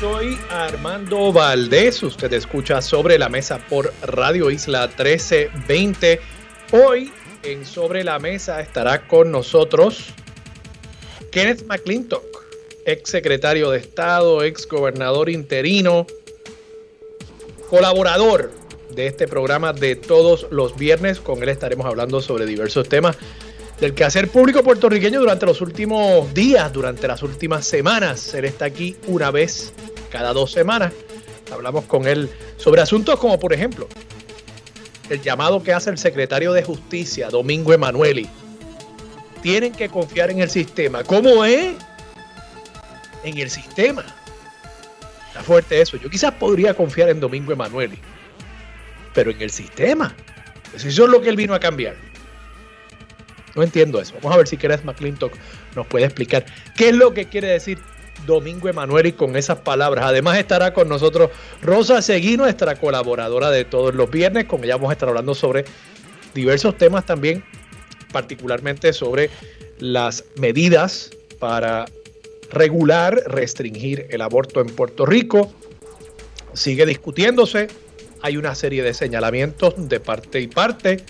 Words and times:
Soy 0.00 0.36
Armando 0.50 1.32
Valdés. 1.32 2.02
Usted 2.02 2.32
escucha 2.32 2.82
sobre 2.82 3.16
la 3.16 3.28
mesa 3.28 3.58
por 3.58 3.92
Radio 4.02 4.50
Isla 4.50 4.88
1320. 4.88 6.20
Hoy 6.72 7.12
en 7.44 7.64
Sobre 7.64 8.02
la 8.02 8.18
Mesa 8.18 8.60
estará 8.60 9.06
con 9.06 9.30
nosotros 9.30 10.06
Kenneth 11.30 11.64
McClintock, 11.64 12.24
ex 12.86 13.08
secretario 13.08 13.70
de 13.70 13.78
Estado, 13.78 14.42
ex 14.42 14.66
gobernador 14.66 15.30
interino, 15.30 16.08
colaborador 17.70 18.50
de 18.90 19.06
este 19.06 19.28
programa 19.28 19.72
de 19.72 19.94
todos 19.94 20.48
los 20.50 20.76
viernes. 20.76 21.20
Con 21.20 21.40
él 21.44 21.50
estaremos 21.50 21.86
hablando 21.86 22.20
sobre 22.20 22.46
diversos 22.46 22.88
temas 22.88 23.16
del 23.80 23.94
quehacer 23.94 24.28
público 24.28 24.62
puertorriqueño 24.62 25.20
durante 25.20 25.46
los 25.46 25.60
últimos 25.60 26.32
días, 26.32 26.72
durante 26.72 27.06
las 27.06 27.22
últimas 27.22 27.66
semanas. 27.66 28.32
Él 28.34 28.46
está 28.46 28.66
aquí 28.66 28.96
una 29.06 29.30
vez 29.30 29.72
cada 30.10 30.32
dos 30.32 30.52
semanas. 30.52 30.92
Hablamos 31.52 31.84
con 31.84 32.08
él 32.08 32.30
sobre 32.56 32.80
asuntos 32.80 33.18
como, 33.18 33.38
por 33.38 33.52
ejemplo, 33.52 33.86
el 35.10 35.20
llamado 35.20 35.62
que 35.62 35.72
hace 35.72 35.90
el 35.90 35.98
secretario 35.98 36.52
de 36.52 36.62
Justicia, 36.62 37.28
Domingo 37.28 37.72
Emanueli. 37.72 38.28
Tienen 39.42 39.72
que 39.72 39.88
confiar 39.88 40.30
en 40.30 40.40
el 40.40 40.50
sistema. 40.50 41.04
¿Cómo 41.04 41.44
es? 41.44 41.74
En 43.22 43.38
el 43.38 43.50
sistema. 43.50 44.04
Está 45.28 45.42
fuerte 45.42 45.80
eso. 45.80 45.96
Yo 45.98 46.08
quizás 46.08 46.32
podría 46.32 46.74
confiar 46.74 47.10
en 47.10 47.20
Domingo 47.20 47.52
Emanueli, 47.52 47.98
pero 49.14 49.30
en 49.30 49.40
el 49.40 49.50
sistema. 49.50 50.16
Pues 50.70 50.84
eso 50.84 51.04
es 51.04 51.10
lo 51.10 51.20
que 51.20 51.28
él 51.28 51.36
vino 51.36 51.54
a 51.54 51.60
cambiar. 51.60 51.94
No 53.56 53.62
entiendo 53.62 54.00
eso. 54.00 54.14
Vamos 54.16 54.34
a 54.34 54.36
ver 54.36 54.46
si 54.46 54.58
Kenneth 54.58 54.84
McClintock 54.84 55.32
nos 55.74 55.86
puede 55.86 56.04
explicar 56.04 56.44
qué 56.76 56.90
es 56.90 56.94
lo 56.94 57.14
que 57.14 57.24
quiere 57.24 57.48
decir 57.48 57.78
Domingo 58.26 58.68
Emanuel 58.68 59.06
y 59.06 59.12
con 59.12 59.34
esas 59.34 59.58
palabras. 59.58 60.04
Además 60.04 60.38
estará 60.38 60.74
con 60.74 60.88
nosotros 60.88 61.30
Rosa 61.62 62.02
Seguí, 62.02 62.36
nuestra 62.36 62.76
colaboradora 62.76 63.50
de 63.50 63.64
todos 63.64 63.94
los 63.94 64.10
viernes. 64.10 64.44
Con 64.44 64.62
ella 64.62 64.76
vamos 64.76 64.90
a 64.90 64.92
estar 64.92 65.08
hablando 65.08 65.34
sobre 65.34 65.64
diversos 66.34 66.76
temas 66.76 67.06
también, 67.06 67.42
particularmente 68.12 68.92
sobre 68.92 69.30
las 69.78 70.24
medidas 70.36 71.10
para 71.38 71.86
regular, 72.50 73.22
restringir 73.26 74.06
el 74.10 74.20
aborto 74.20 74.60
en 74.60 74.66
Puerto 74.66 75.06
Rico. 75.06 75.52
Sigue 76.52 76.84
discutiéndose. 76.84 77.68
Hay 78.22 78.36
una 78.36 78.54
serie 78.54 78.82
de 78.82 78.92
señalamientos 78.92 79.88
de 79.88 80.00
parte 80.00 80.40
y 80.40 80.48
parte 80.48 81.04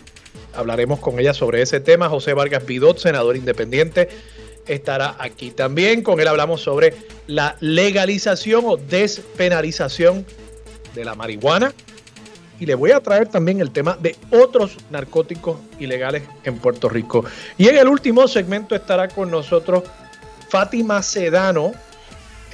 Hablaremos 0.57 1.01
con 1.01 1.19
ella 1.21 1.35
sobre 1.35 1.63
ese 1.63 1.81
tema. 1.81 2.09
José 2.09 2.35
Vargas 2.35 2.65
Vidot, 2.67 2.99
senador 2.99 3.37
independiente, 3.37 4.09
estará 4.67 5.17
aquí 5.19 5.51
también. 5.51 6.03
Con 6.03 6.21
él 6.21 6.29
hablamos 6.29 6.63
sobre 6.63 6.95
la 7.27 7.57
legalización 7.61 8.65
o 8.67 8.77
despenalización 8.77 10.25
de 10.95 11.05
la 11.05 11.15
marihuana. 11.15 11.73
Y 12.59 12.65
le 12.65 12.75
voy 12.75 12.93
a 12.93 13.01
traer 13.01 13.29
también 13.29 13.61
el 13.61 13.71
tema 13.71 13.99
de 14.01 14.17
otros 14.31 14.79
narcóticos 14.91 15.59
ilegales 15.79 16.23
en 16.45 16.59
Puerto 16.59 16.89
Rico. 16.89 17.25
Y 17.59 17.69
en 17.69 17.77
el 17.77 17.87
último 17.87 18.27
segmento 18.27 18.75
estará 18.75 19.09
con 19.09 19.31
nosotros 19.31 19.85
Fátima 20.49 21.03
Sedano. 21.03 21.73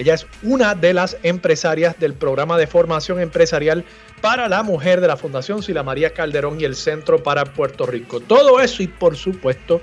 Ella 0.02 0.14
es 0.14 0.26
una 0.42 0.74
de 0.74 0.94
las 0.94 1.16
empresarias 1.22 1.96
del 2.00 2.14
programa 2.14 2.58
de 2.58 2.66
formación 2.66 3.20
empresarial 3.20 3.84
para 4.20 4.48
la 4.48 4.64
mujer 4.64 5.00
de 5.00 5.06
la 5.06 5.16
Fundación 5.16 5.62
Sila 5.62 5.84
María 5.84 6.12
Calderón 6.12 6.60
y 6.60 6.64
el 6.64 6.74
Centro 6.74 7.22
para 7.22 7.44
Puerto 7.44 7.86
Rico. 7.86 8.18
Todo 8.18 8.60
eso 8.60 8.82
y 8.82 8.88
por 8.88 9.16
supuesto, 9.16 9.80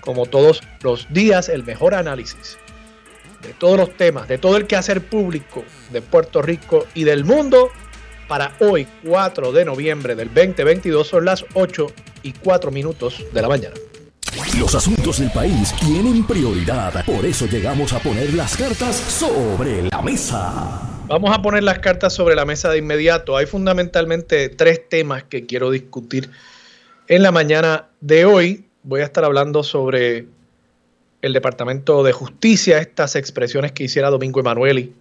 como 0.00 0.26
todos 0.26 0.62
los 0.82 1.06
días, 1.12 1.48
el 1.48 1.62
mejor 1.62 1.94
análisis 1.94 2.58
de 3.40 3.54
todos 3.54 3.76
los 3.76 3.96
temas, 3.96 4.26
de 4.26 4.38
todo 4.38 4.56
el 4.56 4.66
quehacer 4.66 5.00
público 5.00 5.62
de 5.92 6.02
Puerto 6.02 6.42
Rico 6.42 6.88
y 6.94 7.04
del 7.04 7.24
mundo 7.24 7.70
para 8.26 8.56
hoy, 8.58 8.88
4 9.04 9.52
de 9.52 9.64
noviembre 9.64 10.16
del 10.16 10.34
2022, 10.34 11.06
son 11.06 11.24
las 11.24 11.44
8 11.54 11.86
y 12.24 12.32
4 12.32 12.72
minutos 12.72 13.24
de 13.32 13.42
la 13.42 13.46
mañana. 13.48 13.76
Los 14.58 14.74
asuntos 14.74 15.18
del 15.18 15.30
país 15.30 15.74
tienen 15.78 16.26
prioridad, 16.26 17.04
por 17.04 17.24
eso 17.26 17.46
llegamos 17.46 17.92
a 17.92 17.98
poner 17.98 18.32
las 18.32 18.56
cartas 18.56 18.96
sobre 18.96 19.82
la 19.82 20.00
mesa. 20.00 20.80
Vamos 21.06 21.36
a 21.36 21.42
poner 21.42 21.62
las 21.62 21.80
cartas 21.80 22.14
sobre 22.14 22.34
la 22.34 22.46
mesa 22.46 22.70
de 22.70 22.78
inmediato. 22.78 23.36
Hay 23.36 23.44
fundamentalmente 23.44 24.48
tres 24.48 24.88
temas 24.88 25.24
que 25.24 25.44
quiero 25.44 25.70
discutir 25.70 26.30
en 27.08 27.22
la 27.22 27.30
mañana 27.30 27.88
de 28.00 28.24
hoy. 28.24 28.64
Voy 28.82 29.02
a 29.02 29.04
estar 29.04 29.24
hablando 29.24 29.62
sobre 29.62 30.26
el 31.20 31.32
Departamento 31.34 32.02
de 32.02 32.12
Justicia, 32.12 32.78
estas 32.78 33.16
expresiones 33.16 33.72
que 33.72 33.84
hiciera 33.84 34.08
Domingo 34.08 34.40
Emanueli 34.40 34.94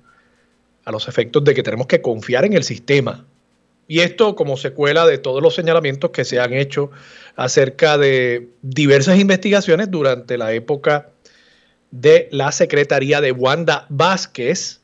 a 0.83 0.91
los 0.91 1.07
efectos 1.07 1.43
de 1.43 1.53
que 1.53 1.63
tenemos 1.63 1.87
que 1.87 2.01
confiar 2.01 2.43
en 2.43 2.53
el 2.53 2.63
sistema. 2.63 3.25
Y 3.91 3.99
esto 3.99 4.37
como 4.37 4.55
secuela 4.55 5.05
de 5.05 5.17
todos 5.17 5.43
los 5.43 5.53
señalamientos 5.53 6.11
que 6.11 6.23
se 6.23 6.39
han 6.39 6.53
hecho 6.53 6.91
acerca 7.35 7.97
de 7.97 8.47
diversas 8.61 9.19
investigaciones 9.19 9.91
durante 9.91 10.37
la 10.37 10.53
época 10.53 11.09
de 11.91 12.29
la 12.31 12.53
Secretaría 12.53 13.19
de 13.19 13.33
Wanda 13.33 13.87
Vázquez, 13.89 14.79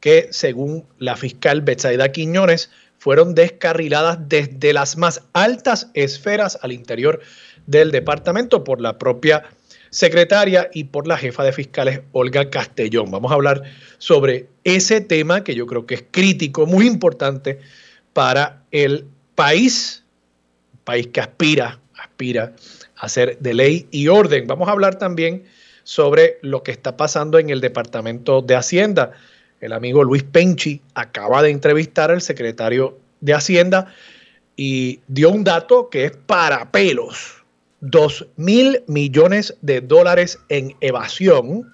que 0.00 0.26
según 0.32 0.86
la 0.98 1.14
fiscal 1.14 1.60
Betsaida 1.60 2.10
Quiñones 2.10 2.68
fueron 2.98 3.36
descarriladas 3.36 4.18
desde 4.28 4.72
las 4.72 4.96
más 4.96 5.22
altas 5.32 5.92
esferas 5.94 6.58
al 6.62 6.72
interior 6.72 7.20
del 7.68 7.92
departamento 7.92 8.64
por 8.64 8.80
la 8.80 8.98
propia 8.98 9.44
secretaria 9.90 10.68
y 10.74 10.82
por 10.82 11.06
la 11.06 11.16
jefa 11.16 11.44
de 11.44 11.52
fiscales 11.52 12.00
Olga 12.10 12.50
Castellón. 12.50 13.08
Vamos 13.08 13.30
a 13.30 13.36
hablar 13.36 13.62
sobre 13.98 14.48
ese 14.64 15.00
tema 15.00 15.44
que 15.44 15.54
yo 15.54 15.68
creo 15.68 15.86
que 15.86 15.94
es 15.94 16.04
crítico, 16.10 16.66
muy 16.66 16.88
importante 16.88 17.60
para 18.16 18.62
el 18.70 19.04
país, 19.34 20.02
país 20.84 21.08
que 21.08 21.20
aspira, 21.20 21.78
aspira 21.98 22.54
a 22.96 23.10
ser 23.10 23.38
de 23.40 23.52
ley 23.52 23.88
y 23.90 24.08
orden. 24.08 24.46
Vamos 24.46 24.68
a 24.68 24.72
hablar 24.72 24.94
también 24.94 25.44
sobre 25.84 26.38
lo 26.40 26.62
que 26.62 26.72
está 26.72 26.96
pasando 26.96 27.38
en 27.38 27.50
el 27.50 27.60
Departamento 27.60 28.40
de 28.40 28.56
Hacienda. 28.56 29.12
El 29.60 29.74
amigo 29.74 30.02
Luis 30.02 30.22
Penchi 30.22 30.80
acaba 30.94 31.42
de 31.42 31.50
entrevistar 31.50 32.10
al 32.10 32.22
secretario 32.22 32.98
de 33.20 33.34
Hacienda 33.34 33.92
y 34.56 35.00
dio 35.08 35.28
un 35.28 35.44
dato 35.44 35.90
que 35.90 36.06
es 36.06 36.12
para 36.16 36.72
pelos. 36.72 37.44
2 37.82 38.28
mil 38.36 38.82
millones 38.86 39.58
de 39.60 39.82
dólares 39.82 40.38
en 40.48 40.74
evasión. 40.80 41.70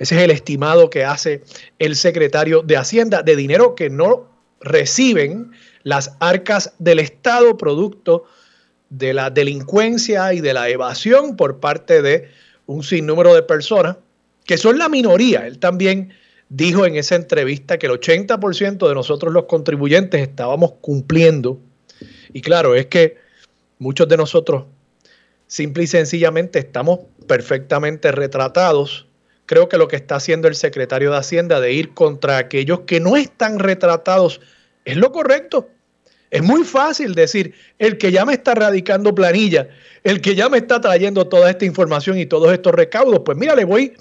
Ese 0.00 0.16
es 0.16 0.22
el 0.22 0.32
estimado 0.32 0.90
que 0.90 1.04
hace 1.04 1.44
el 1.78 1.94
secretario 1.94 2.62
de 2.62 2.76
Hacienda 2.76 3.22
de 3.22 3.36
dinero 3.36 3.76
que 3.76 3.88
no 3.88 4.34
reciben 4.60 5.52
las 5.86 6.16
arcas 6.18 6.72
del 6.80 6.98
Estado 6.98 7.56
producto 7.56 8.24
de 8.90 9.14
la 9.14 9.30
delincuencia 9.30 10.32
y 10.34 10.40
de 10.40 10.52
la 10.52 10.68
evasión 10.68 11.36
por 11.36 11.60
parte 11.60 12.02
de 12.02 12.28
un 12.66 12.82
sinnúmero 12.82 13.32
de 13.36 13.44
personas 13.44 13.96
que 14.44 14.58
son 14.58 14.78
la 14.78 14.88
minoría. 14.88 15.46
Él 15.46 15.60
también 15.60 16.12
dijo 16.48 16.86
en 16.86 16.96
esa 16.96 17.14
entrevista 17.14 17.78
que 17.78 17.86
el 17.86 17.92
80% 17.92 18.88
de 18.88 18.94
nosotros 18.96 19.32
los 19.32 19.44
contribuyentes 19.44 20.20
estábamos 20.20 20.72
cumpliendo. 20.80 21.60
Y 22.32 22.40
claro, 22.40 22.74
es 22.74 22.86
que 22.86 23.18
muchos 23.78 24.08
de 24.08 24.16
nosotros 24.16 24.64
simple 25.46 25.84
y 25.84 25.86
sencillamente 25.86 26.58
estamos 26.58 26.98
perfectamente 27.28 28.10
retratados. 28.10 29.06
Creo 29.46 29.68
que 29.68 29.78
lo 29.78 29.86
que 29.86 29.94
está 29.94 30.16
haciendo 30.16 30.48
el 30.48 30.56
secretario 30.56 31.12
de 31.12 31.18
Hacienda 31.18 31.60
de 31.60 31.74
ir 31.74 31.94
contra 31.94 32.38
aquellos 32.38 32.80
que 32.80 32.98
no 32.98 33.16
están 33.16 33.60
retratados 33.60 34.40
es 34.84 34.96
lo 34.96 35.12
correcto. 35.12 35.68
Es 36.30 36.42
muy 36.42 36.64
fácil 36.64 37.14
decir, 37.14 37.54
el 37.78 37.98
que 37.98 38.10
ya 38.10 38.24
me 38.24 38.32
está 38.32 38.54
radicando 38.54 39.14
planilla, 39.14 39.68
el 40.02 40.20
que 40.20 40.34
ya 40.34 40.48
me 40.48 40.58
está 40.58 40.80
trayendo 40.80 41.28
toda 41.28 41.50
esta 41.50 41.64
información 41.64 42.18
y 42.18 42.26
todos 42.26 42.52
estos 42.52 42.74
recaudos, 42.74 43.20
pues 43.24 43.38
mira, 43.38 43.54
le 43.54 43.64
voy 43.64 43.92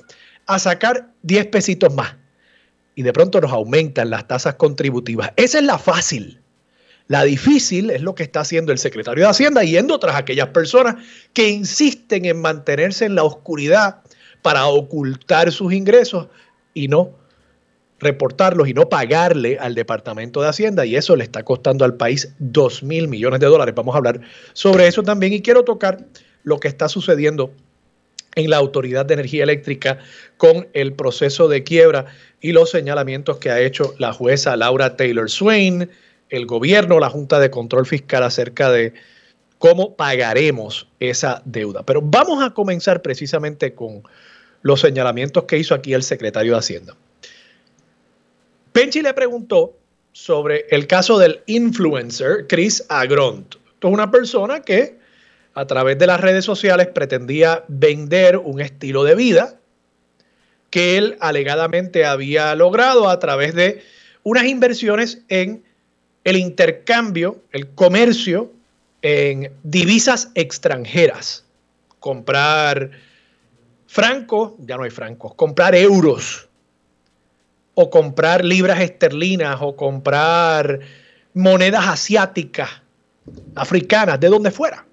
a 0.48 0.60
sacar 0.60 1.12
10 1.24 1.48
pesitos 1.48 1.94
más 1.94 2.16
y 2.95 3.04
de 3.04 3.13
pronto 3.13 3.42
nos 3.42 3.51
aumentan 3.51 4.10
las 4.10 4.27
tasas 4.27 4.56
contributivas. 4.56 5.31
Esa 5.36 5.60
es 5.60 5.66
la 5.66 5.77
fácil. 5.77 6.39
La 7.07 7.24
difícil 7.24 7.92
es 7.92 8.01
lo 8.01 8.16
que 8.16 8.24
está 8.24 8.39
haciendo 8.39 8.71
el 8.71 8.80
secretario 8.80 9.25
de 9.25 9.30
Hacienda 9.30 9.63
yendo 9.63 10.00
tras 10.00 10.16
aquellas 10.16 10.48
personas 10.48 10.95
que 11.33 11.50
insisten 11.50 12.25
en 12.25 12.42
mantenerse 12.42 13.06
en 13.06 13.13
la 13.13 13.24
oscuridad 13.24 14.01
para 14.42 14.66
ocultar 14.66 15.51
sus 15.51 15.71
ingresos 15.74 16.28
y 16.74 16.88
no 16.88 17.12
reportarlos 18.00 18.68
y 18.68 18.74
no 18.74 18.89
pagarle 18.89 19.57
al 19.59 19.75
Departamento 19.75 20.42
de 20.42 20.50
Hacienda 20.50 20.86
y 20.86 20.95
eso 20.95 21.15
le 21.15 21.24
está 21.24 21.44
costando 21.44 21.86
al 21.86 21.95
país 21.95 22.33
2 22.39 22.83
mil 22.83 23.07
millones 23.07 23.39
de 23.39 23.47
dólares. 23.47 23.74
Vamos 23.75 23.95
a 23.95 24.00
hablar 24.00 24.21
sobre 24.53 24.88
eso 24.88 25.03
también 25.03 25.33
y 25.33 25.42
quiero 25.42 25.63
tocar 25.63 26.06
lo 26.44 26.59
que 26.59 26.68
está 26.68 26.89
sucediendo 26.89 27.53
en 28.36 28.50
la 28.50 28.57
Autoridad 28.57 29.06
de 29.06 29.13
Energía 29.13 29.44
Eléctrica 29.44 30.00
con 30.38 30.68
el 30.74 30.94
proceso 30.94 31.47
de 31.47 31.63
quiebra 31.63 32.06
y 32.42 32.51
los 32.51 32.69
señalamientos 32.69 33.38
que 33.38 33.50
ha 33.50 33.62
hecho 33.62 33.95
la 33.97 34.13
jueza 34.13 34.57
Laura 34.57 34.97
Taylor 34.97 35.30
Swain, 35.30 35.89
el 36.30 36.45
gobierno, 36.45 37.00
la 37.00 37.09
Junta 37.09 37.39
de 37.39 37.50
Control 37.50 37.86
Fiscal 37.86 38.24
acerca 38.24 38.69
de 38.69 38.94
cómo 39.57 39.95
pagaremos 39.95 40.88
esa 41.00 41.42
deuda. 41.45 41.83
Pero 41.83 42.01
vamos 42.03 42.44
a 42.44 42.53
comenzar 42.53 43.01
precisamente 43.01 43.74
con 43.74 44.03
los 44.62 44.81
señalamientos 44.81 45.45
que 45.45 45.57
hizo 45.57 45.74
aquí 45.74 45.94
el 45.94 46.03
secretario 46.03 46.53
de 46.53 46.59
Hacienda. 46.59 46.95
Penchi 48.75 49.01
le 49.01 49.13
preguntó 49.13 49.77
sobre 50.12 50.66
el 50.69 50.86
caso 50.86 51.18
del 51.18 51.39
influencer 51.45 52.45
Chris 52.45 52.83
Agront. 52.89 53.56
Esto 53.56 53.88
es 53.88 53.94
una 53.94 54.12
persona 54.12 54.63
que 54.63 55.00
a 55.54 55.66
través 55.66 55.98
de 55.98 56.07
las 56.07 56.19
redes 56.19 56.44
sociales 56.44 56.88
pretendía 56.88 57.63
vender 57.69 58.36
un 58.36 58.60
estilo 58.60 59.06
de 59.06 59.16
vida 59.16 59.62
que 60.72 60.98
él 60.98 61.16
alegadamente 61.22 62.04
había 62.04 62.54
logrado 62.54 63.07
a 63.07 63.18
través 63.18 63.56
de 63.56 63.81
unas 64.24 64.44
inversiones 64.44 65.21
en 65.30 65.63
el 66.25 66.36
intercambio, 66.36 67.39
el 67.54 67.69
comercio 67.69 68.51
en 69.01 69.54
divisas 69.63 70.31
extranjeras. 70.36 71.45
Comprar 72.01 72.92
francos, 73.88 74.51
ya 74.60 74.75
no 74.75 74.83
hay 74.83 74.92
francos, 74.92 75.33
comprar 75.36 75.75
euros 75.75 76.50
o 77.75 77.89
comprar 77.89 78.44
libras 78.44 78.80
esterlinas 78.80 79.57
o 79.62 79.75
comprar 79.75 80.80
monedas 81.33 81.86
asiáticas, 81.88 82.69
africanas, 83.56 84.19
de 84.19 84.30
donde 84.30 84.50
fuera. 84.50 84.86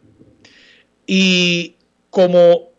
Y 1.06 1.76
como 2.10 2.70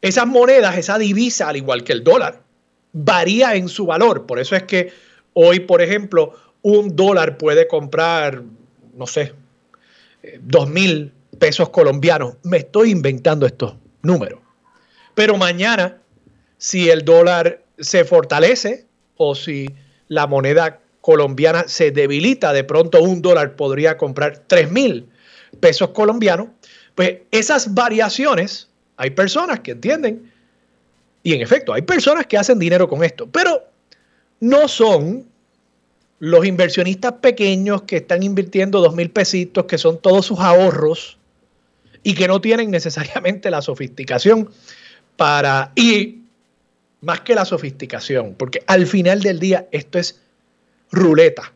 esas 0.00 0.26
monedas, 0.26 0.76
esa 0.76 0.98
divisa, 0.98 1.48
al 1.48 1.56
igual 1.56 1.84
que 1.84 1.92
el 1.92 2.02
dólar, 2.02 2.42
varía 2.92 3.54
en 3.54 3.68
su 3.68 3.86
valor. 3.86 4.26
Por 4.26 4.38
eso 4.38 4.56
es 4.56 4.62
que 4.62 4.92
hoy, 5.34 5.60
por 5.60 5.82
ejemplo, 5.82 6.32
un 6.62 6.96
dólar 6.96 7.36
puede 7.36 7.68
comprar, 7.68 8.42
no 8.94 9.06
sé, 9.06 9.34
dos 10.40 10.68
mil 10.68 11.12
pesos 11.38 11.68
colombianos. 11.68 12.36
Me 12.42 12.58
estoy 12.58 12.90
inventando 12.90 13.46
estos 13.46 13.74
números. 14.02 14.40
Pero 15.14 15.36
mañana, 15.36 15.98
si 16.56 16.88
el 16.88 17.04
dólar 17.04 17.62
se 17.78 18.04
fortalece, 18.04 18.85
o 19.16 19.34
si 19.34 19.68
la 20.08 20.26
moneda 20.26 20.80
colombiana 21.00 21.64
se 21.68 21.90
debilita, 21.90 22.52
de 22.52 22.64
pronto 22.64 23.02
un 23.02 23.22
dólar 23.22 23.56
podría 23.56 23.96
comprar 23.96 24.42
3 24.46 24.70
mil 24.70 25.08
pesos 25.60 25.90
colombianos, 25.90 26.48
pues 26.94 27.18
esas 27.30 27.74
variaciones, 27.74 28.68
hay 28.96 29.10
personas 29.10 29.60
que 29.60 29.72
entienden, 29.72 30.32
y 31.22 31.34
en 31.34 31.42
efecto, 31.42 31.72
hay 31.72 31.82
personas 31.82 32.26
que 32.26 32.38
hacen 32.38 32.58
dinero 32.58 32.88
con 32.88 33.04
esto, 33.04 33.28
pero 33.30 33.62
no 34.40 34.68
son 34.68 35.26
los 36.18 36.46
inversionistas 36.46 37.12
pequeños 37.14 37.82
que 37.82 37.96
están 37.96 38.22
invirtiendo 38.22 38.80
dos 38.80 38.94
mil 38.94 39.10
pesitos, 39.10 39.66
que 39.66 39.78
son 39.78 40.00
todos 40.00 40.26
sus 40.26 40.38
ahorros 40.38 41.18
y 42.02 42.14
que 42.14 42.28
no 42.28 42.40
tienen 42.40 42.70
necesariamente 42.70 43.50
la 43.50 43.60
sofisticación 43.60 44.48
para, 45.16 45.72
y 45.74 46.20
más 47.00 47.20
que 47.20 47.34
la 47.34 47.44
sofisticación, 47.44 48.34
porque 48.34 48.62
al 48.66 48.86
final 48.86 49.20
del 49.20 49.38
día 49.38 49.68
esto 49.70 49.98
es 49.98 50.20
ruleta. 50.90 51.52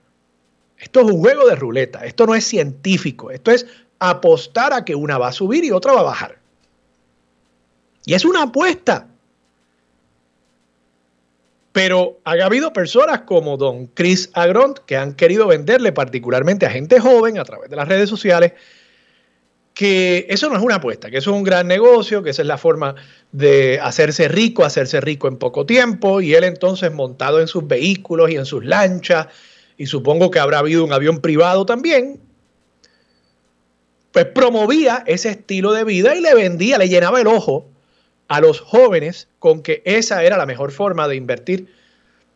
Esto 0.78 1.00
es 1.00 1.06
un 1.06 1.20
juego 1.20 1.46
de 1.46 1.56
ruleta, 1.56 2.04
esto 2.04 2.26
no 2.26 2.34
es 2.34 2.44
científico, 2.44 3.30
esto 3.30 3.50
es 3.50 3.66
apostar 3.98 4.72
a 4.72 4.84
que 4.84 4.94
una 4.94 5.18
va 5.18 5.28
a 5.28 5.32
subir 5.32 5.64
y 5.64 5.70
otra 5.70 5.92
va 5.92 6.00
a 6.00 6.04
bajar. 6.04 6.38
Y 8.06 8.14
es 8.14 8.24
una 8.24 8.44
apuesta. 8.44 9.06
Pero 11.72 12.18
ha 12.24 12.32
habido 12.32 12.72
personas 12.72 13.20
como 13.20 13.56
don 13.56 13.86
Chris 13.88 14.30
Agront 14.32 14.78
que 14.80 14.96
han 14.96 15.14
querido 15.14 15.46
venderle 15.46 15.92
particularmente 15.92 16.66
a 16.66 16.70
gente 16.70 16.98
joven 16.98 17.38
a 17.38 17.44
través 17.44 17.70
de 17.70 17.76
las 17.76 17.86
redes 17.86 18.08
sociales 18.08 18.52
que 19.80 20.26
eso 20.28 20.50
no 20.50 20.58
es 20.58 20.62
una 20.62 20.74
apuesta, 20.74 21.10
que 21.10 21.16
eso 21.16 21.30
es 21.30 21.36
un 21.38 21.42
gran 21.42 21.66
negocio, 21.66 22.22
que 22.22 22.28
esa 22.28 22.42
es 22.42 22.48
la 22.48 22.58
forma 22.58 22.96
de 23.32 23.80
hacerse 23.80 24.28
rico, 24.28 24.62
hacerse 24.62 25.00
rico 25.00 25.26
en 25.26 25.38
poco 25.38 25.64
tiempo, 25.64 26.20
y 26.20 26.34
él 26.34 26.44
entonces 26.44 26.92
montado 26.92 27.40
en 27.40 27.48
sus 27.48 27.66
vehículos 27.66 28.30
y 28.30 28.36
en 28.36 28.44
sus 28.44 28.62
lanchas, 28.62 29.28
y 29.78 29.86
supongo 29.86 30.30
que 30.30 30.38
habrá 30.38 30.58
habido 30.58 30.84
un 30.84 30.92
avión 30.92 31.20
privado 31.20 31.64
también, 31.64 32.20
pues 34.12 34.26
promovía 34.26 35.02
ese 35.06 35.30
estilo 35.30 35.72
de 35.72 35.84
vida 35.84 36.14
y 36.14 36.20
le 36.20 36.34
vendía, 36.34 36.76
le 36.76 36.90
llenaba 36.90 37.18
el 37.18 37.26
ojo 37.26 37.66
a 38.28 38.42
los 38.42 38.60
jóvenes 38.60 39.28
con 39.38 39.62
que 39.62 39.80
esa 39.86 40.22
era 40.24 40.36
la 40.36 40.44
mejor 40.44 40.72
forma 40.72 41.08
de 41.08 41.16
invertir 41.16 41.72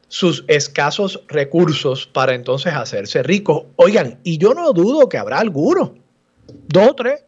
sus 0.08 0.46
escasos 0.48 1.22
recursos 1.28 2.06
para 2.06 2.34
entonces 2.34 2.72
hacerse 2.72 3.22
ricos. 3.22 3.64
Oigan, 3.76 4.18
y 4.24 4.38
yo 4.38 4.54
no 4.54 4.72
dudo 4.72 5.10
que 5.10 5.18
habrá 5.18 5.40
algunos, 5.40 5.90
dos 6.68 6.88
o 6.88 6.94
tres, 6.94 7.24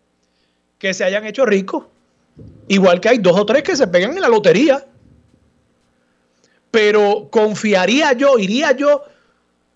que 0.79 0.95
se 0.95 1.05
hayan 1.05 1.25
hecho 1.27 1.47
ricos. 1.47 1.85
Igual 2.69 3.01
que 3.01 3.09
hay 3.09 3.19
dos 3.19 3.39
o 3.39 3.47
tres 3.47 3.63
que 3.63 3.77
se 3.77 3.87
pegan 3.87 4.13
en 4.15 4.21
la 4.21 4.29
lotería. 4.29 4.85
Pero 6.71 7.29
confiaría 7.31 8.13
yo, 8.13 8.39
iría 8.39 8.73
yo 8.73 9.05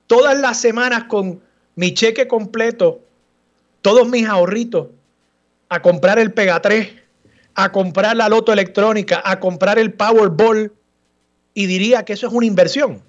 todas 0.06 0.38
las 0.38 0.61
semanas 0.61 1.05
con 1.05 1.41
mi 1.76 1.94
cheque 1.94 2.29
completo, 2.29 3.00
todos 3.81 4.08
mis 4.08 4.26
ahorritos, 4.26 4.88
a 5.69 5.81
comprar 5.81 6.19
el 6.19 6.32
Pega 6.32 6.61
3, 6.61 6.88
a 7.55 7.73
comprar 7.73 8.17
la 8.17 8.29
loto 8.29 8.52
electrónica, 8.52 9.23
a 9.25 9.41
comprar 9.41 9.79
el 9.79 9.93
Powerball, 9.93 10.73
y 11.55 11.67
diría 11.67 12.05
que 12.05 12.12
eso 12.12 12.26
es 12.26 12.32
una 12.32 12.47
inversión. 12.47 13.02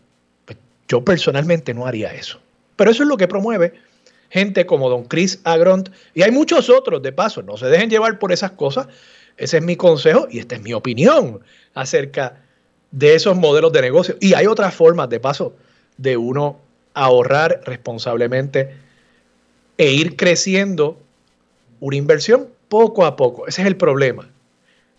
Pues 0.45 0.57
yo 0.87 1.03
personalmente 1.03 1.73
no 1.73 1.85
haría 1.85 2.13
eso. 2.13 2.39
Pero 2.75 2.91
eso 2.91 3.03
es 3.03 3.09
lo 3.09 3.17
que 3.17 3.27
promueve 3.27 3.73
gente 4.31 4.65
como 4.65 4.89
don 4.89 5.03
Chris 5.03 5.41
Agront 5.43 5.89
y 6.15 6.23
hay 6.23 6.31
muchos 6.31 6.69
otros, 6.69 7.01
de 7.03 7.11
paso, 7.11 7.43
no 7.43 7.57
se 7.57 7.67
dejen 7.67 7.89
llevar 7.89 8.17
por 8.17 8.31
esas 8.31 8.51
cosas. 8.51 8.87
Ese 9.37 9.57
es 9.57 9.63
mi 9.63 9.75
consejo 9.75 10.27
y 10.31 10.39
esta 10.39 10.55
es 10.55 10.61
mi 10.61 10.73
opinión 10.73 11.41
acerca 11.73 12.41
de 12.91 13.15
esos 13.15 13.35
modelos 13.35 13.73
de 13.73 13.81
negocio. 13.81 14.15
Y 14.19 14.33
hay 14.33 14.47
otras 14.47 14.73
formas, 14.73 15.09
de 15.09 15.19
paso, 15.19 15.53
de 15.97 16.15
uno 16.15 16.59
ahorrar 16.93 17.61
responsablemente 17.65 18.73
e 19.77 19.91
ir 19.91 20.15
creciendo 20.15 20.97
una 21.81 21.97
inversión 21.97 22.47
poco 22.69 23.05
a 23.05 23.17
poco. 23.17 23.47
Ese 23.47 23.61
es 23.61 23.67
el 23.67 23.75
problema, 23.75 24.29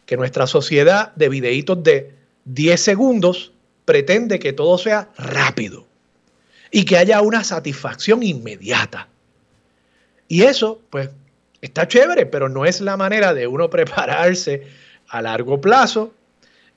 que 0.04 0.18
nuestra 0.18 0.47
sociedad 0.47 1.14
de 1.16 1.30
videitos 1.30 1.83
de 1.83 2.14
10 2.45 2.80
segundos 2.80 3.52
pretende 3.87 4.38
que 4.38 4.52
todo 4.52 4.76
sea 4.76 5.09
rápido 5.16 5.87
y 6.71 6.85
que 6.85 6.99
haya 6.99 7.23
una 7.23 7.45
satisfacción 7.45 8.23
inmediata. 8.23 9.09
Y 10.32 10.44
eso, 10.44 10.80
pues, 10.88 11.10
está 11.60 11.86
chévere, 11.86 12.24
pero 12.24 12.48
no 12.48 12.64
es 12.64 12.80
la 12.80 12.96
manera 12.96 13.34
de 13.34 13.46
uno 13.46 13.68
prepararse 13.68 14.62
a 15.08 15.20
largo 15.20 15.60
plazo, 15.60 16.14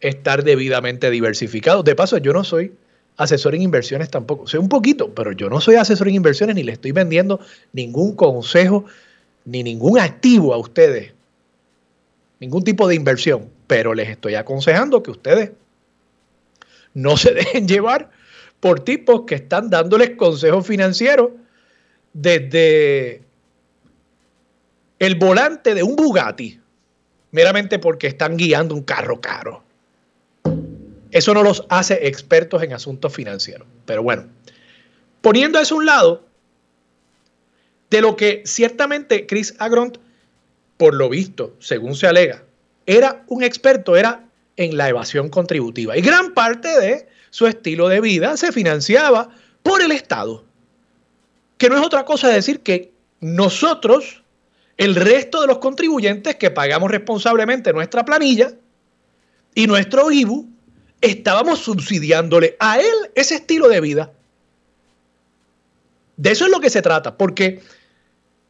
estar 0.02 0.44
debidamente 0.44 1.10
diversificado. 1.10 1.82
De 1.82 1.96
paso, 1.96 2.18
yo 2.18 2.34
no 2.34 2.44
soy 2.44 2.74
asesor 3.16 3.56
en 3.56 3.62
inversiones 3.62 4.10
tampoco. 4.10 4.46
Soy 4.46 4.60
un 4.60 4.68
poquito, 4.68 5.16
pero 5.16 5.32
yo 5.32 5.50
no 5.50 5.62
soy 5.62 5.76
asesor 5.76 6.10
en 6.10 6.16
inversiones 6.16 6.54
ni 6.58 6.64
le 6.64 6.74
estoy 6.74 6.92
vendiendo 6.92 7.40
ningún 7.72 8.18
consejo 8.18 8.84
ni 9.46 9.64
ningún 9.64 10.00
activo 10.00 10.54
a 10.54 10.58
ustedes. 10.58 11.14
Ningún 12.42 12.66
tipo 12.66 12.90
de 12.90 12.96
inversión. 12.96 13.50
Pero 13.68 13.94
les 13.94 14.10
estoy 14.10 14.36
aconsejando 14.36 15.02
que 15.02 15.12
ustedes 15.12 15.52
no 16.94 17.16
se 17.16 17.34
dejen 17.34 17.70
llevar 17.70 18.12
por 18.60 18.82
tipos 18.82 19.22
que 19.22 19.36
están 19.36 19.70
dándoles 19.70 20.10
consejos 20.18 20.68
financieros 20.68 21.30
desde 22.12 23.25
el 25.00 25.16
volante 25.16 25.74
de 25.74 25.84
un 25.84 25.96
Bugatti 25.96 26.60
meramente 27.32 27.80
porque 27.80 28.08
están 28.08 28.38
guiando 28.38 28.76
un 28.76 28.84
carro 28.84 29.20
caro. 29.20 29.64
Eso 31.12 31.34
no 31.34 31.44
los 31.44 31.66
hace 31.70 32.08
expertos 32.08 32.64
en 32.64 32.74
asuntos 32.74 33.14
financieros. 33.14 33.68
Pero 33.86 34.04
bueno, 34.04 34.28
poniendo 35.22 35.60
eso 35.60 35.76
a 35.76 35.78
un 35.78 35.86
lado, 35.86 36.26
de 37.90 38.02
lo 38.02 38.16
que 38.16 38.44
ciertamente 38.46 39.26
Chris 39.26 39.56
Agront, 39.60 39.98
por 40.78 40.94
lo 40.94 41.10
visto, 41.10 41.56
según 41.60 41.96
se 41.96 42.08
alega, 42.08 42.44
era 42.86 43.24
un 43.28 43.44
experto, 43.44 43.96
era 43.96 44.26
en 44.58 44.78
la 44.78 44.90
evasión 44.90 45.30
contributiva. 45.30 45.98
Y 45.98 46.02
gran 46.02 46.34
parte 46.34 46.80
de 46.80 47.08
su 47.30 47.48
estilo 47.48 47.88
de 47.88 48.02
vida 48.02 48.38
se 48.38 48.52
financiaba 48.52 49.30
por 49.64 49.82
el 49.82 49.92
Estado. 49.92 50.44
Que 51.58 51.70
no 51.70 51.78
es 51.78 51.86
otra 51.86 52.06
cosa 52.06 52.28
decir 52.30 52.62
que 52.62 52.92
nosotros 53.22 54.24
el 54.78 54.96
resto 54.96 55.42
de 55.42 55.48
los 55.48 55.60
contribuyentes 55.60 56.36
que 56.36 56.52
pagamos 56.52 56.92
responsablemente 56.92 57.72
nuestra 57.72 58.04
planilla 58.04 58.54
y 59.54 59.68
nuestro 59.68 60.12
IBU, 60.12 60.50
estábamos 61.02 61.60
subsidiándole 61.60 62.58
a 62.60 62.80
él 62.80 62.96
ese 63.16 63.36
estilo 63.36 63.70
de 63.70 63.82
vida. 63.82 64.12
De 66.18 66.32
eso 66.32 66.46
es 66.46 66.52
lo 66.52 66.60
que 66.60 66.70
se 66.70 66.82
trata, 66.82 67.18
porque 67.18 67.62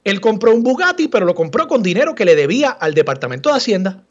él 0.03 0.22
compró 0.22 0.53
un 0.53 0.63
Bugatti, 0.63 1.08
pero 1.08 1.25
lo 1.25 1.36
compró 1.36 1.67
con 1.67 1.84
dinero 1.84 2.15
que 2.15 2.25
le 2.25 2.36
debía 2.36 2.70
al 2.70 2.94
Departamento 2.94 3.50
de 3.50 3.58
Hacienda. 3.58 4.03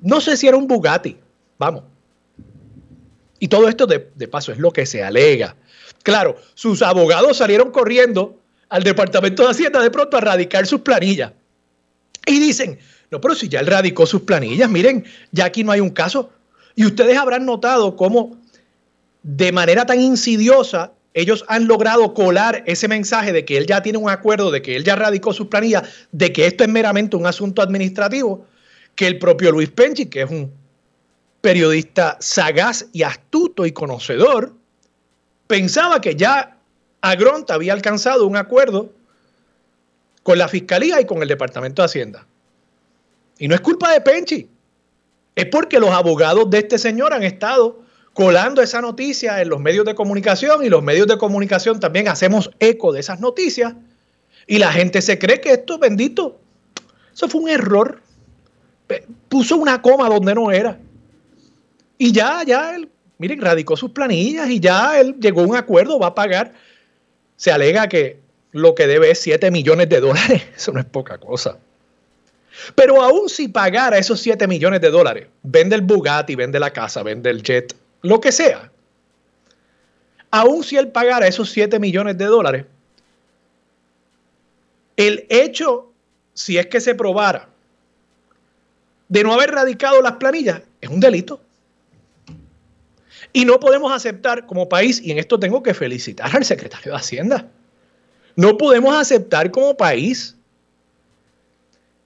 No 0.00 0.20
sé 0.20 0.36
si 0.36 0.46
era 0.46 0.56
un 0.56 0.66
Bugatti, 0.66 1.16
vamos. 1.58 1.84
Y 3.38 3.48
todo 3.48 3.68
esto 3.68 3.86
de, 3.86 4.10
de 4.14 4.28
paso 4.28 4.52
es 4.52 4.58
lo 4.58 4.72
que 4.72 4.86
se 4.86 5.02
alega. 5.02 5.56
Claro, 6.02 6.36
sus 6.54 6.82
abogados 6.82 7.36
salieron 7.36 7.70
corriendo 7.70 8.40
al 8.68 8.82
Departamento 8.82 9.44
de 9.44 9.50
Hacienda 9.50 9.80
de 9.80 9.90
pronto 9.90 10.16
a 10.16 10.20
radicar 10.20 10.66
sus 10.66 10.80
planillas. 10.80 11.32
Y 12.26 12.40
dicen, 12.40 12.78
no, 13.10 13.20
pero 13.20 13.34
si 13.34 13.48
ya 13.48 13.60
él 13.60 13.66
radicó 13.66 14.06
sus 14.06 14.22
planillas, 14.22 14.68
miren, 14.68 15.04
ya 15.30 15.46
aquí 15.46 15.62
no 15.62 15.72
hay 15.72 15.80
un 15.80 15.90
caso. 15.90 16.30
Y 16.74 16.84
ustedes 16.84 17.16
habrán 17.16 17.46
notado 17.46 17.96
cómo 17.96 18.36
de 19.22 19.52
manera 19.52 19.86
tan 19.86 20.00
insidiosa 20.00 20.92
ellos 21.14 21.44
han 21.48 21.66
logrado 21.66 22.12
colar 22.12 22.62
ese 22.66 22.88
mensaje 22.88 23.32
de 23.32 23.44
que 23.44 23.56
él 23.56 23.66
ya 23.66 23.82
tiene 23.82 23.96
un 23.96 24.10
acuerdo, 24.10 24.50
de 24.50 24.60
que 24.60 24.76
él 24.76 24.84
ya 24.84 24.96
radicó 24.96 25.32
sus 25.32 25.46
planillas, 25.46 25.84
de 26.12 26.30
que 26.30 26.46
esto 26.46 26.62
es 26.62 26.68
meramente 26.68 27.16
un 27.16 27.26
asunto 27.26 27.62
administrativo, 27.62 28.44
que 28.94 29.06
el 29.06 29.18
propio 29.18 29.50
Luis 29.50 29.70
Penchi, 29.70 30.06
que 30.06 30.22
es 30.22 30.30
un 30.30 30.52
periodista 31.40 32.18
sagaz 32.20 32.86
y 32.92 33.02
astuto 33.02 33.64
y 33.64 33.72
conocedor, 33.72 34.52
pensaba 35.46 36.00
que 36.02 36.16
ya 36.16 36.55
Agront 37.10 37.50
había 37.50 37.72
alcanzado 37.72 38.26
un 38.26 38.36
acuerdo 38.36 38.90
con 40.22 40.38
la 40.38 40.48
Fiscalía 40.48 41.00
y 41.00 41.04
con 41.04 41.22
el 41.22 41.28
Departamento 41.28 41.82
de 41.82 41.86
Hacienda. 41.86 42.26
Y 43.38 43.48
no 43.48 43.54
es 43.54 43.60
culpa 43.60 43.92
de 43.92 44.00
Penchi, 44.00 44.48
es 45.34 45.46
porque 45.46 45.78
los 45.78 45.90
abogados 45.90 46.48
de 46.50 46.58
este 46.58 46.78
señor 46.78 47.12
han 47.12 47.22
estado 47.22 47.82
colando 48.14 48.62
esa 48.62 48.80
noticia 48.80 49.42
en 49.42 49.50
los 49.50 49.60
medios 49.60 49.84
de 49.84 49.94
comunicación 49.94 50.64
y 50.64 50.70
los 50.70 50.82
medios 50.82 51.06
de 51.06 51.18
comunicación 51.18 51.78
también 51.78 52.08
hacemos 52.08 52.50
eco 52.58 52.92
de 52.92 53.00
esas 53.00 53.20
noticias 53.20 53.74
y 54.46 54.58
la 54.58 54.72
gente 54.72 55.02
se 55.02 55.18
cree 55.18 55.40
que 55.40 55.52
esto, 55.52 55.78
bendito, 55.78 56.38
eso 57.12 57.28
fue 57.28 57.40
un 57.40 57.48
error. 57.48 58.00
Puso 59.28 59.56
una 59.56 59.82
coma 59.82 60.08
donde 60.08 60.34
no 60.34 60.52
era. 60.52 60.78
Y 61.98 62.12
ya, 62.12 62.42
ya 62.44 62.74
él, 62.74 62.88
miren, 63.18 63.40
radicó 63.40 63.76
sus 63.76 63.90
planillas 63.90 64.48
y 64.48 64.60
ya 64.60 65.00
él 65.00 65.16
llegó 65.18 65.40
a 65.40 65.46
un 65.46 65.56
acuerdo, 65.56 65.98
va 65.98 66.08
a 66.08 66.14
pagar. 66.14 66.54
Se 67.36 67.50
alega 67.50 67.88
que 67.88 68.18
lo 68.52 68.74
que 68.74 68.86
debe 68.86 69.10
es 69.10 69.20
7 69.20 69.50
millones 69.50 69.88
de 69.88 70.00
dólares. 70.00 70.42
Eso 70.56 70.72
no 70.72 70.80
es 70.80 70.86
poca 70.86 71.18
cosa. 71.18 71.58
Pero 72.74 73.02
aún 73.02 73.28
si 73.28 73.48
pagara 73.48 73.98
esos 73.98 74.18
7 74.20 74.46
millones 74.46 74.80
de 74.80 74.90
dólares, 74.90 75.26
vende 75.42 75.76
el 75.76 75.82
Bugatti, 75.82 76.34
vende 76.34 76.58
la 76.58 76.72
casa, 76.72 77.02
vende 77.02 77.28
el 77.28 77.42
jet, 77.42 77.74
lo 78.00 78.18
que 78.18 78.32
sea, 78.32 78.70
aún 80.30 80.64
si 80.64 80.76
él 80.76 80.88
pagara 80.88 81.26
esos 81.26 81.50
7 81.50 81.78
millones 81.78 82.16
de 82.18 82.24
dólares, 82.24 82.64
el 84.96 85.26
hecho, 85.28 85.92
si 86.32 86.56
es 86.56 86.66
que 86.66 86.80
se 86.80 86.94
probara, 86.94 87.48
de 89.08 89.22
no 89.22 89.32
haber 89.34 89.50
radicado 89.50 90.00
las 90.00 90.12
planillas, 90.12 90.62
es 90.80 90.88
un 90.88 91.00
delito. 91.00 91.40
Y 93.36 93.44
no 93.44 93.60
podemos 93.60 93.92
aceptar 93.92 94.46
como 94.46 94.66
país, 94.66 94.98
y 95.04 95.10
en 95.10 95.18
esto 95.18 95.38
tengo 95.38 95.62
que 95.62 95.74
felicitar 95.74 96.34
al 96.34 96.42
secretario 96.42 96.92
de 96.92 96.98
Hacienda, 96.98 97.46
no 98.34 98.56
podemos 98.56 98.96
aceptar 98.96 99.50
como 99.50 99.76
país 99.76 100.34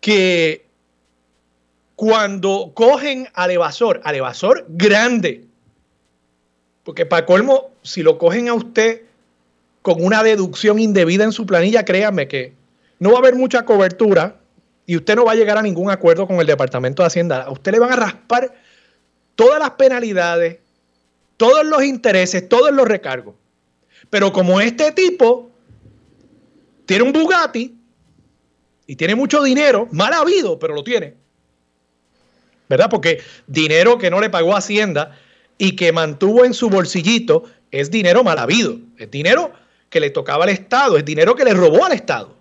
que 0.01 0.67
cuando 1.95 2.73
cogen 2.75 3.29
al 3.33 3.53
evasor, 3.53 4.01
al 4.03 4.17
evasor 4.17 4.67
grande, 4.71 5.45
porque 6.83 7.07
para 7.07 7.25
colmo, 7.27 7.71
si 7.83 8.03
lo 8.03 8.19
cogen 8.19 8.49
a 8.49 8.55
usted 8.55 9.03
con 9.83 10.05
una 10.05 10.25
deducción 10.25 10.81
indebida 10.81 11.23
en 11.23 11.31
su 11.31 11.47
planilla, 11.47 11.85
créanme 11.85 12.27
que 12.27 12.55
no 12.99 13.11
va 13.11 13.19
a 13.19 13.21
haber 13.21 13.37
mucha 13.37 13.65
cobertura 13.65 14.35
y 14.85 14.97
usted 14.97 15.15
no 15.15 15.27
va 15.27 15.31
a 15.31 15.37
llegar 15.37 15.59
a 15.59 15.63
ningún 15.63 15.93
acuerdo 15.93 16.27
con 16.27 16.41
el 16.41 16.47
Departamento 16.49 17.05
de 17.05 17.07
Hacienda. 17.07 17.43
A 17.43 17.53
usted 17.53 17.71
le 17.71 17.79
van 17.79 17.93
a 17.93 17.97
raspar 17.97 18.53
todas 19.37 19.61
las 19.61 19.71
penalidades, 19.71 20.59
todos 21.41 21.65
los 21.65 21.83
intereses, 21.83 22.47
todos 22.51 22.71
los 22.71 22.87
recargos. 22.87 23.35
Pero 24.11 24.31
como 24.31 24.61
este 24.61 24.93
tipo 24.93 25.51
tiene 26.85 27.03
un 27.03 27.15
Bugatti 27.15 27.75
y 28.87 28.97
tiene 28.97 29.15
mucho 29.15 29.43
dinero, 29.43 29.89
mal 29.91 30.13
habido, 30.13 30.59
pero 30.59 30.75
lo 30.75 30.85
tiene. 30.85 31.15
¿Verdad? 32.69 32.91
Porque 32.91 33.23
dinero 33.47 33.97
que 33.97 34.11
no 34.11 34.21
le 34.21 34.29
pagó 34.29 34.55
Hacienda 34.55 35.19
y 35.57 35.77
que 35.77 35.93
mantuvo 35.93 36.45
en 36.45 36.53
su 36.53 36.69
bolsillito 36.69 37.45
es 37.71 37.91
dinero 37.91 38.23
mal 38.23 38.39
habido, 38.39 38.77
es 38.99 39.11
dinero 39.11 39.51
que 39.89 40.01
le 40.01 40.11
tocaba 40.11 40.45
al 40.45 40.51
Estado, 40.51 40.99
es 40.99 41.07
dinero 41.07 41.37
que 41.37 41.47
le 41.47 41.55
robó 41.55 41.87
al 41.87 41.93
Estado. 41.93 42.37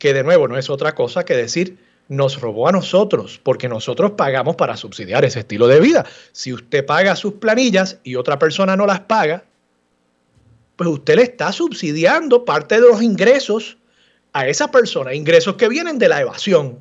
Que 0.00 0.12
de 0.12 0.24
nuevo 0.24 0.48
no 0.48 0.58
es 0.58 0.68
otra 0.70 0.96
cosa 0.96 1.24
que 1.24 1.36
decir, 1.36 1.78
nos 2.10 2.40
robó 2.40 2.66
a 2.66 2.72
nosotros, 2.72 3.40
porque 3.40 3.68
nosotros 3.68 4.12
pagamos 4.16 4.56
para 4.56 4.76
subsidiar 4.76 5.24
ese 5.24 5.38
estilo 5.38 5.68
de 5.68 5.78
vida. 5.78 6.04
Si 6.32 6.52
usted 6.52 6.84
paga 6.84 7.14
sus 7.14 7.34
planillas 7.34 7.98
y 8.02 8.16
otra 8.16 8.36
persona 8.36 8.76
no 8.76 8.84
las 8.84 8.98
paga, 8.98 9.44
pues 10.74 10.90
usted 10.90 11.14
le 11.14 11.22
está 11.22 11.52
subsidiando 11.52 12.44
parte 12.44 12.80
de 12.80 12.88
los 12.88 13.00
ingresos 13.00 13.78
a 14.32 14.48
esa 14.48 14.72
persona, 14.72 15.14
ingresos 15.14 15.54
que 15.54 15.68
vienen 15.68 16.00
de 16.00 16.08
la 16.08 16.20
evasión. 16.20 16.80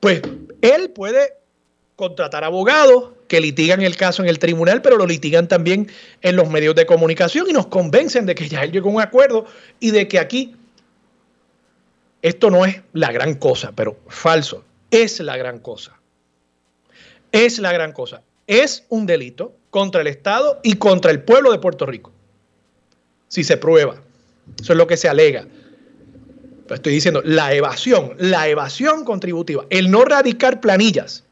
Pues 0.00 0.20
él 0.60 0.90
puede 0.90 1.38
contratar 1.96 2.44
abogados 2.44 3.12
que 3.28 3.40
litigan 3.40 3.80
el 3.80 3.96
caso 3.96 4.22
en 4.22 4.28
el 4.28 4.38
tribunal, 4.38 4.82
pero 4.82 4.98
lo 4.98 5.06
litigan 5.06 5.48
también 5.48 5.90
en 6.20 6.36
los 6.36 6.50
medios 6.50 6.74
de 6.74 6.84
comunicación 6.84 7.48
y 7.48 7.54
nos 7.54 7.68
convencen 7.68 8.26
de 8.26 8.34
que 8.34 8.46
ya 8.46 8.62
él 8.62 8.72
llegó 8.72 8.90
a 8.90 8.92
un 8.92 9.00
acuerdo 9.00 9.46
y 9.78 9.90
de 9.90 10.06
que 10.06 10.18
aquí 10.18 10.54
esto 12.22 12.50
no 12.50 12.64
es 12.66 12.80
la 12.92 13.12
gran 13.12 13.34
cosa, 13.34 13.72
pero 13.74 13.98
falso, 14.08 14.64
es 14.90 15.20
la 15.20 15.36
gran 15.36 15.58
cosa. 15.58 15.98
Es 17.32 17.58
la 17.58 17.72
gran 17.72 17.92
cosa. 17.92 18.22
Es 18.46 18.84
un 18.88 19.06
delito 19.06 19.54
contra 19.70 20.00
el 20.00 20.08
Estado 20.08 20.60
y 20.62 20.74
contra 20.74 21.10
el 21.10 21.22
pueblo 21.22 21.52
de 21.52 21.58
Puerto 21.58 21.86
Rico. 21.86 22.12
Si 23.28 23.44
se 23.44 23.56
prueba. 23.56 24.02
Eso 24.60 24.72
es 24.72 24.76
lo 24.76 24.86
que 24.86 24.96
se 24.96 25.08
alega 25.08 25.46
estoy 26.74 26.92
diciendo, 26.92 27.22
la 27.24 27.54
evasión, 27.54 28.14
la 28.18 28.48
evasión 28.48 29.04
contributiva, 29.04 29.66
el 29.70 29.90
no 29.90 30.04
radicar 30.04 30.60
planillas, 30.60 31.24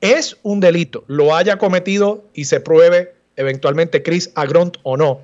es 0.00 0.36
un 0.42 0.60
delito, 0.60 1.04
lo 1.08 1.34
haya 1.34 1.58
cometido 1.58 2.24
y 2.32 2.44
se 2.44 2.60
pruebe 2.60 3.14
eventualmente 3.36 4.02
Chris 4.02 4.30
Agront 4.34 4.76
o 4.84 4.96
no. 4.96 5.20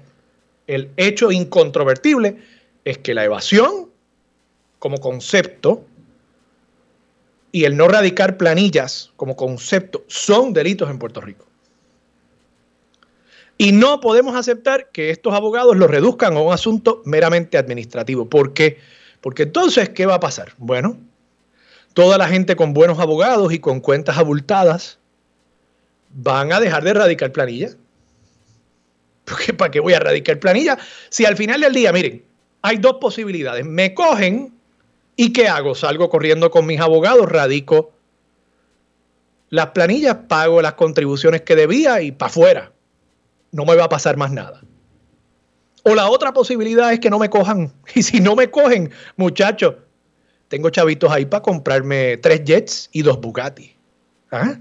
El 0.66 0.90
hecho 0.96 1.30
incontrovertible 1.30 2.38
es 2.84 2.98
que 2.98 3.14
la 3.14 3.24
evasión 3.24 3.90
como 4.78 4.98
concepto 4.98 5.84
y 7.52 7.64
el 7.64 7.76
no 7.76 7.88
radicar 7.88 8.36
planillas 8.36 9.12
como 9.16 9.36
concepto 9.36 10.04
son 10.08 10.52
delitos 10.52 10.90
en 10.90 10.98
Puerto 10.98 11.20
Rico. 11.20 11.46
Y 13.56 13.72
no 13.72 14.00
podemos 14.00 14.34
aceptar 14.34 14.90
que 14.90 15.10
estos 15.10 15.32
abogados 15.32 15.76
lo 15.76 15.86
reduzcan 15.86 16.36
a 16.36 16.40
un 16.40 16.52
asunto 16.52 17.00
meramente 17.04 17.56
administrativo. 17.56 18.28
¿Por 18.28 18.52
qué? 18.52 18.78
Porque 19.20 19.44
entonces, 19.44 19.90
¿qué 19.90 20.06
va 20.06 20.16
a 20.16 20.20
pasar? 20.20 20.52
Bueno, 20.58 20.98
toda 21.94 22.18
la 22.18 22.28
gente 22.28 22.56
con 22.56 22.74
buenos 22.74 22.98
abogados 22.98 23.52
y 23.52 23.60
con 23.60 23.80
cuentas 23.80 24.18
abultadas 24.18 24.98
van 26.10 26.52
a 26.52 26.60
dejar 26.60 26.82
de 26.82 26.94
radicar 26.94 27.32
planilla. 27.32 27.70
Porque 29.24 29.54
¿para 29.54 29.70
qué 29.70 29.80
voy 29.80 29.94
a 29.94 30.00
radicar 30.00 30.38
planilla? 30.40 30.76
Si 31.08 31.24
al 31.24 31.36
final 31.36 31.60
del 31.60 31.72
día, 31.72 31.92
miren, 31.92 32.22
hay 32.64 32.78
dos 32.78 32.94
posibilidades. 32.94 33.66
Me 33.66 33.92
cogen 33.92 34.54
y 35.16 35.34
¿qué 35.34 35.48
hago? 35.48 35.74
Salgo 35.74 36.08
corriendo 36.08 36.50
con 36.50 36.64
mis 36.64 36.80
abogados, 36.80 37.30
radico 37.30 37.92
las 39.50 39.68
planillas, 39.68 40.16
pago 40.28 40.62
las 40.62 40.72
contribuciones 40.72 41.42
que 41.42 41.56
debía 41.56 42.00
y 42.00 42.10
para 42.10 42.30
afuera 42.30 42.72
no 43.52 43.66
me 43.66 43.76
va 43.76 43.84
a 43.84 43.88
pasar 43.90 44.16
más 44.16 44.32
nada. 44.32 44.62
O 45.82 45.94
la 45.94 46.08
otra 46.08 46.32
posibilidad 46.32 46.90
es 46.90 47.00
que 47.00 47.10
no 47.10 47.18
me 47.18 47.28
cojan. 47.28 47.70
Y 47.94 48.02
si 48.02 48.20
no 48.20 48.34
me 48.34 48.50
cogen, 48.50 48.90
muchachos, 49.16 49.74
tengo 50.48 50.70
chavitos 50.70 51.12
ahí 51.12 51.26
para 51.26 51.42
comprarme 51.42 52.16
tres 52.16 52.44
jets 52.44 52.88
y 52.92 53.02
dos 53.02 53.20
Bugatti. 53.20 53.76
¿Ah? 54.30 54.56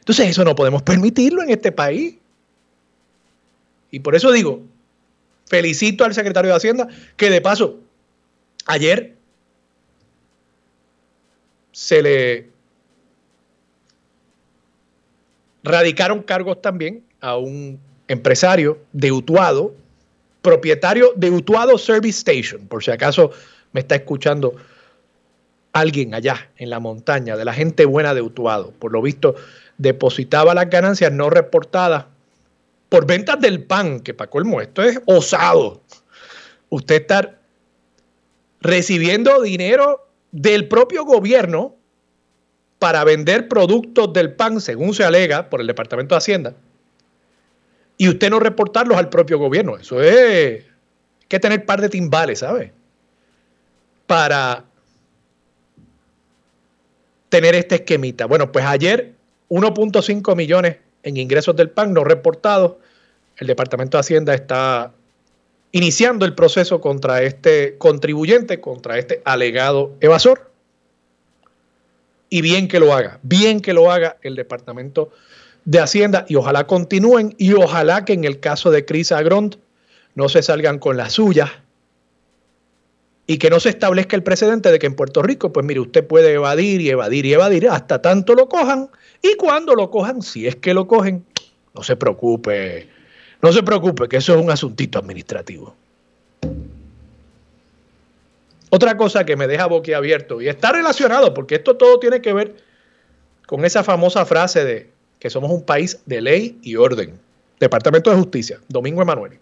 Entonces 0.00 0.28
eso 0.28 0.44
no 0.44 0.54
podemos 0.54 0.82
permitirlo 0.82 1.42
en 1.42 1.48
este 1.48 1.72
país. 1.72 2.16
Y 3.90 4.00
por 4.00 4.14
eso 4.14 4.30
digo, 4.30 4.60
felicito 5.46 6.04
al 6.04 6.14
secretario 6.14 6.50
de 6.50 6.56
Hacienda, 6.56 6.88
que 7.16 7.30
de 7.30 7.40
paso, 7.40 7.78
ayer 8.66 9.14
se 11.72 12.02
le 12.02 12.48
radicaron 15.62 16.22
cargos 16.22 16.62
también 16.62 17.02
a 17.20 17.36
un 17.36 17.78
empresario 18.08 18.78
de 18.92 19.12
Utuado, 19.12 19.74
propietario 20.42 21.12
de 21.16 21.30
Utuado 21.30 21.76
Service 21.76 22.18
Station, 22.18 22.66
por 22.68 22.82
si 22.82 22.90
acaso 22.90 23.32
me 23.72 23.80
está 23.80 23.96
escuchando 23.96 24.54
alguien 25.72 26.14
allá 26.14 26.50
en 26.56 26.70
la 26.70 26.80
montaña, 26.80 27.36
de 27.36 27.44
la 27.44 27.52
gente 27.52 27.84
buena 27.84 28.14
de 28.14 28.22
Utuado, 28.22 28.72
por 28.78 28.92
lo 28.92 29.02
visto, 29.02 29.34
depositaba 29.76 30.54
las 30.54 30.70
ganancias 30.70 31.12
no 31.12 31.28
reportadas 31.28 32.06
por 32.88 33.06
ventas 33.06 33.40
del 33.40 33.64
pan, 33.64 34.00
que 34.00 34.14
para 34.14 34.30
colmo 34.30 34.60
esto 34.60 34.82
es 34.82 35.00
osado. 35.06 35.82
Usted 36.68 37.02
estar 37.02 37.38
recibiendo 38.60 39.42
dinero 39.42 40.08
del 40.32 40.68
propio 40.68 41.04
gobierno 41.04 41.76
para 42.78 43.04
vender 43.04 43.48
productos 43.48 44.12
del 44.12 44.34
PAN, 44.34 44.60
según 44.60 44.94
se 44.94 45.04
alega 45.04 45.48
por 45.48 45.60
el 45.60 45.66
Departamento 45.66 46.14
de 46.14 46.18
Hacienda, 46.18 46.54
y 47.96 48.08
usted 48.08 48.30
no 48.30 48.38
reportarlos 48.38 48.98
al 48.98 49.08
propio 49.08 49.38
gobierno. 49.38 49.76
Eso 49.76 50.02
es 50.02 50.64
que 51.28 51.40
tener 51.40 51.64
par 51.64 51.80
de 51.80 51.88
timbales, 51.88 52.40
¿sabe? 52.40 52.72
Para 54.06 54.64
tener 57.28 57.54
este 57.54 57.76
esquemita. 57.76 58.26
Bueno, 58.26 58.52
pues 58.52 58.64
ayer 58.64 59.14
1.5 59.48 60.36
millones 60.36 60.76
en 61.06 61.16
ingresos 61.16 61.54
del 61.54 61.70
PAN 61.70 61.94
no 61.94 62.04
reportados. 62.04 62.72
El 63.38 63.46
Departamento 63.46 63.96
de 63.96 64.00
Hacienda 64.00 64.34
está 64.34 64.92
iniciando 65.70 66.26
el 66.26 66.34
proceso 66.34 66.80
contra 66.80 67.22
este 67.22 67.78
contribuyente, 67.78 68.60
contra 68.60 68.98
este 68.98 69.22
alegado 69.24 69.94
evasor. 70.00 70.50
Y 72.28 72.40
bien 72.40 72.66
que 72.66 72.80
lo 72.80 72.92
haga, 72.92 73.20
bien 73.22 73.60
que 73.60 73.72
lo 73.72 73.90
haga 73.90 74.16
el 74.22 74.34
Departamento 74.34 75.12
de 75.64 75.78
Hacienda 75.78 76.26
y 76.28 76.34
ojalá 76.34 76.66
continúen 76.66 77.34
y 77.38 77.52
ojalá 77.52 78.04
que 78.04 78.12
en 78.12 78.24
el 78.24 78.40
caso 78.40 78.72
de 78.72 78.84
Cris 78.84 79.12
Agront 79.12 79.56
no 80.16 80.28
se 80.28 80.42
salgan 80.42 80.80
con 80.80 80.96
las 80.96 81.12
suyas 81.12 81.50
y 83.28 83.38
que 83.38 83.48
no 83.48 83.60
se 83.60 83.68
establezca 83.68 84.16
el 84.16 84.24
precedente 84.24 84.72
de 84.72 84.80
que 84.80 84.86
en 84.86 84.94
Puerto 84.94 85.22
Rico, 85.22 85.52
pues 85.52 85.64
mire, 85.64 85.80
usted 85.80 86.04
puede 86.04 86.32
evadir 86.32 86.80
y 86.80 86.90
evadir 86.90 87.26
y 87.26 87.32
evadir 87.32 87.68
hasta 87.68 88.02
tanto 88.02 88.34
lo 88.34 88.48
cojan 88.48 88.90
y 89.32 89.36
cuando 89.36 89.74
lo 89.74 89.90
cojan, 89.90 90.22
si 90.22 90.46
es 90.46 90.56
que 90.56 90.74
lo 90.74 90.86
cogen, 90.86 91.24
no 91.74 91.82
se 91.82 91.96
preocupe, 91.96 92.88
no 93.42 93.52
se 93.52 93.62
preocupe, 93.62 94.08
que 94.08 94.16
eso 94.18 94.34
es 94.34 94.42
un 94.42 94.50
asuntito 94.50 94.98
administrativo. 94.98 95.74
Otra 98.70 98.96
cosa 98.96 99.24
que 99.24 99.36
me 99.36 99.46
deja 99.46 99.66
boquiabierto 99.66 100.40
y 100.40 100.48
está 100.48 100.72
relacionado, 100.72 101.32
porque 101.34 101.56
esto 101.56 101.76
todo 101.76 101.98
tiene 101.98 102.20
que 102.20 102.32
ver 102.32 102.56
con 103.46 103.64
esa 103.64 103.84
famosa 103.84 104.26
frase 104.26 104.64
de 104.64 104.90
que 105.18 105.30
somos 105.30 105.50
un 105.50 105.64
país 105.64 106.00
de 106.06 106.20
ley 106.20 106.58
y 106.62 106.76
orden. 106.76 107.18
Departamento 107.60 108.10
de 108.10 108.16
Justicia, 108.16 108.60
Domingo 108.68 109.00
Emanuel. 109.00 109.38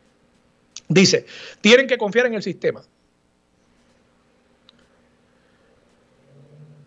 Dice, 0.89 1.27
tienen 1.61 1.87
que 1.87 1.99
confiar 1.99 2.27
en 2.27 2.35
el 2.35 2.43
sistema. 2.43 2.83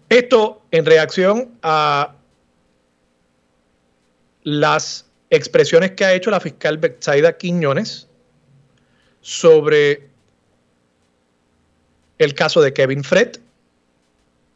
Esto 0.10 0.62
en 0.72 0.86
reacción 0.86 1.58
a 1.62 2.16
las 4.48 5.06
expresiones 5.30 5.92
que 5.92 6.06
ha 6.06 6.14
hecho 6.14 6.32
la 6.32 6.40
fiscal 6.40 6.78
Betsaida 6.78 7.36
Quiñones 7.36 8.08
sobre 9.20 10.08
el 12.18 12.34
caso 12.34 12.62
de 12.62 12.72
Kevin 12.72 13.04
Fred 13.04 13.42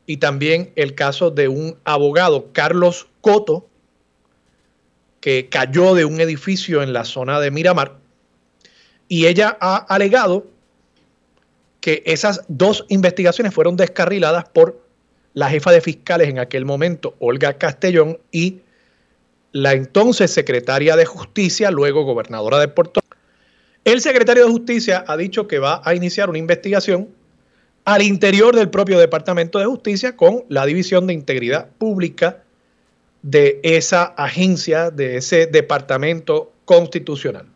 y 0.05 0.15
también 0.15 0.71
el 0.77 0.95
caso 0.95 1.29
de 1.29 1.49
un 1.49 1.77
abogado, 1.83 2.53
Carlos 2.53 3.09
Coto, 3.19 3.67
que 5.19 5.49
cayó 5.49 5.93
de 5.93 6.05
un 6.05 6.21
edificio 6.21 6.81
en 6.81 6.93
la 6.93 7.03
zona 7.03 7.41
de 7.41 7.51
Miramar. 7.51 7.97
Y 9.09 9.25
ella 9.25 9.57
ha 9.59 9.75
alegado 9.75 10.47
que 11.81 12.01
esas 12.05 12.45
dos 12.47 12.85
investigaciones 12.87 13.53
fueron 13.53 13.75
descarriladas 13.75 14.45
por 14.47 14.81
la 15.33 15.49
jefa 15.49 15.73
de 15.73 15.81
fiscales 15.81 16.29
en 16.29 16.39
aquel 16.39 16.63
momento, 16.63 17.13
Olga 17.19 17.57
Castellón, 17.57 18.19
y 18.31 18.61
la 19.51 19.73
entonces 19.73 20.31
secretaria 20.31 20.95
de 20.95 21.05
Justicia, 21.05 21.71
luego 21.71 22.03
gobernadora 22.03 22.59
de 22.59 22.67
Puerto 22.67 23.01
Rico. 23.01 23.17
El 23.83 24.01
secretario 24.01 24.45
de 24.45 24.51
Justicia 24.51 25.03
ha 25.07 25.17
dicho 25.17 25.47
que 25.47 25.59
va 25.59 25.81
a 25.83 25.95
iniciar 25.95 26.29
una 26.29 26.37
investigación 26.37 27.09
al 27.83 28.01
interior 28.03 28.55
del 28.55 28.69
propio 28.69 28.99
Departamento 28.99 29.59
de 29.59 29.65
Justicia 29.65 30.15
con 30.15 30.43
la 30.49 30.65
División 30.65 31.07
de 31.07 31.13
Integridad 31.13 31.69
Pública 31.77 32.43
de 33.23 33.59
esa 33.63 34.03
agencia, 34.03 34.91
de 34.91 35.17
ese 35.17 35.47
departamento 35.47 36.51
constitucional. 36.65 37.47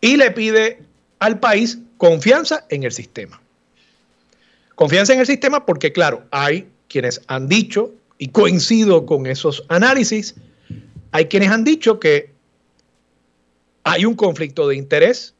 Y 0.00 0.16
le 0.16 0.30
pide 0.32 0.82
al 1.18 1.38
país 1.38 1.78
confianza 1.98 2.66
en 2.68 2.82
el 2.82 2.92
sistema. 2.92 3.40
Confianza 4.74 5.12
en 5.12 5.20
el 5.20 5.26
sistema 5.26 5.66
porque, 5.66 5.92
claro, 5.92 6.24
hay 6.30 6.68
quienes 6.88 7.22
han 7.28 7.48
dicho, 7.48 7.92
y 8.18 8.28
coincido 8.28 9.06
con 9.06 9.26
esos 9.26 9.64
análisis, 9.68 10.34
hay 11.12 11.26
quienes 11.26 11.50
han 11.50 11.64
dicho 11.64 11.98
que 11.98 12.32
hay 13.84 14.04
un 14.04 14.14
conflicto 14.14 14.68
de 14.68 14.76
interés 14.76 15.34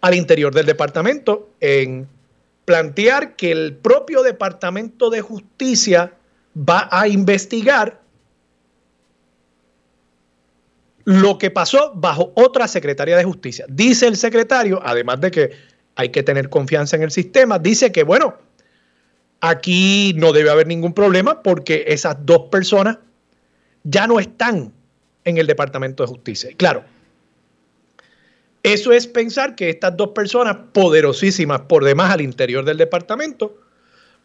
al 0.00 0.14
interior 0.14 0.54
del 0.54 0.66
departamento 0.66 1.50
en 1.60 2.08
plantear 2.64 3.36
que 3.36 3.50
el 3.50 3.76
propio 3.76 4.22
Departamento 4.22 5.10
de 5.10 5.20
Justicia 5.20 6.12
va 6.56 6.88
a 6.90 7.08
investigar 7.08 8.00
lo 11.04 11.38
que 11.38 11.50
pasó 11.50 11.92
bajo 11.94 12.32
otra 12.34 12.68
Secretaría 12.68 13.16
de 13.16 13.24
Justicia. 13.24 13.64
Dice 13.68 14.06
el 14.06 14.16
secretario, 14.16 14.80
además 14.84 15.20
de 15.20 15.30
que 15.30 15.50
hay 15.94 16.10
que 16.10 16.22
tener 16.22 16.50
confianza 16.50 16.96
en 16.96 17.02
el 17.02 17.10
sistema, 17.10 17.58
dice 17.58 17.90
que, 17.90 18.02
bueno, 18.02 18.34
aquí 19.40 20.12
no 20.16 20.32
debe 20.32 20.50
haber 20.50 20.66
ningún 20.66 20.92
problema 20.92 21.42
porque 21.42 21.84
esas 21.88 22.18
dos 22.26 22.50
personas 22.50 22.98
ya 23.90 24.06
no 24.06 24.20
están 24.20 24.72
en 25.24 25.38
el 25.38 25.46
Departamento 25.46 26.02
de 26.02 26.08
Justicia. 26.08 26.50
claro, 26.56 26.84
eso 28.62 28.92
es 28.92 29.06
pensar 29.06 29.54
que 29.54 29.70
estas 29.70 29.96
dos 29.96 30.08
personas 30.08 30.56
poderosísimas 30.72 31.60
por 31.62 31.84
demás 31.84 32.10
al 32.12 32.20
interior 32.20 32.64
del 32.64 32.76
departamento 32.76 33.56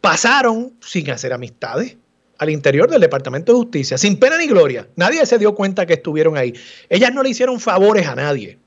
pasaron 0.01 0.73
sin 0.81 1.09
hacer 1.11 1.31
amistades 1.31 1.95
al 2.39 2.49
interior 2.49 2.89
del 2.89 2.99
Departamento 2.99 3.53
de 3.53 3.59
Justicia, 3.59 3.97
sin 3.97 4.17
pena 4.17 4.37
ni 4.37 4.47
gloria. 4.47 4.87
Nadie 4.95 5.25
se 5.25 5.37
dio 5.37 5.55
cuenta 5.55 5.85
que 5.85 5.93
estuvieron 5.93 6.35
ahí. 6.35 6.53
Ellas 6.89 7.13
no 7.13 7.23
le 7.23 7.29
hicieron 7.29 7.59
favores 7.59 8.07
a 8.07 8.15
nadie. 8.15 8.57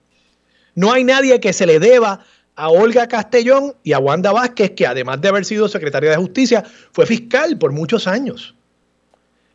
No 0.74 0.92
hay 0.92 1.04
nadie 1.04 1.40
que 1.40 1.52
se 1.52 1.66
le 1.66 1.78
deba 1.78 2.24
a 2.54 2.70
Olga 2.70 3.08
Castellón 3.08 3.74
y 3.82 3.92
a 3.92 3.98
Wanda 3.98 4.32
Vázquez, 4.32 4.70
que 4.70 4.86
además 4.86 5.20
de 5.20 5.28
haber 5.28 5.44
sido 5.44 5.68
secretaria 5.68 6.10
de 6.10 6.16
Justicia, 6.16 6.64
fue 6.92 7.04
fiscal 7.06 7.58
por 7.58 7.72
muchos 7.72 8.06
años. 8.06 8.54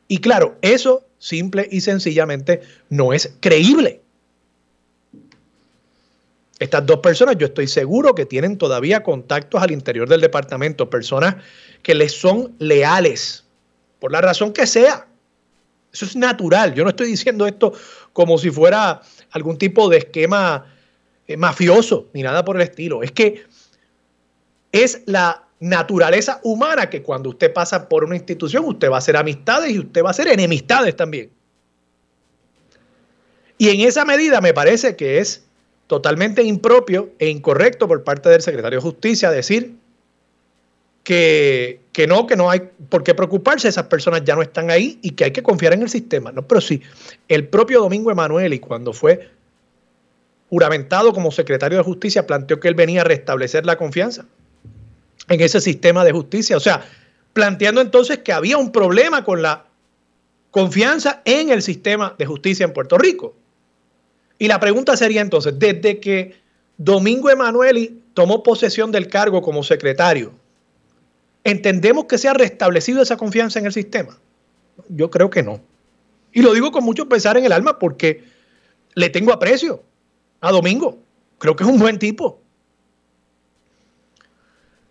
Y 0.07 0.19
claro, 0.19 0.57
eso 0.61 1.05
simple 1.21 1.69
y 1.71 1.81
sencillamente 1.81 2.61
no 2.89 3.13
es 3.13 3.31
creíble. 3.39 4.01
Estas 6.59 6.85
dos 6.85 6.99
personas, 6.99 7.37
yo 7.37 7.45
estoy 7.45 7.67
seguro 7.67 8.13
que 8.15 8.25
tienen 8.25 8.57
todavía 8.57 9.03
contactos 9.03 9.61
al 9.61 9.71
interior 9.71 10.09
del 10.09 10.19
departamento, 10.19 10.89
personas 10.89 11.35
que 11.83 11.95
les 11.95 12.11
son 12.11 12.55
leales 12.59 13.45
por 13.99 14.11
la 14.11 14.21
razón 14.21 14.51
que 14.51 14.65
sea. 14.65 15.07
Eso 15.93 16.05
es 16.05 16.15
natural. 16.15 16.73
Yo 16.73 16.83
no 16.83 16.89
estoy 16.89 17.07
diciendo 17.07 17.45
esto 17.45 17.73
como 18.13 18.37
si 18.37 18.49
fuera 18.49 19.01
algún 19.31 19.57
tipo 19.57 19.89
de 19.89 19.97
esquema 19.99 20.65
eh, 21.27 21.37
mafioso 21.37 22.07
ni 22.13 22.23
nada 22.23 22.43
por 22.43 22.55
el 22.55 22.63
estilo. 22.63 23.03
Es 23.03 23.11
que 23.11 23.43
es 24.71 25.01
la 25.05 25.47
naturaleza 25.61 26.39
humana 26.43 26.89
que 26.89 27.03
cuando 27.03 27.29
usted 27.29 27.53
pasa 27.53 27.87
por 27.87 28.03
una 28.03 28.15
institución, 28.15 28.65
usted 28.65 28.89
va 28.89 28.95
a 28.95 28.97
hacer 28.97 29.15
amistades 29.15 29.71
y 29.71 29.79
usted 29.79 30.03
va 30.03 30.07
a 30.07 30.11
hacer 30.11 30.27
enemistades 30.27 30.95
también. 30.95 31.29
Y 33.59 33.69
en 33.69 33.87
esa 33.87 34.03
medida 34.03 34.41
me 34.41 34.55
parece 34.55 34.95
que 34.95 35.19
es 35.19 35.45
totalmente 35.85 36.41
impropio 36.41 37.11
e 37.19 37.29
incorrecto 37.29 37.87
por 37.87 38.03
parte 38.03 38.27
del 38.29 38.41
secretario 38.41 38.79
de 38.79 38.81
Justicia 38.81 39.29
decir 39.29 39.75
que, 41.03 41.79
no, 42.07 42.25
que 42.25 42.35
no 42.35 42.49
hay 42.49 42.61
por 42.89 43.03
qué 43.03 43.13
preocuparse, 43.13 43.67
esas 43.67 43.85
personas 43.85 44.23
ya 44.23 44.35
no 44.35 44.41
están 44.41 44.71
ahí 44.71 44.97
y 45.03 45.11
que 45.11 45.25
hay 45.25 45.31
que 45.31 45.43
confiar 45.43 45.73
en 45.73 45.83
el 45.83 45.89
sistema. 45.89 46.31
No, 46.31 46.47
pero 46.47 46.59
sí, 46.59 46.81
el 47.27 47.47
propio 47.47 47.81
Domingo 47.81 48.09
Emanuel, 48.09 48.51
y 48.55 48.59
cuando 48.59 48.93
fue 48.93 49.29
juramentado 50.49 51.13
como 51.13 51.29
secretario 51.29 51.77
de 51.77 51.83
justicia, 51.83 52.25
planteó 52.25 52.59
que 52.59 52.67
él 52.67 52.73
venía 52.73 53.01
a 53.01 53.03
restablecer 53.03 53.67
la 53.67 53.77
confianza 53.77 54.25
en 55.31 55.41
ese 55.41 55.61
sistema 55.61 56.03
de 56.03 56.11
justicia. 56.11 56.57
O 56.57 56.59
sea, 56.59 56.85
planteando 57.33 57.81
entonces 57.81 58.19
que 58.19 58.33
había 58.33 58.57
un 58.57 58.71
problema 58.71 59.23
con 59.23 59.41
la 59.41 59.65
confianza 60.51 61.21
en 61.25 61.49
el 61.49 61.61
sistema 61.61 62.15
de 62.17 62.25
justicia 62.25 62.65
en 62.65 62.73
Puerto 62.73 62.97
Rico. 62.97 63.35
Y 64.37 64.47
la 64.47 64.59
pregunta 64.59 64.97
sería 64.97 65.21
entonces, 65.21 65.57
desde 65.57 65.99
que 65.99 66.35
Domingo 66.77 67.29
Emanueli 67.29 68.01
tomó 68.13 68.43
posesión 68.43 68.91
del 68.91 69.07
cargo 69.07 69.41
como 69.41 69.63
secretario, 69.63 70.33
¿Entendemos 71.43 72.05
que 72.05 72.17
se 72.17 72.27
ha 72.27 72.33
restablecido 72.33 73.01
esa 73.01 73.17
confianza 73.17 73.59
en 73.59 73.65
el 73.65 73.73
sistema? 73.73 74.17
Yo 74.89 75.09
creo 75.09 75.29
que 75.29 75.41
no. 75.41 75.59
Y 76.33 76.41
lo 76.41 76.53
digo 76.53 76.71
con 76.71 76.83
mucho 76.83 77.09
pesar 77.09 77.37
en 77.37 77.45
el 77.45 77.51
alma 77.51 77.79
porque 77.79 78.23
le 78.93 79.09
tengo 79.09 79.33
aprecio 79.33 79.83
a 80.39 80.51
Domingo. 80.51 80.99
Creo 81.39 81.55
que 81.55 81.63
es 81.63 81.69
un 81.69 81.79
buen 81.79 81.97
tipo. 81.97 82.40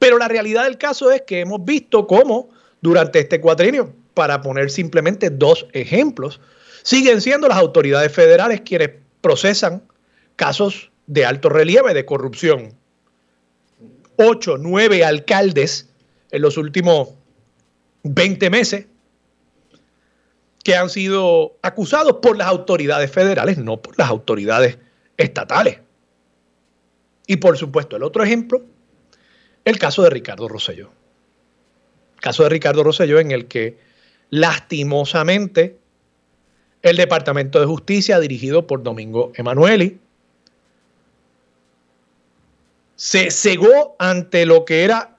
Pero 0.00 0.16
la 0.16 0.28
realidad 0.28 0.64
del 0.64 0.78
caso 0.78 1.12
es 1.12 1.22
que 1.22 1.40
hemos 1.40 1.62
visto 1.62 2.06
cómo 2.06 2.48
durante 2.80 3.18
este 3.18 3.38
cuatrenio, 3.38 3.94
para 4.14 4.40
poner 4.40 4.70
simplemente 4.70 5.28
dos 5.28 5.66
ejemplos, 5.74 6.40
siguen 6.82 7.20
siendo 7.20 7.46
las 7.48 7.58
autoridades 7.58 8.10
federales 8.10 8.62
quienes 8.62 8.92
procesan 9.20 9.82
casos 10.36 10.90
de 11.06 11.26
alto 11.26 11.50
relieve 11.50 11.92
de 11.92 12.06
corrupción. 12.06 12.72
Ocho, 14.16 14.56
nueve 14.56 15.04
alcaldes 15.04 15.90
en 16.30 16.40
los 16.40 16.56
últimos 16.56 17.10
20 18.04 18.48
meses 18.48 18.86
que 20.64 20.76
han 20.76 20.88
sido 20.88 21.58
acusados 21.60 22.16
por 22.22 22.38
las 22.38 22.48
autoridades 22.48 23.12
federales, 23.12 23.58
no 23.58 23.82
por 23.82 23.98
las 23.98 24.08
autoridades 24.08 24.78
estatales. 25.18 25.80
Y 27.26 27.36
por 27.36 27.58
supuesto, 27.58 27.96
el 27.96 28.02
otro 28.02 28.24
ejemplo, 28.24 28.64
el 29.64 29.78
caso 29.78 30.02
de 30.02 30.10
Ricardo 30.10 30.48
Rosselló. 30.48 30.90
El 32.16 32.20
caso 32.20 32.42
de 32.42 32.48
Ricardo 32.48 32.82
Rosselló 32.82 33.18
en 33.18 33.30
el 33.30 33.46
que 33.46 33.78
lastimosamente 34.30 35.76
el 36.82 36.96
Departamento 36.96 37.60
de 37.60 37.66
Justicia, 37.66 38.18
dirigido 38.20 38.66
por 38.66 38.82
Domingo 38.82 39.32
Emanueli, 39.34 39.98
se 42.96 43.30
cegó 43.30 43.96
ante 43.98 44.46
lo 44.46 44.64
que 44.64 44.84
era 44.84 45.16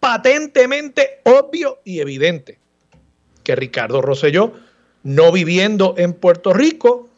patentemente 0.00 1.20
obvio 1.24 1.80
y 1.84 2.00
evidente, 2.00 2.58
que 3.42 3.56
Ricardo 3.56 4.02
Rosselló, 4.02 4.52
no 5.02 5.32
viviendo 5.32 5.94
en 5.98 6.12
Puerto 6.12 6.52
Rico, 6.52 7.08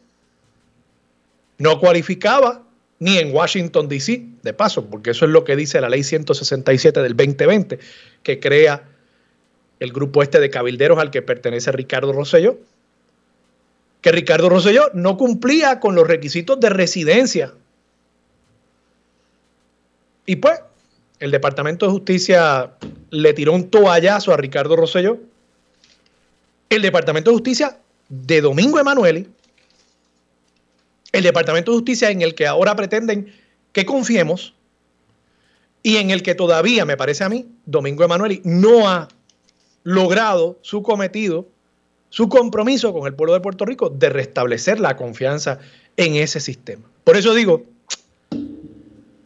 no 1.57 1.79
cualificaba 1.79 2.63
ni 2.99 3.17
en 3.17 3.33
Washington, 3.33 3.87
D.C., 3.87 4.25
de 4.43 4.53
paso, 4.53 4.85
porque 4.85 5.11
eso 5.11 5.25
es 5.25 5.31
lo 5.31 5.45
que 5.45 5.55
dice 5.55 5.79
la 5.79 5.89
ley 5.89 6.03
167 6.03 7.01
del 7.01 7.15
2020, 7.15 7.79
que 8.23 8.39
crea 8.39 8.83
el 9.79 9.93
grupo 9.93 10.21
este 10.21 10.39
de 10.39 10.49
cabilderos 10.49 10.99
al 10.99 11.09
que 11.09 11.21
pertenece 11.21 11.71
Ricardo 11.71 12.11
Rosselló, 12.11 12.59
que 14.01 14.11
Ricardo 14.11 14.49
Rosselló 14.49 14.89
no 14.93 15.17
cumplía 15.17 15.79
con 15.79 15.95
los 15.95 16.07
requisitos 16.07 16.59
de 16.59 16.69
residencia. 16.69 17.53
Y 20.25 20.35
pues, 20.35 20.61
el 21.19 21.31
Departamento 21.31 21.85
de 21.85 21.91
Justicia 21.93 22.71
le 23.09 23.33
tiró 23.33 23.53
un 23.53 23.69
toallazo 23.69 24.33
a 24.33 24.37
Ricardo 24.37 24.75
Rosselló. 24.75 25.19
El 26.69 26.81
Departamento 26.81 27.31
de 27.31 27.35
Justicia 27.35 27.79
de 28.09 28.41
Domingo 28.41 28.79
Emanueli 28.79 29.27
el 31.11 31.23
Departamento 31.23 31.71
de 31.71 31.77
Justicia 31.77 32.09
en 32.09 32.21
el 32.21 32.35
que 32.35 32.47
ahora 32.47 32.75
pretenden 32.75 33.33
que 33.71 33.85
confiemos 33.85 34.53
y 35.81 35.97
en 35.97 36.11
el 36.11 36.23
que 36.23 36.35
todavía, 36.35 36.85
me 36.85 36.97
parece 36.97 37.23
a 37.23 37.29
mí, 37.29 37.47
Domingo 37.65 38.03
Emanueli 38.03 38.41
no 38.43 38.89
ha 38.89 39.07
logrado 39.83 40.59
su 40.61 40.83
cometido, 40.83 41.47
su 42.09 42.27
compromiso 42.27 42.93
con 42.93 43.07
el 43.07 43.13
pueblo 43.13 43.33
de 43.33 43.39
Puerto 43.39 43.65
Rico 43.65 43.89
de 43.89 44.09
restablecer 44.09 44.79
la 44.79 44.97
confianza 44.97 45.59
en 45.95 46.15
ese 46.15 46.39
sistema. 46.39 46.89
Por 47.03 47.15
eso 47.15 47.33
digo, 47.33 47.65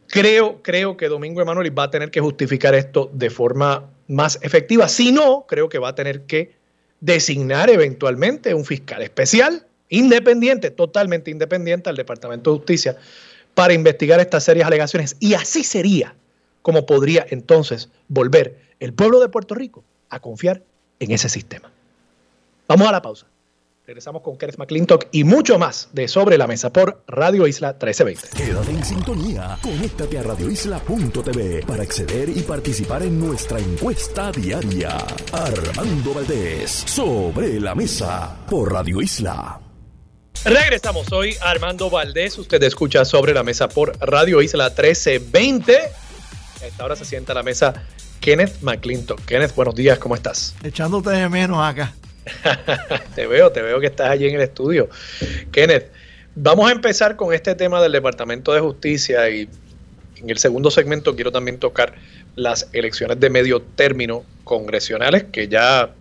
creo, 0.08 0.62
creo 0.62 0.96
que 0.96 1.08
Domingo 1.08 1.42
Emanueli 1.42 1.70
va 1.70 1.84
a 1.84 1.92
tener 1.92 2.12
que 2.12 2.22
justificar 2.22 2.76
esto 2.76 3.10
de 3.14 3.30
forma 3.30 3.90
más 4.08 4.38
efectiva. 4.42 4.88
Si 4.88 5.12
no, 5.12 5.46
creo 5.48 5.70
que 5.70 5.80
va 5.80 5.90
a 5.90 5.96
tener 5.96 6.24
que 6.24 6.54
designar 7.00 7.70
eventualmente 7.70 8.54
un 8.54 8.64
fiscal 8.64 9.02
especial 9.02 9.66
independiente, 9.94 10.72
totalmente 10.72 11.32
independiente 11.32 11.90
al 11.90 11.96
Departamento 11.96 12.52
de 12.52 12.58
Justicia 12.58 12.98
para 13.54 13.74
investigar 13.74 14.20
estas 14.20 14.44
serias 14.44 14.68
alegaciones. 14.68 15.16
Y 15.20 15.36
así 15.36 15.64
sería 15.64 16.16
como 16.62 16.86
podría 16.86 17.26
entonces 17.30 17.90
volver 18.08 18.58
el 18.80 18.94
pueblo 18.94 19.20
de 19.20 19.30
Puerto 19.30 19.54
Rico 19.54 19.84
a 20.10 20.20
confiar 20.20 20.64
en 21.00 21.12
ese 21.12 21.30
sistema. 21.30 21.72
Vamos 22.68 22.88
a 22.88 22.92
la 22.92 23.02
pausa. 23.02 23.28
Regresamos 23.86 24.22
con 24.22 24.38
Kenneth 24.38 24.58
McClintock 24.58 25.08
y 25.12 25.26
mucho 25.26 25.60
más 25.60 25.90
de 25.92 26.08
Sobre 26.08 26.38
la 26.38 26.48
Mesa 26.48 26.72
por 26.72 27.04
Radio 27.06 27.46
Isla 27.46 27.74
1320. 27.74 28.30
Quédate 28.38 28.72
en 28.72 28.86
sintonía. 28.86 29.58
Conéctate 29.62 30.20
a 30.20 30.24
radioisla.tv 30.24 31.66
para 31.68 31.84
acceder 31.84 32.30
y 32.30 32.44
participar 32.44 33.04
en 33.04 33.20
nuestra 33.20 33.60
encuesta 33.60 34.32
diaria. 34.32 34.98
Armando 35.34 36.14
Valdés, 36.14 36.72
Sobre 36.72 37.60
la 37.60 37.76
Mesa 37.76 38.38
por 38.50 38.72
Radio 38.72 39.02
Isla. 39.02 39.63
Regresamos, 40.46 41.08
soy 41.08 41.38
Armando 41.40 41.90
Valdés, 41.90 42.38
usted 42.38 42.62
escucha 42.64 43.06
sobre 43.06 43.34
la 43.34 43.44
mesa 43.44 43.70
por 43.70 43.98
Radio 44.02 44.42
Isla 44.42 44.66
1320. 44.66 45.78
A 45.78 46.66
esta 46.66 46.84
hora 46.84 46.98
se 46.98 47.06
sienta 47.06 47.32
a 47.32 47.36
la 47.36 47.44
mesa 47.44 47.74
Kenneth 48.20 48.62
McClinton. 48.62 49.16
Kenneth, 49.26 49.56
buenos 49.56 49.74
días, 49.74 50.00
¿cómo 50.00 50.16
estás? 50.16 50.54
Echándote 50.62 51.12
de 51.12 51.30
menos 51.30 51.60
acá. 51.66 51.94
te 53.16 53.26
veo, 53.26 53.54
te 53.54 53.62
veo 53.62 53.80
que 53.80 53.88
estás 53.88 54.10
allí 54.10 54.28
en 54.28 54.36
el 54.36 54.42
estudio. 54.42 54.90
Kenneth, 55.54 55.90
vamos 56.36 56.68
a 56.68 56.74
empezar 56.74 57.16
con 57.16 57.34
este 57.34 57.56
tema 57.56 57.82
del 57.82 57.94
Departamento 57.94 58.52
de 58.52 58.60
Justicia 58.60 59.30
y 59.30 59.48
en 60.18 60.30
el 60.30 60.40
segundo 60.40 60.72
segmento 60.72 61.16
quiero 61.16 61.32
también 61.32 61.58
tocar 61.58 61.96
las 62.36 62.68
elecciones 62.74 63.18
de 63.18 63.30
medio 63.30 63.62
término 63.62 64.26
congresionales 64.44 65.24
que 65.32 65.48
ya 65.48 65.94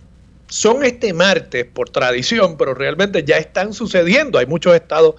son 0.53 0.85
este 0.85 1.15
martes 1.15 1.65
por 1.65 1.89
tradición, 1.89 2.59
pero 2.59 2.75
realmente 2.75 3.25
ya 3.25 3.39
están 3.39 3.73
sucediendo. 3.73 4.39
Hay 4.39 4.45
muchos 4.45 4.75
estados 4.75 5.15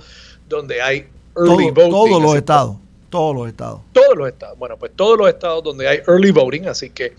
donde 0.48 0.80
hay 0.80 1.08
early 1.36 1.72
voting. 1.72 1.89
Todos 1.89 2.22
los 2.22 2.36
estados, 2.36 2.78
todos 3.10 3.36
los 3.36 3.48
estados. 3.48 3.82
Todos 3.93 4.15
los 4.15 4.28
estados. 4.28 4.60
Bueno, 4.60 4.78
pues 4.78 4.91
todos 4.96 5.17
los 5.17 5.28
estados 5.28 5.63
donde 5.63 5.88
hay 5.88 6.02
early 6.08 6.30
voting, 6.30 6.67
así 6.67 6.91
que 6.91 7.15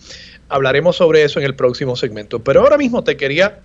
hablaremos 0.47 0.95
sobre 0.95 1.23
eso 1.23 1.39
en 1.39 1.45
el 1.45 1.55
próximo 1.57 1.97
segmento. 1.97 2.39
Pero 2.39 2.61
ahora 2.61 2.77
mismo 2.77 3.03
te 3.03 3.17
quería 3.17 3.59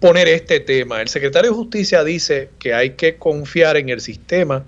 poner 0.00 0.26
este 0.26 0.58
tema. 0.58 1.00
El 1.00 1.06
secretario 1.06 1.52
de 1.52 1.56
Justicia 1.56 2.02
dice 2.02 2.50
que 2.58 2.74
hay 2.74 2.90
que 2.90 3.16
confiar 3.16 3.76
en 3.76 3.90
el 3.90 4.00
sistema 4.00 4.64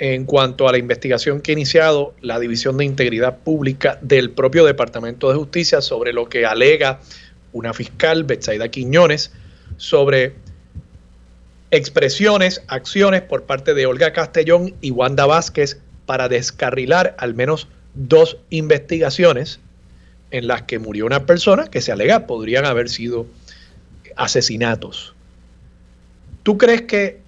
en 0.00 0.24
cuanto 0.24 0.66
a 0.66 0.72
la 0.72 0.78
investigación 0.78 1.42
que 1.42 1.52
ha 1.52 1.54
iniciado 1.54 2.14
la 2.22 2.40
División 2.40 2.78
de 2.78 2.86
Integridad 2.86 3.38
Pública 3.40 3.98
del 4.00 4.30
propio 4.30 4.64
Departamento 4.64 5.28
de 5.28 5.36
Justicia 5.36 5.82
sobre 5.82 6.14
lo 6.14 6.26
que 6.26 6.46
alega 6.46 7.00
una 7.52 7.74
fiscal, 7.74 8.24
Betsaida 8.24 8.70
Quiñones, 8.70 9.30
sobre 9.76 10.32
expresiones, 11.70 12.62
acciones 12.66 13.20
por 13.20 13.44
parte 13.44 13.74
de 13.74 13.84
Olga 13.84 14.14
Castellón 14.14 14.74
y 14.80 14.90
Wanda 14.90 15.26
Vázquez 15.26 15.78
para 16.06 16.30
descarrilar 16.30 17.14
al 17.18 17.34
menos 17.34 17.68
dos 17.92 18.38
investigaciones 18.48 19.60
en 20.30 20.46
las 20.46 20.62
que 20.62 20.78
murió 20.78 21.04
una 21.04 21.26
persona 21.26 21.66
que 21.66 21.82
se 21.82 21.92
alega 21.92 22.26
podrían 22.26 22.64
haber 22.64 22.88
sido 22.88 23.26
asesinatos. 24.16 25.14
¿Tú 26.42 26.56
crees 26.56 26.82
que 26.82 27.20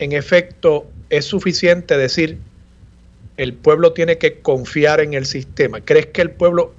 en 0.00 0.10
efecto 0.10 0.90
es 1.10 1.24
suficiente 1.24 1.98
decir 1.98 2.38
el 3.36 3.54
pueblo 3.54 3.92
tiene 3.92 4.18
que 4.18 4.40
confiar 4.40 5.00
en 5.00 5.14
el 5.14 5.26
sistema? 5.26 5.80
¿Crees 5.80 6.06
que 6.06 6.22
el 6.22 6.30
pueblo 6.30 6.74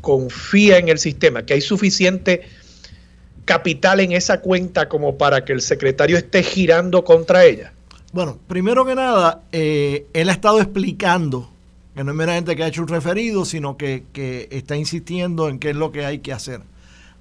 confía 0.00 0.78
en 0.78 0.88
el 0.88 0.98
sistema? 0.98 1.44
¿Que 1.44 1.54
hay 1.54 1.60
suficiente 1.60 2.42
capital 3.44 4.00
en 4.00 4.12
esa 4.12 4.40
cuenta 4.40 4.88
como 4.88 5.16
para 5.16 5.44
que 5.44 5.52
el 5.52 5.60
secretario 5.60 6.16
esté 6.16 6.42
girando 6.42 7.04
contra 7.04 7.44
ella? 7.44 7.72
Bueno, 8.12 8.38
primero 8.46 8.84
que 8.84 8.94
nada, 8.94 9.42
eh, 9.50 10.06
él 10.12 10.28
ha 10.28 10.32
estado 10.32 10.60
explicando 10.60 11.50
que 11.94 12.04
no 12.04 12.10
es 12.10 12.16
meramente 12.16 12.56
que 12.56 12.64
ha 12.64 12.68
hecho 12.68 12.82
un 12.82 12.88
referido, 12.88 13.44
sino 13.44 13.76
que, 13.76 14.04
está 14.50 14.76
insistiendo 14.76 15.48
en 15.48 15.58
qué 15.58 15.70
es 15.70 15.76
lo 15.76 15.92
que 15.92 16.04
hay 16.04 16.18
que 16.18 16.32
hacer. 16.32 16.60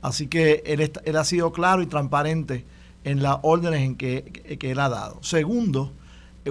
Así 0.01 0.27
que 0.27 0.63
él, 0.65 0.91
él 1.05 1.15
ha 1.15 1.23
sido 1.23 1.51
claro 1.51 1.81
y 1.81 1.85
transparente 1.85 2.65
en 3.03 3.21
las 3.21 3.37
órdenes 3.43 3.81
en 3.81 3.95
que, 3.95 4.23
que 4.59 4.71
él 4.71 4.79
ha 4.79 4.89
dado. 4.89 5.19
Segundo, 5.21 5.91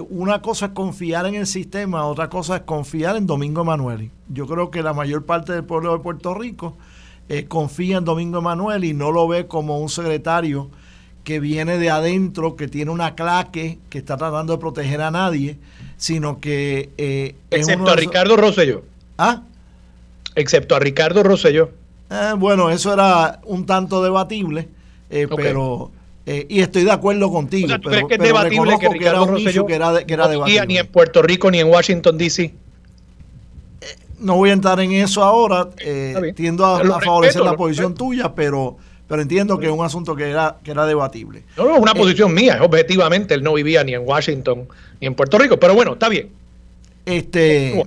una 0.09 0.41
cosa 0.41 0.67
es 0.67 0.71
confiar 0.71 1.25
en 1.27 1.35
el 1.35 1.47
sistema, 1.47 2.05
otra 2.05 2.29
cosa 2.29 2.57
es 2.57 2.61
confiar 2.63 3.15
en 3.15 3.27
Domingo 3.27 3.61
Emanuel. 3.61 4.09
Yo 4.27 4.47
creo 4.47 4.71
que 4.71 4.81
la 4.81 4.93
mayor 4.93 5.25
parte 5.25 5.53
del 5.53 5.63
pueblo 5.63 5.93
de 5.93 5.99
Puerto 5.99 6.33
Rico 6.33 6.75
eh, 7.29 7.45
confía 7.45 7.97
en 7.97 8.05
Domingo 8.05 8.39
Emanuel 8.39 8.83
y 8.83 8.93
no 8.93 9.11
lo 9.11 9.27
ve 9.27 9.47
como 9.47 9.79
un 9.79 9.89
secretario 9.89 10.69
que 11.23 11.39
viene 11.39 11.77
de 11.77 11.89
adentro, 11.89 12.55
que 12.55 12.67
tiene 12.67 12.91
una 12.91 13.15
claque, 13.15 13.79
que 13.89 13.99
está 13.99 14.17
tratando 14.17 14.53
de 14.53 14.59
proteger 14.59 15.01
a 15.01 15.11
nadie, 15.11 15.57
sino 15.95 16.39
que... 16.39 16.89
Eh, 16.97 17.35
Excepto 17.49 17.91
a 17.91 17.95
Ricardo 17.95 18.35
Rosselló. 18.35 18.83
¿Ah? 19.17 19.43
Excepto 20.35 20.75
a 20.75 20.79
Ricardo 20.79 21.23
Rosselló. 21.23 21.69
Eh, 22.09 22.33
bueno, 22.37 22.71
eso 22.71 22.91
era 22.91 23.39
un 23.45 23.65
tanto 23.65 24.03
debatible, 24.03 24.67
pero 25.09 25.91
eh, 26.25 26.45
y 26.49 26.61
estoy 26.61 26.83
de 26.83 26.91
acuerdo 26.91 27.31
contigo. 27.31 27.67
¿tú 27.79 27.89
pero, 27.89 28.07
crees 28.07 28.07
que 28.07 28.13
es 28.15 28.19
debatible 28.21 28.77
que, 28.79 28.89
que, 28.89 29.05
era 29.05 29.19
que 29.65 29.73
era, 29.73 30.05
que 30.05 30.13
era 30.13 30.27
no 30.27 30.65
ni 30.65 30.77
en 30.77 30.87
Puerto 30.87 31.21
Rico 31.21 31.51
ni 31.51 31.59
en 31.59 31.67
Washington, 31.67 32.17
D.C.? 32.17 32.43
Eh, 32.43 32.53
no 34.19 34.35
voy 34.35 34.49
a 34.51 34.53
entrar 34.53 34.79
en 34.79 34.93
eso 34.93 35.23
ahora. 35.23 35.69
Eh, 35.79 36.33
tiendo 36.35 36.65
a, 36.65 37.01
favorecer 37.01 37.41
la 37.41 37.55
posición 37.55 37.93
tuya, 37.93 38.33
pero 38.33 38.77
pero 39.07 39.21
entiendo 39.21 39.59
que 39.59 39.67
es 39.67 39.71
un 39.71 39.85
asunto 39.85 40.15
que 40.15 40.29
era, 40.29 40.57
que 40.63 40.71
era 40.71 40.85
debatible. 40.85 41.43
No, 41.57 41.65
no, 41.65 41.75
es 41.75 41.81
una 41.81 41.91
eh, 41.91 41.95
posición 41.95 42.33
mía. 42.33 42.59
Objetivamente, 42.61 43.33
él 43.33 43.43
no 43.43 43.53
vivía 43.53 43.83
ni 43.83 43.93
en 43.93 44.07
Washington 44.07 44.67
ni 45.01 45.07
en 45.07 45.15
Puerto 45.15 45.37
Rico. 45.37 45.59
Pero 45.59 45.75
bueno, 45.75 45.93
está 45.93 46.09
bien. 46.09 46.29
Este. 47.05 47.85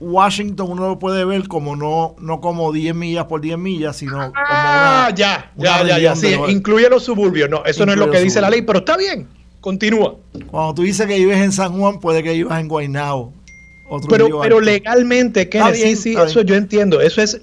Washington 0.00 0.72
uno 0.72 0.88
lo 0.88 0.98
puede 0.98 1.24
ver 1.24 1.46
como 1.48 1.76
no, 1.76 2.16
no 2.18 2.40
como 2.40 2.72
10 2.72 2.94
millas 2.94 3.26
por 3.26 3.40
10 3.40 3.58
millas, 3.58 3.96
sino 3.96 4.12
como 4.12 4.32
ah, 4.36 5.06
una, 5.06 5.16
ya, 5.16 5.52
ya, 5.56 5.86
ya, 5.86 5.98
ya, 5.98 6.16
sí, 6.16 6.34
incluye 6.48 6.88
los 6.88 7.04
suburbios. 7.04 7.48
No, 7.48 7.64
eso 7.64 7.86
no 7.86 7.92
es 7.92 7.98
lo 7.98 8.10
que 8.10 8.20
dice 8.20 8.40
la 8.40 8.50
ley, 8.50 8.62
pero 8.62 8.80
está 8.80 8.96
bien, 8.96 9.28
continúa. 9.60 10.16
Cuando 10.50 10.74
tú 10.74 10.82
dices 10.82 11.06
que 11.06 11.16
vives 11.16 11.38
en 11.38 11.52
San 11.52 11.78
Juan, 11.78 12.00
puede 12.00 12.22
que 12.22 12.32
vivas 12.32 12.60
en 12.60 12.68
Guaynabo. 12.68 13.32
pero, 14.08 14.40
pero 14.40 14.60
legalmente, 14.60 15.48
¿qué 15.48 15.62
sí, 15.74 15.96
sí, 15.96 16.14
eso 16.14 16.42
yo 16.42 16.56
entiendo. 16.56 17.00
Eso 17.00 17.22
es, 17.22 17.40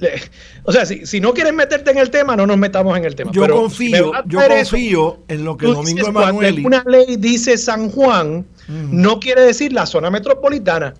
o 0.63 0.71
sea, 0.71 0.85
si, 0.85 1.05
si, 1.05 1.21
no 1.21 1.33
quieres 1.33 1.53
meterte 1.53 1.91
en 1.91 1.97
el 1.97 2.09
tema, 2.09 2.35
no 2.35 2.45
nos 2.45 2.57
metamos 2.57 2.97
en 2.97 3.05
el 3.05 3.15
tema. 3.15 3.31
Yo 3.31 3.47
confío, 3.47 4.11
yo 4.25 4.39
confío 4.47 5.19
en 5.29 5.45
lo 5.45 5.55
que 5.55 5.67
Domingo 5.67 6.07
Emanuel. 6.07 6.65
Una 6.65 6.83
ley 6.85 7.15
dice 7.15 7.57
San 7.57 7.89
Juan, 7.89 8.45
no 8.67 9.19
quiere 9.19 9.41
decir 9.41 9.73
la 9.73 9.85
zona 9.85 10.09
metropolitana. 10.09 10.93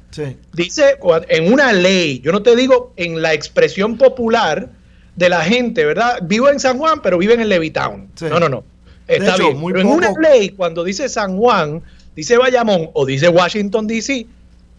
Dice 0.54 0.98
en 1.30 1.54
una 1.54 1.74
ley, 1.74 2.20
yo 2.20 2.32
no 2.32 2.42
te 2.42 2.56
digo 2.56 2.94
en 2.98 3.22
la 3.22 3.34
expresión 3.34 3.98
popular 3.98 4.70
de 5.16 5.30
la 5.30 5.42
gente, 5.44 5.86
¿verdad? 5.86 6.20
Vivo 6.24 6.50
en 6.50 6.60
San 6.60 6.78
Juan, 6.78 7.02
pero 7.02 7.18
viven 7.18 7.40
en 7.40 7.50
Levitown. 7.50 8.10
No, 8.22 8.40
no, 8.40 8.50
no. 8.50 8.64
Está 9.08 9.38
bien. 9.38 9.62
pero 9.66 9.82
en 9.82 9.88
una 9.88 10.12
ley, 10.22 10.50
cuando 10.50 10.84
dice 10.84 11.10
San 11.10 11.38
Juan, 11.38 11.82
dice 12.16 12.38
Bayamón 12.38 12.90
o 12.94 13.06
dice 13.06 13.30
Washington, 13.30 13.88
D.C., 13.88 14.26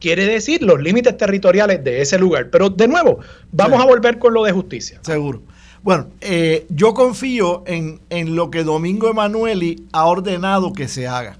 quiere 0.00 0.26
decir 0.26 0.62
los 0.62 0.80
límites 0.80 1.16
territoriales 1.16 1.84
de 1.84 2.00
ese 2.00 2.18
lugar. 2.18 2.50
Pero 2.50 2.70
de 2.70 2.88
nuevo, 2.88 3.20
vamos 3.52 3.80
a 3.80 3.84
volver 3.84 4.18
con 4.18 4.34
lo 4.34 4.42
de 4.44 4.52
justicia. 4.52 4.98
Seguro. 5.02 5.42
Bueno, 5.82 6.08
eh, 6.20 6.66
yo 6.68 6.94
confío 6.94 7.64
en, 7.66 8.00
en, 8.08 8.36
lo 8.36 8.50
que 8.50 8.62
Domingo 8.62 9.08
Emanueli 9.08 9.86
ha 9.92 10.06
ordenado 10.06 10.72
que 10.72 10.86
se 10.88 11.08
haga. 11.08 11.38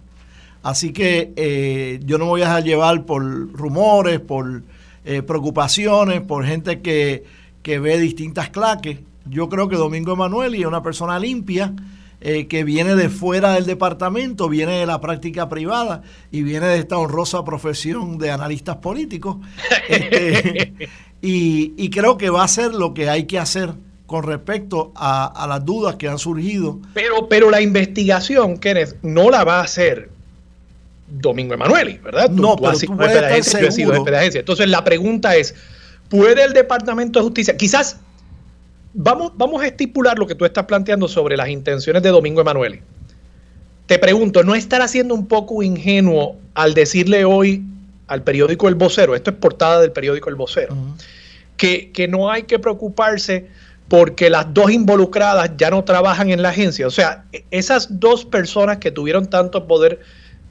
Así 0.62 0.92
que 0.92 1.32
eh, 1.36 2.00
yo 2.04 2.18
no 2.18 2.26
me 2.26 2.30
voy 2.30 2.42
a 2.42 2.46
dejar 2.46 2.64
llevar 2.64 3.04
por 3.04 3.22
rumores, 3.52 4.20
por 4.20 4.62
eh, 5.04 5.22
preocupaciones, 5.22 6.20
por 6.20 6.44
gente 6.44 6.80
que, 6.80 7.24
ve 7.64 7.98
distintas 7.98 8.50
claques. 8.50 9.00
Yo 9.28 9.48
creo 9.48 9.68
que 9.68 9.76
Domingo 9.76 10.12
Emanuel 10.12 10.54
es 10.54 10.64
una 10.64 10.82
persona 10.82 11.18
limpia, 11.18 11.74
eh, 12.20 12.46
que 12.46 12.62
viene 12.62 12.94
de 12.94 13.08
fuera 13.08 13.54
del 13.54 13.66
departamento, 13.66 14.48
viene 14.48 14.78
de 14.78 14.86
la 14.86 15.00
práctica 15.00 15.48
privada 15.48 16.02
y 16.30 16.42
viene 16.42 16.66
de 16.66 16.78
esta 16.78 16.96
honrosa 16.96 17.44
profesión 17.44 18.18
de 18.18 18.30
analistas 18.30 18.76
políticos. 18.76 19.38
Este, 19.88 20.88
y, 21.20 21.90
creo 21.90 22.16
que 22.16 22.30
va 22.30 22.44
a 22.44 22.48
ser 22.48 22.72
lo 22.74 22.94
que 22.94 23.08
hay 23.08 23.24
que 23.24 23.38
hacer 23.38 23.74
con 24.06 24.24
respecto 24.24 24.92
a, 24.94 25.26
a, 25.26 25.46
las 25.46 25.64
dudas 25.64 25.96
que 25.96 26.08
han 26.08 26.18
surgido. 26.18 26.80
Pero, 26.94 27.28
pero 27.28 27.50
la 27.50 27.60
investigación, 27.60 28.58
Kenneth, 28.58 28.96
no 29.02 29.30
la 29.30 29.44
va 29.44 29.60
a 29.60 29.64
hacer 29.64 30.11
Domingo 31.20 31.54
Emanueli, 31.54 31.98
¿verdad? 31.98 32.30
no, 32.30 32.56
pero 32.56 32.78
tú 32.78 32.96
puedes 32.96 33.46
estar 33.46 33.62
yo 33.62 33.68
he 33.68 33.72
sido 33.72 33.92
jefe 33.92 34.10
de 34.10 34.16
agencia. 34.16 34.38
Entonces 34.40 34.68
la 34.68 34.82
pregunta 34.82 35.36
es, 35.36 35.54
¿puede 36.08 36.42
el 36.42 36.52
Departamento 36.52 37.18
de 37.18 37.24
Justicia, 37.24 37.56
quizás 37.56 37.98
vamos, 38.94 39.32
vamos 39.36 39.62
a 39.62 39.66
estipular 39.66 40.18
lo 40.18 40.26
que 40.26 40.34
tú 40.34 40.44
estás 40.44 40.64
planteando 40.64 41.08
sobre 41.08 41.36
las 41.36 41.48
intenciones 41.48 42.02
de 42.02 42.08
Domingo 42.08 42.40
Emanueli? 42.40 42.80
Te 43.86 43.98
pregunto, 43.98 44.42
¿no 44.42 44.54
estará 44.54 44.88
siendo 44.88 45.14
un 45.14 45.26
poco 45.26 45.62
ingenuo 45.62 46.36
al 46.54 46.72
decirle 46.72 47.24
hoy 47.24 47.62
al 48.06 48.22
periódico 48.22 48.68
El 48.68 48.74
Vocero, 48.74 49.14
esto 49.14 49.30
es 49.30 49.36
portada 49.36 49.80
del 49.80 49.92
periódico 49.92 50.30
El 50.30 50.36
Vocero, 50.36 50.76
que, 51.56 51.90
que 51.92 52.08
no 52.08 52.30
hay 52.30 52.44
que 52.44 52.58
preocuparse 52.58 53.48
porque 53.88 54.30
las 54.30 54.54
dos 54.54 54.70
involucradas 54.70 55.50
ya 55.58 55.70
no 55.70 55.84
trabajan 55.84 56.30
en 56.30 56.40
la 56.40 56.50
agencia? 56.50 56.86
O 56.86 56.90
sea, 56.90 57.24
e, 57.32 57.44
esas 57.50 58.00
dos 58.00 58.24
personas 58.24 58.78
que 58.78 58.90
tuvieron 58.90 59.26
tanto 59.26 59.66
poder 59.66 60.00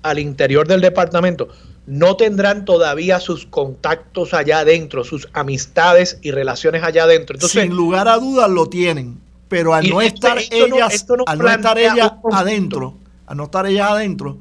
al 0.04 0.20
interior 0.20 0.68
del 0.68 0.82
departamento 0.82 1.50
no 1.88 2.16
tendrán 2.16 2.66
todavía 2.66 3.20
sus 3.20 3.46
contactos 3.46 4.34
allá 4.34 4.60
adentro, 4.60 5.04
sus 5.04 5.28
amistades 5.34 6.20
y 6.22 6.32
relaciones 6.32 6.84
allá 6.84 7.04
adentro. 7.04 7.36
Entonces, 7.36 7.64
Sin 7.64 7.76
lugar 7.76 8.08
a 8.08 8.18
dudas 8.18 8.50
lo 8.50 8.68
tienen, 8.68 9.20
pero 9.48 9.74
al 9.74 9.90
no 9.90 10.02
estar 10.02 10.38
ellas, 10.38 11.06
al 11.26 11.40
no 11.40 11.50
estar 11.50 11.78
ellas 11.78 12.14
adentro, 12.32 12.96
al 13.26 13.38
no 13.38 13.44
estar 13.46 13.66
ellas 13.66 13.92
adentro, 13.92 14.38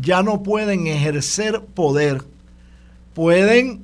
ya 0.00 0.22
no 0.22 0.42
pueden 0.42 0.86
ejercer 0.86 1.60
poder. 1.60 2.22
Pueden 3.14 3.82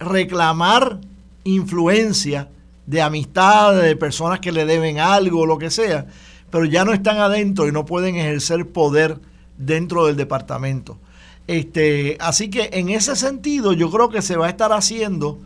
reclamar 0.00 0.98
influencia 1.44 2.48
de 2.86 3.02
amistades, 3.02 3.82
de 3.82 3.96
personas 3.96 4.40
que 4.40 4.52
le 4.52 4.64
deben 4.64 4.98
algo, 4.98 5.44
lo 5.44 5.58
que 5.58 5.70
sea, 5.70 6.06
pero 6.50 6.64
ya 6.64 6.84
no 6.84 6.92
están 6.92 7.18
adentro 7.18 7.68
y 7.68 7.72
no 7.72 7.84
pueden 7.84 8.16
ejercer 8.16 8.66
poder 8.66 9.18
dentro 9.58 10.06
del 10.06 10.16
departamento. 10.16 10.96
Este, 11.46 12.16
así 12.20 12.50
que 12.50 12.70
en 12.72 12.90
ese 12.90 13.16
sentido 13.16 13.72
yo 13.72 13.90
creo 13.90 14.08
que 14.08 14.22
se 14.22 14.36
va 14.36 14.46
a 14.46 14.50
estar 14.50 14.72
haciendo 14.72 15.38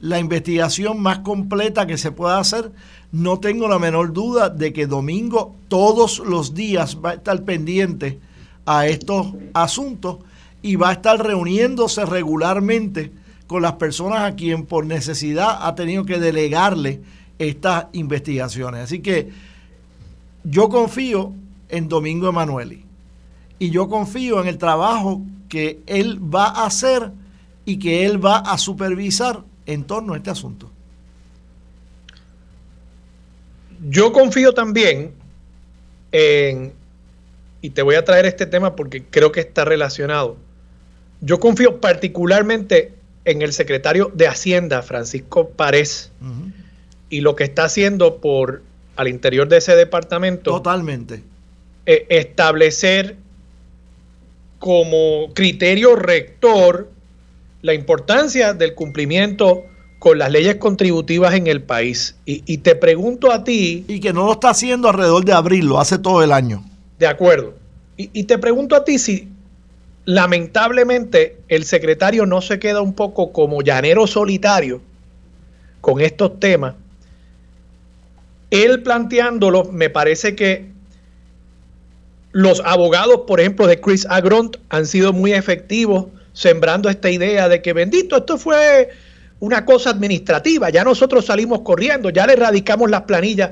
la 0.00 0.18
investigación 0.18 1.00
más 1.00 1.20
completa 1.20 1.86
que 1.86 1.98
se 1.98 2.12
pueda 2.12 2.38
hacer. 2.38 2.72
No 3.12 3.38
tengo 3.40 3.68
la 3.68 3.78
menor 3.78 4.12
duda 4.12 4.48
de 4.48 4.72
que 4.72 4.86
Domingo 4.86 5.54
todos 5.68 6.18
los 6.20 6.54
días 6.54 6.98
va 7.04 7.10
a 7.10 7.14
estar 7.14 7.42
pendiente 7.44 8.18
a 8.64 8.86
estos 8.86 9.34
asuntos 9.52 10.18
y 10.62 10.76
va 10.76 10.90
a 10.90 10.92
estar 10.92 11.22
reuniéndose 11.22 12.06
regularmente 12.06 13.12
con 13.46 13.62
las 13.62 13.74
personas 13.74 14.20
a 14.20 14.36
quien 14.36 14.64
por 14.64 14.86
necesidad 14.86 15.58
ha 15.66 15.74
tenido 15.74 16.04
que 16.04 16.18
delegarle 16.18 17.02
estas 17.38 17.86
investigaciones. 17.92 18.84
Así 18.84 19.00
que 19.00 19.30
yo 20.44 20.68
confío 20.68 21.32
en 21.68 21.88
Domingo 21.88 22.28
Emanueli 22.28 22.89
y 23.60 23.70
yo 23.70 23.88
confío 23.88 24.40
en 24.40 24.48
el 24.48 24.58
trabajo 24.58 25.22
que 25.48 25.80
él 25.86 26.18
va 26.18 26.46
a 26.46 26.66
hacer 26.66 27.12
y 27.66 27.78
que 27.78 28.06
él 28.06 28.24
va 28.24 28.38
a 28.38 28.58
supervisar 28.58 29.42
en 29.66 29.84
torno 29.84 30.14
a 30.14 30.16
este 30.16 30.30
asunto. 30.30 30.70
Yo 33.88 34.12
confío 34.12 34.54
también 34.54 35.12
en, 36.10 36.72
y 37.60 37.70
te 37.70 37.82
voy 37.82 37.96
a 37.96 38.04
traer 38.04 38.24
este 38.24 38.46
tema 38.46 38.74
porque 38.74 39.04
creo 39.04 39.30
que 39.30 39.40
está 39.40 39.64
relacionado, 39.66 40.36
yo 41.20 41.38
confío 41.38 41.82
particularmente 41.82 42.94
en 43.26 43.42
el 43.42 43.52
secretario 43.52 44.10
de 44.14 44.26
Hacienda, 44.26 44.80
Francisco 44.80 45.50
Párez, 45.50 46.12
y 47.10 47.20
lo 47.20 47.36
que 47.36 47.44
está 47.44 47.64
haciendo 47.64 48.22
por 48.22 48.62
al 48.96 49.08
interior 49.08 49.48
de 49.48 49.58
ese 49.58 49.76
departamento. 49.76 50.50
Totalmente. 50.50 51.22
Eh, 51.84 52.06
establecer 52.08 53.16
como 54.60 55.32
criterio 55.34 55.96
rector 55.96 56.90
la 57.62 57.74
importancia 57.74 58.52
del 58.52 58.74
cumplimiento 58.74 59.64
con 59.98 60.18
las 60.18 60.30
leyes 60.30 60.56
contributivas 60.56 61.34
en 61.34 61.46
el 61.46 61.62
país. 61.62 62.14
Y, 62.24 62.58
te 62.58 62.74
pregunto 62.74 63.32
a 63.32 63.42
ti... 63.42 63.84
Y 63.88 64.00
que 64.00 64.12
no 64.12 64.26
lo 64.26 64.32
está 64.32 64.50
haciendo 64.50 64.88
alrededor 64.88 65.24
de 65.24 65.32
abril, 65.32 65.66
lo 65.66 65.80
hace 65.80 65.98
todo 65.98 66.22
el 66.22 66.30
año. 66.30 66.64
De 66.98 67.06
acuerdo. 67.06 67.54
Y, 67.96 68.10
y 68.12 68.24
te 68.24 68.38
pregunto 68.38 68.76
a 68.76 68.84
ti 68.84 68.98
si 68.98 69.28
lamentablemente 70.04 71.38
el 71.48 71.64
secretario 71.64 72.24
no 72.24 72.40
se 72.40 72.58
queda 72.58 72.80
un 72.80 72.94
poco 72.94 73.32
como 73.32 73.62
llanero 73.62 74.06
solitario 74.06 74.80
con 75.80 76.00
estos 76.00 76.38
temas. 76.38 76.74
Él 78.50 78.82
planteándolo, 78.82 79.64
me 79.64 79.90
parece 79.90 80.34
que 80.34 80.70
los 82.32 82.62
abogados, 82.64 83.22
por 83.26 83.40
ejemplo, 83.40 83.66
de 83.66 83.80
Chris 83.80 84.06
Agront 84.08 84.56
han 84.68 84.86
sido 84.86 85.12
muy 85.12 85.32
efectivos 85.32 86.06
sembrando 86.32 86.88
esta 86.88 87.10
idea 87.10 87.48
de 87.48 87.60
que 87.60 87.72
bendito, 87.72 88.16
esto 88.16 88.38
fue 88.38 88.90
una 89.40 89.64
cosa 89.64 89.90
administrativa, 89.90 90.70
ya 90.70 90.84
nosotros 90.84 91.26
salimos 91.26 91.60
corriendo, 91.62 92.10
ya 92.10 92.26
le 92.26 92.36
radicamos 92.36 92.90
las 92.90 93.02
planillas 93.02 93.50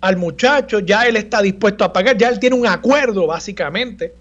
al 0.00 0.16
muchacho, 0.16 0.80
ya 0.80 1.06
él 1.06 1.16
está 1.16 1.40
dispuesto 1.40 1.84
a 1.84 1.92
pagar, 1.92 2.16
ya 2.16 2.28
él 2.28 2.38
tiene 2.38 2.56
un 2.56 2.66
acuerdo 2.66 3.26
básicamente. 3.26 4.14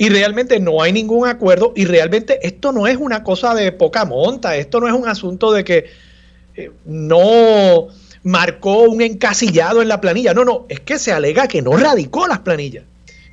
Y 0.00 0.10
realmente 0.10 0.60
no 0.60 0.80
hay 0.80 0.92
ningún 0.92 1.26
acuerdo 1.26 1.72
y 1.74 1.84
realmente 1.84 2.38
esto 2.46 2.70
no 2.70 2.86
es 2.86 2.96
una 2.98 3.24
cosa 3.24 3.52
de 3.54 3.72
poca 3.72 4.04
monta, 4.04 4.54
esto 4.56 4.78
no 4.78 4.86
es 4.86 4.94
un 4.94 5.08
asunto 5.08 5.50
de 5.50 5.64
que 5.64 5.86
eh, 6.54 6.70
no 6.84 7.88
marcó 8.22 8.82
un 8.82 9.00
encasillado 9.00 9.82
en 9.82 9.88
la 9.88 10.00
planilla, 10.00 10.34
no, 10.34 10.44
no, 10.44 10.66
es 10.68 10.78
que 10.80 11.00
se 11.00 11.12
alega 11.12 11.48
que 11.48 11.62
no 11.62 11.76
radicó 11.76 12.28
las 12.28 12.40
planillas 12.40 12.84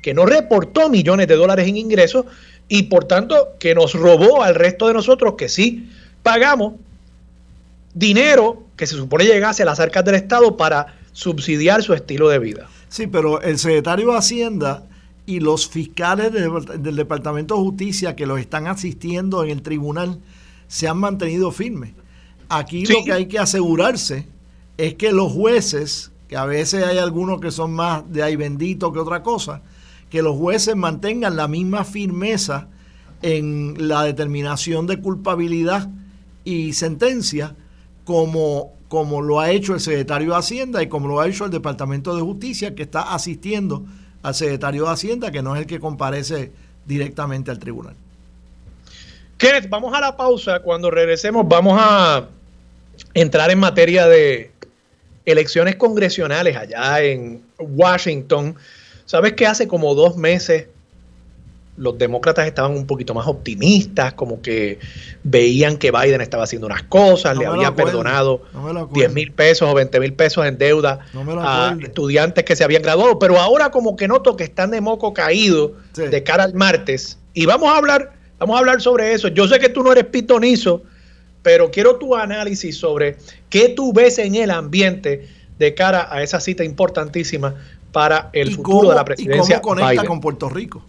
que 0.06 0.14
no 0.14 0.24
reportó 0.24 0.88
millones 0.88 1.26
de 1.26 1.34
dólares 1.34 1.66
en 1.66 1.76
ingresos 1.76 2.26
y 2.68 2.84
por 2.84 3.06
tanto 3.06 3.56
que 3.58 3.74
nos 3.74 3.92
robó 3.94 4.44
al 4.44 4.54
resto 4.54 4.86
de 4.86 4.94
nosotros 4.94 5.34
que 5.36 5.48
sí 5.48 5.90
pagamos 6.22 6.74
dinero 7.92 8.62
que 8.76 8.86
se 8.86 8.94
supone 8.94 9.24
llegase 9.24 9.64
a 9.64 9.66
las 9.66 9.80
arcas 9.80 10.04
del 10.04 10.14
Estado 10.14 10.56
para 10.56 10.94
subsidiar 11.10 11.82
su 11.82 11.92
estilo 11.92 12.28
de 12.28 12.38
vida. 12.38 12.68
Sí, 12.88 13.08
pero 13.08 13.42
el 13.42 13.58
secretario 13.58 14.12
de 14.12 14.18
Hacienda 14.18 14.84
y 15.26 15.40
los 15.40 15.68
fiscales 15.68 16.32
del, 16.32 16.94
Departamento 16.94 17.56
de 17.56 17.62
Justicia 17.62 18.14
que 18.14 18.26
los 18.26 18.38
están 18.38 18.68
asistiendo 18.68 19.42
en 19.42 19.50
el 19.50 19.62
tribunal 19.62 20.20
se 20.68 20.86
han 20.86 20.98
mantenido 20.98 21.50
firmes. 21.50 21.94
Aquí 22.48 22.86
lo 22.86 23.02
que 23.02 23.12
hay 23.12 23.26
que 23.26 23.40
asegurarse 23.40 24.24
es 24.76 24.94
que 24.94 25.10
los 25.10 25.32
jueces, 25.32 26.12
que 26.28 26.36
a 26.36 26.44
veces 26.44 26.84
hay 26.84 26.98
algunos 26.98 27.40
que 27.40 27.50
son 27.50 27.72
más 27.72 28.04
de 28.12 28.22
ay 28.22 28.36
bendito 28.36 28.92
que 28.92 29.00
otra 29.00 29.24
cosa, 29.24 29.62
que 30.10 30.22
los 30.22 30.36
jueces 30.36 30.76
mantengan 30.76 31.36
la 31.36 31.48
misma 31.48 31.84
firmeza 31.84 32.68
en 33.22 33.88
la 33.88 34.04
determinación 34.04 34.86
de 34.86 35.00
culpabilidad 35.00 35.88
y 36.44 36.74
sentencias 36.74 37.52
como, 38.04 38.72
como 38.88 39.20
lo 39.20 39.40
ha 39.40 39.50
hecho 39.50 39.74
el 39.74 39.80
secretario 39.80 40.30
de 40.30 40.38
Hacienda 40.38 40.82
y 40.82 40.88
como 40.88 41.08
lo 41.08 41.20
ha 41.20 41.28
hecho 41.28 41.44
el 41.44 41.50
Departamento 41.50 42.14
de 42.14 42.22
Justicia, 42.22 42.74
que 42.74 42.84
está 42.84 43.14
asistiendo 43.14 43.84
al 44.22 44.34
secretario 44.34 44.84
de 44.84 44.90
Hacienda, 44.90 45.30
que 45.30 45.42
no 45.42 45.54
es 45.54 45.62
el 45.62 45.66
que 45.66 45.80
comparece 45.80 46.52
directamente 46.84 47.50
al 47.50 47.58
tribunal. 47.58 47.94
Kenneth, 49.38 49.68
vamos 49.68 49.92
a 49.94 50.00
la 50.00 50.16
pausa. 50.16 50.60
Cuando 50.60 50.90
regresemos 50.90 51.46
vamos 51.46 51.78
a 51.78 52.28
entrar 53.12 53.50
en 53.50 53.58
materia 53.58 54.06
de 54.06 54.50
elecciones 55.26 55.76
congresionales 55.76 56.56
allá 56.56 57.02
en 57.02 57.42
Washington. 57.58 58.54
Sabes 59.06 59.32
que 59.32 59.46
hace 59.46 59.66
como 59.66 59.94
dos 59.94 60.16
meses 60.16 60.66
los 61.76 61.98
demócratas 61.98 62.46
estaban 62.46 62.72
un 62.72 62.86
poquito 62.86 63.14
más 63.14 63.26
optimistas, 63.26 64.14
como 64.14 64.40
que 64.40 64.78
veían 65.22 65.76
que 65.76 65.90
Biden 65.90 66.20
estaba 66.20 66.44
haciendo 66.44 66.66
unas 66.66 66.82
cosas, 66.84 67.36
le 67.36 67.46
había 67.46 67.74
perdonado 67.74 68.42
10 68.92 69.12
mil 69.12 69.32
pesos 69.32 69.68
o 69.68 69.74
20 69.74 70.00
mil 70.00 70.14
pesos 70.14 70.46
en 70.46 70.56
deuda 70.58 71.00
a 71.14 71.76
estudiantes 71.80 72.44
que 72.44 72.56
se 72.56 72.64
habían 72.64 72.82
graduado, 72.82 73.18
pero 73.18 73.38
ahora 73.38 73.70
como 73.70 73.96
que 73.96 74.08
noto 74.08 74.36
que 74.36 74.44
están 74.44 74.70
de 74.70 74.80
moco 74.80 75.12
caído 75.12 75.74
de 75.94 76.22
cara 76.22 76.44
al 76.44 76.54
martes. 76.54 77.18
Y 77.34 77.44
vamos 77.44 77.70
a 77.70 77.76
hablar, 77.76 78.12
vamos 78.38 78.56
a 78.56 78.60
hablar 78.60 78.80
sobre 78.80 79.12
eso. 79.12 79.28
Yo 79.28 79.46
sé 79.46 79.58
que 79.58 79.68
tú 79.68 79.82
no 79.82 79.92
eres 79.92 80.06
pitonizo, 80.06 80.82
pero 81.42 81.70
quiero 81.70 81.96
tu 81.96 82.16
análisis 82.16 82.78
sobre 82.78 83.18
qué 83.50 83.68
tú 83.68 83.92
ves 83.92 84.18
en 84.18 84.34
el 84.34 84.50
ambiente 84.50 85.28
de 85.58 85.74
cara 85.74 86.08
a 86.10 86.22
esa 86.22 86.40
cita 86.40 86.64
importantísima 86.64 87.54
para 87.96 88.28
el 88.34 88.54
futuro 88.54 88.90
de 88.90 88.94
la 88.94 89.06
presidencia. 89.06 89.56
¿Y 89.56 89.60
cómo 89.62 89.76
conecta 89.80 90.04
con 90.04 90.20
Puerto 90.20 90.50
Rico? 90.50 90.84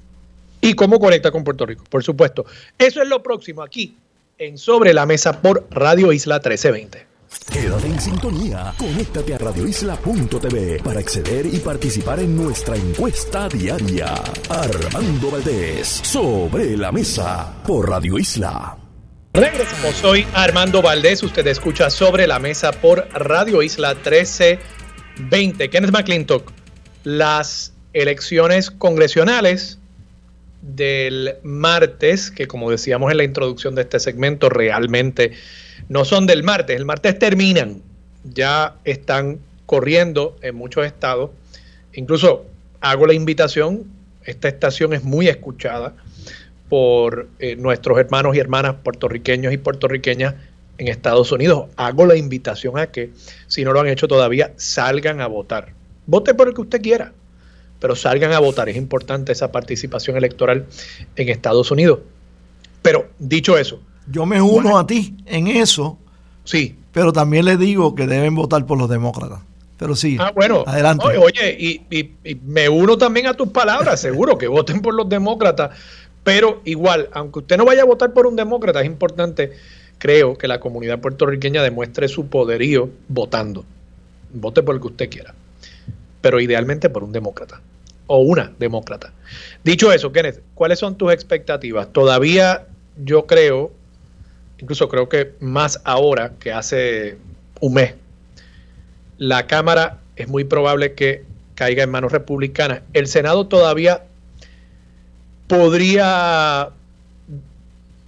Y 0.60 0.74
cómo 0.74 1.00
conecta 1.00 1.32
con 1.32 1.42
Puerto 1.42 1.66
Rico, 1.66 1.86
por 1.90 2.04
supuesto. 2.04 2.46
Eso 2.78 3.02
es 3.02 3.08
lo 3.08 3.24
próximo 3.24 3.62
aquí 3.62 3.96
en 4.38 4.58
Sobre 4.58 4.94
la 4.94 5.06
Mesa 5.06 5.42
por 5.42 5.68
Radio 5.72 6.12
Isla 6.12 6.36
1320. 6.36 7.08
Quédate 7.50 7.88
en 7.88 8.02
sintonía. 8.02 8.74
Conéctate 8.78 9.36
a 9.36 9.38
radioisla.tv 9.38 10.82
para 10.84 11.00
acceder 11.00 11.46
y 11.46 11.60
participar 11.60 12.20
en 12.20 12.36
nuestra 12.36 12.76
encuesta 12.76 13.48
diaria. 13.48 14.14
Armando 14.50 15.32
Valdés, 15.32 15.88
sobre 15.88 16.76
la 16.76 16.92
mesa 16.92 17.64
por 17.66 17.90
Radio 17.90 18.20
Isla. 18.20 18.78
Regresamos, 19.32 19.96
soy 19.96 20.28
Armando 20.34 20.82
Valdés. 20.82 21.24
Usted 21.24 21.48
escucha 21.48 21.90
sobre 21.90 22.28
la 22.28 22.40
mesa 22.40 22.74
por 22.74 23.08
Radio 23.14 23.64
Isla 23.64 23.94
1320. 23.94 25.70
Kenneth 25.70 25.92
McClintock, 25.92 26.52
las 27.08 27.72
elecciones 27.94 28.70
congresionales 28.70 29.80
del 30.62 31.36
martes, 31.42 32.32
que 32.32 32.48
como 32.48 32.70
decíamos 32.70 33.12
en 33.12 33.18
la 33.18 33.24
introducción 33.24 33.76
de 33.76 33.84
este 33.84 34.02
segmento, 34.02 34.50
realmente 34.50 35.32
no 35.88 36.04
son 36.04 36.28
del 36.28 36.44
martes. 36.44 36.76
El 36.76 36.84
martes 36.84 37.18
terminan, 37.18 37.82
ya 38.26 38.76
están 38.84 39.40
corriendo 39.66 40.36
en 40.42 40.56
muchos 40.56 40.86
estados. 40.86 41.30
Incluso 41.94 42.46
hago 42.82 43.08
la 43.08 43.14
invitación, 43.14 43.86
esta 44.26 44.50
estación 44.50 44.92
es 44.92 45.06
muy 45.06 45.30
escuchada 45.30 45.94
por 46.68 47.30
eh, 47.40 47.56
nuestros 47.56 47.98
hermanos 48.00 48.36
y 48.36 48.40
hermanas 48.40 48.76
puertorriqueños 48.84 49.54
y 49.54 49.58
puertorriqueñas 49.58 50.36
en 50.78 50.90
Estados 50.90 51.32
Unidos. 51.32 51.70
Hago 51.78 52.06
la 52.06 52.18
invitación 52.18 52.78
a 52.78 52.88
que, 52.88 53.12
si 53.48 53.64
no 53.64 53.72
lo 53.72 53.80
han 53.80 53.88
hecho 53.88 54.10
todavía, 54.10 54.52
salgan 54.58 55.22
a 55.22 55.28
votar. 55.28 55.77
Vote 56.08 56.34
por 56.34 56.48
el 56.48 56.56
que 56.56 56.62
usted 56.62 56.82
quiera 56.82 57.14
pero 57.80 57.96
salgan 57.96 58.34
a 58.34 58.40
votar. 58.40 58.70
Es 58.70 58.76
importante 58.76 59.32
esa 59.32 59.52
participación 59.52 60.18
electoral 60.18 60.66
en 61.16 61.30
Estados 61.30 61.72
Unidos. 61.72 62.00
Pero 62.82 63.08
dicho 63.20 63.58
eso. 63.58 63.80
Yo 64.10 64.26
me 64.26 64.42
uno 64.42 64.78
a 64.78 64.88
ti 64.88 65.16
en 65.26 65.48
eso. 65.48 65.98
Sí. 66.44 66.76
Pero 66.94 67.12
también 67.14 67.46
le 67.46 67.58
digo 67.58 67.94
que 67.94 68.08
deben 68.08 68.36
votar 68.36 68.66
por 68.66 68.78
los 68.78 68.90
demócratas. 68.90 69.40
Pero 69.78 69.96
sí. 69.96 70.18
Ah, 70.20 70.32
bueno. 70.34 70.64
Adelante. 70.66 71.06
Oye, 71.18 71.56
y, 71.60 72.12
me 72.46 72.70
uno 72.70 72.98
también 72.98 73.28
a 73.28 73.34
tus 73.34 73.50
palabras. 73.50 74.02
seguro 74.02 74.38
que 74.38 74.48
voten 74.48 74.82
por 74.82 74.94
los 74.94 75.08
demócratas. 75.08 75.78
Pero 76.24 76.62
igual, 76.66 77.10
aunque 77.14 77.40
usted 77.40 77.58
no 77.58 77.66
vaya 77.66 77.84
a 77.84 77.86
votar 77.86 78.12
por 78.12 78.28
un 78.28 78.36
demócrata, 78.36 78.82
es 78.82 78.88
importante, 78.88 79.54
creo, 79.98 80.38
que 80.38 80.48
la 80.48 80.60
comunidad 80.60 81.00
puertorriqueña 81.00 81.62
demuestre 81.62 82.08
su 82.08 82.28
poderío 82.28 82.90
votando. 83.08 83.64
Vote 84.34 84.64
por 84.64 84.76
el 84.76 84.82
que 84.82 84.88
usted 84.88 85.10
quiera 85.10 85.34
pero 86.22 86.40
idealmente 86.40 86.90
por 86.90 87.04
un 87.04 87.12
demócrata 87.12 87.62
o 88.08 88.20
una 88.20 88.52
demócrata. 88.58 89.14
Dicho 89.64 89.92
eso, 89.92 90.12
Kenneth, 90.12 90.42
¿cuáles 90.56 90.80
son 90.80 90.98
tus 90.98 91.12
expectativas? 91.12 91.92
Todavía 91.92 92.66
yo 93.04 93.26
creo, 93.26 93.72
incluso 94.60 94.90
creo 94.90 95.10
que 95.10 95.34
más 95.40 95.82
ahora 95.84 96.34
que 96.40 96.52
hace 96.52 97.18
un 97.60 97.76
mes, 97.76 97.94
la 99.18 99.48
Cámara 99.48 100.00
es 100.16 100.28
muy 100.28 100.44
probable 100.44 100.94
que 100.94 101.24
caiga 101.56 101.84
en 101.84 101.90
manos 101.90 102.12
republicanas. 102.12 102.82
El 102.94 103.08
Senado 103.08 103.48
todavía 103.48 104.04
podría 105.48 106.70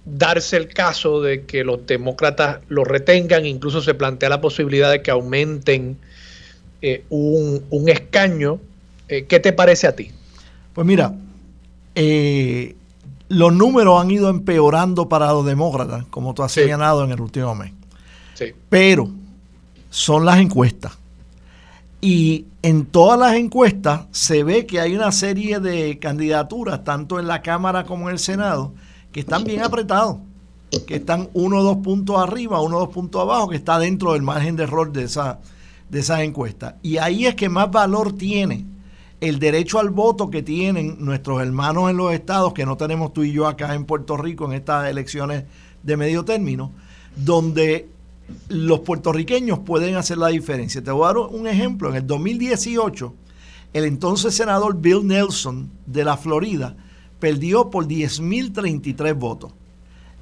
darse 0.04 0.56
el 0.56 0.68
caso 0.68 1.20
de 1.20 1.44
que 1.44 1.64
los 1.64 1.86
demócratas 1.86 2.60
lo 2.68 2.84
retengan, 2.84 3.46
incluso 3.46 3.80
se 3.82 3.94
plantea 3.94 4.28
la 4.28 4.40
posibilidad 4.40 4.90
de 4.90 5.02
que 5.02 5.10
aumenten 5.10 5.98
eh, 6.82 7.04
un, 7.10 7.88
escaño. 7.88 8.58
Eh, 9.08 9.26
¿Qué 9.26 9.40
te 9.40 9.52
parece 9.52 9.86
a 9.86 9.96
ti? 9.96 10.10
Pues 10.72 10.86
mira, 10.86 11.14
eh, 11.94 12.76
los 13.28 13.52
números 13.52 14.00
han 14.00 14.10
ido 14.10 14.28
empeorando 14.28 15.08
para 15.08 15.32
los 15.32 15.44
demócratas, 15.44 16.04
como 16.10 16.34
tú 16.34 16.42
has 16.42 16.52
señalado 16.52 17.04
en 17.04 17.10
el 17.10 17.20
último 17.20 17.54
mes. 17.54 17.72
Pero 18.68 19.10
son 19.90 20.24
las 20.24 20.38
encuestas. 20.38 20.96
Y 22.00 22.46
en 22.62 22.86
todas 22.86 23.18
las 23.18 23.34
encuestas 23.34 24.06
se 24.10 24.42
ve 24.42 24.64
que 24.64 24.80
hay 24.80 24.96
una 24.96 25.12
serie 25.12 25.60
de 25.60 25.98
candidaturas, 25.98 26.82
tanto 26.82 27.18
en 27.18 27.26
la 27.26 27.42
Cámara 27.42 27.84
como 27.84 28.08
en 28.08 28.14
el 28.14 28.18
Senado, 28.18 28.72
que 29.12 29.20
están 29.20 29.44
bien 29.44 29.62
apretados, 29.62 30.16
que 30.86 30.96
están 30.96 31.28
uno 31.34 31.58
o 31.58 31.62
dos 31.62 31.78
puntos 31.78 32.16
arriba, 32.16 32.60
uno 32.60 32.76
o 32.76 32.80
dos 32.80 32.88
puntos 32.88 33.20
abajo, 33.20 33.48
que 33.48 33.56
está 33.56 33.78
dentro 33.78 34.14
del 34.14 34.22
margen 34.22 34.56
de 34.56 34.62
error 34.62 34.92
de 34.92 35.04
esa, 35.04 35.40
de 35.90 36.00
esas 36.00 36.20
encuestas. 36.20 36.74
Y 36.82 36.98
ahí 36.98 37.26
es 37.26 37.34
que 37.34 37.48
más 37.48 37.70
valor 37.70 38.12
tiene 38.12 38.64
el 39.20 39.38
derecho 39.38 39.78
al 39.78 39.90
voto 39.90 40.30
que 40.30 40.42
tienen 40.42 40.96
nuestros 40.98 41.42
hermanos 41.42 41.90
en 41.90 41.96
los 41.96 42.12
estados, 42.12 42.54
que 42.54 42.64
no 42.64 42.76
tenemos 42.76 43.12
tú 43.12 43.22
y 43.22 43.32
yo 43.32 43.46
acá 43.46 43.74
en 43.74 43.84
Puerto 43.84 44.16
Rico 44.16 44.46
en 44.46 44.52
estas 44.52 44.88
elecciones 44.88 45.44
de 45.82 45.96
medio 45.96 46.24
término, 46.24 46.72
donde 47.16 47.88
los 48.48 48.80
puertorriqueños 48.80 49.58
pueden 49.58 49.96
hacer 49.96 50.16
la 50.18 50.28
diferencia. 50.28 50.82
Te 50.82 50.90
voy 50.90 51.04
a 51.04 51.08
dar 51.08 51.18
un 51.18 51.46
ejemplo. 51.46 51.90
En 51.90 51.96
el 51.96 52.06
2018, 52.06 53.14
el 53.72 53.84
entonces 53.84 54.34
senador 54.34 54.80
Bill 54.80 55.06
Nelson 55.06 55.70
de 55.86 56.04
la 56.04 56.16
Florida 56.16 56.76
perdió 57.18 57.68
por 57.68 57.86
10.033 57.86 59.14
votos. 59.14 59.52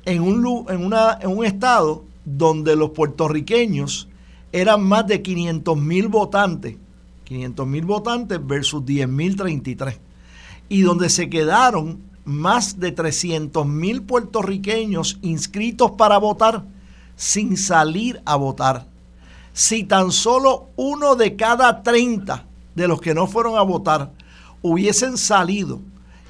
En 0.04 0.22
un, 0.22 0.66
en, 0.70 0.84
una, 0.84 1.18
en 1.20 1.36
un 1.36 1.44
estado 1.44 2.04
donde 2.24 2.74
los 2.74 2.90
puertorriqueños 2.90 4.08
eran 4.52 4.82
más 4.82 5.06
de 5.06 5.22
500 5.22 5.76
mil 5.76 6.08
votantes, 6.08 6.76
500 7.24 7.66
mil 7.66 7.84
votantes 7.84 8.38
versus 8.44 8.84
10 8.84 9.08
mil 9.08 9.36
33, 9.36 9.98
y 10.68 10.82
donde 10.82 11.08
se 11.10 11.28
quedaron 11.28 12.00
más 12.24 12.78
de 12.78 12.92
300 12.92 13.66
mil 13.66 14.02
puertorriqueños 14.02 15.18
inscritos 15.22 15.92
para 15.92 16.18
votar 16.18 16.64
sin 17.16 17.56
salir 17.56 18.20
a 18.24 18.36
votar. 18.36 18.86
Si 19.52 19.84
tan 19.84 20.12
solo 20.12 20.68
uno 20.76 21.16
de 21.16 21.36
cada 21.36 21.82
30 21.82 22.44
de 22.74 22.88
los 22.88 23.00
que 23.00 23.14
no 23.14 23.26
fueron 23.26 23.56
a 23.58 23.62
votar 23.62 24.12
hubiesen 24.62 25.16
salido 25.16 25.80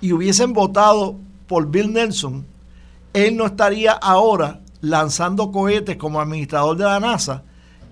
y 0.00 0.12
hubiesen 0.12 0.52
votado 0.52 1.16
por 1.46 1.68
Bill 1.70 1.92
Nelson, 1.92 2.46
él 3.12 3.36
no 3.36 3.46
estaría 3.46 3.92
ahora 3.92 4.60
lanzando 4.80 5.50
cohetes 5.50 5.96
como 5.96 6.20
administrador 6.20 6.76
de 6.76 6.84
la 6.84 7.00
NASA 7.00 7.42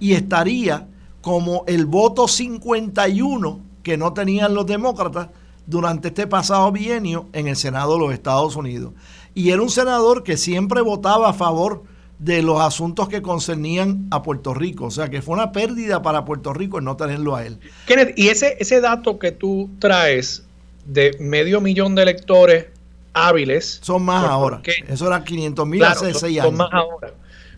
y 0.01 0.15
estaría 0.15 0.87
como 1.21 1.65
el 1.67 1.87
voto 1.87 2.29
51 2.29 3.61
que 3.83 3.97
no 3.97 4.13
tenían 4.13 4.55
los 4.55 4.67
demócratas 4.67 5.29
durante 5.67 6.09
este 6.09 6.27
pasado 6.27 6.71
bienio 6.73 7.29
en 7.33 7.49
el 7.49 7.57
Senado 7.57 7.95
de 7.95 7.99
los 8.01 8.13
Estados 8.13 8.57
Unidos. 8.57 8.93
Y 9.35 9.51
era 9.51 9.63
un 9.63 9.71
senador 9.71 10.23
que 10.23 10.37
siempre 10.37 10.81
votaba 10.81 11.31
a 11.31 11.33
favor 11.33 11.83
de 12.19 12.43
los 12.43 12.61
asuntos 12.61 13.09
que 13.09 13.23
concernían 13.23 14.07
a 14.11 14.23
Puerto 14.23 14.55
Rico. 14.55 14.87
O 14.87 14.91
sea 14.91 15.11
que 15.11 15.23
fue 15.23 15.35
una 15.35 15.53
pérdida 15.53 16.03
para 16.03 16.25
Puerto 16.25 16.53
Rico 16.53 16.79
el 16.79 16.85
no 16.85 16.97
tenerlo 16.97 17.37
a 17.37 17.45
él. 17.45 17.59
Kenneth, 17.87 18.19
y 18.19 18.29
ese, 18.29 18.57
ese 18.59 18.81
dato 18.81 19.19
que 19.19 19.33
tú 19.33 19.71
traes 19.79 20.45
de 20.87 21.17
medio 21.21 21.61
millón 21.61 21.95
de 21.95 22.03
electores 22.03 22.67
hábiles. 23.13 23.81
Son 23.83 24.03
más 24.05 24.25
ahora. 24.25 24.63
Eso 24.89 25.07
era 25.07 25.25
500 25.25 25.67
mil 25.67 25.85
hace 25.85 26.15
seis 26.15 26.39
años. 26.39 26.47
Son 26.47 26.57
más 26.57 26.71
ahora. 26.73 27.13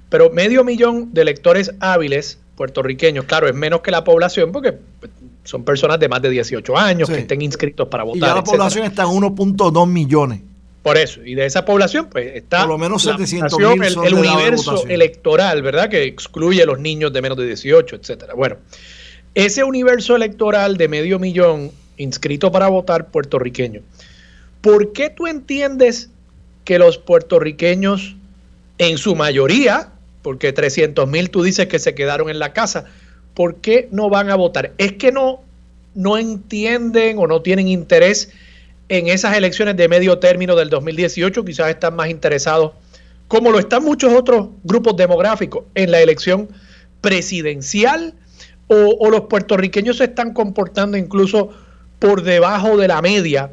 Pero 0.08 0.30
medio 0.30 0.64
millón 0.64 1.12
de 1.12 1.22
electores 1.22 1.72
hábiles 1.80 2.38
puertorriqueños, 2.56 3.24
claro, 3.26 3.48
es 3.48 3.54
menos 3.54 3.82
que 3.82 3.90
la 3.90 4.02
población 4.04 4.50
porque 4.50 4.78
son 5.44 5.64
personas 5.64 6.00
de 6.00 6.08
más 6.08 6.20
de 6.22 6.30
18 6.30 6.76
años 6.76 7.08
que 7.08 7.18
estén 7.18 7.40
inscritos 7.40 7.88
para 7.88 8.04
votar. 8.04 8.16
Y 8.16 8.20
ya 8.20 8.34
la 8.34 8.44
población 8.44 8.84
está 8.84 9.02
en 9.04 9.10
1.2 9.10 9.88
millones. 9.88 10.40
Por 10.82 10.96
eso, 10.96 11.22
y 11.22 11.34
de 11.34 11.44
esa 11.44 11.64
población, 11.64 12.08
pues 12.10 12.36
está 12.36 12.60
Por 12.60 12.68
lo 12.68 12.78
menos 12.78 13.02
700 13.02 13.58
el, 13.60 14.06
el 14.06 14.14
universo 14.14 14.86
electoral, 14.88 15.60
¿verdad? 15.62 15.88
Que 15.88 16.04
excluye 16.04 16.62
a 16.62 16.66
los 16.66 16.78
niños 16.78 17.12
de 17.12 17.20
menos 17.20 17.36
de 17.36 17.46
18, 17.46 17.96
etcétera. 17.96 18.34
Bueno, 18.34 18.56
ese 19.34 19.64
universo 19.64 20.16
electoral 20.16 20.76
de 20.76 20.88
medio 20.88 21.18
millón 21.18 21.72
inscrito 21.96 22.50
para 22.50 22.68
votar 22.68 23.08
puertorriqueño, 23.08 23.82
¿por 24.60 24.92
qué 24.92 25.10
tú 25.10 25.26
entiendes 25.26 26.10
que 26.64 26.78
los 26.78 26.98
puertorriqueños, 26.98 28.16
en 28.78 28.98
su 28.98 29.14
mayoría, 29.14 29.92
porque 30.28 30.52
300 30.52 31.08
mil 31.08 31.30
tú 31.30 31.42
dices 31.42 31.68
que 31.68 31.78
se 31.78 31.94
quedaron 31.94 32.28
en 32.28 32.38
la 32.38 32.52
casa, 32.52 32.84
¿por 33.32 33.62
qué 33.62 33.88
no 33.92 34.10
van 34.10 34.28
a 34.28 34.34
votar? 34.34 34.74
¿Es 34.76 34.92
que 34.92 35.10
no, 35.10 35.40
no 35.94 36.18
entienden 36.18 37.16
o 37.18 37.26
no 37.26 37.40
tienen 37.40 37.66
interés? 37.66 38.28
en 38.90 39.08
esas 39.08 39.34
elecciones 39.38 39.74
de 39.78 39.88
medio 39.88 40.18
término 40.18 40.54
del 40.54 40.68
2018, 40.68 41.46
quizás 41.46 41.70
están 41.70 41.96
más 41.96 42.10
interesados, 42.10 42.72
como 43.26 43.50
lo 43.50 43.58
están 43.58 43.82
muchos 43.82 44.12
otros 44.12 44.48
grupos 44.64 44.98
demográficos, 44.98 45.64
en 45.74 45.92
la 45.92 46.02
elección 46.02 46.50
presidencial, 47.00 48.12
o, 48.66 49.08
los 49.10 49.22
puertorriqueños 49.22 49.96
se 49.96 50.04
están 50.04 50.34
comportando 50.34 50.98
incluso 50.98 51.54
por 51.98 52.22
debajo 52.22 52.76
de 52.76 52.88
la 52.88 53.00
media 53.00 53.50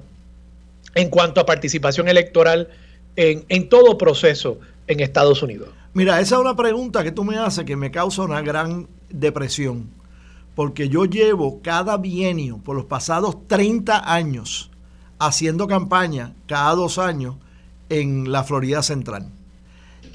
en 0.93 1.09
cuanto 1.09 1.39
a 1.39 1.45
participación 1.45 2.09
electoral 2.09 2.67
en, 3.15 3.45
en 3.47 3.69
todo 3.69 3.97
proceso 3.97 4.59
en 4.87 4.99
Estados 4.99 5.41
Unidos. 5.41 5.69
Mira, 5.95 6.19
esa 6.19 6.35
es 6.35 6.41
una 6.41 6.57
pregunta 6.57 7.05
que 7.05 7.13
tú 7.13 7.23
me 7.23 7.37
haces 7.37 7.63
que 7.63 7.77
me 7.77 7.89
causa 7.89 8.23
una 8.23 8.41
gran 8.41 8.89
depresión, 9.09 9.89
porque 10.53 10.89
yo 10.89 11.05
llevo 11.05 11.61
cada 11.61 11.95
bienio 11.95 12.57
por 12.57 12.75
los 12.75 12.83
pasados 12.83 13.47
30 13.47 14.13
años 14.13 14.71
haciendo 15.19 15.67
campaña 15.67 16.33
cada 16.47 16.75
dos 16.75 16.97
años 16.97 17.37
en 17.87 18.29
la 18.29 18.43
Florida 18.43 18.83
Central. 18.83 19.29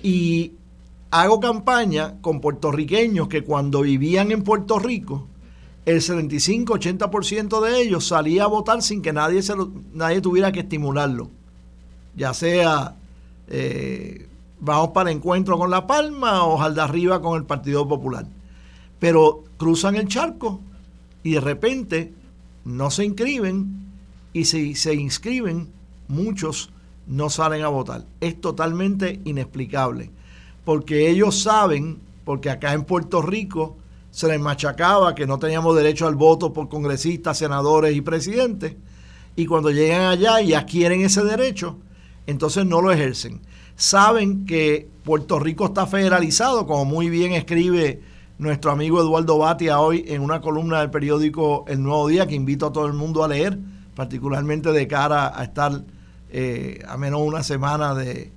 Y 0.03 0.53
hago 1.11 1.41
campaña 1.41 2.20
con 2.20 2.43
puertorriqueños 2.43 3.28
que 3.28 3.43
cuando 3.43 3.81
vivían 3.81 4.33
en 4.33 4.45
Puerto 4.45 4.78
Rico, 4.78 5.28
el 5.87 6.03
75-80% 6.03 7.59
de 7.62 7.81
ellos 7.81 8.07
salía 8.07 8.45
a 8.45 8.49
votar 8.49 8.83
sin 8.83 9.01
que 9.01 9.14
nadie, 9.14 9.41
se 9.41 9.55
nadie 9.95 10.20
tuviera 10.20 10.53
que 10.53 10.61
estimularlo. 10.61 11.31
Ya 12.14 12.35
sea 12.35 12.97
eh, 13.49 14.26
vamos 14.61 14.90
para 14.90 15.11
el 15.11 15.16
encuentro 15.16 15.58
con 15.58 15.70
La 15.70 15.86
Palma 15.86 16.44
o 16.44 16.70
de 16.70 16.80
arriba 16.80 17.20
con 17.20 17.36
el 17.36 17.44
Partido 17.44 17.88
Popular. 17.88 18.26
Pero 18.98 19.44
cruzan 19.56 19.96
el 19.96 20.08
charco 20.08 20.61
y 21.22 21.32
de 21.32 21.40
repente 21.40 22.12
no 22.64 22.90
se 22.90 23.04
inscriben 23.04 23.86
y 24.32 24.44
si 24.44 24.74
se 24.74 24.94
inscriben, 24.94 25.68
muchos 26.08 26.70
no 27.06 27.30
salen 27.30 27.62
a 27.62 27.68
votar. 27.68 28.04
Es 28.20 28.40
totalmente 28.40 29.20
inexplicable, 29.24 30.11
porque 30.64 31.11
ellos 31.11 31.42
saben, 31.42 31.98
porque 32.24 32.50
acá 32.50 32.72
en 32.72 32.84
Puerto 32.84 33.22
Rico 33.22 33.76
se 34.11 34.28
les 34.28 34.40
machacaba 34.40 35.14
que 35.14 35.26
no 35.26 35.38
teníamos 35.38 35.74
derecho 35.76 36.06
al 36.06 36.14
voto 36.14 36.52
por 36.52 36.68
congresistas, 36.68 37.38
senadores 37.38 37.96
y 37.96 38.00
presidentes, 38.00 38.74
y 39.36 39.46
cuando 39.46 39.70
llegan 39.70 40.02
allá 40.02 40.40
y 40.40 40.54
adquieren 40.54 41.00
ese 41.02 41.24
derecho, 41.24 41.76
entonces 42.26 42.66
no 42.66 42.80
lo 42.80 42.92
ejercen. 42.92 43.40
Saben 43.81 44.45
que 44.45 44.87
Puerto 45.05 45.39
Rico 45.39 45.64
está 45.64 45.87
federalizado, 45.87 46.66
como 46.66 46.85
muy 46.85 47.09
bien 47.09 47.33
escribe 47.33 48.03
nuestro 48.37 48.72
amigo 48.72 49.01
Eduardo 49.01 49.39
Batia 49.39 49.81
hoy 49.81 50.05
en 50.07 50.20
una 50.20 50.43
columna 50.43 50.81
del 50.81 50.91
periódico 50.91 51.64
El 51.66 51.83
Nuevo 51.83 52.07
Día, 52.07 52.26
que 52.26 52.35
invito 52.35 52.66
a 52.66 52.72
todo 52.74 52.85
el 52.85 52.93
mundo 52.93 53.24
a 53.24 53.28
leer 53.28 53.59
particularmente 53.95 54.70
de 54.72 54.87
cara 54.87 55.33
a 55.35 55.45
estar 55.45 55.83
eh, 56.31 56.85
a 56.87 56.99
menos 56.99 57.22
una 57.22 57.43
semana 57.43 57.95
de, 57.95 58.31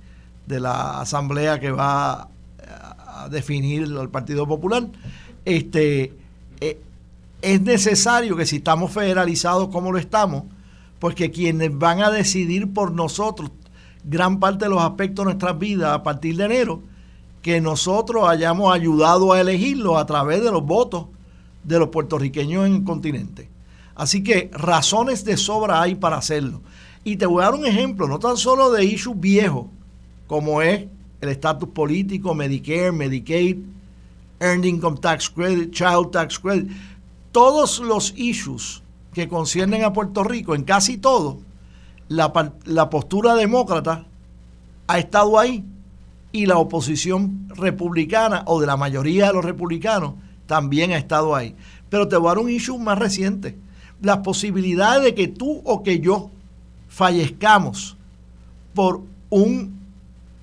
la 0.48 1.02
asamblea 1.02 1.60
que 1.60 1.72
va 1.72 2.30
a 3.06 3.28
definir 3.30 3.82
el 3.82 4.08
Partido 4.08 4.46
Popular, 4.46 4.88
este, 5.44 6.14
eh, 6.62 6.80
es 7.42 7.60
necesario 7.60 8.34
que 8.34 8.46
si 8.46 8.56
estamos 8.56 8.92
federalizados 8.92 9.68
como 9.68 9.92
lo 9.92 9.98
estamos, 9.98 10.44
porque 10.98 11.30
quienes 11.30 11.76
van 11.78 12.00
a 12.00 12.10
decidir 12.10 12.72
por 12.72 12.92
nosotros 12.92 13.50
gran 14.04 14.38
parte 14.38 14.66
de 14.66 14.70
los 14.70 14.82
aspectos 14.82 15.24
de 15.24 15.32
nuestras 15.32 15.58
vidas 15.58 15.92
a 15.92 16.02
partir 16.02 16.36
de 16.36 16.44
enero, 16.44 16.82
que 17.42 17.60
nosotros 17.60 18.28
hayamos 18.28 18.72
ayudado 18.74 19.32
a 19.32 19.40
elegirlo 19.40 19.98
a 19.98 20.06
través 20.06 20.42
de 20.42 20.50
los 20.50 20.64
votos 20.64 21.06
de 21.62 21.78
los 21.78 21.88
puertorriqueños 21.88 22.66
en 22.66 22.74
el 22.76 22.84
continente. 22.84 23.50
Así 23.94 24.22
que 24.22 24.50
razones 24.52 25.24
de 25.24 25.36
sobra 25.36 25.80
hay 25.80 25.94
para 25.94 26.16
hacerlo. 26.16 26.60
Y 27.04 27.16
te 27.16 27.26
voy 27.26 27.42
a 27.42 27.46
dar 27.46 27.54
un 27.54 27.66
ejemplo, 27.66 28.08
no 28.08 28.18
tan 28.18 28.36
solo 28.36 28.70
de 28.70 28.84
issues 28.84 29.18
viejos, 29.20 29.66
como 30.26 30.62
es 30.62 30.86
el 31.20 31.28
estatus 31.28 31.68
político, 31.68 32.34
Medicare, 32.34 32.92
Medicaid, 32.92 33.58
Earned 34.40 34.64
Income 34.64 34.98
Tax 35.00 35.30
Credit, 35.30 35.70
Child 35.70 36.10
Tax 36.10 36.38
Credit, 36.38 36.70
todos 37.30 37.78
los 37.80 38.14
issues 38.16 38.82
que 39.12 39.28
conciernen 39.28 39.84
a 39.84 39.92
Puerto 39.92 40.24
Rico, 40.24 40.54
en 40.54 40.64
casi 40.64 40.98
todo, 40.98 41.38
la, 42.16 42.52
la 42.64 42.90
postura 42.90 43.34
demócrata 43.34 44.06
ha 44.86 44.98
estado 44.98 45.38
ahí 45.38 45.64
y 46.32 46.46
la 46.46 46.58
oposición 46.58 47.48
republicana 47.54 48.42
o 48.46 48.60
de 48.60 48.66
la 48.66 48.76
mayoría 48.76 49.28
de 49.28 49.34
los 49.34 49.44
republicanos 49.44 50.14
también 50.46 50.92
ha 50.92 50.98
estado 50.98 51.34
ahí. 51.34 51.54
Pero 51.88 52.08
te 52.08 52.16
voy 52.16 52.26
a 52.26 52.30
dar 52.30 52.38
un 52.38 52.50
issue 52.50 52.78
más 52.78 52.98
reciente 52.98 53.56
las 54.04 54.18
posibilidades 54.18 55.02
de 55.02 55.14
que 55.14 55.28
tú 55.28 55.62
o 55.64 55.82
que 55.82 56.00
yo 56.00 56.30
fallezcamos 56.88 57.96
por 58.74 59.00
un 59.30 59.80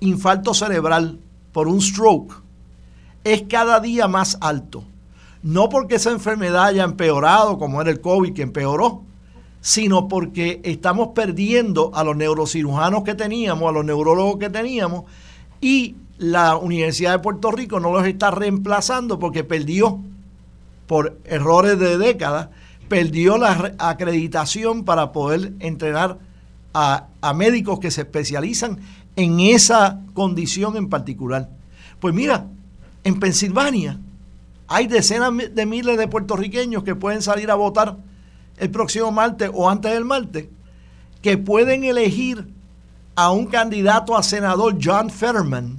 infarto 0.00 0.52
cerebral, 0.52 1.18
por 1.52 1.68
un 1.68 1.80
stroke, 1.80 2.42
es 3.24 3.42
cada 3.42 3.80
día 3.80 4.08
más 4.08 4.36
alto. 4.40 4.84
No 5.42 5.68
porque 5.68 5.96
esa 5.96 6.10
enfermedad 6.10 6.66
haya 6.66 6.84
empeorado, 6.84 7.58
como 7.58 7.80
era 7.80 7.90
el 7.90 8.00
COVID 8.00 8.32
que 8.32 8.42
empeoró, 8.42 9.02
sino 9.62 10.08
porque 10.08 10.60
estamos 10.64 11.08
perdiendo 11.14 11.90
a 11.94 12.04
los 12.04 12.16
neurocirujanos 12.16 13.04
que 13.04 13.14
teníamos, 13.14 13.66
a 13.66 13.72
los 13.72 13.84
neurólogos 13.84 14.36
que 14.38 14.50
teníamos, 14.50 15.04
y 15.60 15.94
la 16.18 16.56
Universidad 16.56 17.12
de 17.12 17.18
Puerto 17.20 17.50
Rico 17.50 17.80
no 17.80 17.92
los 17.92 18.06
está 18.06 18.30
reemplazando 18.30 19.18
porque 19.18 19.44
perdió 19.44 19.98
por 20.86 21.16
errores 21.24 21.78
de 21.78 21.96
décadas 21.96 22.48
perdió 22.92 23.38
la 23.38 23.72
acreditación 23.78 24.84
para 24.84 25.12
poder 25.12 25.54
entrenar 25.60 26.18
a, 26.74 27.06
médicos 27.34 27.80
que 27.80 27.90
se 27.90 28.02
especializan 28.02 28.80
en 29.16 29.40
esa 29.40 30.00
condición 30.12 30.76
en 30.76 30.90
particular. 30.90 31.48
Pues 32.00 32.12
mira, 32.12 32.48
en 33.02 33.18
Pensilvania 33.18 33.98
hay 34.68 34.88
decenas 34.88 35.32
de 35.54 35.64
miles 35.64 35.96
de 35.96 36.06
puertorriqueños 36.06 36.84
que 36.84 36.94
pueden 36.94 37.22
salir 37.22 37.50
a 37.50 37.54
votar 37.54 37.96
el 38.62 38.70
próximo 38.70 39.10
martes 39.10 39.50
o 39.52 39.68
antes 39.68 39.92
del 39.92 40.04
martes, 40.04 40.46
que 41.20 41.36
pueden 41.36 41.82
elegir 41.82 42.46
a 43.16 43.32
un 43.32 43.46
candidato 43.46 44.16
a 44.16 44.22
senador, 44.22 44.78
John 44.80 45.10
Fetterman, 45.10 45.78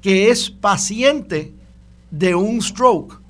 que 0.00 0.28
es 0.28 0.50
paciente 0.50 1.54
de 2.10 2.34
un 2.34 2.60
stroke, 2.60 3.20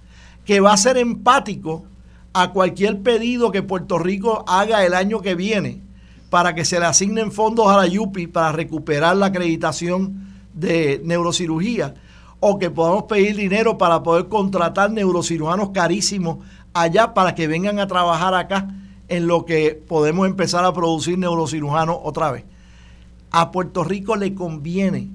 que 0.46 0.60
va 0.60 0.72
a 0.72 0.78
ser 0.78 0.96
empático 0.96 1.84
a 2.32 2.52
cualquier 2.52 3.02
pedido 3.02 3.52
que 3.52 3.62
Puerto 3.62 3.98
Rico 3.98 4.42
haga 4.48 4.86
el 4.86 4.94
año 4.94 5.20
que 5.20 5.34
viene 5.34 5.82
para 6.30 6.54
que 6.54 6.64
se 6.64 6.80
le 6.80 6.86
asignen 6.86 7.30
fondos 7.30 7.68
a 7.68 7.76
la 7.76 7.86
YUPI 7.86 8.26
para 8.28 8.52
recuperar 8.52 9.18
la 9.18 9.26
acreditación 9.26 10.32
de 10.54 11.02
neurocirugía 11.04 11.92
o 12.40 12.58
que 12.58 12.70
podamos 12.70 13.02
pedir 13.02 13.36
dinero 13.36 13.76
para 13.76 14.02
poder 14.02 14.28
contratar 14.28 14.90
neurocirujanos 14.90 15.70
carísimos 15.74 16.38
allá 16.74 17.14
para 17.14 17.34
que 17.34 17.46
vengan 17.46 17.78
a 17.78 17.86
trabajar 17.86 18.34
acá 18.34 18.68
en 19.08 19.26
lo 19.26 19.44
que 19.44 19.82
podemos 19.86 20.26
empezar 20.26 20.64
a 20.64 20.72
producir 20.72 21.18
neurocirujanos 21.18 21.98
otra 22.02 22.32
vez. 22.32 22.44
A 23.30 23.50
Puerto 23.50 23.84
Rico 23.84 24.16
le 24.16 24.34
conviene 24.34 25.08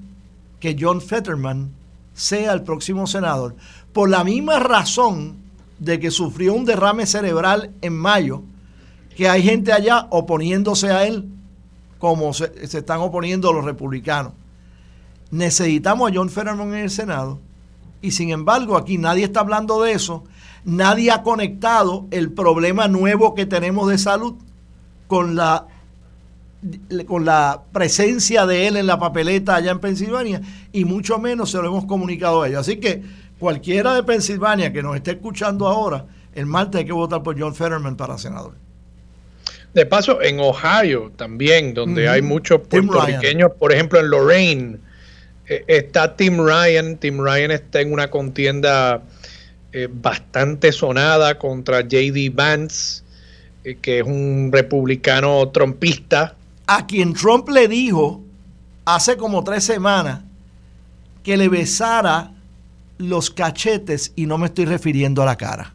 que 0.60 0.76
John 0.78 1.00
Fetterman 1.00 1.72
sea 2.14 2.52
el 2.52 2.62
próximo 2.62 3.06
senador 3.06 3.54
por 3.92 4.10
la 4.10 4.24
misma 4.24 4.58
razón 4.58 5.36
de 5.78 6.00
que 6.00 6.10
sufrió 6.10 6.54
un 6.54 6.64
derrame 6.64 7.06
cerebral 7.06 7.72
en 7.80 7.96
mayo, 7.96 8.42
que 9.16 9.28
hay 9.28 9.42
gente 9.42 9.72
allá 9.72 10.06
oponiéndose 10.10 10.90
a 10.90 11.06
él 11.06 11.28
como 11.98 12.32
se, 12.32 12.52
están 12.62 13.00
oponiendo 13.00 13.52
los 13.52 13.64
republicanos. 13.64 14.32
Necesitamos 15.30 16.10
a 16.10 16.14
John 16.14 16.30
Fetterman 16.30 16.68
en 16.68 16.80
el 16.80 16.90
Senado 16.90 17.38
y 18.00 18.12
sin 18.12 18.30
embargo 18.30 18.76
aquí 18.76 18.98
nadie 18.98 19.24
está 19.24 19.40
hablando 19.40 19.82
de 19.82 19.92
eso, 19.92 20.24
nadie 20.64 21.10
ha 21.10 21.22
conectado 21.22 22.06
el 22.10 22.32
problema 22.32 22.88
nuevo 22.88 23.34
que 23.34 23.46
tenemos 23.46 23.88
de 23.88 23.98
salud 23.98 24.34
con 25.06 25.36
la 25.36 25.66
con 27.06 27.24
la 27.24 27.62
presencia 27.72 28.44
de 28.44 28.66
él 28.66 28.76
en 28.76 28.86
la 28.88 28.98
papeleta 28.98 29.54
allá 29.54 29.70
en 29.70 29.78
Pensilvania 29.78 30.40
y 30.72 30.84
mucho 30.84 31.18
menos 31.18 31.52
se 31.52 31.58
lo 31.58 31.68
hemos 31.68 31.84
comunicado 31.84 32.42
a 32.42 32.48
ellos. 32.48 32.60
Así 32.60 32.78
que 32.78 33.02
cualquiera 33.38 33.94
de 33.94 34.02
Pensilvania 34.02 34.72
que 34.72 34.82
nos 34.82 34.96
esté 34.96 35.12
escuchando 35.12 35.68
ahora, 35.68 36.06
el 36.34 36.46
martes 36.46 36.80
hay 36.80 36.84
que 36.84 36.92
votar 36.92 37.22
por 37.22 37.38
John 37.40 37.54
Fetterman 37.54 37.96
para 37.96 38.18
senador. 38.18 38.54
De 39.72 39.86
paso, 39.86 40.20
en 40.22 40.40
Ohio 40.40 41.12
también, 41.14 41.74
donde 41.74 42.08
hay 42.08 42.22
muchos 42.22 42.62
puertorriqueños, 42.62 43.52
por 43.58 43.72
ejemplo 43.72 44.00
en 44.00 44.10
Lorraine, 44.10 44.78
eh, 45.46 45.64
está 45.68 46.16
Tim 46.16 46.38
Ryan. 46.38 46.96
Tim 46.96 47.20
Ryan 47.20 47.50
está 47.50 47.80
en 47.80 47.92
una 47.92 48.10
contienda 48.10 49.02
eh, 49.72 49.88
bastante 49.90 50.72
sonada 50.72 51.38
contra 51.38 51.82
JD 51.82 52.32
Vance, 52.32 53.02
eh, 53.64 53.76
que 53.80 54.00
es 54.00 54.06
un 54.06 54.50
republicano 54.52 55.48
trompista. 55.48 56.36
A 56.66 56.86
quien 56.86 57.12
Trump 57.14 57.48
le 57.48 57.68
dijo 57.68 58.22
hace 58.84 59.16
como 59.16 59.44
tres 59.44 59.64
semanas 59.64 60.22
que 61.22 61.36
le 61.36 61.48
besara 61.48 62.32
los 62.96 63.30
cachetes 63.30 64.12
y 64.16 64.26
no 64.26 64.38
me 64.38 64.46
estoy 64.46 64.64
refiriendo 64.64 65.22
a 65.22 65.26
la 65.26 65.36
cara. 65.36 65.74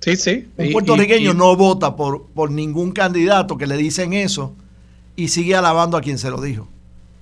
Sí, 0.00 0.16
sí. 0.16 0.48
Un 0.56 0.72
puertorriqueño 0.72 1.34
no 1.34 1.54
vota 1.56 1.94
por, 1.96 2.26
por 2.26 2.50
ningún 2.50 2.92
candidato 2.92 3.58
que 3.58 3.66
le 3.66 3.76
dicen 3.76 4.12
eso 4.12 4.54
y 5.16 5.28
sigue 5.28 5.54
alabando 5.54 5.96
a 5.96 6.00
quien 6.00 6.18
se 6.18 6.30
lo 6.30 6.40
dijo. 6.40 6.68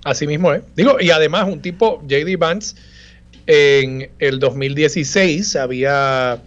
Así 0.05 0.27
mismo 0.27 0.53
es. 0.53 0.63
Digo, 0.77 1.01
y 1.01 1.11
además 1.11 1.49
un 1.49 1.61
tipo, 1.61 2.03
JD 2.07 2.39
Vance, 2.39 2.77
en 3.47 4.11
el 4.19 4.39
2016 4.39 5.57
había 5.57 6.43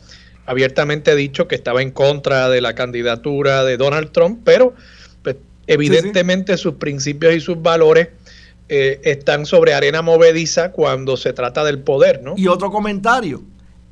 abiertamente 0.46 1.16
dicho 1.16 1.48
que 1.48 1.56
estaba 1.56 1.82
en 1.82 1.92
contra 1.92 2.50
de 2.50 2.62
la 2.62 2.74
candidatura 2.74 3.64
de 3.64 3.78
Donald 3.78 4.12
Trump, 4.12 4.42
pero 4.44 4.74
pues, 5.22 5.38
evidentemente 5.68 6.58
sus 6.58 6.76
principios 6.76 7.36
y 7.36 7.40
sus 7.40 7.62
valores 7.62 8.10
eh, 8.68 9.00
están 9.04 9.46
sobre 9.46 9.74
arena 9.74 10.02
movediza 10.02 10.72
cuando 10.72 11.18
se 11.18 11.34
trata 11.34 11.64
del 11.64 11.80
poder, 11.80 12.22
¿no? 12.24 12.34
Y 12.36 12.48
otro 12.48 12.72
comentario, 12.72 13.44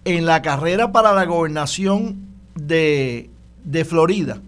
en 0.04 0.26
la 0.26 0.42
carrera 0.42 0.92
para 0.92 1.14
la 1.14 1.26
gobernación 1.26 2.18
de, 2.56 3.30
de 3.64 3.86
Florida, 3.86 4.42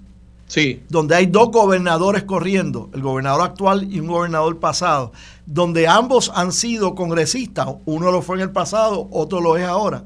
Sí. 0.50 0.82
Donde 0.90 1.16
hay 1.16 1.28
dos 1.28 1.52
gobernadores 1.52 2.24
corriendo, 2.24 2.90
el 2.94 3.02
gobernador 3.04 3.44
actual 3.44 3.88
y 3.94 4.00
un 4.00 4.08
gobernador 4.08 4.60
pasado, 4.60 5.14
donde 5.46 5.88
ambos 5.88 6.32
han 6.34 6.52
sido 6.52 6.96
congresistas, 6.96 7.68
uno 7.86 8.12
lo 8.12 8.24
fue 8.24 8.38
en 8.38 8.42
el 8.42 8.52
pasado, 8.52 9.08
otro 9.12 9.42
lo 9.42 9.58
es 9.58 9.64
ahora. 9.64 10.06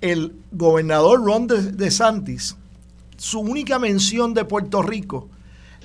El 0.00 0.34
gobernador 0.50 1.22
Ron 1.22 1.46
DeSantis, 1.46 2.56
su 3.18 3.40
única 3.40 3.78
mención 3.78 4.32
de 4.32 4.46
Puerto 4.46 4.80
Rico 4.80 5.28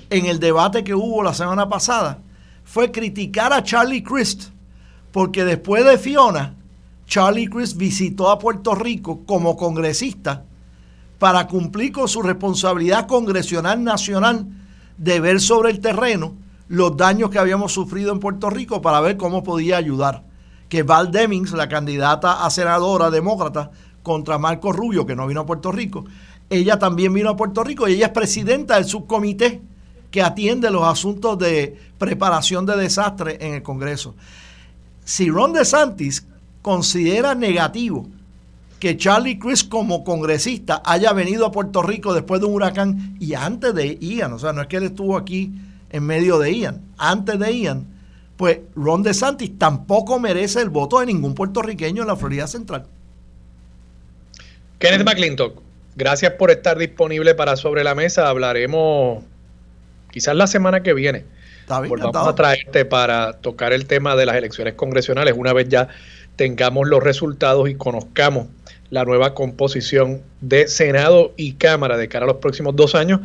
en 0.08 0.24
el 0.24 0.40
debate 0.40 0.84
que 0.84 0.94
hubo 0.94 1.22
la 1.22 1.34
semana 1.34 1.68
pasada 1.68 2.18
fue 2.64 2.90
criticar 2.90 3.52
a 3.52 3.62
Charlie 3.62 4.02
Crist, 4.02 4.44
porque 5.10 5.44
después 5.44 5.84
de 5.84 5.98
Fiona, 5.98 6.54
Charlie 7.06 7.48
Crist 7.48 7.76
visitó 7.76 8.30
a 8.30 8.38
Puerto 8.38 8.74
Rico 8.74 9.20
como 9.26 9.54
congresista 9.54 10.46
para 11.22 11.46
cumplir 11.46 11.92
con 11.92 12.08
su 12.08 12.20
responsabilidad 12.20 13.06
congresional 13.06 13.84
nacional 13.84 14.44
de 14.98 15.20
ver 15.20 15.40
sobre 15.40 15.70
el 15.70 15.78
terreno 15.78 16.34
los 16.66 16.96
daños 16.96 17.30
que 17.30 17.38
habíamos 17.38 17.72
sufrido 17.72 18.10
en 18.10 18.18
Puerto 18.18 18.50
Rico 18.50 18.82
para 18.82 19.00
ver 19.00 19.16
cómo 19.16 19.44
podía 19.44 19.76
ayudar. 19.76 20.24
Que 20.68 20.82
Val 20.82 21.12
Demings, 21.12 21.52
la 21.52 21.68
candidata 21.68 22.44
a 22.44 22.50
senadora 22.50 23.08
demócrata 23.08 23.70
contra 24.02 24.36
Marco 24.36 24.72
Rubio, 24.72 25.06
que 25.06 25.14
no 25.14 25.28
vino 25.28 25.42
a 25.42 25.46
Puerto 25.46 25.70
Rico, 25.70 26.06
ella 26.50 26.80
también 26.80 27.14
vino 27.14 27.30
a 27.30 27.36
Puerto 27.36 27.62
Rico 27.62 27.86
y 27.86 27.92
ella 27.92 28.06
es 28.06 28.12
presidenta 28.12 28.74
del 28.74 28.86
subcomité 28.86 29.62
que 30.10 30.22
atiende 30.22 30.72
los 30.72 30.82
asuntos 30.82 31.38
de 31.38 31.78
preparación 31.98 32.66
de 32.66 32.76
desastres 32.76 33.36
en 33.38 33.54
el 33.54 33.62
Congreso. 33.62 34.16
Si 35.04 35.30
Ron 35.30 35.52
DeSantis 35.52 36.26
considera 36.62 37.36
negativo 37.36 38.08
que 38.82 38.96
Charlie 38.96 39.38
Chris 39.38 39.62
como 39.62 40.02
congresista 40.02 40.82
haya 40.84 41.12
venido 41.12 41.46
a 41.46 41.52
Puerto 41.52 41.82
Rico 41.82 42.14
después 42.14 42.40
de 42.40 42.48
un 42.48 42.54
huracán 42.54 43.16
y 43.20 43.34
antes 43.34 43.72
de 43.76 43.96
Ian, 44.00 44.32
o 44.32 44.40
sea, 44.40 44.52
no 44.52 44.60
es 44.60 44.66
que 44.66 44.78
él 44.78 44.82
estuvo 44.82 45.16
aquí 45.16 45.52
en 45.90 46.02
medio 46.02 46.40
de 46.40 46.52
Ian, 46.52 46.80
antes 46.98 47.38
de 47.38 47.56
Ian, 47.56 47.86
pues 48.36 48.58
Ron 48.74 49.04
DeSantis 49.04 49.56
tampoco 49.56 50.18
merece 50.18 50.60
el 50.60 50.68
voto 50.68 50.98
de 50.98 51.06
ningún 51.06 51.36
puertorriqueño 51.36 52.02
en 52.02 52.08
la 52.08 52.16
Florida 52.16 52.48
Central. 52.48 52.86
Kenneth 54.80 55.06
McClintock, 55.06 55.62
gracias 55.94 56.32
por 56.32 56.50
estar 56.50 56.76
disponible 56.76 57.36
para 57.36 57.54
Sobre 57.54 57.84
la 57.84 57.94
Mesa. 57.94 58.28
Hablaremos 58.28 59.22
quizás 60.10 60.34
la 60.34 60.48
semana 60.48 60.82
que 60.82 60.92
viene. 60.92 61.24
Está 61.60 61.80
bien, 61.80 61.94
Vamos 62.00 62.26
a 62.26 62.34
traerte 62.34 62.84
para 62.84 63.34
tocar 63.34 63.72
el 63.72 63.86
tema 63.86 64.16
de 64.16 64.26
las 64.26 64.34
elecciones 64.34 64.74
congresionales 64.74 65.34
una 65.36 65.52
vez 65.52 65.68
ya 65.68 65.86
tengamos 66.36 66.88
los 66.88 67.02
resultados 67.02 67.68
y 67.68 67.74
conozcamos 67.74 68.46
la 68.90 69.04
nueva 69.04 69.34
composición 69.34 70.20
de 70.42 70.68
Senado 70.68 71.32
y 71.36 71.54
Cámara 71.54 71.96
de 71.96 72.08
cara 72.08 72.24
a 72.26 72.28
los 72.28 72.36
próximos 72.36 72.76
dos 72.76 72.94
años, 72.94 73.20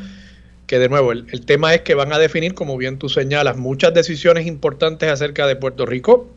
que 0.66 0.80
de 0.80 0.88
nuevo 0.88 1.12
el, 1.12 1.46
tema 1.46 1.74
es 1.74 1.82
que 1.82 1.94
van 1.94 2.14
a 2.14 2.20
definir, 2.20 2.54
como 2.54 2.78
bien 2.78 2.98
tú 2.98 3.10
señalas, 3.10 3.58
muchas 3.58 3.94
decisiones 3.94 4.48
importantes 4.48 5.10
acerca 5.10 5.46
de 5.46 5.56
Puerto 5.58 5.86
Rico. 5.86 6.30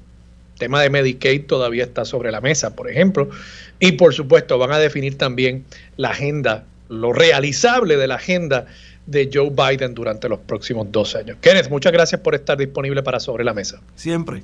El 0.54 0.58
tema 0.58 0.82
de 0.82 0.90
Medicaid 0.90 1.46
todavía 1.46 1.84
está 1.84 2.04
sobre 2.04 2.30
la 2.30 2.40
mesa, 2.40 2.74
por 2.74 2.90
ejemplo. 2.90 3.30
Y 3.78 3.92
por 3.92 4.14
supuesto 4.14 4.58
van 4.58 4.72
a 4.72 4.78
definir 4.78 5.16
también 5.16 5.64
la 5.96 6.10
agenda, 6.10 6.64
lo 6.88 7.12
realizable 7.12 7.96
de 7.96 8.08
la 8.08 8.16
agenda 8.16 8.66
de 9.06 9.30
Joe 9.32 9.50
Biden 9.50 9.94
durante 9.94 10.28
los 10.28 10.40
próximos 10.40 10.90
dos 10.90 11.14
años. 11.14 11.38
Kenneth, 11.40 11.70
muchas 11.70 11.92
gracias 11.92 12.20
por 12.20 12.34
estar 12.34 12.58
disponible 12.58 13.02
para 13.02 13.20
Sobre 13.20 13.44
la 13.44 13.54
Mesa. 13.54 13.80
Siempre. 13.94 14.42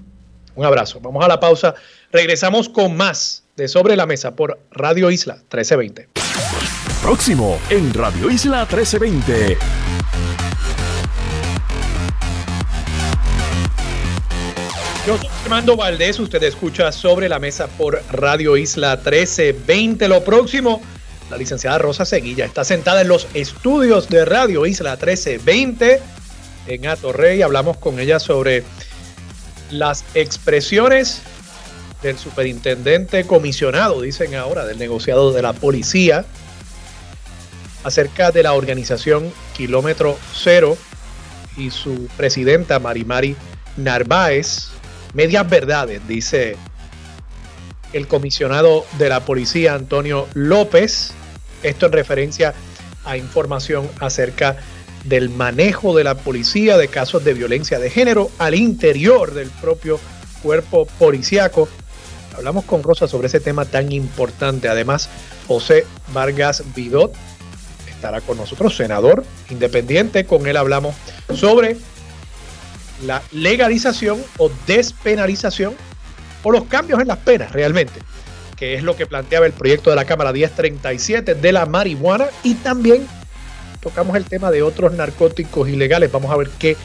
Un 0.56 0.64
abrazo. 0.64 0.98
Vamos 1.00 1.24
a 1.24 1.28
la 1.28 1.38
pausa. 1.38 1.74
Regresamos 2.10 2.68
con 2.68 2.96
más 2.96 3.44
de 3.56 3.68
Sobre 3.68 3.94
la 3.94 4.06
Mesa 4.06 4.34
por 4.34 4.58
Radio 4.70 5.10
Isla 5.10 5.34
1320. 5.34 6.08
Próximo 7.02 7.60
en 7.68 7.92
Radio 7.92 8.30
Isla 8.30 8.60
1320. 8.60 9.58
Yo 15.06 15.18
soy 15.18 15.28
Armando 15.44 15.76
Valdés, 15.76 16.18
usted 16.18 16.42
escucha 16.42 16.90
Sobre 16.90 17.28
la 17.28 17.38
Mesa 17.38 17.68
por 17.68 18.02
Radio 18.10 18.56
Isla 18.56 18.96
1320. 18.96 20.08
Lo 20.08 20.24
próximo, 20.24 20.82
la 21.30 21.36
licenciada 21.36 21.78
Rosa 21.78 22.06
Seguilla 22.06 22.46
está 22.46 22.64
sentada 22.64 23.02
en 23.02 23.08
los 23.08 23.28
estudios 23.34 24.08
de 24.08 24.24
Radio 24.24 24.64
Isla 24.64 24.92
1320 24.92 26.00
en 26.66 26.86
Atorrey. 26.86 27.42
Hablamos 27.42 27.76
con 27.76 28.00
ella 28.00 28.18
sobre 28.18 28.64
las 29.70 30.04
expresiones 30.14 31.22
del 32.02 32.18
superintendente 32.18 33.26
comisionado, 33.26 34.00
dicen 34.00 34.34
ahora, 34.34 34.64
del 34.64 34.78
negociado 34.78 35.32
de 35.32 35.42
la 35.42 35.52
policía, 35.52 36.24
acerca 37.84 38.30
de 38.30 38.42
la 38.42 38.52
organización 38.52 39.32
Kilómetro 39.56 40.18
Cero 40.34 40.76
y 41.56 41.70
su 41.70 42.08
presidenta 42.16 42.78
Marimari 42.78 43.36
Narváez. 43.76 44.68
Medias 45.14 45.48
verdades, 45.48 46.06
dice 46.06 46.56
el 47.92 48.08
comisionado 48.08 48.84
de 48.98 49.08
la 49.08 49.20
policía 49.20 49.74
Antonio 49.74 50.28
López. 50.34 51.12
Esto 51.62 51.86
en 51.86 51.92
referencia 51.92 52.54
a 53.04 53.16
información 53.16 53.88
acerca 54.00 54.56
del 55.08 55.30
manejo 55.30 55.96
de 55.96 56.04
la 56.04 56.14
policía 56.16 56.76
de 56.76 56.88
casos 56.88 57.24
de 57.24 57.34
violencia 57.34 57.78
de 57.78 57.90
género 57.90 58.30
al 58.38 58.54
interior 58.54 59.34
del 59.34 59.50
propio 59.50 59.98
cuerpo 60.42 60.86
policíaco 60.98 61.68
Hablamos 62.36 62.66
con 62.66 62.82
Rosa 62.82 63.08
sobre 63.08 63.28
ese 63.28 63.40
tema 63.40 63.64
tan 63.64 63.90
importante. 63.92 64.68
Además, 64.68 65.08
José 65.48 65.86
Vargas 66.12 66.62
Vidot 66.74 67.14
estará 67.88 68.20
con 68.20 68.36
nosotros, 68.36 68.76
senador 68.76 69.24
independiente. 69.48 70.26
Con 70.26 70.46
él 70.46 70.58
hablamos 70.58 70.94
sobre 71.34 71.78
la 73.06 73.22
legalización 73.32 74.22
o 74.36 74.50
despenalización 74.66 75.74
o 76.42 76.50
los 76.50 76.64
cambios 76.64 77.00
en 77.00 77.08
las 77.08 77.18
penas 77.18 77.52
realmente, 77.52 78.00
que 78.54 78.74
es 78.74 78.82
lo 78.82 78.96
que 78.96 79.06
planteaba 79.06 79.46
el 79.46 79.52
proyecto 79.52 79.88
de 79.88 79.96
la 79.96 80.04
Cámara 80.04 80.32
1037 80.32 81.34
de 81.34 81.52
la 81.52 81.64
marihuana 81.64 82.26
y 82.42 82.54
también 82.54 83.06
tocamos 83.86 84.16
el 84.16 84.24
tema 84.24 84.50
de 84.50 84.64
otros 84.64 84.94
narcóticos 84.94 85.68
ilegales. 85.68 86.10
Vamos 86.10 86.32
a 86.32 86.36
ver 86.36 86.50
qué 86.58 86.76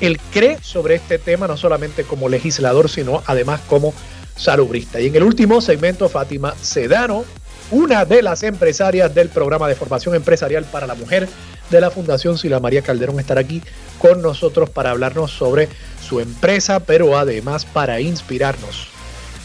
él 0.00 0.18
cree 0.32 0.56
sobre 0.62 0.94
este 0.94 1.18
tema, 1.18 1.46
no 1.46 1.58
solamente 1.58 2.04
como 2.04 2.30
legislador, 2.30 2.88
sino 2.88 3.22
además 3.26 3.60
como 3.68 3.92
salubrista. 4.34 4.98
Y 4.98 5.08
en 5.08 5.16
el 5.16 5.24
último 5.24 5.60
segmento, 5.60 6.08
Fátima 6.08 6.54
Sedano, 6.62 7.26
una 7.70 8.06
de 8.06 8.22
las 8.22 8.42
empresarias 8.44 9.14
del 9.14 9.28
programa 9.28 9.68
de 9.68 9.74
formación 9.74 10.14
empresarial 10.14 10.64
para 10.64 10.86
la 10.86 10.94
mujer 10.94 11.28
de 11.68 11.80
la 11.82 11.90
Fundación 11.90 12.38
Sila 12.38 12.60
María 12.60 12.80
Calderón, 12.80 13.20
estará 13.20 13.42
aquí 13.42 13.62
con 13.98 14.22
nosotros 14.22 14.70
para 14.70 14.92
hablarnos 14.92 15.32
sobre 15.32 15.68
su 16.00 16.18
empresa, 16.18 16.80
pero 16.80 17.18
además 17.18 17.66
para 17.66 18.00
inspirarnos 18.00 18.88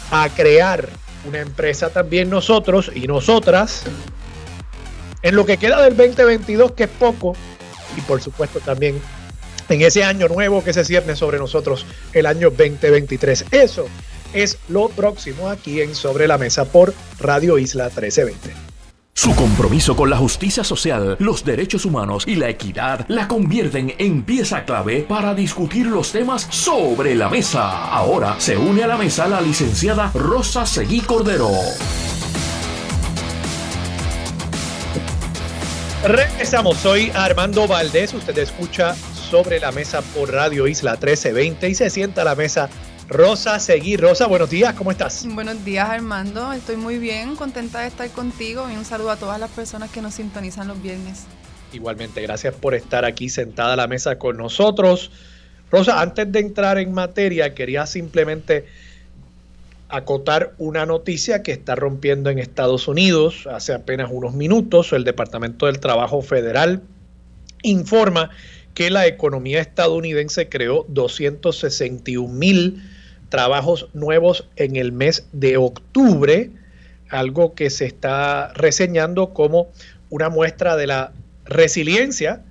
a 0.09 0.29
crear 0.29 0.87
una 1.27 1.41
empresa 1.41 1.89
también 1.89 2.29
nosotros 2.29 2.91
y 2.95 3.07
nosotras 3.07 3.83
en 5.26 5.36
lo 5.36 5.45
que 5.45 5.57
queda 5.57 5.82
del 5.82 5.97
2022, 5.97 6.73
que 6.73 6.84
es 6.84 6.89
poco, 6.89 7.36
y 7.97 8.01
por 8.01 8.21
supuesto 8.21 8.59
también 8.59 9.01
en 9.69 9.82
ese 9.82 10.03
año 10.03 10.28
nuevo 10.28 10.63
que 10.63 10.71
se 10.71 10.86
cierne 10.86 11.15
sobre 11.15 11.39
nosotros, 11.39 11.88
el 12.13 12.28
año 12.28 12.51
2023. 12.51 13.45
Eso 13.49 13.88
es 14.34 14.59
lo 14.69 14.88
próximo 14.89 15.49
aquí 15.49 15.82
en 15.82 15.95
Sobre 15.95 16.28
la 16.28 16.38
Mesa 16.38 16.65
por 16.65 16.93
Radio 17.19 17.57
Isla 17.57 17.86
1320. 17.86 18.53
Su 19.13 19.34
compromiso 19.34 19.95
con 19.95 20.11
la 20.11 20.17
justicia 20.17 20.63
social, 20.63 21.15
los 21.19 21.43
derechos 21.43 21.86
humanos 21.86 22.26
y 22.28 22.36
la 22.36 22.49
equidad 22.49 23.05
la 23.07 23.28
convierten 23.28 23.95
en 23.97 24.21
pieza 24.23 24.63
clave 24.63 25.07
para 25.09 25.34
discutir 25.34 25.88
los 25.88 26.11
temas 26.11 26.45
sobre 26.51 27.15
la 27.15 27.30
mesa. 27.30 27.88
Ahora 27.88 28.36
se 28.39 28.57
une 28.57 28.84
a 28.84 28.88
la 28.88 28.97
mesa 28.97 29.28
la 29.28 29.41
licenciada 29.41 30.11
Rosa 30.13 30.67
Seguí 30.67 30.99
Cordero. 31.01 31.49
Regresamos, 36.07 36.77
soy 36.77 37.11
Armando 37.15 37.67
Valdés, 37.67 38.13
usted 38.13 38.37
escucha 38.37 38.93
sobre 38.93 39.59
la 39.59 39.71
mesa 39.71 40.03
por 40.03 40.31
Radio 40.31 40.67
Isla 40.67 40.91
1320 40.91 41.67
y 41.67 41.73
se 41.73 41.89
sienta 41.89 42.21
a 42.21 42.25
la 42.25 42.35
mesa 42.35 42.69
Rosa 43.09 43.57
Seguí. 43.59 43.97
Rosa, 43.97 44.27
buenos 44.27 44.51
días, 44.51 44.75
¿cómo 44.75 44.91
estás? 44.91 45.25
Buenos 45.27 45.65
días, 45.65 45.89
Armando. 45.89 46.53
Estoy 46.53 46.75
muy 46.75 46.99
bien, 46.99 47.35
contenta 47.35 47.79
de 47.79 47.87
estar 47.87 48.07
contigo 48.11 48.69
y 48.69 48.75
un 48.75 48.85
saludo 48.85 49.09
a 49.09 49.15
todas 49.15 49.39
las 49.39 49.49
personas 49.49 49.89
que 49.89 49.99
nos 49.99 50.13
sintonizan 50.13 50.67
los 50.67 50.79
viernes. 50.79 51.23
Igualmente, 51.73 52.21
gracias 52.21 52.53
por 52.53 52.75
estar 52.75 53.03
aquí 53.03 53.27
sentada 53.27 53.73
a 53.73 53.75
la 53.75 53.87
mesa 53.87 54.19
con 54.19 54.37
nosotros. 54.37 55.09
Rosa, 55.71 56.01
antes 56.01 56.31
de 56.31 56.39
entrar 56.39 56.77
en 56.77 56.93
materia, 56.93 57.55
quería 57.55 57.87
simplemente 57.87 58.67
acotar 59.95 60.53
una 60.57 60.85
noticia 60.85 61.41
que 61.41 61.51
está 61.51 61.75
rompiendo 61.75 62.29
en 62.29 62.39
Estados 62.39 62.87
Unidos 62.87 63.47
hace 63.51 63.73
apenas 63.73 64.09
unos 64.11 64.33
minutos. 64.33 64.91
El 64.93 65.03
Departamento 65.03 65.67
del 65.67 65.79
Trabajo 65.79 66.21
Federal 66.21 66.81
informa 67.63 68.31
que 68.73 68.89
la 68.89 69.07
economía 69.07 69.61
estadounidense 69.61 70.49
creó 70.49 70.85
261 70.89 72.27
mil 72.33 72.83
trabajos 73.29 73.87
nuevos 73.93 74.47
en 74.57 74.75
el 74.75 74.91
mes 74.91 75.27
de 75.31 75.57
octubre, 75.57 76.51
algo 77.09 77.55
que 77.55 77.69
se 77.69 77.85
está 77.85 78.53
reseñando 78.53 79.33
como 79.33 79.69
una 80.09 80.29
muestra 80.29 80.75
de 80.75 80.87
la 80.87 81.13
resiliencia 81.45 82.43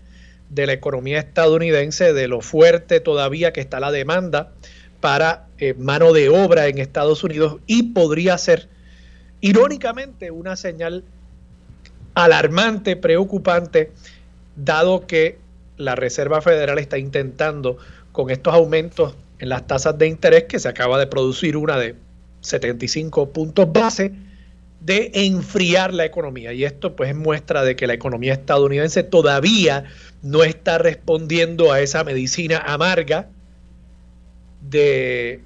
de 0.49 0.67
la 0.67 0.73
economía 0.73 1.19
estadounidense, 1.19 2.13
de 2.13 2.29
lo 2.29 2.41
fuerte 2.41 3.01
todavía 3.01 3.53
que 3.53 3.61
está 3.61 3.81
la 3.81 3.91
demanda 3.91 4.53
para 5.01 5.47
eh, 5.59 5.75
mano 5.75 6.13
de 6.13 6.29
obra 6.29 6.67
en 6.67 6.79
Estados 6.79 7.23
Unidos 7.25 7.59
y 7.67 7.95
podría 7.95 8.37
ser, 8.39 8.69
irónicamente, 9.41 10.31
una 10.31 10.57
señal 10.57 11.05
alarmante, 12.15 12.97
preocupante, 12.97 13.93
dado 14.57 15.07
que 15.07 15.39
la 15.77 15.95
Reserva 15.95 16.41
Federal 16.41 16.79
está 16.79 16.99
intentando 16.99 17.77
con 18.13 18.31
estos 18.31 18.55
aumentos 18.55 19.15
en 19.39 19.49
las 19.49 19.67
tasas 19.67 19.99
de 19.99 20.07
interés 20.07 20.45
que 20.45 20.59
se 20.59 20.69
acaba 20.69 20.99
de 20.99 21.07
producir 21.07 21.57
una 21.57 21.77
de 21.79 21.97
75 22.41 23.31
puntos 23.31 23.73
base 23.73 24.13
de 24.81 25.11
enfriar 25.15 25.95
la 25.95 26.05
economía. 26.05 26.53
Y 26.53 26.65
esto 26.65 26.95
pues 26.95 27.11
es 27.11 27.17
muestra 27.17 27.65
de 27.65 27.75
que 27.75 27.87
la 27.87 27.95
economía 27.95 28.35
estadounidense 28.35 29.03
todavía 29.03 29.85
no 30.23 30.45
está 30.45 30.79
respondiendo 30.79 31.73
a 31.73 31.81
esa 31.81 32.05
medicina 32.05 32.59
amarga 32.59 33.29
de 34.69 35.41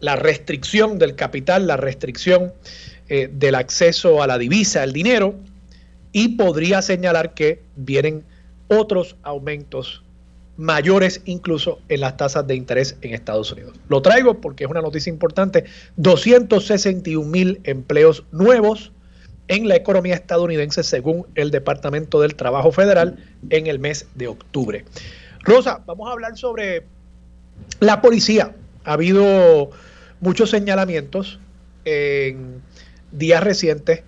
la 0.00 0.16
restricción 0.16 0.98
del 0.98 1.14
capital, 1.14 1.66
la 1.66 1.76
restricción 1.76 2.52
eh, 3.08 3.28
del 3.30 3.54
acceso 3.54 4.22
a 4.22 4.26
la 4.26 4.38
divisa, 4.38 4.82
el 4.82 4.92
dinero, 4.92 5.34
y 6.12 6.36
podría 6.36 6.80
señalar 6.80 7.34
que 7.34 7.62
vienen 7.76 8.24
otros 8.68 9.16
aumentos 9.22 10.02
mayores 10.56 11.20
incluso 11.26 11.80
en 11.90 12.00
las 12.00 12.16
tasas 12.16 12.46
de 12.46 12.54
interés 12.54 12.96
en 13.02 13.12
Estados 13.12 13.52
Unidos. 13.52 13.76
Lo 13.88 14.00
traigo 14.00 14.40
porque 14.40 14.64
es 14.64 14.70
una 14.70 14.80
noticia 14.80 15.10
importante. 15.10 15.64
261 15.96 17.28
mil 17.28 17.60
empleos 17.64 18.24
nuevos 18.32 18.92
en 19.48 19.68
la 19.68 19.76
economía 19.76 20.14
estadounidense 20.14 20.82
según 20.82 21.26
el 21.34 21.50
Departamento 21.50 22.20
del 22.20 22.34
Trabajo 22.34 22.72
Federal 22.72 23.18
en 23.50 23.66
el 23.66 23.78
mes 23.78 24.06
de 24.14 24.28
octubre. 24.28 24.84
Rosa, 25.40 25.82
vamos 25.86 26.08
a 26.08 26.12
hablar 26.12 26.36
sobre 26.36 26.84
la 27.80 28.00
policía. 28.00 28.54
Ha 28.84 28.92
habido 28.92 29.70
muchos 30.20 30.50
señalamientos 30.50 31.38
en 31.84 32.62
días 33.12 33.42
recientes 33.42 34.02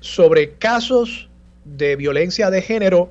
sobre 0.00 0.52
casos 0.52 1.28
de 1.64 1.96
violencia 1.96 2.50
de 2.50 2.62
género 2.62 3.10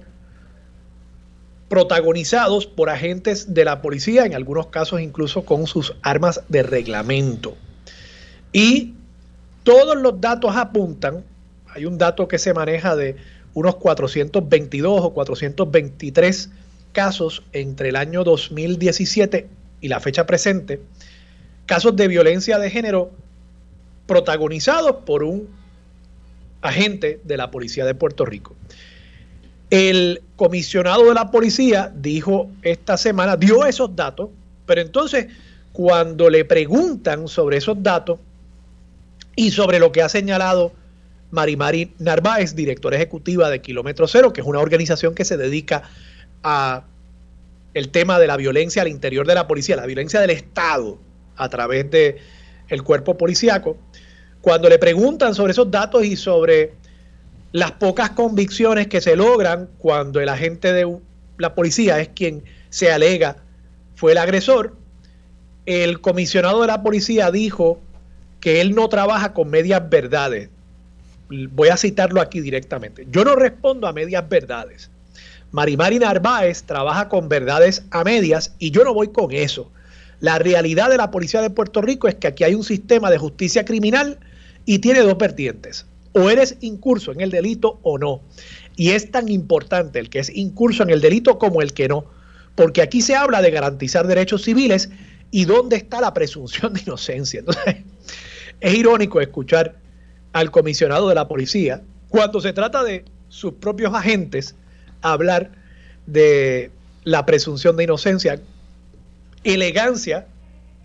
protagonizados 1.69 2.67
por 2.67 2.89
agentes 2.89 3.53
de 3.53 3.65
la 3.65 3.81
policía, 3.81 4.25
en 4.25 4.35
algunos 4.35 4.67
casos 4.67 5.01
incluso 5.01 5.43
con 5.43 5.65
sus 5.65 5.95
armas 6.03 6.41
de 6.49 6.61
reglamento. 6.61 7.57
Y 8.51 8.93
todos 9.63 9.97
los 9.97 10.21
datos 10.21 10.55
apuntan, 10.55 11.23
hay 11.67 11.85
un 11.85 11.97
dato 11.97 12.27
que 12.27 12.37
se 12.37 12.53
maneja 12.53 12.95
de 12.95 13.15
unos 13.55 13.75
422 13.77 15.01
o 15.01 15.13
423 15.13 16.51
casos 16.93 17.43
entre 17.51 17.89
el 17.89 17.97
año 17.97 18.23
2017 18.23 19.47
y 19.81 19.87
la 19.89 19.99
fecha 19.99 20.25
presente, 20.25 20.79
casos 21.65 21.95
de 21.95 22.07
violencia 22.07 22.57
de 22.59 22.69
género 22.69 23.11
protagonizados 24.05 24.97
por 25.05 25.23
un 25.23 25.49
agente 26.61 27.19
de 27.23 27.37
la 27.37 27.51
Policía 27.51 27.85
de 27.85 27.95
Puerto 27.95 28.25
Rico. 28.25 28.55
El 29.69 30.21
comisionado 30.35 31.07
de 31.07 31.13
la 31.13 31.31
policía 31.31 31.91
dijo 31.95 32.49
esta 32.61 32.95
semana, 32.95 33.35
dio 33.35 33.65
esos 33.65 33.95
datos, 33.95 34.29
pero 34.65 34.81
entonces 34.81 35.27
cuando 35.73 36.29
le 36.29 36.45
preguntan 36.45 37.27
sobre 37.27 37.57
esos 37.57 37.81
datos 37.81 38.19
y 39.35 39.51
sobre 39.51 39.79
lo 39.79 39.91
que 39.91 40.03
ha 40.03 40.09
señalado 40.09 40.71
Marimari 41.31 41.91
Narváez, 41.97 42.55
directora 42.55 42.97
ejecutiva 42.97 43.49
de 43.49 43.61
Kilómetro 43.61 44.07
Cero, 44.07 44.31
que 44.31 44.41
es 44.41 44.47
una 44.47 44.59
organización 44.59 45.15
que 45.15 45.25
se 45.25 45.35
dedica 45.35 45.77
a 45.77 45.89
el 47.73 47.89
tema 47.89 48.19
de 48.19 48.27
la 48.27 48.37
violencia 48.37 48.81
al 48.81 48.87
interior 48.87 49.25
de 49.25 49.35
la 49.35 49.47
policía, 49.47 49.75
la 49.75 49.85
violencia 49.85 50.19
del 50.19 50.31
Estado 50.31 50.99
a 51.35 51.49
través 51.49 51.89
de 51.89 52.17
el 52.69 52.83
cuerpo 52.83 53.17
policíaco, 53.17 53.77
cuando 54.41 54.69
le 54.69 54.77
preguntan 54.77 55.35
sobre 55.35 55.51
esos 55.51 55.71
datos 55.71 56.03
y 56.05 56.15
sobre 56.15 56.73
las 57.51 57.71
pocas 57.73 58.11
convicciones 58.11 58.87
que 58.87 58.99
se 58.99 59.15
logran 59.15 59.69
cuando 59.77 60.19
el 60.19 60.29
agente 60.29 60.73
de 60.73 60.97
la 61.37 61.55
policía 61.55 61.99
es 61.99 62.09
quien 62.09 62.43
se 62.69 62.91
alega 62.91 63.37
fue 63.95 64.11
el 64.11 64.17
agresor, 64.17 64.75
el 65.65 66.01
comisionado 66.01 66.61
de 66.61 66.67
la 66.67 66.83
policía 66.83 67.31
dijo 67.31 67.79
que 68.39 68.59
él 68.59 68.75
no 68.75 68.89
trabaja 68.89 69.33
con 69.33 69.49
medias 69.49 69.89
verdades. 69.89 70.49
Voy 71.29 71.69
a 71.69 71.77
citarlo 71.77 72.19
aquí 72.19 72.41
directamente. 72.41 73.07
Yo 73.09 73.23
no 73.23 73.35
respondo 73.35 73.87
a 73.87 73.93
medias 73.93 74.27
verdades. 74.27 74.91
Marimari 75.53 75.99
Narváez 75.99 76.63
trabaja 76.63 77.09
con 77.09 77.29
verdades 77.29 77.83
a 77.91 78.03
medias 78.03 78.55
y 78.57 78.71
yo 78.71 78.83
no 78.83 78.91
voy 78.91 79.09
con 79.09 79.31
eso. 79.31 79.71
La 80.19 80.39
realidad 80.39 80.89
de 80.89 80.97
la 80.97 81.11
policía 81.11 81.41
de 81.41 81.51
Puerto 81.51 81.79
Rico 81.79 82.07
es 82.07 82.15
que 82.15 82.25
aquí 82.25 82.43
hay 82.43 82.55
un 82.55 82.63
sistema 82.63 83.11
de 83.11 83.19
justicia 83.19 83.63
criminal 83.63 84.17
y 84.65 84.79
tiene 84.79 85.01
dos 85.01 85.15
vertientes 85.15 85.85
o 86.13 86.31
eres 86.31 86.57
incurso 86.61 87.11
en 87.11 87.21
el 87.21 87.29
delito 87.29 87.79
o 87.83 87.99
no. 87.99 88.21
Y 88.75 88.89
es 88.89 89.11
tan 89.11 89.29
importante 89.29 89.99
el 89.99 90.09
que 90.09 90.19
es 90.19 90.35
incurso 90.35 90.81
en 90.81 90.89
el 90.89 91.01
delito 91.01 91.37
como 91.37 91.61
el 91.61 91.73
que 91.73 91.87
no, 91.87 92.05
porque 92.55 92.81
aquí 92.81 93.03
se 93.03 93.15
habla 93.15 93.43
de 93.43 93.51
garantizar 93.51 94.07
derechos 94.07 94.41
civiles 94.41 94.89
y 95.29 95.45
dónde 95.45 95.75
está 95.75 96.01
la 96.01 96.15
presunción 96.15 96.73
de 96.73 96.81
inocencia. 96.81 97.41
Entonces, 97.41 97.75
es 98.59 98.73
irónico 98.73 99.21
escuchar 99.21 99.75
al 100.31 100.49
comisionado 100.49 101.09
de 101.09 101.15
la 101.15 101.27
policía 101.27 101.83
cuando 102.09 102.41
se 102.41 102.53
trata 102.53 102.83
de 102.83 103.05
sus 103.29 103.53
propios 103.53 103.93
agentes 103.93 104.55
hablar 105.11 105.51
de 106.05 106.71
la 107.03 107.25
presunción 107.25 107.77
de 107.77 107.83
inocencia, 107.83 108.39
elegancia 109.43 110.27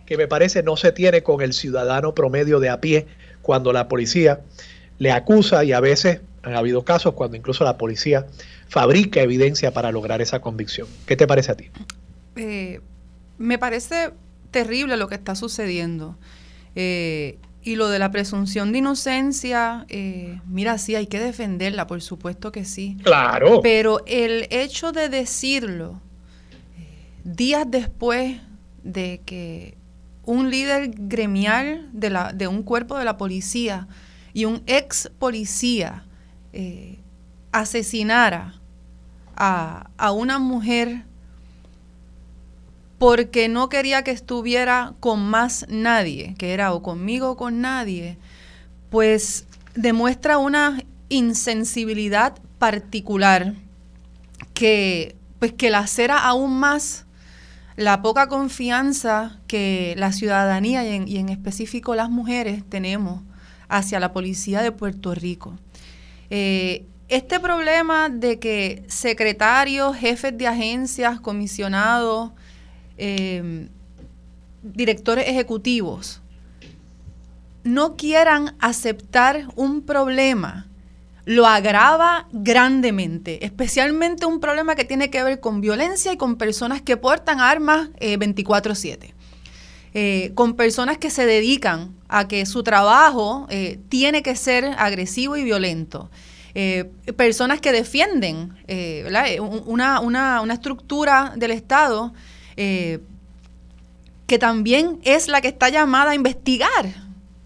que 0.06 0.16
me 0.16 0.26
parece 0.26 0.62
no 0.62 0.76
se 0.76 0.92
tiene 0.92 1.22
con 1.22 1.42
el 1.42 1.52
ciudadano 1.52 2.14
promedio 2.14 2.60
de 2.60 2.70
a 2.70 2.80
pie 2.80 3.06
cuando 3.42 3.72
la 3.72 3.88
policía 3.88 4.40
le 4.98 5.12
acusa 5.12 5.64
y 5.64 5.72
a 5.72 5.80
veces 5.80 6.20
han 6.42 6.54
habido 6.54 6.84
casos 6.84 7.14
cuando 7.14 7.36
incluso 7.36 7.64
la 7.64 7.76
policía 7.76 8.26
fabrica 8.68 9.20
evidencia 9.20 9.72
para 9.72 9.92
lograr 9.92 10.20
esa 10.22 10.40
convicción. 10.40 10.88
¿Qué 11.06 11.16
te 11.16 11.26
parece 11.26 11.52
a 11.52 11.56
ti? 11.56 11.70
Eh, 12.36 12.80
me 13.38 13.58
parece 13.58 14.10
terrible 14.50 14.96
lo 14.96 15.08
que 15.08 15.14
está 15.14 15.34
sucediendo. 15.34 16.16
Eh, 16.74 17.38
y 17.68 17.76
lo 17.76 17.90
de 17.90 17.98
la 17.98 18.10
presunción 18.10 18.72
de 18.72 18.78
inocencia, 18.78 19.84
eh, 19.90 20.40
mira, 20.46 20.78
sí, 20.78 20.94
hay 20.94 21.06
que 21.06 21.20
defenderla, 21.20 21.86
por 21.86 22.00
supuesto 22.00 22.50
que 22.50 22.64
sí. 22.64 22.96
Claro. 23.02 23.60
Pero 23.62 24.02
el 24.06 24.46
hecho 24.48 24.90
de 24.90 25.10
decirlo 25.10 26.00
días 27.24 27.66
después 27.68 28.38
de 28.84 29.20
que 29.26 29.76
un 30.24 30.50
líder 30.50 30.92
gremial 30.94 31.90
de, 31.92 32.08
la, 32.08 32.32
de 32.32 32.48
un 32.48 32.62
cuerpo 32.62 32.96
de 32.96 33.04
la 33.04 33.18
policía 33.18 33.86
y 34.32 34.46
un 34.46 34.62
ex 34.66 35.10
policía 35.18 36.06
eh, 36.54 36.98
asesinara 37.52 38.54
a, 39.36 39.90
a 39.98 40.12
una 40.12 40.38
mujer 40.38 41.04
porque 42.99 43.49
no 43.49 43.68
quería 43.68 44.03
que 44.03 44.11
estuviera 44.11 44.94
con 45.01 45.20
más 45.20 45.66
nadie, 45.68 46.34
que 46.36 46.53
era 46.53 46.72
o 46.72 46.82
conmigo 46.82 47.30
o 47.30 47.36
con 47.36 47.61
nadie, 47.61 48.18
pues 48.90 49.46
demuestra 49.74 50.38
una 50.38 50.82
insensibilidad 51.09 52.36
particular 52.59 53.55
que, 54.53 55.16
pues, 55.38 55.53
que 55.53 55.70
lacera 55.70 56.18
aún 56.18 56.59
más 56.59 57.07
la 57.76 58.03
poca 58.03 58.26
confianza 58.26 59.38
que 59.46 59.94
la 59.96 60.11
ciudadanía 60.11 60.84
y 60.84 61.16
en, 61.16 61.28
específico 61.28 61.94
las 61.94 62.11
mujeres 62.11 62.64
tenemos 62.68 63.22
hacia 63.68 64.01
la 64.01 64.12
policía 64.12 64.62
de 64.62 64.72
Puerto 64.72 65.14
Rico. 65.14 65.57
Eh, 66.30 66.86
este 67.09 67.38
problema 67.38 68.09
de 68.09 68.40
que 68.40 68.84
secretarios, 68.88 69.96
jefes 69.96 70.36
de 70.36 70.49
agencias, 70.49 71.20
comisionados, 71.20 72.32
eh, 72.99 73.68
directores 74.62 75.28
ejecutivos 75.28 76.20
no 77.64 77.96
quieran 77.96 78.55
aceptar 78.61 79.49
un 79.57 79.82
problema 79.82 80.68
lo 81.28 81.46
agrava 81.46 82.26
grandemente, 82.32 83.44
especialmente 83.44 84.24
un 84.24 84.40
problema 84.40 84.74
que 84.74 84.86
tiene 84.86 85.11
que 85.11 85.22
ver 85.22 85.40
con 85.40 85.61
violencia 85.61 86.11
y 86.11 86.16
con 86.16 86.36
personas 86.36 86.80
que 86.80 86.96
portan 86.96 87.38
armas 87.38 87.90
24/7. 88.01 89.09
Eh, 89.09 89.14
eh, 89.92 90.32
con 90.34 90.55
personas 90.55 90.96
que 90.96 91.11
se 91.11 91.26
dedican 91.26 91.94
a 92.09 92.28
que 92.28 92.46
su 92.46 92.62
trabajo 92.62 93.46
eh, 93.51 93.78
tiene 93.90 94.22
que 94.22 94.36
ser 94.36 94.74
agresivo 94.78 95.36
y 95.36 95.44
violento. 95.44 96.11
personas 97.16 97.61
que 97.61 97.72
defienden 97.72 98.55
una, 99.66 100.01
una, 100.01 100.55
estructura 100.55 101.34
del 101.36 101.51
Estado 101.51 102.14
que 104.26 104.38
también 104.38 105.00
es 105.04 105.28
la 105.28 105.40
que 105.40 105.48
está 105.48 105.68
llamada 105.68 106.11
a 106.11 106.14
investigar 106.14 106.94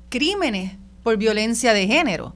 crímenes 0.09 0.73
por 1.03 1.17
violencia 1.17 1.73
de 1.73 1.87
género. 1.87 2.35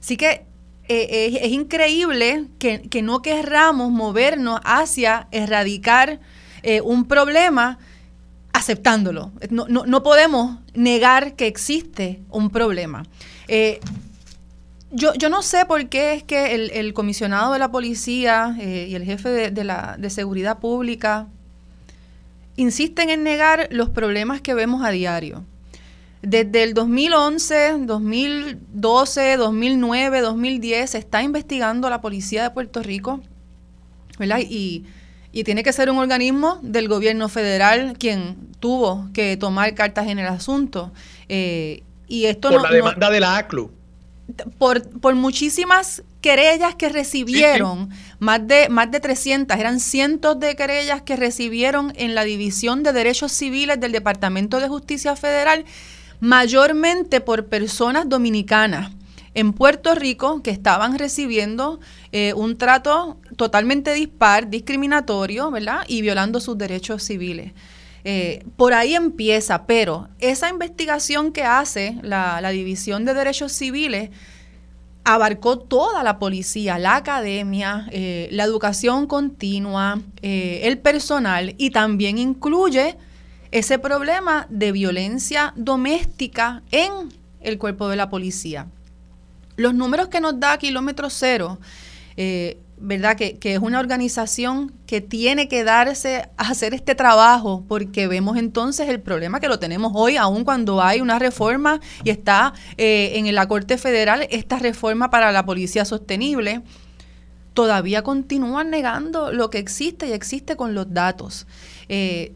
Así 0.00 0.16
que 0.16 0.44
eh, 0.86 1.38
es, 1.42 1.50
increíble 1.50 2.46
que, 2.58 3.02
no 3.02 3.22
querramos 3.22 3.90
movernos 3.90 4.60
hacia 4.64 5.28
erradicar 5.30 6.20
eh, 6.62 6.82
un 6.82 7.06
problema 7.06 7.78
aceptándolo. 8.52 9.32
No, 9.50 10.02
podemos 10.02 10.58
negar 10.74 11.34
que 11.34 11.46
existe 11.46 12.20
un 12.30 12.50
problema. 12.50 13.04
Eh, 13.48 13.80
yo, 14.90 15.14
no 15.30 15.42
sé 15.42 15.64
por 15.64 15.88
qué 15.88 16.14
es 16.14 16.22
que 16.22 16.54
el, 16.54 16.92
comisionado 16.92 17.52
de 17.54 17.58
la 17.58 17.70
policía 17.70 18.56
y 18.60 18.94
el 18.94 19.04
jefe 19.04 19.50
de, 19.50 19.64
la, 19.64 19.96
de 19.98 20.10
seguridad 20.10 20.58
pública 20.58 21.28
insisten 22.56 23.10
en 23.10 23.22
negar 23.22 23.68
los 23.70 23.90
problemas 23.90 24.40
que 24.40 24.54
vemos 24.54 24.84
a 24.84 24.90
diario. 24.90 25.44
Desde 26.22 26.62
el 26.62 26.72
2011, 26.72 27.80
2012, 27.80 29.36
2009, 29.36 30.20
2010 30.20 30.90
se 30.90 30.98
está 30.98 31.22
investigando 31.22 31.90
la 31.90 32.00
policía 32.00 32.42
de 32.42 32.50
Puerto 32.50 32.82
Rico, 32.82 33.20
¿verdad? 34.18 34.38
Y, 34.40 34.84
tiene 35.44 35.64
que 35.64 35.72
ser 35.72 35.90
un 35.90 35.98
organismo 35.98 36.60
del 36.62 36.86
gobierno 36.86 37.28
federal 37.28 37.96
quien 37.98 38.36
tuvo 38.60 39.08
que 39.12 39.36
tomar 39.36 39.74
cartas 39.74 40.06
en 40.06 40.20
el 40.20 40.28
asunto. 40.28 40.92
Eh, 41.28 41.82
y 42.06 42.26
esto 42.26 42.50
por 42.50 42.62
la 42.62 42.70
demanda 42.70 43.10
de 43.10 43.18
la 43.18 43.36
ACLU. 43.38 43.72
Por, 44.58 44.88
por 45.00 45.16
muchísimas 45.16 46.04
querellas 46.20 46.76
que 46.76 46.88
recibieron, 46.88 47.90
Más, 48.24 48.48
de, 48.48 48.70
más 48.70 48.90
de 48.90 49.00
300, 49.00 49.54
eran 49.58 49.80
cientos 49.80 50.40
de 50.40 50.56
querellas 50.56 51.02
que 51.02 51.14
recibieron 51.14 51.92
en 51.94 52.14
la 52.14 52.24
División 52.24 52.82
de 52.82 52.94
Derechos 52.94 53.32
Civiles 53.32 53.78
del 53.78 53.92
Departamento 53.92 54.60
de 54.60 54.68
Justicia 54.68 55.14
Federal 55.14 55.66
mayormente 56.20 57.20
por 57.20 57.48
personas 57.48 58.08
dominicanas 58.08 58.92
en 59.34 59.52
Puerto 59.52 59.94
Rico 59.94 60.42
que 60.42 60.50
estaban 60.50 60.98
recibiendo 60.98 61.80
eh, 62.12 62.32
un 62.34 62.56
trato 62.56 63.20
totalmente 63.36 63.92
dispar, 63.92 64.48
discriminatorio, 64.48 65.50
¿verdad? 65.50 65.84
Y 65.86 66.00
violando 66.00 66.40
sus 66.40 66.56
derechos 66.56 67.02
civiles. 67.02 67.52
Eh, 68.04 68.42
por 68.56 68.72
ahí 68.72 68.94
empieza, 68.94 69.66
pero 69.66 70.08
esa 70.18 70.48
investigación 70.48 71.30
que 71.30 71.42
hace 71.42 71.98
la, 72.00 72.40
División 72.48 73.04
de 73.04 73.12
Derechos 73.12 73.52
Civiles 73.52 74.08
abarcó 75.04 75.58
toda 75.58 76.02
la 76.02 76.18
policía, 76.18 76.78
la 76.78 76.96
academia, 76.96 77.86
eh, 77.92 78.28
la 78.32 78.44
educación 78.44 79.06
continua, 79.06 80.00
el 80.22 80.78
personal 80.78 81.54
y 81.58 81.70
también 81.70 82.18
incluye 82.18 82.96
ese 83.50 83.78
problema 83.78 84.46
de 84.50 84.72
violencia 84.72 85.52
doméstica 85.54 86.62
en 86.72 87.12
el 87.40 87.58
cuerpo 87.58 87.88
de 87.88 87.96
la 87.96 88.10
policía. 88.10 88.66
Los 89.56 89.74
números 89.74 90.08
que 90.08 90.20
nos 90.20 90.40
da 90.40 90.58
Kilómetro 90.58 91.08
Cero, 91.08 91.58
eh, 92.16 92.58
¿verdad? 92.76 93.16
Que, 93.16 93.38
es 93.42 93.58
una 93.58 93.80
organización 93.80 94.72
que 94.86 95.00
tiene 95.00 95.48
que 95.48 95.64
darse 95.64 96.28
a 96.36 96.50
hacer 96.50 96.74
este 96.74 96.94
trabajo, 96.94 97.64
porque 97.68 98.08
vemos 98.08 98.36
entonces 98.36 98.88
el 98.88 99.00
problema 99.00 99.40
que 99.40 99.48
lo 99.48 99.58
tenemos 99.58 99.92
hoy, 99.94 100.16
aun 100.16 100.44
cuando 100.44 100.82
hay 100.82 101.00
una 101.00 101.18
reforma 101.18 101.80
y 102.02 102.10
está 102.10 102.52
eh, 102.76 103.12
en 103.14 103.32
la 103.34 103.48
Corte 103.48 103.78
Federal 103.78 104.26
esta 104.30 104.58
reforma 104.58 105.10
para 105.10 105.32
la 105.32 105.44
policía 105.44 105.84
sostenible, 105.84 106.62
todavía 107.54 108.02
continúan 108.02 108.70
negando 108.70 109.32
lo 109.32 109.48
que 109.48 109.58
existe 109.58 110.08
y 110.08 110.12
existe 110.12 110.56
con 110.56 110.74
los 110.74 110.92
datos. 110.92 111.46
Eh, 111.88 112.32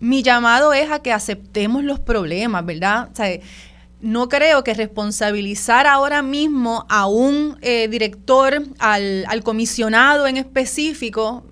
mi 0.00 0.22
llamado 0.22 0.72
es 0.72 0.90
a 0.90 1.00
que 1.00 1.12
aceptemos 1.12 1.82
los 1.82 1.98
problemas, 1.98 2.64
¿verdad? 2.64 3.08
O 3.12 3.16
sea, 3.16 3.40
no 4.00 4.28
creo 4.28 4.62
que 4.62 4.74
responsabilizar 4.74 5.86
ahora 5.86 6.22
mismo 6.22 6.86
a 6.88 7.06
un 7.06 7.58
eh, 7.60 7.88
director, 7.88 8.62
al, 8.78 9.24
al, 9.26 9.42
comisionado 9.42 10.26
en 10.26 10.36
específico, 10.36 11.44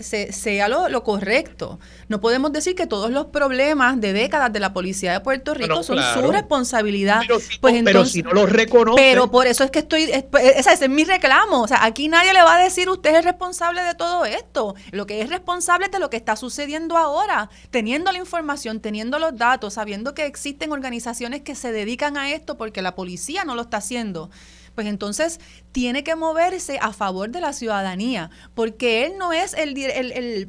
sea 0.00 0.68
lo, 0.68 1.04
correcto. 1.04 1.78
No 2.08 2.20
podemos 2.20 2.52
decir 2.52 2.74
que 2.74 2.86
todos 2.86 3.10
los 3.10 3.26
problemas 3.26 4.00
de 4.00 4.12
décadas 4.12 4.52
de 4.52 4.60
la 4.60 4.72
policía 4.72 5.12
de 5.12 5.20
Puerto 5.20 5.54
Rico 5.54 5.82
son 5.82 5.98
su 6.14 6.30
responsabilidad. 6.30 7.20
Pero 7.20 7.40
si, 7.40 7.58
pues 7.58 7.74
entonces, 7.74 8.12
si 8.12 8.22
no 8.22 8.32
los 8.32 8.50
reconoce. 8.50 9.00
Pero 9.00 9.30
por 9.30 9.46
eso 9.46 9.64
es 9.64 9.70
que 9.70 9.80
estoy, 9.80 10.08
pues, 10.30 10.56
ese 10.56 10.72
es 10.72 10.88
mi 10.88 11.04
reclamo. 11.04 11.62
O 11.62 11.68
sea, 11.68 11.84
aquí 11.84 12.08
nadie 12.08 12.32
le 12.32 12.42
va 12.42 12.56
a 12.56 12.62
decir 12.62 12.88
usted 12.88 13.14
es 13.14 13.24
responsable 13.24 13.82
de 13.82 13.94
todo 13.94 14.24
esto. 14.24 14.74
Lo 14.90 15.06
que 15.06 15.20
es 15.20 15.28
responsable 15.28 15.86
es 15.86 15.92
de 15.92 15.98
lo 15.98 16.10
que 16.10 16.16
está 16.16 16.36
sucediendo 16.36 16.96
ahora, 16.96 17.50
teniendo 17.70 18.12
la 18.12 18.18
información, 18.18 18.80
teniendo 18.80 19.18
los 19.18 19.36
datos, 19.36 19.74
sabiendo 19.74 20.14
que 20.14 20.26
existen 20.26 20.72
organizaciones 20.72 21.42
que 21.42 21.54
se 21.54 21.72
dedican 21.72 22.16
a 22.16 22.30
esto 22.32 22.56
porque 22.56 22.82
la 22.82 22.94
policía 22.94 23.44
no 23.44 23.54
lo 23.54 23.62
está 23.62 23.78
haciendo 23.78 24.30
pues 24.74 24.86
entonces 24.86 25.40
tiene 25.72 26.04
que 26.04 26.16
moverse 26.16 26.78
a 26.80 26.92
favor 26.92 27.30
de 27.30 27.40
la 27.40 27.52
ciudadanía, 27.52 28.30
porque 28.54 29.06
él 29.06 29.14
no 29.18 29.32
es 29.32 29.54
el, 29.54 29.76
el, 29.78 30.48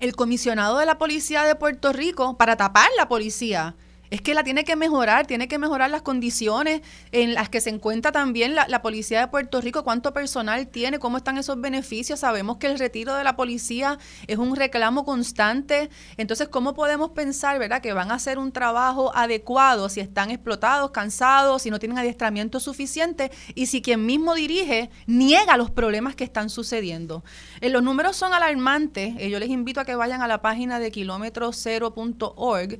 el, 0.00 0.16
comisionado 0.16 0.78
de 0.78 0.86
la 0.86 0.98
policía 0.98 1.44
de 1.44 1.54
Puerto 1.54 1.92
Rico 1.92 2.36
para 2.36 2.56
tapar 2.56 2.88
la 2.96 3.08
policía 3.08 3.74
es 4.10 4.20
que 4.20 4.34
la 4.34 4.44
tiene 4.44 4.64
que 4.64 4.76
mejorar, 4.76 5.26
tiene 5.26 5.48
que 5.48 5.58
mejorar 5.58 5.90
las 5.90 6.02
condiciones 6.02 6.82
en 7.12 7.34
las 7.34 7.48
que 7.48 7.60
se 7.60 7.70
encuentra 7.70 8.12
también 8.12 8.54
la, 8.54 8.82
policía 8.82 9.20
de 9.20 9.28
Puerto 9.28 9.60
Rico, 9.60 9.82
cuánto 9.82 10.12
personal 10.12 10.68
tiene, 10.68 10.98
cómo 10.98 11.16
están 11.16 11.38
esos 11.38 11.60
beneficios. 11.60 12.20
Sabemos 12.20 12.58
que 12.58 12.66
el 12.66 12.78
retiro 12.78 13.14
de 13.14 13.24
la 13.24 13.34
policía 13.36 13.98
es 14.26 14.38
un 14.38 14.54
reclamo 14.56 15.04
constante. 15.04 15.90
Entonces, 16.16 16.48
¿cómo 16.48 16.74
podemos 16.74 17.10
pensar, 17.10 17.58
verdad, 17.58 17.80
que 17.80 17.92
van 17.92 18.10
a 18.10 18.14
hacer 18.14 18.38
un 18.38 18.52
trabajo 18.52 19.10
adecuado 19.16 19.88
si 19.88 20.00
están 20.00 20.30
explotados, 20.30 20.90
cansados, 20.90 21.62
si 21.62 21.70
no 21.70 21.78
tienen 21.78 21.98
adiestramiento 21.98 22.60
suficiente 22.60 23.30
y 23.54 23.66
si 23.66 23.80
quien 23.80 24.04
mismo 24.04 24.34
dirige 24.34 24.90
niega 25.06 25.56
los 25.56 25.70
problemas 25.70 26.14
que 26.14 26.24
están 26.24 26.50
sucediendo? 26.50 27.24
Eh, 27.60 27.70
los 27.70 27.82
números 27.82 28.16
son 28.16 28.34
alarmantes. 28.34 29.14
Eh, 29.18 29.30
yo 29.30 29.38
les 29.38 29.48
invito 29.48 29.80
a 29.80 29.84
que 29.84 29.94
vayan 29.94 30.20
a 30.20 30.28
la 30.28 30.42
página 30.42 30.78
de 30.78 30.90
kilómetrocero.org 30.90 32.78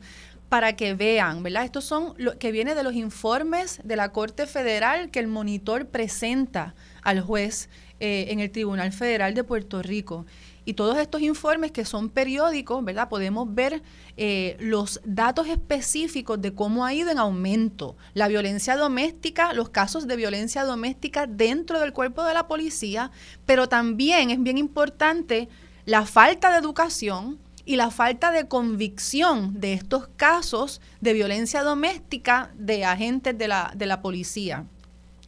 para 0.54 0.76
que 0.76 0.94
vean, 0.94 1.42
¿verdad? 1.42 1.64
Estos 1.64 1.84
son 1.84 2.14
lo 2.16 2.38
que 2.38 2.52
viene 2.52 2.76
de 2.76 2.84
los 2.84 2.94
informes 2.94 3.80
de 3.82 3.96
la 3.96 4.12
Corte 4.12 4.46
Federal 4.46 5.10
que 5.10 5.18
el 5.18 5.26
monitor 5.26 5.88
presenta 5.88 6.76
al 7.02 7.22
juez 7.22 7.68
eh, 7.98 8.26
en 8.28 8.38
el 8.38 8.52
Tribunal 8.52 8.92
Federal 8.92 9.34
de 9.34 9.42
Puerto 9.42 9.82
Rico. 9.82 10.26
Y 10.64 10.74
todos 10.74 10.96
estos 10.98 11.22
informes 11.22 11.72
que 11.72 11.84
son 11.84 12.08
periódicos, 12.08 12.84
¿verdad? 12.84 13.08
Podemos 13.08 13.52
ver 13.52 13.82
eh, 14.16 14.56
los 14.60 15.00
datos 15.04 15.48
específicos 15.48 16.40
de 16.40 16.54
cómo 16.54 16.86
ha 16.86 16.94
ido 16.94 17.10
en 17.10 17.18
aumento 17.18 17.96
la 18.12 18.28
violencia 18.28 18.76
doméstica, 18.76 19.54
los 19.54 19.70
casos 19.70 20.06
de 20.06 20.14
violencia 20.14 20.62
doméstica 20.62 21.26
dentro 21.26 21.80
del 21.80 21.92
cuerpo 21.92 22.22
de 22.22 22.32
la 22.32 22.46
policía, 22.46 23.10
pero 23.44 23.68
también 23.68 24.30
es 24.30 24.40
bien 24.40 24.58
importante 24.58 25.48
la 25.84 26.06
falta 26.06 26.52
de 26.52 26.58
educación, 26.58 27.40
y 27.66 27.76
la 27.76 27.90
falta 27.90 28.30
de 28.30 28.46
convicción 28.46 29.60
de 29.60 29.72
estos 29.72 30.08
casos 30.16 30.80
de 31.00 31.12
violencia 31.12 31.62
doméstica 31.62 32.50
de 32.56 32.84
agentes 32.84 33.36
de 33.36 33.48
la, 33.48 33.72
de 33.74 33.86
la 33.86 34.02
policía. 34.02 34.66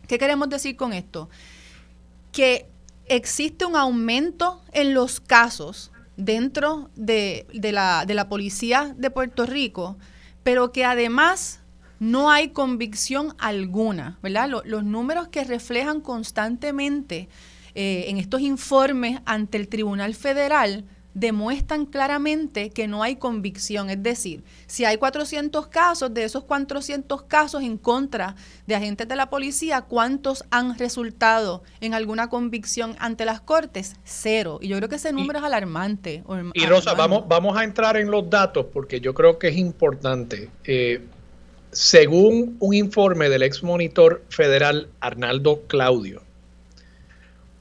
¿Qué 0.07 0.19
queremos 0.19 0.49
decir 0.49 0.77
con 0.77 0.93
esto? 0.93 1.29
Que 2.33 2.67
existe 3.07 3.65
un 3.65 3.77
aumento 3.77 4.63
en 4.73 4.93
los 4.93 5.21
casos 5.21 5.91
dentro 6.17 6.91
de, 6.95 7.47
la, 7.53 8.05
de 8.07 8.15
la 8.15 8.29
policía 8.29 8.95
de 8.97 9.11
Puerto 9.11 9.47
Rico, 9.47 9.97
pero 10.43 10.73
que 10.73 10.85
además 10.85 11.61
no 11.99 12.31
hay 12.31 12.49
convicción 12.51 13.35
alguna, 13.39 14.19
¿verdad? 14.23 14.51
los 14.65 14.85
números 14.85 15.29
que 15.29 15.45
reflejan 15.45 16.01
constantemente 16.01 17.29
eh, 17.75 18.05
en 18.09 18.19
estos 18.19 18.43
informes 18.43 19.21
ante 19.25 19.57
el 19.57 19.69
Tribunal 19.69 20.15
Federal 20.15 20.85
demuestran 21.17 21.87
claramente 21.87 22.69
que 22.69 22.87
no 22.87 23.03
hay 23.03 23.17
convicción. 23.17 23.89
Es 23.89 24.03
decir, 24.03 24.45
si 24.67 24.85
hay 24.85 24.99
400 24.99 25.67
casos, 25.69 26.13
de 26.13 26.25
esos 26.25 26.45
400 26.45 27.23
casos 27.23 27.63
en 27.63 27.79
contra 27.79 28.37
de 28.67 28.75
agentes 28.75 29.09
de 29.09 29.17
la 29.17 29.31
policía, 29.31 29.81
¿cuántos 29.81 30.45
han 30.51 30.79
resultado 30.79 31.63
en 31.81 31.95
alguna 31.95 32.29
convicción 32.29 32.97
ante 32.99 33.25
las 33.25 33.41
cortes? 33.41 33.97
Cero. 34.05 34.59
Y 34.61 34.69
yo 34.69 34.77
creo 34.77 34.91
que 34.91 34.97
ese 34.97 35.11
número 35.11 35.39
es 35.39 35.45
alarmante. 35.47 36.23
Y 36.53 36.67
Rosa, 36.67 36.93
vamos, 36.93 37.27
vamos 37.27 37.57
a 37.57 37.65
entrar 37.65 37.97
en 37.97 38.11
los 38.11 38.29
datos 38.29 38.67
porque 38.71 39.01
yo 39.01 39.15
creo 39.15 39.39
que 39.39 39.49
es 39.49 39.57
importante. 39.57 40.51
Eh, 40.65 41.01
según 41.71 42.59
un 42.61 42.75
informe 42.75 43.31
del 43.31 43.43
ex 43.43 43.63
monitor 43.63 44.23
federal 44.29 44.91
Arnaldo 45.01 45.63
Claudio, 45.67 46.21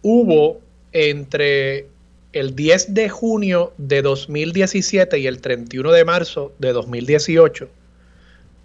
hubo 0.01 0.59
entre 0.91 1.94
el 2.35 2.53
10 2.53 2.93
de 2.93 3.07
junio 3.07 3.73
de 3.77 4.01
2017 4.01 5.19
y 5.19 5.25
el 5.25 5.39
31 5.39 5.89
de 5.93 6.03
marzo 6.03 6.51
de 6.59 6.73
2018, 6.73 7.69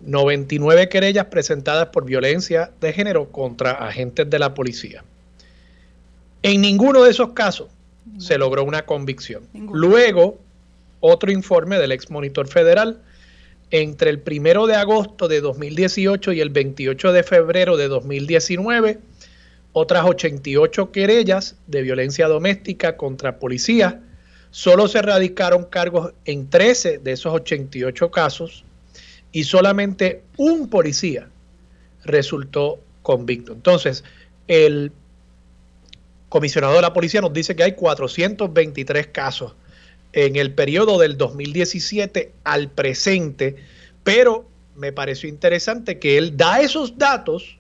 99 0.01 0.89
querellas 0.89 1.27
presentadas 1.27 1.91
por 1.91 2.05
violencia 2.05 2.73
de 2.81 2.93
género 2.93 3.31
contra 3.31 3.71
agentes 3.71 4.29
de 4.29 4.41
la 4.41 4.55
policía. 4.55 5.05
En 6.43 6.63
ninguno 6.63 7.05
de 7.05 7.13
esos 7.13 7.31
casos 7.31 7.69
se 8.19 8.39
logró 8.39 8.65
una 8.65 8.87
convicción. 8.87 9.45
Luego, 9.55 10.41
otro 10.99 11.31
informe 11.31 11.79
del 11.79 11.93
ex 11.93 12.11
monitor 12.11 12.49
federal, 12.49 13.01
entre 13.71 14.11
el 14.11 14.21
1 14.27 14.67
de 14.67 14.75
agosto 14.75 15.29
de 15.29 15.41
2018 15.41 16.33
y 16.33 16.41
el 16.41 16.51
28 16.51 17.13
de 17.13 17.23
febrero 17.23 17.77
de 17.77 17.87
2019, 17.87 18.99
otras 19.73 20.05
88 20.05 20.91
querellas 20.93 21.57
de 21.67 21.83
violencia 21.83 22.27
doméstica 22.29 22.97
contra 22.97 23.39
policías. 23.39 23.97
Solo 24.51 24.89
se 24.89 25.01
radicaron 25.01 25.65
cargos 25.65 26.13
en 26.25 26.51
13 26.51 26.99
de 26.99 27.13
esos 27.13 27.33
88 27.33 28.11
casos 28.11 28.65
y 29.33 29.45
solamente 29.45 30.23
un 30.37 30.69
policía 30.69 31.29
resultó 32.05 32.81
convicto. 33.03 33.53
Entonces, 33.53 34.03
el 34.49 34.93
comisionado 36.29 36.75
de 36.75 36.83
la 36.83 36.93
policía 36.93 37.21
nos 37.21 37.33
dice 37.33 37.55
que 37.55 37.63
hay 37.63 37.73
423 37.73 39.09
casos 39.09 39.55
en 40.13 40.37
el 40.37 40.53
periodo 40.53 40.99
del 40.99 41.17
2017 41.17 42.33
al 42.43 42.71
presente, 42.71 43.57
pero 44.03 44.49
me 44.75 44.93
pareció 44.93 45.29
interesante 45.29 45.99
que 45.99 46.19
él 46.19 46.37
da 46.37 46.61
esos 46.61 46.99
datos 46.99 47.60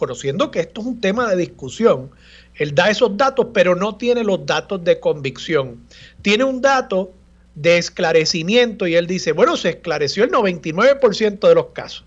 conociendo 0.00 0.50
que 0.50 0.60
esto 0.60 0.80
es 0.80 0.86
un 0.86 0.98
tema 0.98 1.28
de 1.28 1.36
discusión, 1.36 2.10
él 2.54 2.74
da 2.74 2.88
esos 2.88 3.18
datos, 3.18 3.48
pero 3.52 3.76
no 3.76 3.96
tiene 3.96 4.24
los 4.24 4.46
datos 4.46 4.82
de 4.82 4.98
convicción. 4.98 5.84
Tiene 6.22 6.44
un 6.44 6.62
dato 6.62 7.12
de 7.54 7.76
esclarecimiento 7.76 8.86
y 8.86 8.94
él 8.94 9.06
dice, 9.06 9.32
bueno, 9.32 9.58
se 9.58 9.68
esclareció 9.68 10.24
el 10.24 10.30
99% 10.30 11.46
de 11.46 11.54
los 11.54 11.66
casos. 11.74 12.06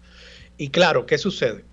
Y 0.58 0.70
claro, 0.70 1.06
¿qué 1.06 1.20
sucede? 1.20 1.64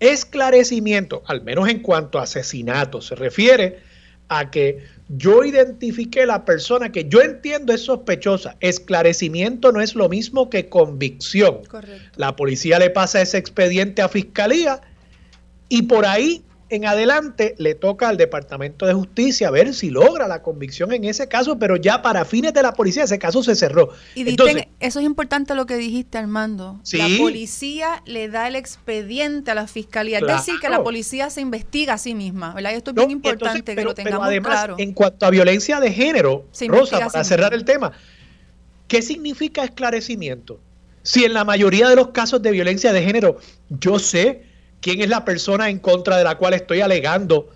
Esclarecimiento, 0.00 1.22
al 1.26 1.42
menos 1.42 1.68
en 1.68 1.80
cuanto 1.80 2.18
a 2.18 2.22
asesinato, 2.22 3.02
se 3.02 3.14
refiere 3.14 3.80
a 4.28 4.50
que 4.50 4.82
yo 5.08 5.44
identifiqué 5.44 6.24
la 6.24 6.46
persona 6.46 6.90
que 6.90 7.04
yo 7.06 7.20
entiendo 7.20 7.74
es 7.74 7.82
sospechosa. 7.82 8.56
Esclarecimiento 8.60 9.72
no 9.72 9.82
es 9.82 9.94
lo 9.94 10.08
mismo 10.08 10.48
que 10.48 10.70
convicción. 10.70 11.60
La 12.16 12.34
policía 12.34 12.78
le 12.78 12.88
pasa 12.88 13.20
ese 13.20 13.36
expediente 13.36 14.00
a 14.00 14.08
fiscalía 14.08 14.80
y 15.68 15.82
por 15.82 16.06
ahí 16.06 16.44
en 16.68 16.84
adelante 16.84 17.54
le 17.58 17.74
toca 17.74 18.08
al 18.08 18.16
Departamento 18.16 18.86
de 18.86 18.94
Justicia 18.94 19.50
ver 19.50 19.72
si 19.72 19.90
logra 19.90 20.26
la 20.26 20.42
convicción 20.42 20.92
en 20.92 21.04
ese 21.04 21.28
caso, 21.28 21.58
pero 21.58 21.76
ya 21.76 22.02
para 22.02 22.24
fines 22.24 22.52
de 22.54 22.62
la 22.62 22.72
policía 22.72 23.04
ese 23.04 23.18
caso 23.18 23.42
se 23.42 23.54
cerró. 23.54 23.90
Y 24.16 24.28
Entonces, 24.28 24.64
eso 24.80 24.98
es 24.98 25.06
importante 25.06 25.54
lo 25.54 25.66
que 25.66 25.76
dijiste, 25.76 26.18
Armando. 26.18 26.80
La 26.92 27.08
policía 27.18 28.02
le 28.04 28.28
da 28.28 28.48
el 28.48 28.56
expediente 28.56 29.52
a 29.52 29.54
la 29.54 29.68
fiscalía. 29.68 30.18
es 30.18 30.26
decir, 30.26 30.56
que 30.60 30.68
la 30.68 30.82
policía 30.82 31.30
se 31.30 31.40
investiga 31.40 31.94
a 31.94 31.98
sí 31.98 32.14
misma. 32.14 32.52
¿verdad? 32.54 32.74
esto 32.74 32.90
es 32.90 32.96
bien 32.96 33.10
importante 33.12 33.74
que 33.74 33.84
lo 33.84 33.94
tengamos 33.94 34.18
pero 34.18 34.24
además, 34.24 34.52
claro. 34.52 34.74
En 34.78 34.92
cuanto 34.92 35.26
a 35.26 35.30
violencia 35.30 35.78
de 35.78 35.92
género, 35.92 36.46
Rosa, 36.66 36.98
para 36.98 37.22
cerrar 37.22 37.54
el 37.54 37.64
tema, 37.64 37.92
¿qué 38.88 39.02
significa 39.02 39.62
esclarecimiento? 39.62 40.58
Si 41.02 41.24
en 41.24 41.34
la 41.34 41.44
mayoría 41.44 41.88
de 41.88 41.94
los 41.94 42.08
casos 42.08 42.42
de 42.42 42.50
violencia 42.50 42.92
de 42.92 43.04
género 43.04 43.38
yo 43.68 44.00
sé 44.00 44.55
quién 44.86 45.00
es 45.00 45.08
la 45.08 45.24
persona 45.24 45.68
en 45.68 45.80
contra 45.80 46.16
de 46.16 46.22
la 46.22 46.38
cual 46.38 46.54
estoy 46.54 46.80
alegando 46.80 47.48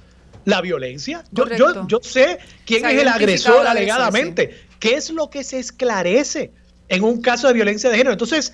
la 0.47 0.61
violencia. 0.61 1.23
Yo, 1.31 1.47
yo, 1.87 2.01
sé 2.03 2.41
quién 2.67 2.85
es 2.85 3.01
el 3.01 3.07
agresor 3.07 3.69
alegadamente. 3.69 4.59
¿Qué 4.81 4.95
es 4.95 5.11
lo 5.11 5.31
que 5.31 5.45
se 5.45 5.61
esclarece 5.61 6.51
en 6.89 7.05
un 7.05 7.23
caso 7.23 7.47
de 7.47 7.53
violencia 7.53 7.89
de 7.89 7.99
género? 7.99 8.15
Entonces, 8.15 8.53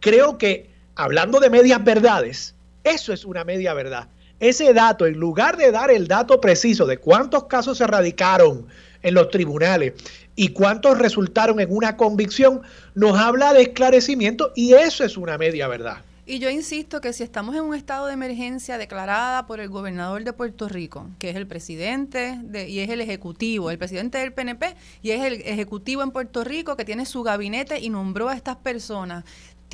creo 0.00 0.38
que 0.38 0.70
hablando 0.94 1.38
de 1.38 1.50
medias 1.50 1.84
verdades, 1.84 2.54
eso 2.82 3.12
es 3.12 3.26
una 3.26 3.44
media 3.44 3.74
verdad. 3.74 4.08
Ese 4.40 4.72
dato, 4.72 5.04
en 5.04 5.18
lugar 5.18 5.58
de 5.58 5.70
dar 5.70 5.90
el 5.90 6.08
dato 6.08 6.40
preciso 6.40 6.86
de 6.86 6.96
cuántos 6.96 7.44
casos 7.44 7.76
se 7.76 7.86
radicaron 7.86 8.66
en 9.02 9.12
los 9.12 9.28
tribunales 9.28 9.92
y 10.34 10.48
cuántos 10.48 10.96
resultaron 10.96 11.60
en 11.60 11.70
una 11.70 11.98
convicción, 11.98 12.62
nos 12.94 13.18
habla 13.18 13.52
de 13.52 13.60
esclarecimiento 13.60 14.50
y 14.56 14.72
eso 14.72 15.04
es 15.04 15.18
una 15.18 15.36
media 15.36 15.68
verdad. 15.68 15.98
Y 16.26 16.38
yo 16.38 16.48
insisto 16.48 17.02
que 17.02 17.12
si 17.12 17.22
estamos 17.22 17.54
en 17.54 17.62
un 17.64 17.74
estado 17.74 18.06
de 18.06 18.14
emergencia 18.14 18.78
declarada 18.78 19.46
por 19.46 19.60
el 19.60 19.68
gobernador 19.68 20.24
de 20.24 20.32
Puerto 20.32 20.70
Rico, 20.70 21.10
que 21.18 21.28
es 21.28 21.36
el 21.36 21.46
presidente 21.46 22.38
de, 22.42 22.66
y 22.66 22.80
es 22.80 22.88
el 22.88 23.02
ejecutivo, 23.02 23.70
el 23.70 23.76
presidente 23.76 24.16
del 24.16 24.32
PNP 24.32 24.74
y 25.02 25.10
es 25.10 25.22
el 25.22 25.42
ejecutivo 25.42 26.02
en 26.02 26.12
Puerto 26.12 26.42
Rico 26.42 26.78
que 26.78 26.86
tiene 26.86 27.04
su 27.04 27.22
gabinete 27.22 27.78
y 27.78 27.90
nombró 27.90 28.30
a 28.30 28.34
estas 28.34 28.56
personas, 28.56 29.24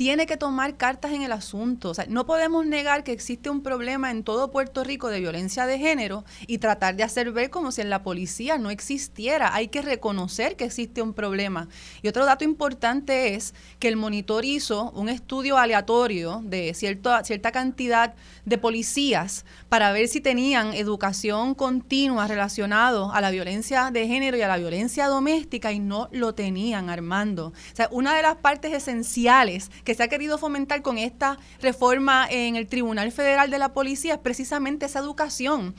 tiene 0.01 0.25
que 0.25 0.35
tomar 0.35 0.77
cartas 0.77 1.11
en 1.11 1.21
el 1.21 1.31
asunto. 1.31 1.91
O 1.91 1.93
sea, 1.93 2.07
no 2.09 2.25
podemos 2.25 2.65
negar 2.65 3.03
que 3.03 3.11
existe 3.11 3.51
un 3.51 3.61
problema 3.61 4.09
en 4.09 4.23
todo 4.23 4.49
Puerto 4.49 4.83
Rico 4.83 5.09
de 5.09 5.19
violencia 5.19 5.67
de 5.67 5.77
género 5.77 6.25
y 6.47 6.57
tratar 6.57 6.95
de 6.95 7.03
hacer 7.03 7.31
ver 7.31 7.51
como 7.51 7.71
si 7.71 7.81
en 7.81 7.91
la 7.91 8.01
policía 8.01 8.57
no 8.57 8.71
existiera. 8.71 9.53
Hay 9.53 9.67
que 9.67 9.83
reconocer 9.83 10.55
que 10.55 10.63
existe 10.65 11.03
un 11.03 11.13
problema. 11.13 11.67
Y 12.01 12.07
otro 12.07 12.25
dato 12.25 12.43
importante 12.43 13.35
es 13.35 13.53
que 13.77 13.89
el 13.89 13.95
monitor 13.95 14.43
hizo 14.43 14.89
un 14.95 15.07
estudio 15.07 15.59
aleatorio 15.59 16.41
de 16.45 16.73
cierta, 16.73 17.51
cantidad 17.51 18.15
de 18.43 18.57
policías 18.57 19.45
para 19.69 19.91
ver 19.91 20.07
si 20.07 20.19
tenían 20.19 20.73
educación 20.73 21.53
continua 21.53 22.25
relacionado 22.25 23.13
a 23.13 23.21
la 23.21 23.29
violencia 23.29 23.91
de 23.91 24.07
género 24.07 24.35
y 24.35 24.41
a 24.41 24.47
la 24.47 24.57
violencia 24.57 25.05
doméstica 25.05 25.71
y 25.71 25.77
no 25.77 26.09
lo 26.11 26.33
tenían, 26.33 26.89
Armando. 26.89 27.49
O 27.49 27.75
sea, 27.75 27.87
una 27.91 28.15
de 28.15 28.23
las 28.23 28.37
partes 28.37 28.73
esenciales 28.73 29.69
que 29.83 29.90
se 29.95 30.03
ha 30.03 30.07
querido 30.07 30.37
fomentar 30.37 30.81
con 30.81 30.97
esta 30.97 31.37
reforma 31.61 32.27
en 32.29 32.55
el 32.55 32.67
Tribunal 32.67 33.11
Federal 33.11 33.49
de 33.49 33.59
la 33.59 33.73
Policía 33.73 34.13
es 34.13 34.19
precisamente 34.19 34.85
esa 34.85 34.99
educación. 34.99 35.75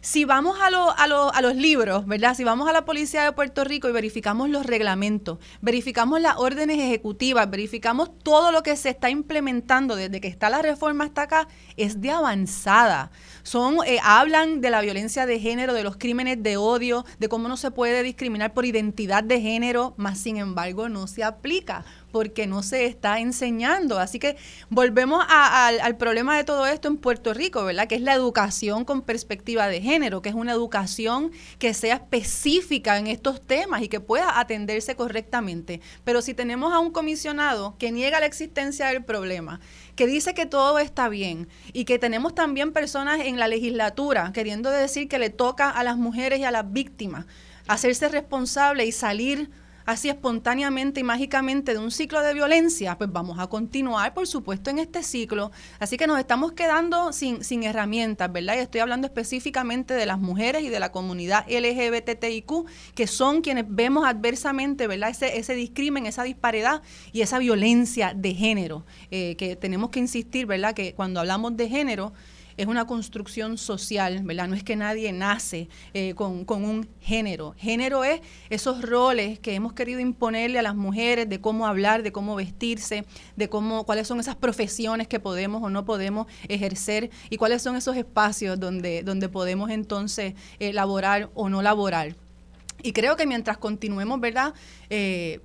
Si 0.00 0.24
vamos 0.24 0.56
a, 0.60 0.66
a, 0.68 1.42
los 1.42 1.56
libros, 1.56 2.06
¿verdad? 2.06 2.36
Si 2.36 2.44
vamos 2.44 2.68
a 2.68 2.72
la 2.72 2.84
Policía 2.84 3.24
de 3.24 3.32
Puerto 3.32 3.64
Rico 3.64 3.88
y 3.88 3.92
verificamos 3.92 4.48
los 4.48 4.64
reglamentos, 4.64 5.38
verificamos 5.62 6.20
las 6.20 6.36
órdenes 6.36 6.78
ejecutivas, 6.78 7.50
verificamos 7.50 8.16
todo 8.22 8.52
lo 8.52 8.62
que 8.62 8.76
se 8.76 8.90
está 8.90 9.10
implementando 9.10 9.96
desde 9.96 10.20
que 10.20 10.28
está 10.28 10.48
la 10.48 10.62
reforma 10.62 11.04
hasta 11.04 11.22
acá, 11.22 11.48
es 11.76 12.00
de 12.00 12.12
avanzada. 12.12 13.10
Son, 13.46 13.76
eh, 13.86 14.00
hablan 14.02 14.60
de 14.60 14.70
la 14.70 14.80
violencia 14.80 15.24
de 15.24 15.38
género, 15.38 15.72
de 15.72 15.84
los 15.84 15.96
crímenes 15.96 16.42
de 16.42 16.56
odio, 16.56 17.04
de 17.20 17.28
cómo 17.28 17.46
no 17.46 17.56
se 17.56 17.70
puede 17.70 18.02
discriminar 18.02 18.52
por 18.52 18.64
identidad 18.64 19.22
de 19.22 19.40
género, 19.40 19.94
más 19.96 20.18
sin 20.18 20.36
embargo 20.36 20.88
no 20.88 21.06
se 21.06 21.22
aplica 21.22 21.84
porque 22.10 22.46
no 22.46 22.62
se 22.62 22.86
está 22.86 23.20
enseñando. 23.20 23.98
Así 23.98 24.18
que 24.18 24.36
volvemos 24.70 25.24
al 25.28 25.96
problema 25.96 26.36
de 26.36 26.44
todo 26.44 26.66
esto 26.66 26.88
en 26.88 26.96
Puerto 26.96 27.34
Rico, 27.34 27.62
¿verdad? 27.64 27.86
Que 27.86 27.94
es 27.94 28.00
la 28.00 28.14
educación 28.14 28.84
con 28.86 29.02
perspectiva 29.02 29.68
de 29.68 29.82
género, 29.82 30.22
que 30.22 30.30
es 30.30 30.34
una 30.34 30.52
educación 30.52 31.30
que 31.58 31.74
sea 31.74 31.96
específica 31.96 32.98
en 32.98 33.06
estos 33.06 33.40
temas 33.40 33.82
y 33.82 33.88
que 33.88 34.00
pueda 34.00 34.40
atenderse 34.40 34.96
correctamente. 34.96 35.82
Pero 36.04 36.22
si 36.22 36.34
tenemos 36.34 36.72
a 36.72 36.78
un 36.78 36.90
comisionado 36.90 37.76
que 37.78 37.92
niega 37.92 38.18
la 38.18 38.26
existencia 38.26 38.88
del 38.88 39.04
problema, 39.04 39.60
que 39.96 40.06
dice 40.06 40.34
que 40.34 40.46
todo 40.46 40.78
está 40.78 41.08
bien 41.08 41.48
y 41.72 41.84
que 41.84 41.98
tenemos 41.98 42.34
también 42.34 42.72
personas 42.72 43.20
en 43.20 43.38
la 43.38 43.48
legislatura 43.48 44.30
queriendo 44.32 44.70
decir 44.70 45.08
que 45.08 45.18
le 45.18 45.30
toca 45.30 45.70
a 45.70 45.82
las 45.82 45.96
mujeres 45.96 46.38
y 46.38 46.44
a 46.44 46.50
las 46.50 46.70
víctimas 46.70 47.26
hacerse 47.66 48.08
responsable 48.08 48.84
y 48.84 48.92
salir 48.92 49.50
así 49.86 50.08
espontáneamente 50.08 51.00
y 51.00 51.04
mágicamente 51.04 51.72
de 51.72 51.78
un 51.78 51.90
ciclo 51.90 52.20
de 52.20 52.34
violencia, 52.34 52.98
pues 52.98 53.10
vamos 53.10 53.38
a 53.38 53.46
continuar, 53.46 54.12
por 54.12 54.26
supuesto, 54.26 54.68
en 54.70 54.78
este 54.78 55.02
ciclo. 55.02 55.52
Así 55.78 55.96
que 55.96 56.06
nos 56.06 56.18
estamos 56.18 56.52
quedando 56.52 57.12
sin, 57.12 57.42
sin 57.42 57.62
herramientas, 57.62 58.30
¿verdad? 58.30 58.56
Y 58.56 58.58
estoy 58.58 58.80
hablando 58.80 59.06
específicamente 59.06 59.94
de 59.94 60.04
las 60.04 60.18
mujeres 60.18 60.62
y 60.62 60.68
de 60.68 60.80
la 60.80 60.92
comunidad 60.92 61.46
LGBTIQ, 61.48 62.66
que 62.94 63.06
son 63.06 63.40
quienes 63.40 63.64
vemos 63.68 64.04
adversamente, 64.04 64.86
¿verdad? 64.86 65.10
Ese, 65.10 65.38
ese 65.38 65.54
discrimen, 65.54 66.06
esa 66.06 66.24
disparidad 66.24 66.82
y 67.12 67.20
esa 67.20 67.38
violencia 67.38 68.12
de 68.14 68.34
género, 68.34 68.84
eh, 69.10 69.36
que 69.36 69.56
tenemos 69.56 69.90
que 69.90 70.00
insistir, 70.00 70.46
¿verdad? 70.46 70.74
Que 70.74 70.94
cuando 70.94 71.20
hablamos 71.20 71.56
de 71.56 71.68
género, 71.68 72.12
es 72.56 72.66
una 72.66 72.86
construcción 72.86 73.58
social, 73.58 74.22
¿verdad? 74.24 74.48
No 74.48 74.54
es 74.54 74.64
que 74.64 74.76
nadie 74.76 75.12
nace 75.12 75.68
eh, 75.94 76.14
con, 76.14 76.44
un 76.48 76.88
género. 77.00 77.54
Género 77.58 78.04
es 78.04 78.20
esos 78.50 78.82
roles 78.82 79.38
que 79.38 79.54
hemos 79.54 79.72
querido 79.72 80.00
imponerle 80.00 80.58
a 80.58 80.62
las 80.62 80.74
mujeres 80.74 81.28
de 81.28 81.40
cómo 81.40 81.66
hablar, 81.66 82.02
de 82.02 82.12
cómo 82.12 82.34
vestirse, 82.34 83.04
de 83.36 83.48
cómo, 83.48 83.84
cuáles 83.84 84.08
son 84.08 84.20
esas 84.20 84.36
profesiones 84.36 85.08
que 85.08 85.20
podemos 85.20 85.62
o 85.62 85.70
no 85.70 85.84
podemos 85.84 86.26
ejercer 86.48 87.10
y 87.30 87.36
cuáles 87.36 87.62
son 87.62 87.76
esos 87.76 87.96
espacios 87.96 88.58
donde, 88.58 89.02
donde 89.02 89.28
podemos 89.28 89.70
entonces 89.70 90.34
eh, 90.58 90.72
laborar 90.72 91.30
o 91.34 91.48
no 91.48 91.62
laborar. 91.62 92.14
Y 92.82 92.92
creo 92.92 93.16
que 93.16 93.26
mientras 93.26 93.58
continuemos, 93.58 94.20
¿verdad? 94.20 94.54
Eh, 94.90 95.40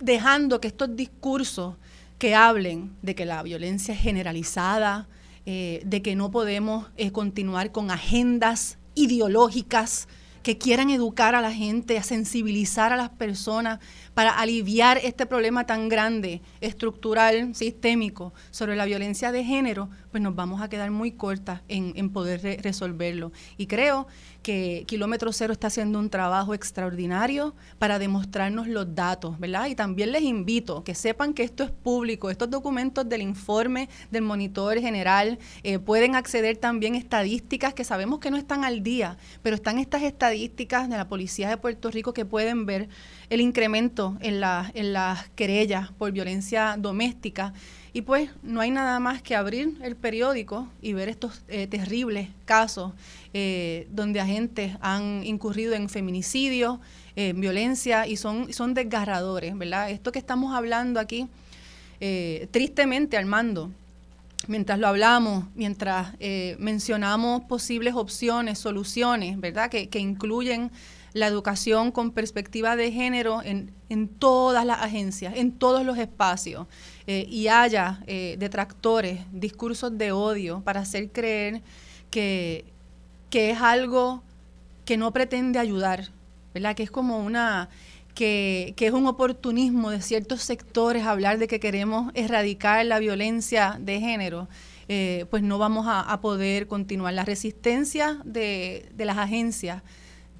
dejando 0.00 0.60
que 0.60 0.68
estos 0.68 0.94
discursos 0.94 1.76
que 2.18 2.34
hablen 2.34 2.92
de 3.02 3.14
que 3.14 3.24
la 3.24 3.42
violencia 3.42 3.94
es 3.94 4.00
generalizada, 4.00 5.08
eh, 5.46 5.82
de 5.84 6.02
que 6.02 6.14
no 6.14 6.30
podemos 6.30 6.86
eh, 6.96 7.10
continuar 7.10 7.72
con 7.72 7.90
agendas 7.90 8.78
ideológicas 8.94 10.08
que 10.42 10.58
quieran 10.58 10.90
educar 10.90 11.34
a 11.34 11.40
la 11.40 11.52
gente, 11.52 11.98
a 11.98 12.02
sensibilizar 12.02 12.92
a 12.92 12.96
las 12.96 13.10
personas 13.10 13.78
para 14.14 14.30
aliviar 14.30 14.98
este 15.02 15.26
problema 15.26 15.66
tan 15.66 15.88
grande, 15.88 16.42
estructural, 16.60 17.54
sistémico, 17.54 18.32
sobre 18.50 18.76
la 18.76 18.84
violencia 18.84 19.32
de 19.32 19.44
género, 19.44 19.88
pues 20.10 20.22
nos 20.22 20.34
vamos 20.34 20.60
a 20.60 20.68
quedar 20.68 20.90
muy 20.90 21.12
cortas 21.12 21.62
en, 21.68 22.10
poder 22.10 22.62
resolverlo. 22.62 23.32
Y 23.56 23.66
creo 23.66 24.06
que 24.42 24.84
Kilómetro 24.86 25.32
Cero 25.32 25.52
está 25.52 25.68
haciendo 25.68 25.98
un 25.98 26.10
trabajo 26.10 26.52
extraordinario 26.52 27.54
para 27.78 27.98
demostrarnos 27.98 28.66
los 28.66 28.94
datos, 28.94 29.38
¿verdad? 29.38 29.66
Y 29.68 29.74
también 29.74 30.12
les 30.12 30.22
invito 30.22 30.84
que 30.84 30.94
sepan 30.94 31.32
que 31.32 31.44
esto 31.44 31.64
es 31.64 31.70
público, 31.70 32.28
estos 32.28 32.50
documentos 32.50 33.08
del 33.08 33.22
informe 33.22 33.88
del 34.10 34.22
monitor 34.22 34.78
general 34.80 35.38
eh, 35.62 35.78
pueden 35.78 36.16
acceder 36.16 36.56
también 36.56 36.94
estadísticas 36.94 37.72
que 37.72 37.84
sabemos 37.84 38.18
que 38.18 38.30
no 38.30 38.36
están 38.36 38.64
al 38.64 38.82
día, 38.82 39.16
pero 39.42 39.56
están 39.56 39.78
estas 39.78 40.02
estadísticas 40.02 40.90
de 40.90 40.96
la 40.96 41.08
Policía 41.08 41.48
de 41.48 41.56
Puerto 41.56 41.90
Rico 41.90 42.12
que 42.12 42.24
pueden 42.24 42.66
ver 42.66 42.88
el 43.32 43.40
incremento 43.40 44.18
en, 44.20 44.42
en 44.74 44.92
las 44.92 45.26
querellas 45.30 45.90
por 45.92 46.12
violencia 46.12 46.76
doméstica. 46.78 47.54
Y 47.94 48.02
pues 48.02 48.28
no 48.42 48.60
hay 48.60 48.70
nada 48.70 49.00
más 49.00 49.22
que 49.22 49.34
abrir 49.34 49.78
el 49.82 49.96
periódico 49.96 50.68
y 50.82 50.92
ver 50.92 51.08
estos 51.08 51.40
eh, 51.48 51.66
terribles 51.66 52.28
casos 52.44 52.92
eh, 53.32 53.88
donde 53.90 54.20
agentes 54.20 54.76
han 54.82 55.24
incurrido 55.24 55.72
en 55.72 55.88
feminicidio, 55.88 56.78
en 57.16 57.40
violencia 57.40 58.06
y 58.06 58.18
son, 58.18 58.52
son 58.52 58.74
desgarradores, 58.74 59.56
¿verdad? 59.56 59.90
Esto 59.90 60.12
que 60.12 60.18
estamos 60.18 60.54
hablando 60.54 61.00
aquí, 61.00 61.26
eh, 62.00 62.48
tristemente, 62.50 63.16
Armando, 63.16 63.70
mientras 64.46 64.78
lo 64.78 64.88
hablamos, 64.88 65.46
mientras 65.54 66.08
mencionamos 66.58 67.44
posibles 67.44 67.94
opciones, 67.94 68.58
soluciones, 68.58 69.40
¿verdad? 69.40 69.70
Que, 69.70 69.88
que 69.88 70.00
incluyen 70.00 70.70
la 71.12 71.26
educación 71.26 71.92
con 71.92 72.10
perspectiva 72.10 72.76
de 72.76 72.90
género 72.90 73.42
en, 73.42 73.72
en 73.88 74.08
todas 74.08 74.64
las 74.64 74.80
agencias, 74.80 75.34
en 75.36 75.52
todos 75.52 75.84
los 75.84 75.98
espacios, 75.98 76.66
eh, 77.06 77.26
y 77.28 77.48
haya 77.48 78.02
eh, 78.06 78.36
detractores, 78.38 79.20
discursos 79.32 79.96
de 79.96 80.12
odio 80.12 80.62
para 80.64 80.80
hacer 80.80 81.10
creer 81.10 81.62
que, 82.10 82.64
que 83.28 83.50
es 83.50 83.60
algo 83.60 84.22
que 84.84 84.96
no 84.96 85.12
pretende 85.12 85.58
ayudar, 85.58 86.10
¿verdad? 86.54 86.74
Que 86.74 86.82
es 86.82 86.90
como 86.90 87.18
una... 87.18 87.68
Que, 88.14 88.74
que, 88.76 88.88
es 88.88 88.92
un 88.92 89.06
oportunismo 89.06 89.88
de 89.88 90.02
ciertos 90.02 90.42
sectores 90.42 91.06
hablar 91.06 91.38
de 91.38 91.48
que 91.48 91.58
queremos 91.58 92.12
erradicar 92.12 92.84
la 92.84 92.98
violencia 92.98 93.78
de 93.80 94.00
género, 94.00 94.48
eh, 94.88 95.24
pues 95.30 95.42
no 95.42 95.56
vamos 95.56 95.86
a, 95.86 96.00
a, 96.00 96.20
poder 96.20 96.66
continuar. 96.66 97.14
La 97.14 97.24
resistencia 97.24 98.20
de, 98.26 98.90
de 98.94 99.04
las 99.06 99.16
agencias 99.16 99.82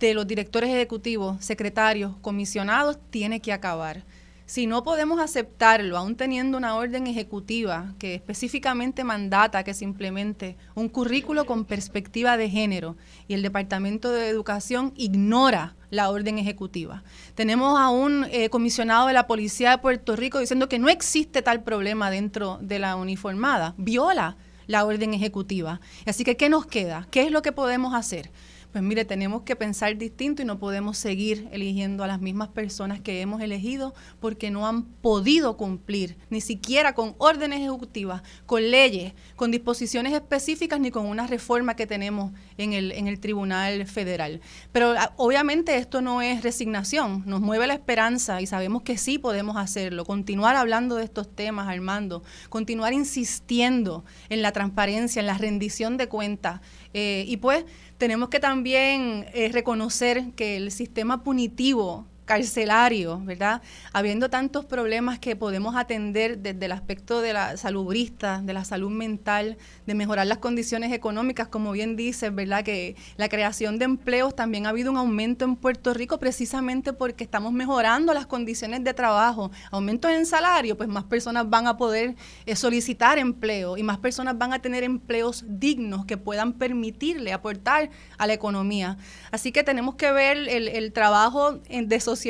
de 0.06 0.14
los 0.14 0.26
directores 0.26 0.70
ejecutivos, 0.70 1.44
secretarios, 1.44 2.12
comisionados, 2.20 2.98
tiene 3.10 3.40
que 3.40 3.52
acabar. 3.52 4.04
Si 4.46 4.66
no 4.66 4.82
podemos 4.82 5.20
aceptarlo, 5.20 5.96
aún 5.96 6.16
teniendo 6.16 6.58
una 6.58 6.74
orden 6.74 7.06
ejecutiva 7.06 7.94
que 7.98 8.14
específicamente 8.14 9.04
mandata 9.04 9.62
que 9.64 9.72
se 9.72 9.84
implemente 9.84 10.56
un 10.74 10.88
currículo 10.88 11.46
con 11.46 11.64
perspectiva 11.64 12.36
de 12.36 12.50
género 12.50 12.96
y 13.28 13.34
el 13.34 13.42
Departamento 13.42 14.10
de 14.10 14.28
Educación 14.28 14.92
ignora 14.96 15.76
la 15.90 16.10
orden 16.10 16.38
ejecutiva. 16.38 17.02
Tenemos 17.34 17.80
a 17.80 17.88
un 17.88 18.26
eh, 18.30 18.50
comisionado 18.50 19.06
de 19.06 19.14
la 19.14 19.26
Policía 19.26 19.70
de 19.70 19.78
Puerto 19.78 20.16
Rico 20.16 20.38
diciendo 20.38 20.68
que 20.68 20.78
no 20.78 20.88
existe 20.88 21.40
tal 21.40 21.62
problema 21.62 22.10
dentro 22.10 22.58
de 22.60 22.78
la 22.78 22.96
uniformada. 22.96 23.74
Viola 23.78 24.36
la 24.66 24.84
orden 24.84 25.14
ejecutiva. 25.14 25.80
Así 26.06 26.24
que, 26.24 26.36
¿qué 26.36 26.48
nos 26.48 26.66
queda? 26.66 27.06
¿Qué 27.10 27.22
es 27.22 27.30
lo 27.30 27.42
que 27.42 27.52
podemos 27.52 27.94
hacer? 27.94 28.30
Pues 28.72 28.82
mire, 28.82 29.04
tenemos 29.04 29.42
que 29.42 29.54
pensar 29.54 29.98
distinto 29.98 30.40
y 30.40 30.46
no 30.46 30.58
podemos 30.58 30.96
seguir 30.96 31.46
eligiendo 31.52 32.02
a 32.04 32.06
las 32.06 32.20
mismas 32.20 32.48
personas 32.48 33.00
que 33.00 33.20
hemos 33.20 33.42
elegido 33.42 33.94
porque 34.18 34.50
no 34.50 34.66
han 34.66 34.84
podido 34.84 35.58
cumplir 35.58 36.16
ni 36.30 36.40
siquiera 36.40 36.94
con 36.94 37.14
órdenes 37.18 37.60
ejecutivas, 37.60 38.22
con 38.46 38.70
leyes, 38.70 39.12
con 39.36 39.50
disposiciones 39.50 40.14
específicas 40.14 40.80
ni 40.80 40.90
con 40.90 41.04
una 41.04 41.26
reforma 41.26 41.76
que 41.76 41.86
tenemos 41.86 42.32
en 42.56 42.72
el, 42.72 42.92
en 42.92 43.08
el 43.08 43.20
Tribunal 43.20 43.86
Federal. 43.86 44.40
Pero 44.72 44.94
ah, 44.96 45.12
obviamente 45.16 45.76
esto 45.76 46.00
no 46.00 46.22
es 46.22 46.42
resignación, 46.42 47.24
nos 47.26 47.42
mueve 47.42 47.66
la 47.66 47.74
esperanza 47.74 48.40
y 48.40 48.46
sabemos 48.46 48.82
que 48.82 48.96
sí 48.96 49.18
podemos 49.18 49.58
hacerlo, 49.58 50.06
continuar 50.06 50.56
hablando 50.56 50.96
de 50.96 51.04
estos 51.04 51.34
temas, 51.34 51.68
Armando, 51.68 52.22
continuar 52.48 52.94
insistiendo 52.94 54.04
en 54.30 54.40
la 54.40 54.52
transparencia, 54.52 55.20
en 55.20 55.26
la 55.26 55.36
rendición 55.36 55.98
de 55.98 56.08
cuentas 56.08 56.62
eh, 56.94 57.24
y 57.26 57.36
pues 57.36 57.64
tenemos 58.02 58.30
que 58.30 58.40
también 58.40 59.26
eh, 59.32 59.48
reconocer 59.52 60.32
que 60.34 60.56
el 60.56 60.72
sistema 60.72 61.22
punitivo 61.22 62.08
carcelario, 62.24 63.20
¿verdad? 63.20 63.62
Habiendo 63.92 64.30
tantos 64.30 64.64
problemas 64.64 65.18
que 65.18 65.36
podemos 65.36 65.76
atender 65.76 66.38
desde 66.38 66.66
el 66.66 66.72
aspecto 66.72 67.20
de 67.20 67.32
la 67.32 67.56
salubrista, 67.56 68.40
de 68.42 68.52
la 68.52 68.64
salud 68.64 68.90
mental, 68.90 69.58
de 69.86 69.94
mejorar 69.94 70.26
las 70.26 70.38
condiciones 70.38 70.92
económicas, 70.92 71.48
como 71.48 71.72
bien 71.72 71.96
dices, 71.96 72.34
¿verdad? 72.34 72.64
Que 72.64 72.96
la 73.16 73.28
creación 73.28 73.78
de 73.78 73.84
empleos 73.84 74.34
también 74.34 74.66
ha 74.66 74.70
habido 74.70 74.90
un 74.90 74.96
aumento 74.96 75.44
en 75.44 75.56
Puerto 75.56 75.94
Rico 75.94 76.18
precisamente 76.18 76.92
porque 76.92 77.24
estamos 77.24 77.52
mejorando 77.52 78.14
las 78.14 78.26
condiciones 78.26 78.84
de 78.84 78.94
trabajo, 78.94 79.50
aumento 79.70 80.08
en 80.08 80.24
salario, 80.24 80.76
pues 80.76 80.88
más 80.88 81.04
personas 81.04 81.50
van 81.50 81.66
a 81.66 81.76
poder 81.76 82.14
eh, 82.46 82.56
solicitar 82.56 83.18
empleo 83.18 83.76
y 83.76 83.82
más 83.82 83.98
personas 83.98 84.38
van 84.38 84.52
a 84.52 84.60
tener 84.60 84.84
empleos 84.84 85.44
dignos 85.46 86.06
que 86.06 86.16
puedan 86.16 86.54
permitirle 86.54 87.32
aportar 87.32 87.90
a 88.16 88.26
la 88.26 88.32
economía. 88.32 88.96
Así 89.30 89.52
que 89.52 89.64
tenemos 89.64 89.96
que 89.96 90.12
ver 90.12 90.48
el, 90.48 90.92
trabajo 90.92 91.52
de 91.52 92.00
sociedad 92.00 92.21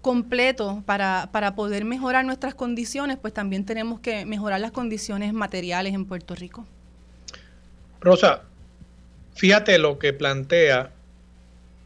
completo 0.00 0.82
para, 0.86 1.28
para 1.32 1.54
poder 1.54 1.84
mejorar 1.84 2.24
nuestras 2.24 2.54
condiciones, 2.54 3.18
pues 3.20 3.34
también 3.34 3.64
tenemos 3.64 4.00
que 4.00 4.24
mejorar 4.24 4.60
las 4.60 4.72
condiciones 4.72 5.32
materiales 5.32 5.94
en 5.94 6.06
Puerto 6.06 6.34
Rico. 6.34 6.66
Rosa, 8.00 8.42
fíjate 9.34 9.78
lo 9.78 9.98
que 9.98 10.12
plantea, 10.12 10.90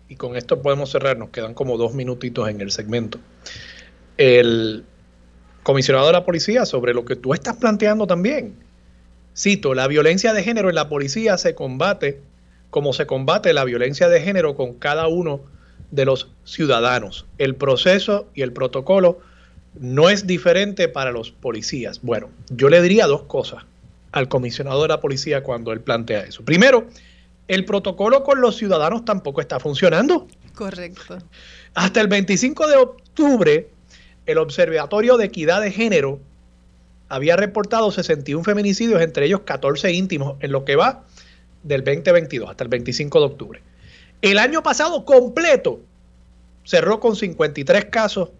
y 0.09 0.17
con 0.17 0.37
esto 0.37 0.63
podemos 0.63 0.91
cerrar, 0.91 1.17
nos 1.17 1.31
quedan 1.31 1.55
como 1.55 1.77
dos 1.77 1.95
minutitos 1.95 2.49
en 2.49 2.61
el 2.61 2.71
segmento, 2.71 3.19
el 4.17 4.85
comisionado 5.65 6.07
de 6.07 6.13
la 6.13 6.25
policía 6.25 6.67
sobre 6.67 6.95
lo 6.95 7.05
que 7.05 7.17
tú 7.17 7.35
estás 7.35 7.57
planteando 7.57 8.07
también. 8.07 8.55
Cito, 9.37 9.75
la 9.75 9.89
violencia 9.89 10.33
de 10.33 10.45
género 10.45 10.69
en 10.69 10.77
la 10.77 10.89
policía 10.89 11.37
se 11.37 11.57
combate 11.57 12.21
como 12.75 12.93
se 12.93 13.07
combate 13.07 13.53
la 13.53 13.63
violencia 13.63 14.09
de 14.09 14.21
género 14.21 14.57
con 14.57 14.75
cada 14.75 15.07
uno 15.07 15.41
de 15.91 16.05
los 16.05 16.29
ciudadanos. 16.45 17.27
El 17.39 17.55
proceso 17.55 18.27
y 18.35 18.43
el 18.43 18.53
protocolo 18.53 19.19
no 19.79 20.11
es 20.11 20.27
diferente 20.27 20.89
para 20.89 21.13
los 21.13 21.31
policías. 21.31 22.01
Bueno, 22.03 22.31
yo 22.51 22.69
le 22.69 22.81
diría 22.83 23.07
dos 23.07 23.23
cosas 23.23 23.65
al 24.13 24.29
comisionado 24.29 24.83
de 24.83 24.89
la 24.89 25.01
policía 25.01 25.43
cuando 25.43 25.73
él 25.73 25.81
plantea 25.81 26.21
eso. 26.21 26.45
Primero, 26.45 26.87
el 27.49 27.65
protocolo 27.65 28.23
con 28.23 28.41
los 28.41 28.57
ciudadanos 28.57 29.05
tampoco 29.05 29.41
está 29.41 29.59
funcionando. 29.59 30.29
Correcto. 30.55 31.19
Hasta 31.75 32.01
el 32.01 32.07
25 32.07 32.69
de 32.69 32.77
octubre, 32.77 33.69
el 34.27 34.39
Observatorio 34.39 35.17
de 35.17 35.27
Equidad 35.27 35.61
de 35.61 35.73
Género 35.73 36.21
había 37.09 37.37
reportado 37.37 37.91
61 37.91 38.45
feminicidios, 38.45 39.03
entre 39.03 39.27
ellos 39.27 39.41
14 39.41 39.93
íntimos, 39.93 40.37
en 40.41 40.53
lo 40.53 40.65
que 40.65 40.77
va 40.77 41.05
del 41.63 41.83
2022 41.85 42.51
hasta 42.51 42.65
el 42.65 42.71
25 42.71 43.19
de 43.19 43.27
octubre. 43.27 43.63
El 44.25 44.39
año 44.39 44.63
pasado 44.63 45.05
completo 45.05 45.81
cerró 46.65 46.99
con 46.99 47.15
53 47.15 47.85
casos 47.85 48.31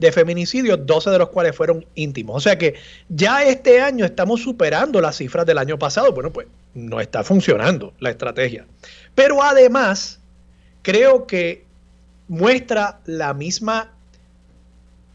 de 0.00 0.10
feminicidios, 0.10 0.84
12 0.84 1.10
de 1.10 1.18
los 1.18 1.28
cuales 1.28 1.54
fueron 1.54 1.86
íntimos. 1.94 2.38
O 2.38 2.40
sea 2.40 2.58
que 2.58 2.74
ya 3.08 3.44
este 3.44 3.80
año 3.80 4.04
estamos 4.04 4.42
superando 4.42 5.00
las 5.00 5.18
cifras 5.18 5.46
del 5.46 5.58
año 5.58 5.78
pasado. 5.78 6.10
Bueno, 6.12 6.32
pues 6.32 6.48
no 6.74 7.00
está 7.00 7.22
funcionando 7.22 7.92
la 8.00 8.10
estrategia. 8.10 8.66
Pero 9.14 9.44
además, 9.44 10.18
creo 10.82 11.24
que 11.24 11.66
muestra 12.26 12.98
la 13.04 13.32
misma 13.32 13.92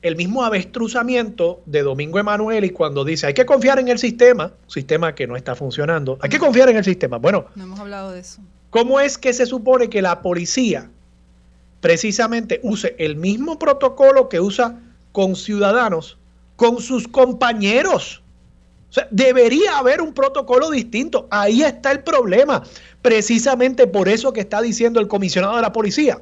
el 0.02 0.16
mismo 0.16 0.46
avestruzamiento 0.46 1.60
de 1.66 1.82
Domingo 1.82 2.18
Emanuel 2.18 2.64
y 2.64 2.70
cuando 2.70 3.04
dice 3.04 3.28
hay 3.28 3.34
que 3.34 3.46
confiar 3.46 3.80
en 3.80 3.90
el 3.90 3.98
sistema, 3.98 4.54
sistema 4.68 5.14
que 5.14 5.28
no 5.28 5.36
está 5.36 5.54
funcionando, 5.54 6.18
hay 6.22 6.30
que 6.30 6.40
confiar 6.40 6.70
en 6.70 6.78
el 6.78 6.86
sistema. 6.86 7.18
Bueno, 7.18 7.48
no 7.56 7.66
hemos 7.66 7.80
hablado 7.82 8.12
de 8.12 8.22
eso. 8.22 8.42
¿Cómo 8.70 9.00
es 9.00 9.18
que 9.18 9.34
se 9.34 9.46
supone 9.46 9.90
que 9.90 10.02
la 10.02 10.22
policía 10.22 10.90
precisamente 11.82 12.60
use 12.64 12.96
el 13.00 13.16
mismo 13.16 13.58
protocolo 13.60 14.30
que 14.30 14.40
usa 14.40 14.80
con 15.12 15.36
ciudadanos, 15.36 16.18
con 16.56 16.82
sus 16.82 17.08
compañeros? 17.08 18.22
O 18.90 18.94
sea, 18.94 19.08
debería 19.12 19.78
haber 19.78 20.02
un 20.02 20.14
protocolo 20.14 20.70
distinto. 20.70 21.28
Ahí 21.30 21.62
está 21.62 21.92
el 21.92 22.02
problema. 22.02 22.64
Precisamente 23.02 23.88
por 23.88 24.10
eso 24.10 24.34
que 24.34 24.42
está 24.42 24.62
diciendo 24.62 25.00
el 25.00 25.08
comisionado 25.08 25.56
de 25.56 25.62
la 25.62 25.74
policía 25.74 26.22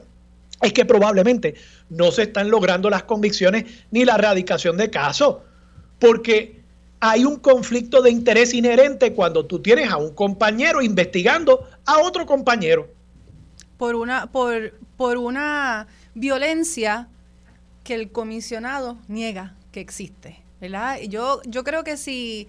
es 0.61 0.73
que 0.73 0.85
probablemente 0.85 1.55
no 1.89 2.11
se 2.11 2.23
están 2.23 2.49
logrando 2.49 2.89
las 2.89 3.03
convicciones 3.03 3.65
ni 3.91 4.05
la 4.05 4.15
erradicación 4.15 4.77
de 4.77 4.89
casos, 4.89 5.37
porque 5.99 6.61
hay 7.07 7.23
un 7.23 7.37
conflicto 7.37 8.01
de 8.01 8.09
interés 8.09 8.53
inherente 8.53 9.13
cuando 9.13 9.45
tú 9.45 9.61
tienes 9.61 9.91
a 9.91 9.97
un 9.97 10.15
compañero 10.15 10.81
investigando 10.81 11.67
a 11.85 11.99
otro 11.99 12.25
compañero. 12.25 12.89
Por 13.77 13.93
una, 13.93 14.31
por, 14.31 14.73
por 14.97 15.17
una 15.17 15.85
violencia 16.15 17.07
que 17.83 17.93
el 17.93 18.11
comisionado 18.11 18.97
niega 19.07 19.53
que 19.71 19.81
existe. 19.81 20.41
¿verdad? 20.59 20.97
Yo, 21.07 21.41
yo 21.45 21.63
creo 21.63 21.83
que 21.83 21.95
si 21.95 22.47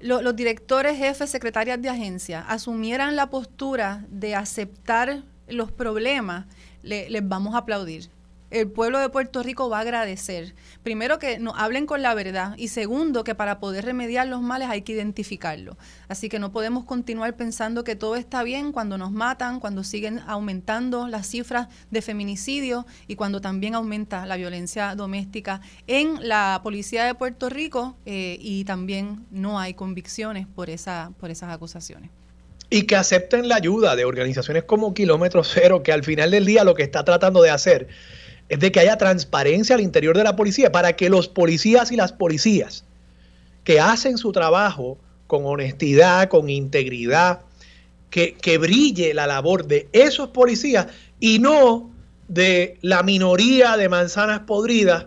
los 0.00 0.34
directores, 0.34 0.96
jefes, 0.96 1.28
secretarias 1.28 1.80
de 1.82 1.90
agencia 1.90 2.40
asumieran 2.48 3.14
la 3.14 3.28
postura 3.28 4.06
de 4.08 4.34
aceptar 4.34 5.22
los 5.48 5.70
problemas, 5.70 6.46
les 6.82 7.28
vamos 7.28 7.54
a 7.54 7.58
aplaudir. 7.58 8.08
El 8.52 8.68
pueblo 8.68 8.98
de 8.98 9.08
Puerto 9.08 9.42
Rico 9.42 9.70
va 9.70 9.78
a 9.78 9.80
agradecer. 9.80 10.54
Primero 10.82 11.18
que 11.18 11.38
nos 11.38 11.54
hablen 11.56 11.86
con 11.86 12.02
la 12.02 12.12
verdad 12.12 12.54
y 12.58 12.68
segundo 12.68 13.24
que 13.24 13.34
para 13.34 13.58
poder 13.60 13.86
remediar 13.86 14.26
los 14.26 14.42
males 14.42 14.68
hay 14.68 14.82
que 14.82 14.92
identificarlo. 14.92 15.78
Así 16.08 16.28
que 16.28 16.38
no 16.38 16.52
podemos 16.52 16.84
continuar 16.84 17.34
pensando 17.34 17.82
que 17.82 17.96
todo 17.96 18.14
está 18.14 18.42
bien 18.42 18.70
cuando 18.70 18.98
nos 18.98 19.10
matan, 19.10 19.58
cuando 19.58 19.84
siguen 19.84 20.20
aumentando 20.26 21.08
las 21.08 21.26
cifras 21.28 21.68
de 21.90 22.02
feminicidio 22.02 22.84
y 23.08 23.16
cuando 23.16 23.40
también 23.40 23.74
aumenta 23.74 24.26
la 24.26 24.36
violencia 24.36 24.94
doméstica 24.96 25.62
en 25.86 26.28
la 26.28 26.60
policía 26.62 27.06
de 27.06 27.14
Puerto 27.14 27.48
Rico 27.48 27.96
eh, 28.04 28.36
y 28.38 28.66
también 28.66 29.24
no 29.30 29.58
hay 29.58 29.72
convicciones 29.72 30.46
por, 30.46 30.68
esa, 30.68 31.12
por 31.18 31.30
esas 31.30 31.50
acusaciones 31.50 32.10
y 32.68 32.84
que 32.84 32.96
acepten 32.96 33.48
la 33.48 33.56
ayuda 33.56 33.96
de 33.96 34.06
organizaciones 34.06 34.64
como 34.64 34.94
Kilómetro 34.94 35.44
Cero, 35.44 35.82
que 35.82 35.92
al 35.92 36.04
final 36.04 36.30
del 36.30 36.46
día 36.46 36.64
lo 36.64 36.74
que 36.74 36.82
está 36.82 37.04
tratando 37.04 37.42
de 37.42 37.50
hacer 37.50 37.88
es 38.48 38.60
de 38.60 38.70
que 38.72 38.80
haya 38.80 38.96
transparencia 38.96 39.74
al 39.74 39.80
interior 39.80 40.16
de 40.16 40.24
la 40.24 40.36
policía, 40.36 40.72
para 40.72 40.94
que 40.94 41.08
los 41.08 41.28
policías 41.28 41.92
y 41.92 41.96
las 41.96 42.12
policías 42.12 42.84
que 43.64 43.80
hacen 43.80 44.18
su 44.18 44.32
trabajo 44.32 44.98
con 45.26 45.46
honestidad, 45.46 46.28
con 46.28 46.50
integridad, 46.50 47.40
que, 48.10 48.34
que 48.34 48.58
brille 48.58 49.14
la 49.14 49.26
labor 49.26 49.66
de 49.66 49.88
esos 49.92 50.28
policías 50.28 50.88
y 51.18 51.38
no 51.38 51.90
de 52.28 52.76
la 52.82 53.02
minoría 53.02 53.76
de 53.76 53.88
manzanas 53.88 54.40
podridas 54.40 55.06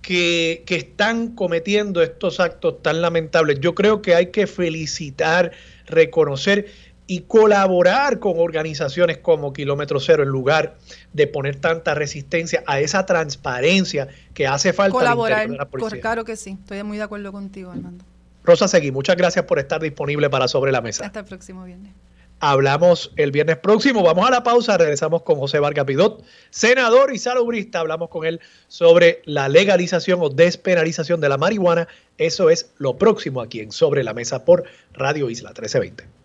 que, 0.00 0.62
que, 0.64 0.76
están 0.76 1.34
cometiendo 1.34 2.00
estos 2.00 2.40
actos 2.40 2.82
tan 2.82 3.02
lamentables. 3.02 3.60
Yo 3.60 3.74
creo 3.74 4.00
que 4.00 4.14
hay 4.14 4.26
que 4.26 4.46
felicitar, 4.46 5.52
reconocer 5.86 6.66
y 7.10 7.22
colaborar 7.22 8.20
con 8.20 8.34
organizaciones 8.38 9.18
como 9.18 9.52
Kilómetro 9.52 9.98
Cero 9.98 10.22
en 10.22 10.28
lugar 10.28 10.76
de 11.12 11.26
poner 11.26 11.56
tanta 11.56 11.92
resistencia 11.92 12.62
a 12.68 12.78
esa 12.78 13.04
transparencia 13.04 14.06
que 14.32 14.46
hace 14.46 14.72
falta. 14.72 14.96
Colaborar, 14.96 15.50
de 15.50 15.56
la 15.56 15.68
policía. 15.68 16.00
claro 16.00 16.24
que 16.24 16.36
sí, 16.36 16.56
estoy 16.60 16.84
muy 16.84 16.98
de 16.98 17.02
acuerdo 17.02 17.32
contigo, 17.32 17.72
Armando. 17.72 18.04
Rosa 18.44 18.68
Seguí, 18.68 18.92
muchas 18.92 19.16
gracias 19.16 19.44
por 19.44 19.58
estar 19.58 19.82
disponible 19.82 20.30
para 20.30 20.46
Sobre 20.46 20.70
la 20.70 20.82
Mesa. 20.82 21.04
Hasta 21.04 21.18
el 21.18 21.24
próximo 21.24 21.64
viernes. 21.64 21.94
Hablamos 22.38 23.10
el 23.16 23.32
viernes 23.32 23.56
próximo. 23.56 24.04
Vamos 24.04 24.24
a 24.28 24.30
la 24.30 24.44
pausa. 24.44 24.78
Regresamos 24.78 25.22
con 25.22 25.34
José 25.40 25.58
Vargas 25.58 25.86
Pidot, 25.86 26.24
senador 26.50 27.12
y 27.12 27.18
salubrista. 27.18 27.80
Hablamos 27.80 28.08
con 28.10 28.24
él 28.24 28.40
sobre 28.68 29.20
la 29.24 29.48
legalización 29.48 30.20
o 30.22 30.28
despenalización 30.28 31.20
de 31.20 31.28
la 31.28 31.38
marihuana. 31.38 31.88
Eso 32.18 32.50
es 32.50 32.70
lo 32.78 32.98
próximo 32.98 33.40
aquí 33.40 33.58
en 33.58 33.72
Sobre 33.72 34.04
la 34.04 34.14
Mesa 34.14 34.44
por 34.44 34.62
Radio 34.92 35.28
Isla 35.28 35.48
1320. 35.48 36.19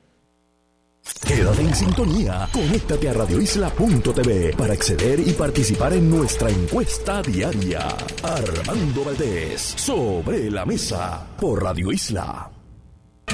Quédate 1.27 1.61
en 1.61 1.75
sintonía. 1.75 2.47
Conéctate 2.51 3.09
a 3.09 3.13
radioisla.tv 3.13 4.53
para 4.57 4.73
acceder 4.73 5.19
y 5.19 5.33
participar 5.33 5.93
en 5.93 6.09
nuestra 6.09 6.49
encuesta 6.49 7.21
diaria. 7.21 7.87
Armando 8.23 9.03
Valdés, 9.03 9.61
sobre 9.75 10.49
la 10.51 10.65
mesa, 10.65 11.27
por 11.39 11.63
Radio 11.63 11.91
Isla. 11.91 12.51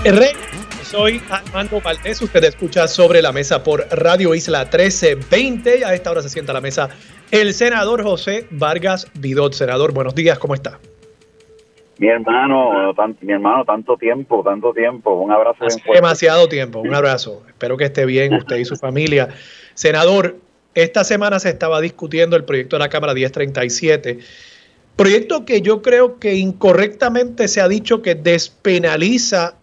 Rey, 0.03 0.31
soy 0.83 1.21
Armando 1.29 1.79
Valdés. 1.79 2.21
Usted 2.21 2.43
escucha 2.45 2.87
sobre 2.87 3.21
la 3.21 3.31
mesa 3.31 3.63
por 3.63 3.87
Radio 3.91 4.33
Isla 4.33 4.63
1320. 4.63 5.85
A 5.85 5.93
esta 5.93 6.11
hora 6.11 6.21
se 6.21 6.29
sienta 6.29 6.53
a 6.53 6.55
la 6.55 6.61
mesa 6.61 6.89
el 7.29 7.53
senador 7.53 8.03
José 8.03 8.47
Vargas 8.51 9.07
Vidot. 9.13 9.53
Senador, 9.53 9.93
buenos 9.93 10.15
días, 10.15 10.39
¿cómo 10.39 10.55
está? 10.55 10.79
Mi 12.01 12.07
hermano, 12.07 12.95
mi 13.21 13.31
hermano, 13.31 13.63
tanto 13.63 13.95
tiempo, 13.95 14.41
tanto 14.43 14.73
tiempo. 14.73 15.13
Un 15.13 15.31
abrazo. 15.31 15.65
demasiado 15.93 16.49
tiempo, 16.49 16.79
un 16.79 16.95
abrazo. 16.95 17.43
Espero 17.47 17.77
que 17.77 17.83
esté 17.83 18.07
bien 18.07 18.33
usted 18.33 18.57
y 18.57 18.65
su 18.65 18.75
familia. 18.75 19.29
Senador, 19.75 20.37
esta 20.73 21.03
semana 21.03 21.39
se 21.39 21.49
estaba 21.49 21.79
discutiendo 21.79 22.35
el 22.35 22.43
proyecto 22.43 22.75
de 22.75 22.79
la 22.79 22.89
Cámara 22.89 23.13
1037, 23.13 24.17
proyecto 24.95 25.45
que 25.45 25.61
yo 25.61 25.83
creo 25.83 26.17
que 26.17 26.33
incorrectamente 26.33 27.47
se 27.47 27.61
ha 27.61 27.67
dicho 27.67 28.01
que 28.01 28.15
despenaliza 28.15 29.53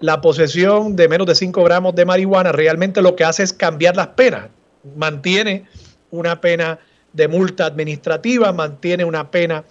la 0.00 0.20
posesión 0.20 0.96
de 0.96 1.06
menos 1.06 1.28
de 1.28 1.36
5 1.36 1.62
gramos 1.62 1.94
de 1.94 2.04
marihuana. 2.04 2.50
Realmente 2.50 3.02
lo 3.02 3.14
que 3.14 3.22
hace 3.22 3.44
es 3.44 3.52
cambiar 3.52 3.94
las 3.94 4.08
penas. 4.08 4.48
Mantiene 4.96 5.66
una 6.10 6.40
pena 6.40 6.80
de 7.12 7.28
multa 7.28 7.66
administrativa, 7.66 8.52
mantiene 8.52 9.04
una 9.04 9.30
pena 9.30 9.62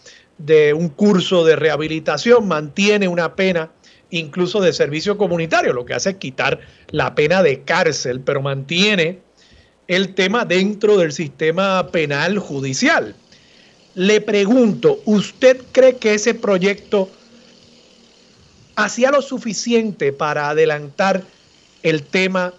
de 0.46 0.74
un 0.74 0.90
curso 0.90 1.44
de 1.46 1.56
rehabilitación, 1.56 2.48
mantiene 2.48 3.08
una 3.08 3.36
pena 3.36 3.72
incluso 4.10 4.60
de 4.60 4.74
servicio 4.74 5.18
comunitario, 5.18 5.74
lo 5.74 5.86
que 5.86 5.94
hace 5.94 6.12
es 6.12 6.16
quitar 6.18 6.60
la 6.90 7.16
pena 7.16 7.42
de 7.42 7.62
cárcel, 7.62 8.20
pero 8.22 8.42
mantiene 8.42 9.20
el 9.88 10.14
tema 10.14 10.46
dentro 10.46 10.98
del 10.98 11.12
sistema 11.12 11.88
penal 11.88 12.38
judicial. 12.38 13.16
Le 13.96 14.22
pregunto, 14.22 15.02
¿usted 15.06 15.62
cree 15.72 15.98
que 15.98 16.14
ese 16.14 16.34
proyecto 16.34 17.10
hacía 18.76 19.12
lo 19.12 19.22
suficiente 19.22 20.14
para 20.14 20.50
adelantar 20.50 21.24
el 21.84 22.04
tema 22.04 22.54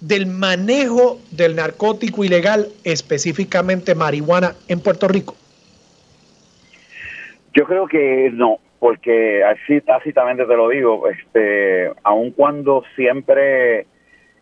del 0.00 0.26
manejo 0.26 1.20
del 1.30 1.56
narcótico 1.56 2.24
ilegal, 2.24 2.68
específicamente 2.84 3.94
marihuana, 3.94 4.54
en 4.68 4.80
Puerto 4.80 5.08
Rico? 5.08 5.36
Yo 7.58 7.64
creo 7.64 7.88
que 7.88 8.30
no, 8.32 8.58
porque 8.78 9.42
así 9.42 9.80
tácitamente 9.80 10.46
te 10.46 10.56
lo 10.56 10.68
digo, 10.68 11.08
este, 11.08 11.90
aun 12.04 12.30
cuando 12.30 12.84
siempre 12.94 13.84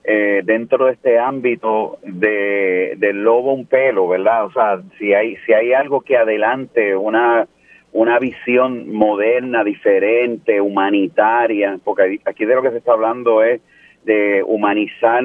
eh, 0.05 0.43
dentro 0.45 0.85
de 0.85 0.93
este 0.93 1.19
ámbito 1.19 1.97
de, 2.03 2.93
del 2.99 3.25
lobo 3.25 3.55
un 3.55 3.65
pelo, 3.65 4.07
¿verdad? 4.07 4.45
O 4.45 4.53
sea, 4.53 4.83
si 4.99 5.15
hay, 5.15 5.37
si 5.47 5.55
hay 5.55 5.73
algo 5.73 6.03
que 6.03 6.19
adelante 6.19 6.95
una, 6.95 7.49
una 7.93 8.19
visión 8.19 8.93
moderna, 8.93 9.65
diferente, 9.65 10.61
humanitaria, 10.61 11.79
porque 11.83 12.21
aquí 12.27 12.45
de 12.45 12.55
lo 12.55 12.61
que 12.61 12.71
se 12.73 12.77
está 12.77 12.93
hablando 12.93 13.43
es 13.43 13.63
de 14.05 14.43
humanizar 14.43 15.25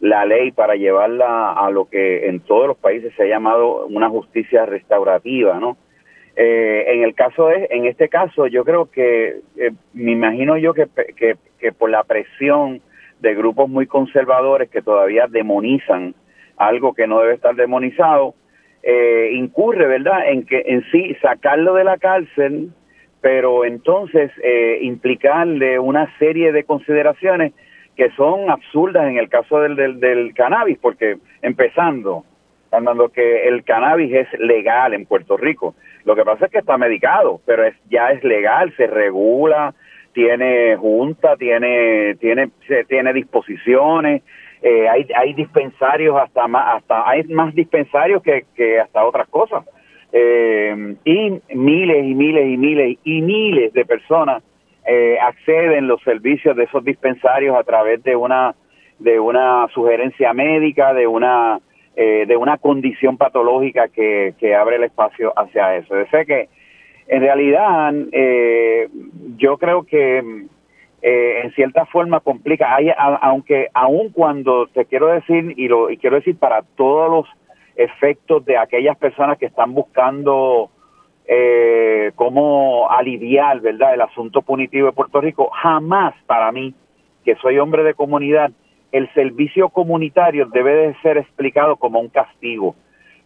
la 0.00 0.24
ley 0.24 0.50
para 0.50 0.74
llevarla 0.74 1.52
a 1.52 1.70
lo 1.70 1.84
que 1.84 2.26
en 2.26 2.40
todos 2.40 2.66
los 2.66 2.76
países 2.76 3.12
se 3.16 3.22
ha 3.22 3.26
llamado 3.26 3.86
una 3.86 4.08
justicia 4.08 4.66
restaurativa, 4.66 5.60
¿no? 5.60 5.76
Eh, 6.42 6.94
en 6.94 7.02
el 7.02 7.14
caso 7.14 7.48
de, 7.48 7.68
en 7.70 7.84
este 7.84 8.08
caso, 8.08 8.46
yo 8.46 8.64
creo 8.64 8.90
que, 8.90 9.40
eh, 9.58 9.72
me 9.92 10.12
imagino 10.12 10.56
yo 10.56 10.72
que, 10.72 10.86
que, 11.14 11.72
por 11.72 11.90
la 11.90 12.02
presión 12.02 12.80
de 13.18 13.34
grupos 13.34 13.68
muy 13.68 13.86
conservadores 13.86 14.70
que 14.70 14.80
todavía 14.80 15.26
demonizan 15.28 16.14
algo 16.56 16.94
que 16.94 17.06
no 17.06 17.20
debe 17.20 17.34
estar 17.34 17.54
demonizado, 17.56 18.34
eh, 18.82 19.32
incurre, 19.34 19.86
¿verdad?, 19.86 20.30
en 20.30 20.46
que 20.46 20.62
en 20.64 20.82
sí 20.90 21.14
sacarlo 21.20 21.74
de 21.74 21.84
la 21.84 21.98
cárcel, 21.98 22.70
pero 23.20 23.66
entonces 23.66 24.30
implicarle 24.80 25.78
una 25.78 26.10
serie 26.18 26.52
de 26.52 26.64
consideraciones 26.64 27.52
que 27.98 28.08
son 28.12 28.48
absurdas 28.48 29.06
en 29.10 29.18
el 29.18 29.28
caso 29.28 29.60
del, 29.60 29.76
del, 29.76 30.00
del 30.00 30.32
cannabis, 30.32 30.78
porque 30.78 31.18
empezando, 31.42 32.24
Armando, 32.70 33.10
que 33.10 33.46
el 33.46 33.62
cannabis 33.62 34.10
es 34.14 34.40
legal 34.40 34.94
en 34.94 35.04
Puerto 35.04 35.36
Rico. 35.36 35.74
Lo 36.04 36.14
que 36.16 36.24
pasa 36.24 36.46
es 36.46 36.52
que 36.52 36.58
está 36.58 36.78
medicado, 36.78 37.40
pero 37.46 37.64
es, 37.64 37.74
ya 37.88 38.10
es 38.10 38.22
legal, 38.24 38.72
se 38.76 38.86
regula, 38.86 39.74
tiene 40.12 40.76
junta, 40.76 41.36
tiene, 41.36 42.16
tiene, 42.16 42.50
tiene 42.88 43.12
disposiciones, 43.12 44.22
eh, 44.62 44.88
hay, 44.88 45.06
hay 45.16 45.32
dispensarios 45.34 46.16
hasta 46.16 46.46
más, 46.46 46.76
hasta 46.76 47.08
hay 47.08 47.24
más 47.24 47.54
dispensarios 47.54 48.22
que, 48.22 48.44
que 48.54 48.80
hasta 48.80 49.04
otras 49.04 49.28
cosas. 49.28 49.64
Eh, 50.12 50.96
y 51.04 51.40
miles 51.54 52.04
y 52.04 52.14
miles 52.14 52.46
y 52.48 52.56
miles 52.56 52.98
y 53.04 53.22
miles 53.22 53.72
de 53.72 53.84
personas 53.84 54.42
eh, 54.84 55.16
acceden 55.20 55.86
los 55.86 56.02
servicios 56.02 56.56
de 56.56 56.64
esos 56.64 56.84
dispensarios 56.84 57.56
a 57.56 57.62
través 57.62 58.02
de 58.02 58.16
una 58.16 58.54
de 58.98 59.20
una 59.20 59.66
sugerencia 59.72 60.32
médica, 60.34 60.92
de 60.92 61.06
una 61.06 61.60
eh, 61.96 62.24
de 62.26 62.36
una 62.36 62.58
condición 62.58 63.16
patológica 63.16 63.88
que, 63.88 64.34
que 64.38 64.54
abre 64.54 64.76
el 64.76 64.84
espacio 64.84 65.32
hacia 65.36 65.76
eso. 65.76 65.94
De 65.94 66.06
que 66.26 66.48
en 67.08 67.20
realidad 67.20 67.92
eh, 68.12 68.88
yo 69.36 69.58
creo 69.58 69.82
que 69.82 70.46
eh, 71.02 71.40
en 71.42 71.52
cierta 71.52 71.86
forma 71.86 72.20
complica, 72.20 72.74
hay, 72.74 72.90
aunque 72.96 73.68
aun 73.72 74.10
cuando 74.10 74.66
te 74.68 74.84
quiero 74.84 75.08
decir, 75.08 75.54
y, 75.56 75.66
lo, 75.66 75.88
quiero 76.00 76.16
decir 76.16 76.36
para 76.38 76.62
todos 76.76 77.10
los 77.10 77.26
efectos 77.74 78.44
de 78.44 78.58
aquellas 78.58 78.98
personas 78.98 79.38
que 79.38 79.46
están 79.46 79.72
buscando 79.72 80.70
eh, 81.26 82.12
cómo 82.16 82.90
aliviar, 82.90 83.60
¿verdad?, 83.60 83.94
el 83.94 84.02
asunto 84.02 84.42
punitivo 84.42 84.86
de 84.86 84.92
Puerto 84.92 85.20
Rico, 85.20 85.48
jamás 85.50 86.14
para 86.26 86.52
mí, 86.52 86.74
que 87.24 87.34
soy 87.36 87.58
hombre 87.58 87.82
de 87.82 87.94
comunidad, 87.94 88.52
el 88.92 89.12
servicio 89.14 89.68
comunitario 89.68 90.46
debe 90.46 90.88
de 90.88 90.94
ser 91.02 91.18
explicado 91.18 91.76
como 91.76 92.00
un 92.00 92.08
castigo. 92.08 92.74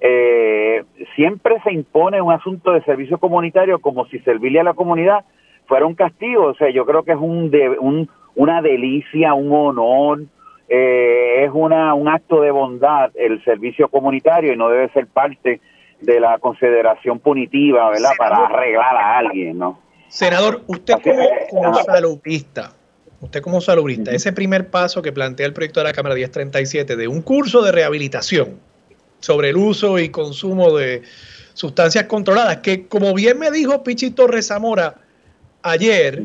Eh, 0.01 0.85
siempre 1.17 1.61
se 1.63 1.73
impone 1.73 2.21
un 2.21 2.33
asunto 2.33 2.73
de 2.73 2.83
servicio 2.83 3.19
comunitario 3.19 3.79
como 3.79 4.07
si 4.07 4.19
servirle 4.21 4.61
a 4.61 4.65
la 4.65 4.75
comunidad 4.75 5.25
fuera 5.67 5.87
un 5.87 5.95
castigo. 5.95 6.47
O 6.47 6.55
sea, 6.55 6.71
yo 6.71 6.85
creo 6.85 7.05
que 7.05 7.13
es 7.13 7.19
un, 7.19 7.51
un 7.81 8.09
una 8.35 8.61
delicia, 8.63 9.35
un 9.35 9.53
honor, 9.53 10.23
eh, 10.69 11.45
es 11.45 11.51
una, 11.53 11.95
un 11.95 12.09
acto 12.09 12.41
de 12.41 12.51
bondad 12.51 13.11
el 13.15 13.43
servicio 13.45 13.89
comunitario 13.89 14.53
y 14.53 14.57
no 14.57 14.69
debe 14.69 14.89
ser 14.91 15.07
parte 15.07 15.61
de 16.01 16.21
la 16.21 16.39
consideración 16.39 17.19
punitiva, 17.19 17.91
¿verdad? 17.91 18.11
Para 18.19 18.47
arreglar 18.47 18.97
a 18.97 19.19
alguien, 19.19 19.59
¿no? 19.59 19.79
Senador, 20.09 20.63
usted 20.67 20.95
como, 21.03 21.29
como 21.51 21.75
salubrista, 21.75 22.73
usted 23.25 23.41
como 23.41 23.61
salubrista, 23.61 24.11
ese 24.13 24.33
primer 24.33 24.69
paso 24.69 25.01
que 25.01 25.11
plantea 25.11 25.47
el 25.47 25.55
proyecto 25.55 25.81
de 25.81 25.85
la 25.85 25.93
Cámara 25.93 26.15
1037 26.15 26.95
de 26.95 27.09
un 27.09 27.23
curso 27.23 27.63
de 27.63 27.73
rehabilitación 27.73 28.61
sobre 29.21 29.49
el 29.49 29.57
uso 29.57 29.99
y 29.99 30.11
consumo 30.11 30.77
de 30.77 31.03
sustancias 31.55 32.05
controladas, 32.05 32.59
que 32.59 32.87
como 32.87 33.15
bien 33.15 33.39
me 33.39 33.51
dijo 33.51 33.83
Pichito 33.83 34.27
Rezamora 34.27 34.97
ayer, 35.63 36.23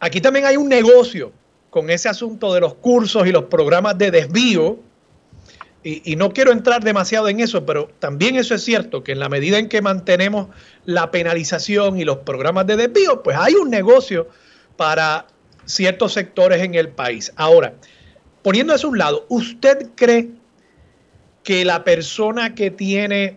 aquí 0.00 0.20
también 0.20 0.44
hay 0.44 0.58
un 0.58 0.68
negocio 0.68 1.32
con 1.70 1.88
ese 1.88 2.10
asunto 2.10 2.52
de 2.52 2.60
los 2.60 2.74
cursos 2.74 3.26
y 3.26 3.32
los 3.32 3.44
programas 3.44 3.96
de 3.96 4.10
desvío, 4.10 4.78
y, 5.82 6.12
y, 6.12 6.16
no 6.16 6.32
quiero 6.32 6.50
entrar 6.50 6.82
demasiado 6.82 7.28
en 7.28 7.40
eso, 7.40 7.66
pero 7.66 7.90
también 7.98 8.36
eso 8.36 8.54
es 8.54 8.64
cierto, 8.64 9.04
que 9.04 9.12
en 9.12 9.18
la 9.18 9.28
medida 9.28 9.58
en 9.58 9.68
que 9.68 9.82
mantenemos 9.82 10.48
la 10.86 11.10
penalización 11.10 11.98
y 11.98 12.04
los 12.04 12.18
programas 12.18 12.66
de 12.66 12.76
desvío, 12.76 13.22
pues 13.22 13.36
hay 13.38 13.52
un 13.52 13.68
negocio 13.68 14.28
para 14.78 15.26
ciertos 15.66 16.12
sectores 16.12 16.62
en 16.62 16.74
el 16.74 16.88
país. 16.88 17.32
Ahora, 17.36 17.74
poniendo 18.42 18.74
eso 18.74 18.86
a 18.86 18.90
un 18.90 18.98
lado, 18.98 19.26
¿usted 19.28 19.90
cree 19.94 20.30
que 21.42 21.64
la 21.64 21.84
persona 21.84 22.54
que 22.54 22.70
tiene 22.70 23.36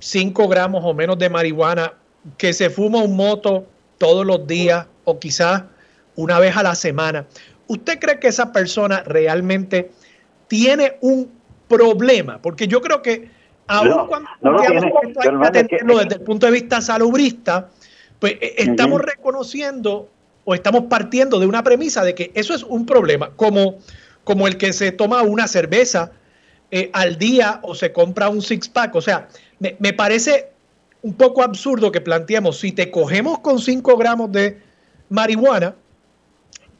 5 0.00 0.48
gramos 0.48 0.84
o 0.84 0.94
menos 0.94 1.18
de 1.18 1.28
marihuana, 1.28 1.94
que 2.36 2.52
se 2.52 2.70
fuma 2.70 3.02
un 3.02 3.16
moto 3.16 3.66
todos 3.98 4.24
los 4.24 4.46
días 4.46 4.86
o 5.04 5.18
quizás 5.18 5.64
una 6.14 6.38
vez 6.38 6.56
a 6.56 6.62
la 6.62 6.74
semana, 6.74 7.26
¿usted 7.66 7.98
cree 7.98 8.18
que 8.18 8.28
esa 8.28 8.52
persona 8.52 9.02
realmente 9.04 9.90
tiene 10.46 10.96
un 11.00 11.30
problema? 11.68 12.40
Porque 12.40 12.66
yo 12.66 12.80
creo 12.80 13.02
que 13.02 13.30
aún 13.66 14.06
cuando 14.06 14.28
no 14.42 14.60
hay 14.60 15.66
que 15.66 15.78
desde 15.78 16.14
el 16.14 16.20
punto 16.22 16.46
de 16.46 16.52
vista 16.52 16.80
salubrista, 16.80 17.68
pues 18.18 18.34
eh, 18.40 18.54
estamos 18.58 19.00
reconociendo 19.00 20.08
o 20.50 20.54
estamos 20.54 20.84
partiendo 20.84 21.38
de 21.38 21.44
una 21.44 21.62
premisa 21.62 22.02
de 22.02 22.14
que 22.14 22.30
eso 22.32 22.54
es 22.54 22.62
un 22.62 22.86
problema, 22.86 23.28
como, 23.36 23.74
como 24.24 24.48
el 24.48 24.56
que 24.56 24.72
se 24.72 24.92
toma 24.92 25.20
una 25.20 25.46
cerveza 25.46 26.10
eh, 26.70 26.88
al 26.94 27.18
día 27.18 27.60
o 27.62 27.74
se 27.74 27.92
compra 27.92 28.30
un 28.30 28.40
six-pack. 28.40 28.94
O 28.94 29.02
sea, 29.02 29.28
me, 29.58 29.76
me, 29.78 29.92
parece 29.92 30.48
un 31.02 31.12
poco 31.12 31.42
absurdo 31.42 31.92
que 31.92 32.00
planteemos, 32.00 32.60
si 32.60 32.72
te 32.72 32.90
cogemos 32.90 33.40
con 33.40 33.58
5 33.58 33.94
gramos 33.98 34.32
de 34.32 34.58
marihuana, 35.10 35.74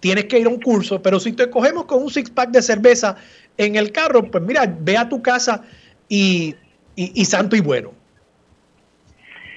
tienes 0.01 0.25
que 0.25 0.39
ir 0.39 0.47
a 0.47 0.49
un 0.49 0.63
curso, 0.63 1.03
pero 1.03 1.21
si 1.21 1.35
te 1.35 1.51
cogemos 1.51 1.85
con 1.85 2.03
un 2.03 2.09
six-pack 2.09 2.49
de 2.49 2.63
cerveza 2.63 3.17
en 3.59 3.77
el 3.77 3.93
carro, 3.93 4.23
pues 4.23 4.43
mira, 4.45 4.63
ve 4.81 4.97
a 4.97 5.11
tu 5.11 5.21
casa 5.21 5.63
y, 6.09 6.55
y, 6.97 7.21
y 7.21 7.25
santo 7.27 7.55
y 7.55 7.61
bueno. 7.61 7.91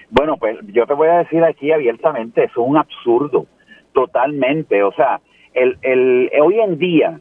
Bueno, 0.09 0.35
pues 0.35 0.57
yo 0.73 0.85
te 0.85 0.95
voy 0.95 1.07
a 1.07 1.19
decir 1.19 1.41
aquí 1.45 1.71
abiertamente, 1.71 2.43
eso 2.43 2.61
es 2.61 2.67
un 2.67 2.75
absurdo 2.75 3.47
totalmente. 3.93 4.83
O 4.83 4.91
sea, 4.93 5.19
el, 5.53 5.77
el, 5.81 6.31
hoy 6.41 6.59
en 6.59 6.77
día, 6.77 7.19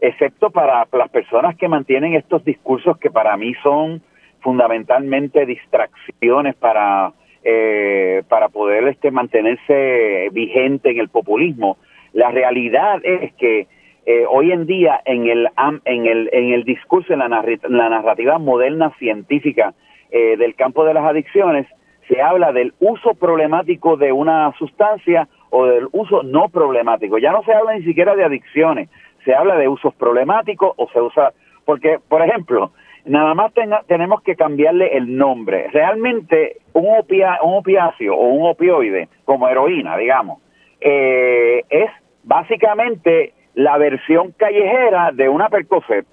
excepto 0.00 0.50
para 0.50 0.86
las 0.92 1.10
personas 1.10 1.56
que 1.56 1.68
mantienen 1.68 2.14
estos 2.14 2.44
discursos 2.44 2.98
que 2.98 3.10
para 3.10 3.36
mí 3.36 3.54
son 3.62 4.02
fundamentalmente 4.40 5.46
distracciones 5.46 6.54
para, 6.56 7.12
eh, 7.44 8.22
para 8.28 8.48
poder 8.48 8.88
este, 8.88 9.10
mantenerse 9.10 10.28
vigente 10.32 10.90
en 10.90 10.98
el 10.98 11.08
populismo, 11.08 11.76
la 12.12 12.30
realidad 12.30 13.00
es 13.04 13.32
que 13.34 13.68
eh, 14.04 14.24
hoy 14.28 14.50
en 14.50 14.66
día 14.66 15.00
en 15.04 15.28
el, 15.28 15.48
en 15.84 16.06
el, 16.06 16.28
en 16.32 16.52
el 16.52 16.64
discurso, 16.64 17.12
en 17.12 17.20
la, 17.20 17.28
la 17.28 17.88
narrativa 17.88 18.38
moderna 18.38 18.90
científica 18.98 19.74
eh, 20.10 20.36
del 20.36 20.56
campo 20.56 20.84
de 20.84 20.94
las 20.94 21.04
adicciones, 21.04 21.66
se 22.08 22.20
habla 22.20 22.52
del 22.52 22.74
uso 22.80 23.14
problemático 23.14 23.96
de 23.96 24.12
una 24.12 24.52
sustancia 24.58 25.28
o 25.52 25.66
del 25.66 25.88
uso 25.92 26.22
no 26.22 26.48
problemático. 26.48 27.18
Ya 27.18 27.30
no 27.30 27.42
se 27.44 27.52
habla 27.52 27.74
ni 27.74 27.84
siquiera 27.84 28.16
de 28.16 28.24
adicciones, 28.24 28.88
se 29.24 29.34
habla 29.34 29.56
de 29.56 29.68
usos 29.68 29.94
problemáticos 29.94 30.72
o 30.76 30.88
se 30.88 31.00
usa, 31.00 31.32
porque, 31.66 31.98
por 32.08 32.22
ejemplo, 32.22 32.72
nada 33.04 33.34
más 33.34 33.52
tenemos 33.86 34.22
que 34.22 34.34
cambiarle 34.34 34.96
el 34.96 35.14
nombre. 35.16 35.68
Realmente 35.68 36.56
un, 36.72 36.86
opia, 36.98 37.38
un 37.42 37.58
opiáceo 37.58 38.14
o 38.14 38.28
un 38.28 38.50
opioide, 38.50 39.08
como 39.26 39.46
heroína, 39.46 39.96
digamos, 39.98 40.40
eh, 40.80 41.62
es 41.68 41.90
básicamente 42.24 43.34
la 43.54 43.76
versión 43.76 44.32
callejera 44.32 45.10
de 45.12 45.28
una 45.28 45.50
Percocet. 45.50 46.06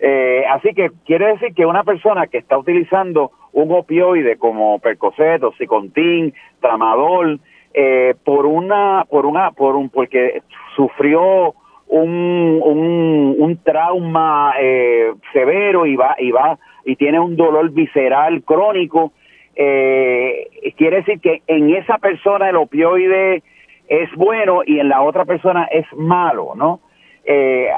Eh, 0.00 0.44
así 0.50 0.72
que 0.72 0.90
quiere 1.04 1.26
decir 1.32 1.54
que 1.54 1.66
una 1.66 1.84
persona 1.84 2.26
que 2.28 2.38
está 2.38 2.56
utilizando 2.56 3.30
un 3.52 3.70
opioide 3.72 4.38
como 4.38 4.78
Percocet, 4.78 5.42
o 5.42 5.48
Oxycontin, 5.48 6.32
Tramadol, 6.60 7.40
eh, 7.78 8.14
por 8.24 8.46
una, 8.46 9.04
por 9.06 9.26
una, 9.26 9.50
por 9.50 9.76
un, 9.76 9.90
porque 9.90 10.40
sufrió 10.74 11.54
un, 11.88 13.34
un, 13.38 13.58
trauma 13.62 14.54
eh, 14.58 15.12
severo 15.34 15.84
y 15.84 15.94
va, 15.94 16.16
y 16.18 16.30
va, 16.30 16.58
y 16.86 16.96
tiene 16.96 17.20
un 17.20 17.36
dolor 17.36 17.70
visceral 17.72 18.42
crónico, 18.44 19.12
eh, 19.54 20.48
quiere 20.78 20.98
decir 20.98 21.20
que 21.20 21.42
en 21.46 21.74
esa 21.74 21.98
persona 21.98 22.48
el 22.48 22.56
opioide 22.56 23.42
es 23.88 24.10
bueno 24.16 24.62
y 24.64 24.80
en 24.80 24.88
la 24.88 25.02
otra 25.02 25.26
persona 25.26 25.64
es 25.64 25.84
malo, 25.94 26.54
¿no? 26.56 26.80
Eh, 27.26 27.68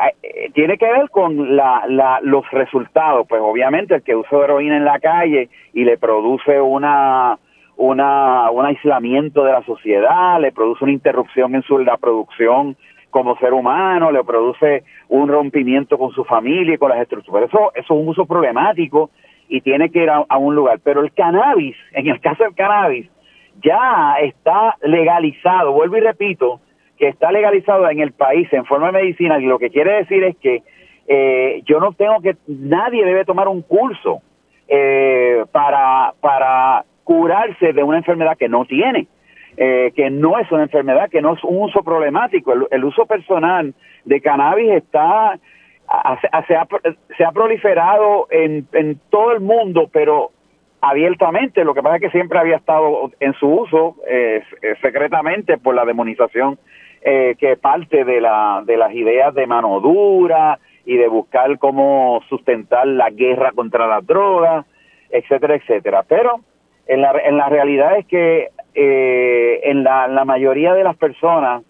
tiene 0.55 0.79
que 0.79 0.87
ver 0.87 1.11
con 1.11 1.57
la, 1.57 1.87
la, 1.89 2.21
los 2.23 2.49
resultados, 2.53 3.27
pues 3.29 3.41
obviamente 3.43 3.97
el 3.97 4.03
que 4.03 4.15
usa 4.15 4.45
heroína 4.45 4.77
en 4.77 4.85
la 4.85 5.01
calle 5.01 5.49
y 5.73 5.83
le 5.85 5.99
produce 5.99 6.61
una 6.61 7.37
una, 7.79 8.51
un 8.51 8.67
aislamiento 8.67 9.45
de 9.45 9.53
la 9.53 9.63
sociedad, 9.63 10.41
le 10.41 10.53
produce 10.53 10.85
una 10.85 10.93
interrupción 10.93 11.55
en 11.55 11.63
su 11.63 11.79
la 11.79 11.97
producción 11.97 12.77
como 13.09 13.39
ser 13.39 13.55
humano, 13.55 14.11
le 14.11 14.23
produce 14.25 14.83
un 15.09 15.29
rompimiento 15.29 15.97
con 15.97 16.11
su 16.11 16.25
familia 16.25 16.75
y 16.75 16.79
con 16.79 16.91
las 16.91 17.01
estructuras. 17.01 17.49
Eso, 17.49 17.71
eso 17.75 17.81
es 17.81 17.91
un 17.91 18.09
uso 18.09 18.27
problemático 18.27 19.11
y 19.49 19.61
tiene 19.61 19.91
que 19.91 20.03
ir 20.03 20.11
a, 20.11 20.37
un 20.37 20.57
lugar. 20.57 20.81
Pero 20.83 21.01
el 21.03 21.13
cannabis, 21.13 21.77
en 21.93 22.09
el 22.09 22.21
caso 22.21 22.43
del 22.43 22.55
cannabis, 22.55 23.09
ya 23.63 24.17
está 24.23 24.77
legalizado, 24.83 25.73
vuelvo 25.73 25.97
y 25.97 26.01
repito, 26.01 26.61
que 26.99 27.07
está 27.07 27.31
legalizado 27.31 27.89
en 27.89 28.01
el 28.01 28.11
país 28.11 28.53
en 28.53 28.65
forma 28.65 28.89
de 28.89 29.01
medicina 29.01 29.39
y 29.39 29.47
lo 29.47 29.59
que 29.59 29.71
quiere 29.71 29.99
decir 29.99 30.25
es 30.25 30.37
que 30.39 30.63
eh, 31.07 31.63
yo 31.65 31.79
no 31.79 31.93
tengo 31.93 32.21
que, 32.21 32.37
nadie 32.49 33.05
debe 33.05 33.25
tomar 33.25 33.47
un 33.47 33.63
curso 33.63 34.21
eh, 34.67 35.45
para, 35.53 36.13
para 36.21 36.85
curarse 37.09 37.73
de 37.73 37.83
una 37.83 37.97
enfermedad 37.97 38.37
que 38.37 38.51
no 38.51 38.67
tiene, 38.67 39.07
eh, 39.57 39.93
que 39.97 40.11
no 40.11 40.39
es 40.39 40.53
una 40.53 40.65
enfermedad, 40.65 41.09
que 41.09 41.23
no 41.23 41.33
es 41.33 41.43
un 41.43 41.63
uso 41.63 41.83
problemático. 41.83 42.53
El, 42.71 42.85
uso 42.85 43.07
personal 43.07 43.73
de 44.05 44.21
cannabis 44.21 44.73
está 44.73 45.39
se, 46.47 46.55
ha, 46.55 46.67
se 47.17 47.25
ha 47.25 47.33
proliferado 47.33 48.29
en, 48.31 48.69
en 48.75 49.01
todo 49.09 49.33
el 49.33 49.41
mundo, 49.41 49.89
pero 49.91 50.33
abiertamente. 50.83 51.65
Lo 51.65 51.73
que 51.73 51.83
pasa 51.83 51.97
es 51.97 52.03
que 52.03 52.11
siempre 52.11 52.41
había 52.41 52.57
estado 52.57 53.11
en 53.21 53.33
su 53.41 53.47
uso 53.49 53.97
eh, 54.07 54.43
secretamente 54.83 55.57
por 55.57 55.75
la 55.75 55.87
demonización 55.87 56.59
eh, 57.01 57.37
que 57.39 57.57
parte 57.57 58.05
de, 58.05 58.21
la, 58.21 58.63
de 58.67 58.77
las 58.77 58.93
ideas 58.93 59.35
de 59.35 59.47
mano 59.47 59.81
dura 59.81 60.59
y 60.85 60.99
de 60.99 61.09
buscar 61.09 61.59
cómo 61.59 62.21
sustentar 62.29 62.87
la 62.87 63.09
guerra 63.09 63.53
contra 63.53 63.87
las 63.87 64.07
drogas, 64.07 64.67
etcétera, 65.09 65.55
etcétera. 65.55 66.05
Pero 66.07 66.43
en 66.89 67.03
la, 67.03 67.13
en 67.23 67.37
la 67.37 67.49
realidad 67.49 67.99
es 67.99 68.07
que 68.07 68.49
eh, 68.75 69.61
en 69.65 69.85
la, 69.85 70.09
la, 70.09 70.25
mayoría 70.25 70.73
de 70.75 70.85
las 70.85 70.97
personas 70.97 71.63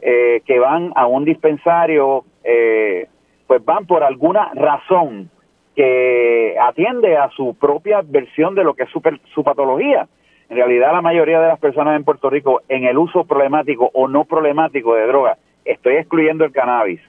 eh, 0.00 0.42
que 0.46 0.58
van 0.58 0.92
a 0.96 1.06
un 1.06 1.24
dispensario, 1.24 2.24
eh, 2.42 3.06
pues 3.46 3.64
van 3.64 3.86
por 3.86 4.02
alguna 4.02 4.50
razón 4.54 5.30
que 5.76 6.56
atiende 6.60 7.16
a 7.16 7.28
su 7.30 7.54
propia 7.54 8.00
versión 8.02 8.54
de 8.54 8.64
lo 8.64 8.74
que 8.74 8.84
es 8.84 8.90
su, 8.90 9.02
su 9.34 9.44
patología. 9.44 10.08
En 10.48 10.56
realidad 10.56 10.92
la 10.92 11.02
mayoría 11.02 11.40
de 11.40 11.48
las 11.48 11.58
personas 11.58 11.96
en 11.96 12.04
Puerto 12.04 12.30
Rico 12.30 12.62
en 12.68 12.84
el 12.84 12.96
uso 12.96 13.24
problemático 13.24 13.90
o 13.92 14.08
no 14.08 14.24
problemático 14.24 14.94
de 14.94 15.06
drogas, 15.06 15.38
estoy 15.64 15.96
excluyendo 15.96 16.44
el 16.44 16.52
cannabis, 16.52 17.00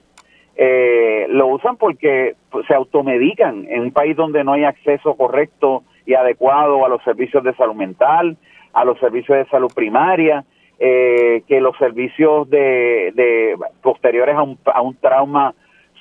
eh, 0.57 1.25
lo 1.29 1.47
usan 1.47 1.75
porque 1.77 2.35
se 2.67 2.73
automedican 2.73 3.65
en 3.69 3.81
un 3.81 3.91
país 3.91 4.15
donde 4.15 4.43
no 4.43 4.53
hay 4.53 4.63
acceso 4.63 5.15
correcto 5.15 5.83
y 6.05 6.13
adecuado 6.13 6.85
a 6.85 6.89
los 6.89 7.03
servicios 7.03 7.43
de 7.43 7.53
salud 7.55 7.75
mental, 7.75 8.37
a 8.73 8.85
los 8.85 8.99
servicios 8.99 9.37
de 9.37 9.45
salud 9.45 9.71
primaria, 9.73 10.45
eh, 10.79 11.43
que 11.47 11.61
los 11.61 11.77
servicios 11.77 12.49
de, 12.49 13.11
de 13.15 13.55
posteriores 13.81 14.35
a 14.35 14.43
un, 14.43 14.57
a 14.65 14.81
un 14.81 14.95
trauma 14.95 15.53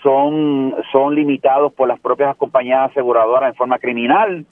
son, 0.03 0.75
son 0.93 1.15
limitados 1.15 1.73
por 1.73 1.89
las 1.89 2.01
propias 2.01 2.37
compañías 2.37 2.91
aseguradoras 2.91 3.51
en 3.51 3.57
forma 3.57 3.79
criminal, 3.79 4.45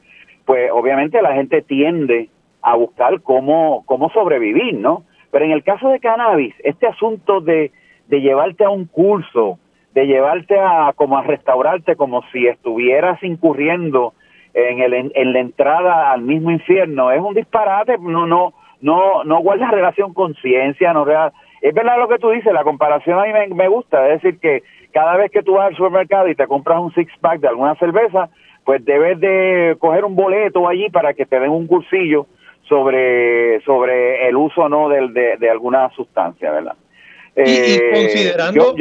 pues 0.44 0.70
obviamente 0.72 1.20
la 1.22 1.34
gente 1.34 1.62
tiende 1.62 2.28
a 2.62 2.76
buscar 2.76 3.20
cómo, 3.22 3.82
cómo 3.86 4.10
sobrevivir, 4.10 4.74
¿no? 4.74 5.04
Pero 5.30 5.44
en 5.44 5.50
el 5.50 5.62
caso 5.62 5.88
de 5.88 6.00
cannabis, 6.00 6.54
este 6.62 6.86
asunto 6.86 7.40
de, 7.40 7.72
de 8.08 8.20
llevarte 8.20 8.64
a 8.64 8.70
un 8.70 8.86
curso, 8.86 9.58
de 9.94 10.06
llevarte 10.06 10.58
a 10.58 10.92
como 10.94 11.18
a 11.18 11.22
restaurarte 11.22 11.96
como 11.96 12.22
si 12.32 12.46
estuvieras 12.46 13.22
incurriendo 13.22 14.14
en, 14.54 14.80
el, 14.80 15.12
en, 15.14 15.32
la 15.32 15.40
entrada 15.40 16.12
al 16.12 16.22
mismo 16.22 16.50
infierno, 16.50 17.10
es 17.10 17.20
un 17.20 17.34
disparate, 17.34 17.96
no, 17.98 18.26
no, 18.26 18.52
no, 18.80 19.24
no 19.24 19.40
guarda 19.40 19.70
relación 19.70 20.12
con 20.12 20.34
ciencia, 20.34 20.92
no 20.92 21.06
es 21.62 21.74
verdad 21.74 21.98
lo 21.98 22.08
que 22.08 22.18
tú 22.18 22.30
dices, 22.30 22.52
la 22.52 22.64
comparación 22.64 23.20
a 23.20 23.22
mí 23.22 23.32
me, 23.32 23.46
me 23.48 23.68
gusta, 23.68 24.08
es 24.08 24.22
decir 24.22 24.40
que 24.40 24.62
cada 24.92 25.16
vez 25.16 25.30
que 25.30 25.42
tú 25.42 25.54
vas 25.54 25.68
al 25.68 25.76
supermercado 25.76 26.28
y 26.28 26.34
te 26.34 26.46
compras 26.46 26.80
un 26.80 26.92
six 26.92 27.10
pack 27.20 27.40
de 27.40 27.48
alguna 27.48 27.74
cerveza, 27.76 28.28
pues 28.64 28.84
debes 28.84 29.18
de 29.20 29.76
coger 29.78 30.04
un 30.04 30.14
boleto 30.14 30.68
allí 30.68 30.90
para 30.90 31.14
que 31.14 31.26
te 31.26 31.40
den 31.40 31.50
un 31.50 31.66
cursillo 31.66 32.26
sobre, 32.68 33.60
sobre 33.62 34.28
el 34.28 34.36
uso 34.36 34.62
o 34.62 34.68
no 34.68 34.88
de, 34.88 35.36
de, 35.38 35.50
alguna 35.50 35.90
sustancia, 35.90 36.50
¿verdad? 36.50 36.74
y, 37.36 37.40
eh, 37.40 37.90
considerando, 37.92 38.74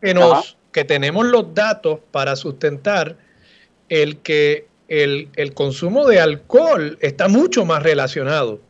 que, 0.00 0.14
nos, 0.14 0.58
que 0.72 0.84
tenemos 0.84 1.26
los 1.26 1.54
datos 1.54 2.00
para 2.10 2.36
sustentar 2.36 3.16
el 3.88 4.20
que 4.22 4.67
el, 4.88 5.54
consumo 5.54 6.06
de 6.06 6.20
alcohol 6.20 6.98
está 7.00 7.28
mucho 7.28 7.64
más 7.64 7.82
relacionado 7.82 8.60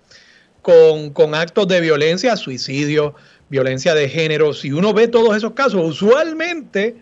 con, 0.63 1.35
actos 1.35 1.69
de 1.69 1.81
violencia, 1.81 2.37
suicidio, 2.37 3.15
violencia 3.49 3.95
de 3.95 4.09
género, 4.09 4.53
si 4.53 4.73
uno 4.73 4.93
ve 4.93 5.09
todos 5.09 5.37
esos 5.37 5.53
casos, 5.53 5.83
usualmente 5.83 6.97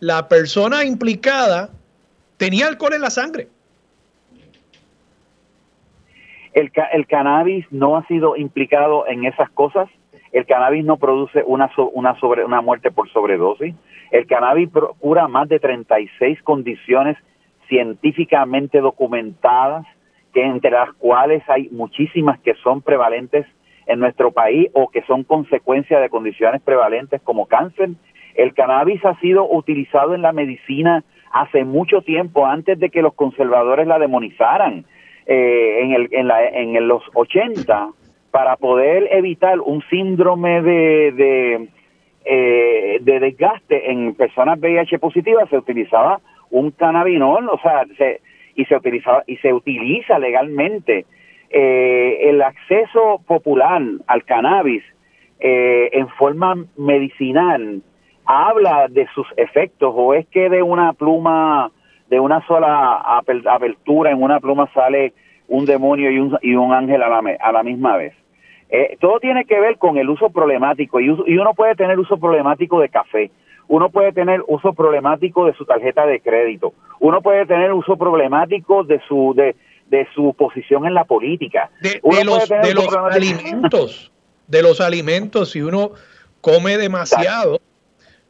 la 0.00 0.28
persona 0.28 0.84
implicada 0.84 1.70
tenía 2.36 2.68
alcohol 2.68 2.94
en 2.94 3.02
la 3.02 3.10
sangre. 3.10 3.48
El, 6.54 6.70
el 6.92 7.06
cannabis 7.06 7.66
no 7.70 7.96
ha 7.96 8.06
sido 8.06 8.36
implicado 8.36 9.06
en 9.08 9.24
esas 9.24 9.50
cosas. 9.50 9.88
El 10.32 10.46
cannabis 10.46 10.84
no 10.84 10.96
produce 10.96 11.42
una, 11.46 11.70
una, 11.92 12.18
sobre, 12.20 12.44
una 12.44 12.60
muerte 12.60 12.90
por 12.90 13.10
sobredosis. 13.10 13.74
El 14.10 14.26
cannabis 14.26 14.70
cura 14.98 15.28
más 15.28 15.48
de 15.48 15.60
36 15.60 16.42
condiciones 16.42 17.16
científicamente 17.72 18.80
documentadas, 18.80 19.86
que 20.34 20.44
entre 20.44 20.72
las 20.72 20.92
cuales 20.92 21.42
hay 21.48 21.70
muchísimas 21.70 22.38
que 22.40 22.52
son 22.62 22.82
prevalentes 22.82 23.46
en 23.86 23.98
nuestro 23.98 24.30
país 24.30 24.68
o 24.74 24.88
que 24.88 25.00
son 25.04 25.24
consecuencia 25.24 25.98
de 25.98 26.10
condiciones 26.10 26.60
prevalentes 26.60 27.22
como 27.22 27.46
cáncer. 27.46 27.88
El 28.34 28.52
cannabis 28.52 29.02
ha 29.06 29.18
sido 29.20 29.50
utilizado 29.50 30.14
en 30.14 30.20
la 30.20 30.32
medicina 30.32 31.02
hace 31.32 31.64
mucho 31.64 32.02
tiempo, 32.02 32.44
antes 32.44 32.78
de 32.78 32.90
que 32.90 33.00
los 33.00 33.14
conservadores 33.14 33.86
la 33.86 33.98
demonizaran 33.98 34.84
eh, 35.24 35.78
en, 35.80 35.92
el, 35.92 36.08
en, 36.10 36.28
la, 36.28 36.46
en 36.46 36.86
los 36.86 37.02
80, 37.14 37.88
para 38.30 38.56
poder 38.56 39.08
evitar 39.12 39.60
un 39.60 39.82
síndrome 39.88 40.60
de, 40.60 41.12
de, 41.12 41.68
eh, 42.26 42.98
de 43.00 43.20
desgaste 43.20 43.90
en 43.90 44.14
personas 44.14 44.58
VIH 44.60 44.98
positivas, 44.98 45.48
se 45.48 45.56
utilizaba 45.56 46.20
un 46.52 46.70
cannabinol, 46.70 47.48
o 47.48 47.58
sea, 47.58 47.84
se, 47.98 48.20
y 48.54 48.64
se 48.66 48.76
utilizaba 48.76 49.24
y 49.26 49.36
se 49.38 49.52
utiliza 49.52 50.18
legalmente 50.18 51.06
eh, 51.50 52.18
el 52.30 52.40
acceso 52.42 53.20
popular 53.26 53.82
al 54.06 54.24
cannabis 54.24 54.84
eh, 55.40 55.90
en 55.92 56.08
forma 56.08 56.54
medicinal 56.76 57.82
habla 58.24 58.86
de 58.88 59.06
sus 59.14 59.26
efectos 59.36 59.92
o 59.96 60.14
es 60.14 60.26
que 60.28 60.48
de 60.48 60.62
una 60.62 60.92
pluma, 60.92 61.70
de 62.08 62.20
una 62.20 62.46
sola 62.46 62.96
apertura 62.96 64.10
en 64.10 64.22
una 64.22 64.38
pluma 64.40 64.70
sale 64.72 65.12
un 65.48 65.64
demonio 65.66 66.10
y 66.10 66.18
un, 66.18 66.38
y 66.40 66.54
un 66.54 66.72
ángel 66.72 67.02
a 67.02 67.08
la, 67.08 67.22
a 67.40 67.52
la 67.52 67.62
misma 67.62 67.96
vez. 67.96 68.14
Eh, 68.70 68.96
todo 69.00 69.20
tiene 69.20 69.44
que 69.44 69.60
ver 69.60 69.76
con 69.76 69.98
el 69.98 70.08
uso 70.08 70.30
problemático 70.30 71.00
y, 71.00 71.06
y 71.26 71.36
uno 71.36 71.52
puede 71.54 71.74
tener 71.74 71.98
uso 71.98 72.16
problemático 72.16 72.80
de 72.80 72.88
café, 72.88 73.30
uno 73.72 73.88
puede 73.88 74.12
tener 74.12 74.42
uso 74.48 74.74
problemático 74.74 75.46
de 75.46 75.54
su 75.54 75.64
tarjeta 75.64 76.04
de 76.04 76.20
crédito, 76.20 76.74
uno 77.00 77.22
puede 77.22 77.46
tener 77.46 77.72
uso 77.72 77.96
problemático 77.96 78.84
de 78.84 79.00
su 79.08 79.32
de, 79.34 79.56
de 79.88 80.06
su 80.14 80.34
posición 80.34 80.84
en 80.86 80.92
la 80.92 81.04
política. 81.04 81.70
De, 81.80 81.98
los, 82.22 82.46
de 82.50 82.74
los 82.74 82.94
alimentos, 82.94 84.12
de 84.46 84.62
los 84.62 84.82
alimentos, 84.82 85.52
si 85.52 85.62
uno 85.62 85.92
come 86.42 86.76
demasiado, 86.76 87.62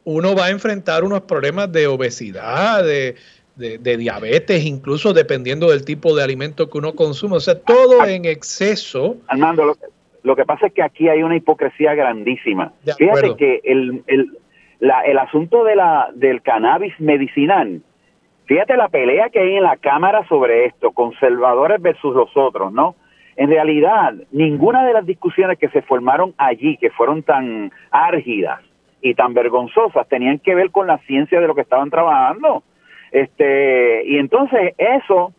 uno 0.05 0.37
va 0.37 0.45
a 0.45 0.51
enfrentar 0.51 1.03
unos 1.03 1.23
problemas 1.23 1.73
de 1.73 1.89
obesidad, 1.89 2.85
de, 2.85 3.17
diabetes, 3.57 4.65
incluso 4.65 5.13
dependiendo 5.13 5.71
del 5.71 5.85
tipo 5.85 6.15
de 6.15 6.23
alimento 6.23 6.71
que 6.71 6.79
uno 6.79 6.95
consume. 6.95 7.39
O 7.39 7.41
sea, 7.41 7.59
todo 7.59 8.07
en 8.07 8.27
exceso. 8.27 9.17
Armando, 9.27 9.77
lo, 10.23 10.37
que 10.37 10.45
pasa 10.45 10.69
es 10.69 10.73
que 10.73 10.85
aquí 10.85 11.09
hay 11.09 11.25
una 11.25 11.35
hipocresía 11.35 11.97
grandísima. 11.97 12.73
Fíjate 12.97 13.35
que 13.37 13.61
el, 13.65 14.05
el, 14.07 14.39
la, 14.83 15.01
el 15.03 15.19
asunto 15.19 15.65
de 15.65 15.77
la, 15.77 16.11
del 16.15 16.43
cannabis 16.43 16.99
medicinal 17.01 17.83
Fíjate 18.47 18.77
la 18.77 18.89
pelea 18.89 19.31
que 19.31 19.39
hay 19.39 19.57
en 19.57 19.63
la 19.63 19.77
Cámara 19.77 20.27
sobre 20.29 20.67
esto, 20.67 20.91
conservadores 20.91 21.81
versus 21.81 22.15
los 22.15 22.37
otros, 22.37 22.73
¿no? 22.73 22.97
En 23.37 23.49
realidad, 23.49 24.13
ninguna 24.31 24.85
de 24.85 24.93
las 24.93 25.07
discusiones 25.07 25.59
que 25.59 25.69
se 25.69 25.81
formaron 25.81 26.35
allí, 26.37 26.77
que 26.77 26.91
fueron 26.91 27.23
tan 27.23 27.73
árgidas 27.91 28.61
y 29.01 29.15
tan 29.15 29.33
vergonzosas, 29.33 30.07
tenían 30.09 30.39
que 30.39 30.55
ver 30.55 30.71
con 30.71 30.87
la 30.87 30.99
ciencia 31.07 31.41
de 31.41 31.47
lo 31.47 31.55
que 31.55 31.63
estaban 31.63 31.89
trabajando. 31.89 32.63
Este, 33.11 34.03
y 34.07 34.19
entonces 34.19 34.75
eso 34.77 35.33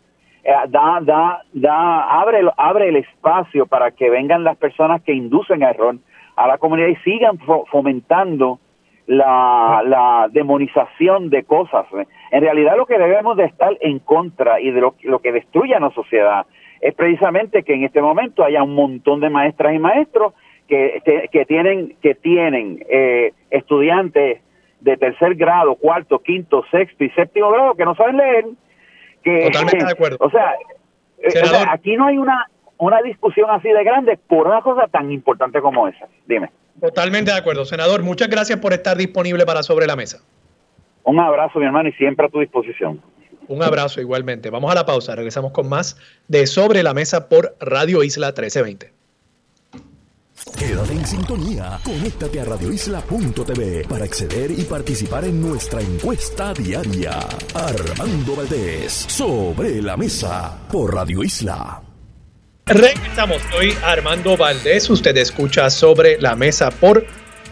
eh, 0.44 0.52
da, 0.70 1.00
da, 1.02 1.44
da, 1.54 2.20
abre, 2.20 2.42
abre 2.58 2.90
el 2.90 2.96
espacio 2.96 3.68
para 3.68 3.92
que 3.92 4.10
vengan 4.10 4.44
las 4.44 4.58
personas 4.58 5.04
que 5.04 5.14
inducen 5.14 5.62
error 5.62 5.98
a 6.36 6.48
la 6.48 6.58
comunidad 6.58 6.88
y 6.88 6.96
sigan 7.04 7.38
fomentando 7.70 8.60
la, 9.08 9.82
la 9.86 10.28
demonización 10.32 11.30
de 11.30 11.44
cosas. 11.44 11.86
En 12.32 12.42
realidad 12.42 12.78
lo 12.78 12.86
que 12.86 12.98
debemos 12.98 13.38
de 13.38 13.46
estar 13.46 13.78
en 13.82 14.00
contra 14.00 14.60
y 14.60 14.72
de 14.72 14.82
lo, 14.82 14.96
lo 15.04 15.20
que 15.20 15.32
destruye 15.32 15.76
a 15.76 15.80
la 15.80 15.92
sociedad 15.92 16.46
es 16.82 16.94
precisamente 16.96 17.64
que 17.64 17.74
en 17.74 17.84
este 17.84 18.02
momento 18.02 18.44
haya 18.44 18.62
un 18.62 18.76
montón 18.76 19.22
de 19.22 19.30
maestras 19.30 19.74
y 19.74 19.80
maestros 19.80 20.34
que, 20.68 21.30
que, 21.32 21.46
tienen, 21.46 21.96
que 22.02 22.16
tienen 22.16 22.84
eh, 22.90 23.34
estudiantes 23.52 24.42
de 24.82 24.98
tercer 24.98 25.36
grado, 25.36 25.76
cuarto, 25.76 26.20
quinto, 26.20 26.64
sexto 26.72 27.04
y 27.04 27.10
séptimo 27.12 27.52
grado 27.52 27.76
que 27.76 27.86
no 27.86 27.96
saben 27.96 28.18
leer. 28.18 28.46
Que, 29.24 29.46
Totalmente 29.46 29.86
de 29.86 29.92
acuerdo. 29.92 30.18
O 30.20 30.30
sea, 30.30 30.56
eh, 31.20 31.28
o 31.42 31.46
sea, 31.46 31.72
aquí 31.72 31.96
no 31.96 32.08
hay 32.08 32.18
una, 32.18 32.48
una 32.78 33.02
discusión 33.02 33.50
así 33.50 33.70
de 33.70 33.84
grande 33.84 34.18
por 34.28 34.48
una 34.48 34.62
cosa 34.62 34.88
tan 34.88 35.10
importante 35.12 35.62
como 35.62 35.88
esa. 35.88 36.08
Dime. 36.26 36.50
Totalmente 36.80 37.32
de 37.32 37.38
acuerdo, 37.38 37.66
senador. 37.66 38.04
Muchas 38.04 38.30
gracias 38.30 38.60
por 38.60 38.74
estar 38.74 38.98
disponible 38.98 39.46
para 39.46 39.64
Sobre 39.64 39.88
la 39.88 39.96
Mesa. 39.96 40.20
Un 41.04 41.20
abrazo, 41.20 41.60
mi 41.60 41.66
hermano, 41.66 41.90
y 41.90 41.94
siempre 41.94 42.26
a 42.26 42.30
tu 42.30 42.40
disposición. 42.40 43.02
Un 43.48 43.62
abrazo 43.62 44.00
igualmente. 44.02 44.50
Vamos 44.50 44.72
a 44.72 44.76
la 44.76 44.86
pausa. 44.86 45.16
Regresamos 45.16 45.52
con 45.52 45.68
más 45.68 45.98
de 46.28 46.48
Sobre 46.48 46.82
la 46.84 46.94
Mesa 46.94 47.30
por 47.30 47.56
Radio 47.60 48.04
Isla 48.04 48.28
1320. 48.28 48.94
Quédate 50.58 50.94
en 50.94 51.06
sintonía, 51.06 51.80
conéctate 51.84 52.42
a 52.42 52.46
radioisla.tv 52.46 53.86
para 53.88 54.04
acceder 54.04 54.52
y 54.52 54.64
participar 54.64 55.24
en 55.24 55.42
nuestra 55.42 55.80
encuesta 55.80 56.54
diaria. 56.54 57.20
Armando 57.54 58.36
Valdés, 58.36 58.92
sobre 58.92 59.82
la 59.82 59.96
mesa, 59.96 60.60
por 60.70 60.94
Radio 60.94 61.24
Isla. 61.24 61.93
Regresamos, 62.66 63.42
soy 63.52 63.76
Armando 63.84 64.38
Valdés, 64.38 64.90
usted 64.90 65.18
escucha 65.18 65.70
sobre 65.70 66.18
la 66.22 66.38
mesa 66.38 66.72
por 66.72 67.06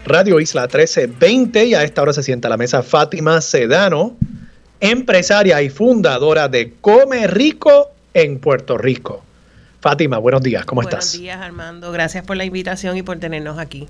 Radio 0.06 0.40
Isla 0.40 0.62
1320 0.62 1.66
y 1.66 1.74
a 1.74 1.84
esta 1.84 2.00
hora 2.00 2.14
se 2.14 2.22
sienta 2.22 2.48
a 2.48 2.50
la 2.50 2.56
mesa 2.56 2.82
Fátima 2.82 3.38
Sedano, 3.42 4.16
empresaria 4.80 5.60
y 5.60 5.68
fundadora 5.68 6.48
de 6.48 6.72
Come 6.80 7.26
Rico 7.26 7.90
en 8.14 8.38
Puerto 8.38 8.78
Rico. 8.78 9.22
Fátima, 9.80 10.16
buenos 10.16 10.42
días, 10.42 10.64
¿cómo 10.64 10.80
estás? 10.80 11.10
Buenos 11.10 11.20
días, 11.20 11.40
Armando. 11.42 11.92
Gracias 11.92 12.24
por 12.24 12.38
la 12.38 12.46
invitación 12.46 12.96
y 12.96 13.02
por 13.02 13.18
tenernos 13.18 13.58
aquí. 13.58 13.88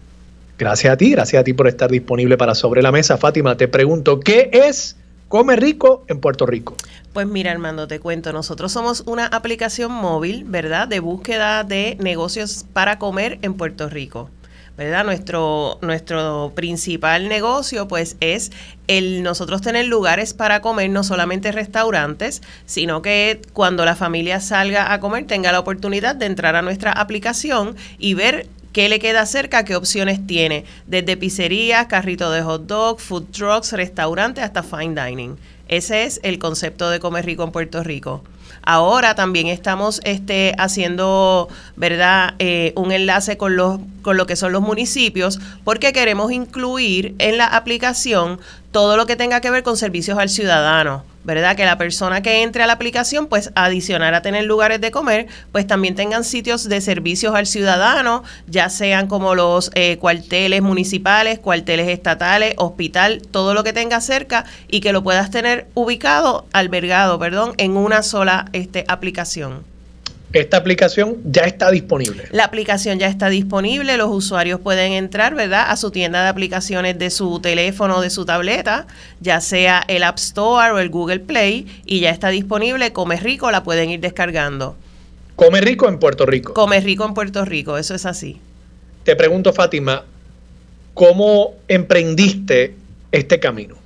Gracias 0.59 0.93
a 0.93 0.97
ti, 0.97 1.13
gracias 1.13 1.41
a 1.41 1.45
ti 1.45 1.53
por 1.53 1.69
estar 1.69 1.89
disponible 1.89 2.37
para 2.37 2.57
Sobre 2.57 2.83
la 2.83 2.91
Mesa. 2.91 3.17
Fátima, 3.17 3.57
te 3.57 3.69
pregunto, 3.69 4.19
¿qué 4.19 4.51
es 4.53 4.97
Come 5.33 5.57
Rico 5.57 6.05
en 6.09 6.21
Puerto 6.21 6.45
Rico? 6.45 6.77
Pues 7.15 7.27
mira, 7.27 7.53
Armando, 7.53 7.89
te 7.89 7.99
cuento, 8.01 8.35
nosotros 8.35 8.71
somos 8.71 9.03
una 9.07 9.25
aplicación 9.29 9.91
móvil, 9.91 10.45
¿verdad?, 10.45 10.87
de 10.87 11.01
búsqueda 11.01 11.65
de 11.65 11.97
negocios 12.01 12.67
para 12.75 12.99
comer 12.99 13.39
en 13.41 13.55
Puerto 13.55 13.89
Rico. 13.89 14.29
¿verdad? 14.77 15.05
Nuestro, 15.05 15.79
nuestro 15.81 16.53
principal 16.55 17.29
negocio 17.29 17.89
pues 17.89 18.17
es 18.21 18.53
el 18.89 19.23
nosotros 19.23 19.63
tener 19.63 19.87
lugares 19.87 20.35
para 20.35 20.61
comer, 20.61 20.91
no 20.91 21.03
solamente 21.03 21.51
restaurantes, 21.51 22.43
sino 22.67 23.01
que 23.01 23.41
cuando 23.55 23.87
la 23.87 23.97
familia 23.97 24.39
salga 24.39 24.93
a 24.93 25.01
comer 25.01 25.27
tenga 25.27 25.51
la 25.51 25.61
oportunidad 25.61 26.15
de 26.15 26.27
entrar 26.27 26.57
a 26.57 26.63
nuestra 26.63 26.93
aplicación 26.93 27.75
y 27.99 28.13
ver 28.15 28.49
qué 28.73 28.89
le 28.89 28.99
queda 28.99 29.27
cerca, 29.27 29.65
qué 29.65 29.77
opciones 29.77 30.27
tiene, 30.27 30.65
desde 30.87 31.17
pizzerías, 31.17 31.87
carrito 31.87 32.31
de 32.31 32.43
hot 32.43 32.67
dog, 32.67 33.01
food 33.01 33.25
trucks, 33.31 33.73
restaurantes 33.73 34.45
hasta 34.45 34.63
fine 34.63 34.95
dining. 34.95 35.37
Ese 35.69 36.05
es 36.05 36.21
el 36.23 36.39
concepto 36.39 36.91
de 36.91 37.01
comer 37.01 37.25
rico 37.25 37.45
en 37.45 37.53
Puerto 37.53 37.83
Rico. 37.83 38.23
Ahora 38.65 39.15
también 39.15 39.49
estamos 39.49 40.01
este, 40.05 40.55
haciendo, 40.59 41.49
¿verdad?, 41.77 42.35
eh, 42.39 42.73
un 42.77 42.93
enlace 42.93 43.37
con, 43.37 43.57
los, 43.57 43.81
con 44.03 44.17
lo 44.17 44.27
que 44.27 44.37
son 44.37 44.53
los 44.53 44.63
municipios, 44.63 45.41
porque 45.65 45.93
queremos 45.93 46.31
incluir 46.31 47.15
en 47.19 47.39
la 47.39 47.47
aplicación 47.47 48.39
todo 48.73 48.97
lo 48.97 49.07
que 49.07 49.17
tenga 49.17 49.41
que 49.41 49.51
ver 49.51 49.63
con 49.63 49.77
servicios 49.77 50.19
al 50.19 50.29
ciudadano. 50.29 51.05
¿verdad? 51.25 51.57
Que 51.57 51.65
la 51.65 51.79
persona 51.79 52.23
que 52.23 52.43
entre 52.43 52.63
a 52.63 52.67
la 52.67 52.73
aplicación, 52.73 53.27
pues 53.27 53.53
adicionar 53.55 54.15
a 54.15 54.23
tener 54.23 54.45
lugares 54.45 54.81
de 54.81 54.91
comer, 54.91 55.29
pues 55.53 55.67
también 55.67 55.95
tengan 55.95 56.25
sitios 56.25 56.69
de 56.69 56.81
servicios 56.81 57.35
al 57.35 57.47
ciudadano, 57.47 58.25
ya 58.49 58.69
sean 58.71 59.07
como 59.07 59.35
los 59.35 59.71
eh, 59.75 59.99
cuarteles 59.99 60.63
municipales, 60.63 61.39
cuarteles 61.39 61.89
estatales, 61.89 62.55
hospital, 62.57 63.23
todo 63.31 63.55
lo 63.55 63.63
que 63.63 63.73
tenga 63.73 64.01
cerca 64.01 64.45
y 64.69 64.81
que 64.81 64.93
lo 64.93 65.03
puedas 65.03 65.31
tener 65.31 65.69
ubicado, 65.75 66.47
albergado, 66.53 67.19
perdón, 67.19 67.55
en 67.59 67.77
una 67.77 68.03
sola 68.03 68.47
este, 68.53 68.85
aplicación. 68.89 69.72
Esta 70.33 70.57
aplicación 70.57 71.19
ya 71.25 71.43
está 71.43 71.71
disponible. 71.71 72.25
La 72.31 72.45
aplicación 72.45 72.99
ya 72.99 73.09
está 73.09 73.29
disponible, 73.29 73.99
los 73.99 74.09
usuarios 74.11 74.61
pueden 74.61 74.93
entrar, 74.93 75.35
¿verdad?, 75.35 75.67
a 75.69 75.77
su 75.77 75.91
tienda 75.91 76.23
de 76.23 76.29
aplicaciones 76.29 76.99
de 76.99 77.11
su 77.11 77.41
teléfono 77.41 77.99
o 77.99 78.01
de 78.01 78.09
su 78.09 78.25
tableta, 78.25 78.87
ya 79.21 79.43
sea 79.43 79.85
el 79.89 80.03
App 80.03 80.17
Store 80.17 80.73
o 80.73 80.79
el 80.79 80.89
Google 80.89 81.21
Play, 81.21 81.67
y 81.85 82.01
ya 82.01 82.11
está 82.11 82.31
disponible. 82.31 82.93
Come 82.95 83.17
Rico, 83.17 83.51
la 83.51 83.63
pueden 83.63 83.91
ir 83.91 84.01
descargando. 84.01 84.75
Come 85.37 85.61
Rico 85.61 85.89
en 85.89 85.99
Puerto 85.99 86.25
Rico. 86.25 86.55
Come 86.55 86.81
Rico 86.81 87.05
en 87.05 87.13
Puerto 87.13 87.45
Rico, 87.45 87.77
eso 87.77 87.95
es 87.95 88.07
así. 88.07 88.41
Te 89.05 89.17
pregunto, 89.17 89.53
Fátima, 89.53 90.05
¿cómo 90.95 91.55
emprendiste 91.69 92.75
este 93.11 93.39
camino? 93.39 93.82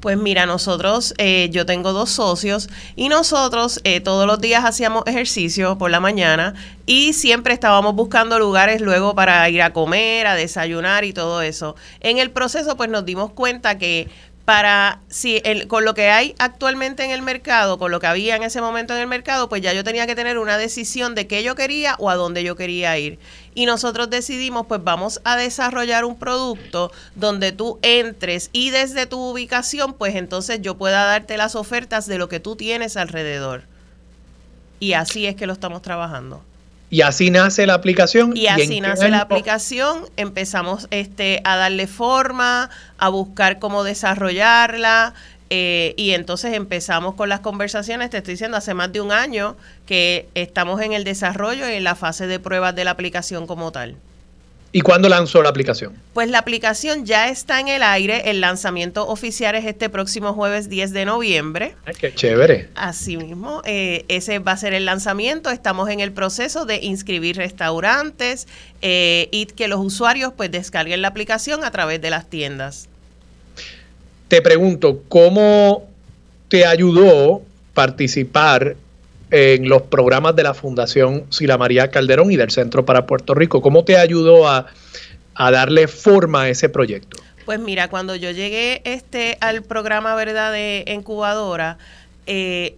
Pues 0.00 0.16
mira, 0.16 0.46
nosotros, 0.46 1.12
eh, 1.18 1.48
yo 1.50 1.66
tengo 1.66 1.92
dos 1.92 2.10
socios 2.10 2.68
y 2.94 3.08
nosotros 3.08 3.80
eh, 3.82 4.00
todos 4.00 4.28
los 4.28 4.40
días 4.40 4.64
hacíamos 4.64 5.02
ejercicio 5.06 5.76
por 5.76 5.90
la 5.90 5.98
mañana 5.98 6.54
y 6.86 7.14
siempre 7.14 7.52
estábamos 7.52 7.96
buscando 7.96 8.38
lugares 8.38 8.80
luego 8.80 9.16
para 9.16 9.48
ir 9.50 9.60
a 9.60 9.72
comer, 9.72 10.28
a 10.28 10.36
desayunar 10.36 11.04
y 11.04 11.12
todo 11.12 11.42
eso. 11.42 11.74
En 11.98 12.18
el 12.18 12.30
proceso 12.30 12.76
pues 12.76 12.88
nos 12.90 13.04
dimos 13.04 13.32
cuenta 13.32 13.76
que 13.76 14.08
para 14.48 15.00
si 15.08 15.42
el, 15.44 15.66
con 15.66 15.84
lo 15.84 15.92
que 15.92 16.08
hay 16.08 16.34
actualmente 16.38 17.04
en 17.04 17.10
el 17.10 17.20
mercado, 17.20 17.78
con 17.78 17.90
lo 17.90 18.00
que 18.00 18.06
había 18.06 18.34
en 18.34 18.42
ese 18.42 18.62
momento 18.62 18.94
en 18.94 19.00
el 19.00 19.06
mercado, 19.06 19.50
pues 19.50 19.60
ya 19.60 19.74
yo 19.74 19.84
tenía 19.84 20.06
que 20.06 20.14
tener 20.14 20.38
una 20.38 20.56
decisión 20.56 21.14
de 21.14 21.26
qué 21.26 21.42
yo 21.42 21.54
quería 21.54 21.96
o 21.98 22.08
a 22.08 22.14
dónde 22.14 22.42
yo 22.42 22.56
quería 22.56 22.96
ir. 22.98 23.18
Y 23.58 23.66
nosotros 23.66 24.08
decidimos, 24.08 24.68
pues 24.68 24.84
vamos 24.84 25.20
a 25.24 25.34
desarrollar 25.34 26.04
un 26.04 26.16
producto 26.16 26.92
donde 27.16 27.50
tú 27.50 27.80
entres 27.82 28.50
y 28.52 28.70
desde 28.70 29.06
tu 29.06 29.18
ubicación, 29.18 29.94
pues 29.94 30.14
entonces 30.14 30.62
yo 30.62 30.78
pueda 30.78 31.02
darte 31.02 31.36
las 31.36 31.56
ofertas 31.56 32.06
de 32.06 32.18
lo 32.18 32.28
que 32.28 32.38
tú 32.38 32.54
tienes 32.54 32.96
alrededor. 32.96 33.64
Y 34.78 34.92
así 34.92 35.26
es 35.26 35.34
que 35.34 35.48
lo 35.48 35.54
estamos 35.54 35.82
trabajando. 35.82 36.40
Y 36.88 37.00
así 37.00 37.32
nace 37.32 37.66
la 37.66 37.74
aplicación. 37.74 38.36
Y 38.36 38.46
así 38.46 38.80
nace 38.80 39.08
la 39.08 39.22
aplicación. 39.22 40.04
Empezamos 40.16 40.86
este, 40.92 41.42
a 41.42 41.56
darle 41.56 41.88
forma, 41.88 42.70
a 42.96 43.08
buscar 43.08 43.58
cómo 43.58 43.82
desarrollarla. 43.82 45.14
Eh, 45.50 45.94
y 45.96 46.10
entonces 46.10 46.54
empezamos 46.54 47.14
con 47.14 47.28
las 47.28 47.40
conversaciones, 47.40 48.10
te 48.10 48.18
estoy 48.18 48.34
diciendo, 48.34 48.56
hace 48.56 48.74
más 48.74 48.92
de 48.92 49.00
un 49.00 49.12
año 49.12 49.56
que 49.86 50.28
estamos 50.34 50.80
en 50.82 50.92
el 50.92 51.04
desarrollo 51.04 51.68
y 51.68 51.74
en 51.74 51.84
la 51.84 51.94
fase 51.94 52.26
de 52.26 52.38
pruebas 52.38 52.74
de 52.74 52.84
la 52.84 52.90
aplicación 52.92 53.46
como 53.46 53.72
tal. 53.72 53.96
¿Y 54.70 54.82
cuándo 54.82 55.08
lanzó 55.08 55.42
la 55.42 55.48
aplicación? 55.48 55.94
Pues 56.12 56.28
la 56.28 56.38
aplicación 56.38 57.06
ya 57.06 57.30
está 57.30 57.58
en 57.58 57.68
el 57.68 57.82
aire. 57.82 58.30
El 58.30 58.42
lanzamiento 58.42 59.08
oficial 59.08 59.54
es 59.54 59.64
este 59.64 59.88
próximo 59.88 60.34
jueves 60.34 60.68
10 60.68 60.92
de 60.92 61.06
noviembre. 61.06 61.74
Ay, 61.86 61.94
qué 61.98 62.14
chévere. 62.14 62.68
Así 62.74 63.16
mismo, 63.16 63.62
eh, 63.64 64.04
ese 64.08 64.40
va 64.40 64.52
a 64.52 64.56
ser 64.58 64.74
el 64.74 64.84
lanzamiento. 64.84 65.48
Estamos 65.48 65.88
en 65.88 66.00
el 66.00 66.12
proceso 66.12 66.66
de 66.66 66.76
inscribir 66.82 67.36
restaurantes 67.36 68.46
eh, 68.82 69.28
y 69.32 69.46
que 69.46 69.68
los 69.68 69.80
usuarios 69.80 70.34
pues 70.36 70.50
descarguen 70.50 71.00
la 71.00 71.08
aplicación 71.08 71.64
a 71.64 71.70
través 71.70 72.02
de 72.02 72.10
las 72.10 72.28
tiendas. 72.28 72.90
Te 74.28 74.42
pregunto, 74.42 75.02
¿cómo 75.08 75.88
te 76.48 76.66
ayudó 76.66 77.42
participar 77.74 78.76
en 79.30 79.68
los 79.68 79.82
programas 79.82 80.34
de 80.36 80.42
la 80.42 80.54
Fundación 80.54 81.26
Sila 81.30 81.58
María 81.58 81.90
Calderón 81.90 82.32
y 82.32 82.36
del 82.36 82.50
Centro 82.50 82.84
para 82.84 83.06
Puerto 83.06 83.34
Rico. 83.34 83.60
¿Cómo 83.60 83.84
te 83.84 83.96
ayudó 83.96 84.48
a, 84.48 84.66
darle 85.36 85.86
forma 85.86 86.42
a 86.42 86.48
ese 86.48 86.68
proyecto? 86.68 87.18
Pues 87.44 87.60
mira, 87.60 87.88
cuando 87.88 88.16
yo 88.16 88.30
llegué 88.30 88.82
este 88.84 89.38
al 89.40 89.62
programa 89.62 90.14
Verdad 90.14 90.52
de 90.52 90.84
Incubadora, 90.88 91.78
eh, 92.26 92.76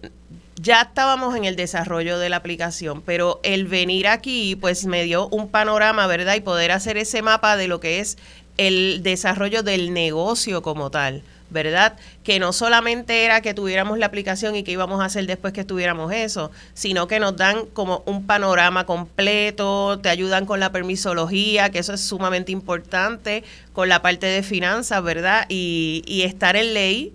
ya 0.56 0.82
estábamos 0.82 1.34
en 1.34 1.44
el 1.44 1.56
desarrollo 1.56 2.18
de 2.18 2.28
la 2.28 2.36
aplicación, 2.36 3.02
pero 3.02 3.40
el 3.42 3.66
venir 3.66 4.06
aquí 4.06 4.56
pues 4.56 4.84
me 4.84 5.04
dio 5.04 5.28
un 5.28 5.48
panorama, 5.48 6.06
¿verdad? 6.06 6.34
Y 6.34 6.40
poder 6.40 6.72
hacer 6.72 6.98
ese 6.98 7.22
mapa 7.22 7.56
de 7.56 7.68
lo 7.68 7.80
que 7.80 8.00
es 8.00 8.18
el 8.58 9.02
desarrollo 9.02 9.62
del 9.62 9.94
negocio 9.94 10.60
como 10.60 10.90
tal. 10.90 11.22
¿Verdad? 11.50 11.96
Que 12.24 12.38
no 12.38 12.52
solamente 12.52 13.24
era 13.24 13.40
que 13.40 13.54
tuviéramos 13.54 13.98
la 13.98 14.06
aplicación 14.06 14.56
y 14.56 14.62
que 14.62 14.72
íbamos 14.72 15.00
a 15.00 15.06
hacer 15.06 15.26
después 15.26 15.52
que 15.52 15.64
tuviéramos 15.64 16.12
eso, 16.12 16.50
sino 16.74 17.06
que 17.06 17.20
nos 17.20 17.36
dan 17.36 17.66
como 17.66 18.02
un 18.06 18.26
panorama 18.26 18.86
completo, 18.86 19.98
te 20.00 20.08
ayudan 20.08 20.46
con 20.46 20.60
la 20.60 20.72
permisología, 20.72 21.70
que 21.70 21.80
eso 21.80 21.92
es 21.92 22.00
sumamente 22.00 22.52
importante, 22.52 23.44
con 23.72 23.88
la 23.88 24.02
parte 24.02 24.26
de 24.26 24.42
finanzas, 24.42 25.02
¿verdad? 25.02 25.46
Y, 25.48 26.02
y 26.06 26.22
estar 26.22 26.56
en 26.56 26.74
ley 26.74 27.12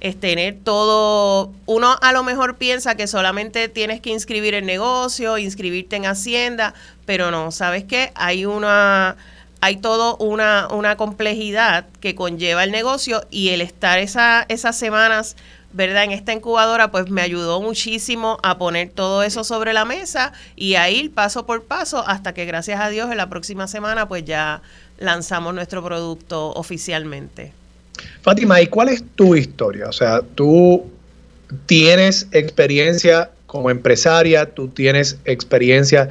es 0.00 0.20
tener 0.20 0.58
todo, 0.62 1.50
uno 1.64 1.96
a 2.02 2.12
lo 2.12 2.22
mejor 2.24 2.56
piensa 2.56 2.94
que 2.94 3.06
solamente 3.06 3.70
tienes 3.70 4.02
que 4.02 4.10
inscribir 4.10 4.52
el 4.52 4.66
negocio, 4.66 5.38
inscribirte 5.38 5.96
en 5.96 6.04
Hacienda, 6.04 6.74
pero 7.06 7.30
no, 7.30 7.50
¿sabes 7.50 7.84
qué? 7.84 8.12
Hay 8.14 8.44
una 8.44 9.16
hay 9.64 9.76
todo 9.76 10.18
una, 10.18 10.68
una 10.68 10.98
complejidad 10.98 11.86
que 12.00 12.14
conlleva 12.14 12.64
el 12.64 12.70
negocio 12.70 13.24
y 13.30 13.48
el 13.48 13.62
estar 13.62 13.98
esa, 13.98 14.44
esas 14.50 14.76
semanas, 14.76 15.36
¿verdad? 15.72 16.04
En 16.04 16.10
esta 16.10 16.34
incubadora, 16.34 16.90
pues 16.90 17.08
me 17.08 17.22
ayudó 17.22 17.62
muchísimo 17.62 18.38
a 18.42 18.58
poner 18.58 18.90
todo 18.90 19.22
eso 19.22 19.42
sobre 19.42 19.72
la 19.72 19.86
mesa 19.86 20.34
y 20.54 20.74
a 20.74 20.90
ir 20.90 21.14
paso 21.14 21.46
por 21.46 21.64
paso 21.64 22.06
hasta 22.06 22.34
que 22.34 22.44
gracias 22.44 22.78
a 22.78 22.90
Dios 22.90 23.10
en 23.10 23.16
la 23.16 23.30
próxima 23.30 23.66
semana 23.66 24.06
pues 24.06 24.26
ya 24.26 24.60
lanzamos 24.98 25.54
nuestro 25.54 25.82
producto 25.82 26.50
oficialmente. 26.50 27.52
Fátima, 28.20 28.60
¿y 28.60 28.66
cuál 28.66 28.90
es 28.90 29.02
tu 29.14 29.34
historia? 29.34 29.88
O 29.88 29.92
sea, 29.92 30.20
tú 30.20 30.90
tienes 31.64 32.28
experiencia 32.32 33.30
como 33.46 33.70
empresaria, 33.70 34.44
tú 34.44 34.68
tienes 34.68 35.16
experiencia 35.24 36.10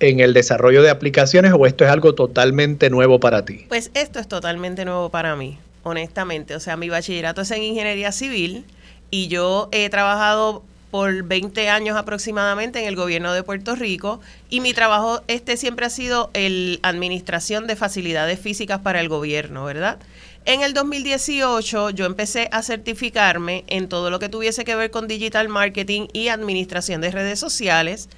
en 0.00 0.20
el 0.20 0.34
desarrollo 0.34 0.82
de 0.82 0.90
aplicaciones 0.90 1.52
o 1.56 1.66
esto 1.66 1.84
es 1.84 1.90
algo 1.90 2.14
totalmente 2.14 2.90
nuevo 2.90 3.20
para 3.20 3.44
ti? 3.44 3.66
Pues 3.68 3.90
esto 3.94 4.18
es 4.18 4.26
totalmente 4.26 4.84
nuevo 4.84 5.10
para 5.10 5.36
mí, 5.36 5.58
honestamente. 5.82 6.56
O 6.56 6.60
sea, 6.60 6.76
mi 6.76 6.88
bachillerato 6.88 7.42
es 7.42 7.50
en 7.50 7.62
ingeniería 7.62 8.10
civil 8.10 8.64
y 9.10 9.28
yo 9.28 9.68
he 9.72 9.88
trabajado 9.90 10.62
por 10.90 11.22
20 11.22 11.68
años 11.68 11.96
aproximadamente 11.96 12.80
en 12.80 12.86
el 12.86 12.96
gobierno 12.96 13.32
de 13.32 13.42
Puerto 13.42 13.76
Rico 13.76 14.20
y 14.48 14.60
mi 14.60 14.74
trabajo 14.74 15.22
este 15.28 15.56
siempre 15.56 15.86
ha 15.86 15.90
sido 15.90 16.30
el 16.34 16.80
administración 16.82 17.66
de 17.66 17.76
facilidades 17.76 18.40
físicas 18.40 18.80
para 18.80 19.00
el 19.00 19.08
gobierno, 19.08 19.64
¿verdad? 19.64 19.98
En 20.46 20.62
el 20.62 20.72
2018 20.72 21.90
yo 21.90 22.06
empecé 22.06 22.48
a 22.50 22.62
certificarme 22.62 23.64
en 23.68 23.88
todo 23.88 24.10
lo 24.10 24.18
que 24.18 24.28
tuviese 24.28 24.64
que 24.64 24.74
ver 24.74 24.90
con 24.90 25.06
digital 25.06 25.48
marketing 25.48 26.08
y 26.12 26.28
administración 26.28 27.00
de 27.00 27.10
redes 27.10 27.38
sociales 27.38 28.08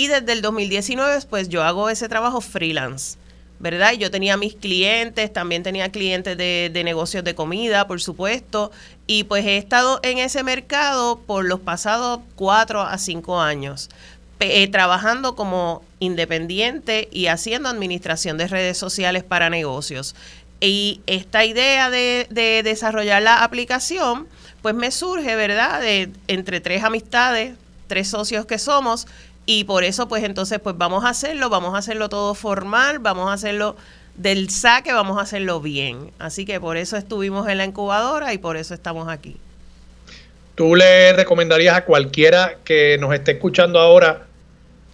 y 0.00 0.06
desde 0.06 0.32
el 0.32 0.40
2019 0.40 1.20
pues 1.28 1.50
yo 1.50 1.62
hago 1.62 1.90
ese 1.90 2.08
trabajo 2.08 2.40
freelance. 2.40 3.18
¿verdad? 3.58 3.92
Yo 3.92 4.10
tenía 4.10 4.38
mis 4.38 4.54
clientes, 4.54 5.30
también 5.30 5.62
tenía 5.62 5.92
clientes 5.92 6.38
de, 6.38 6.70
de, 6.72 6.82
negocios 6.82 7.22
de 7.22 7.34
comida, 7.34 7.86
por 7.86 8.00
supuesto, 8.00 8.72
y 9.06 9.24
pues 9.24 9.44
he 9.44 9.58
estado 9.58 10.00
en 10.02 10.16
ese 10.16 10.42
mercado 10.42 11.18
por 11.18 11.44
los 11.44 11.60
pasados 11.60 12.20
cuatro 12.36 12.80
a 12.80 12.96
cinco 12.96 13.38
años, 13.38 13.90
eh, 14.38 14.66
trabajando 14.68 15.36
como 15.36 15.82
independiente 15.98 17.10
y 17.12 17.26
haciendo 17.26 17.68
administración 17.68 18.38
de 18.38 18.48
redes 18.48 18.78
sociales 18.78 19.22
para 19.22 19.50
negocios. 19.50 20.14
Y 20.60 21.02
esta 21.06 21.44
idea 21.44 21.90
de, 21.90 22.26
de 22.30 22.62
desarrollar 22.62 23.20
la 23.20 23.44
aplicación, 23.44 24.26
pues 24.62 24.74
me 24.74 24.90
surge, 24.90 25.36
¿verdad? 25.36 25.82
De, 25.82 26.10
entre 26.28 26.62
tres 26.62 26.82
amistades, 26.84 27.52
tres 27.90 28.08
socios 28.08 28.46
que 28.46 28.56
somos, 28.56 29.08
y 29.46 29.64
por 29.64 29.84
eso 29.84 30.08
pues 30.08 30.24
entonces 30.24 30.58
pues 30.60 30.76
vamos 30.78 31.04
a 31.04 31.10
hacerlo, 31.10 31.48
vamos 31.48 31.74
a 31.74 31.78
hacerlo 31.78 32.08
todo 32.08 32.34
formal, 32.34 32.98
vamos 32.98 33.30
a 33.30 33.34
hacerlo 33.34 33.76
del 34.16 34.50
saque, 34.50 34.92
vamos 34.92 35.18
a 35.18 35.22
hacerlo 35.22 35.60
bien. 35.60 36.10
Así 36.18 36.44
que 36.44 36.60
por 36.60 36.76
eso 36.76 36.96
estuvimos 36.96 37.48
en 37.48 37.58
la 37.58 37.64
incubadora 37.64 38.32
y 38.34 38.38
por 38.38 38.56
eso 38.56 38.74
estamos 38.74 39.08
aquí. 39.08 39.36
¿Tú 40.54 40.76
le 40.76 41.12
recomendarías 41.14 41.76
a 41.76 41.84
cualquiera 41.84 42.58
que 42.64 42.98
nos 43.00 43.14
esté 43.14 43.32
escuchando 43.32 43.80
ahora 43.80 44.26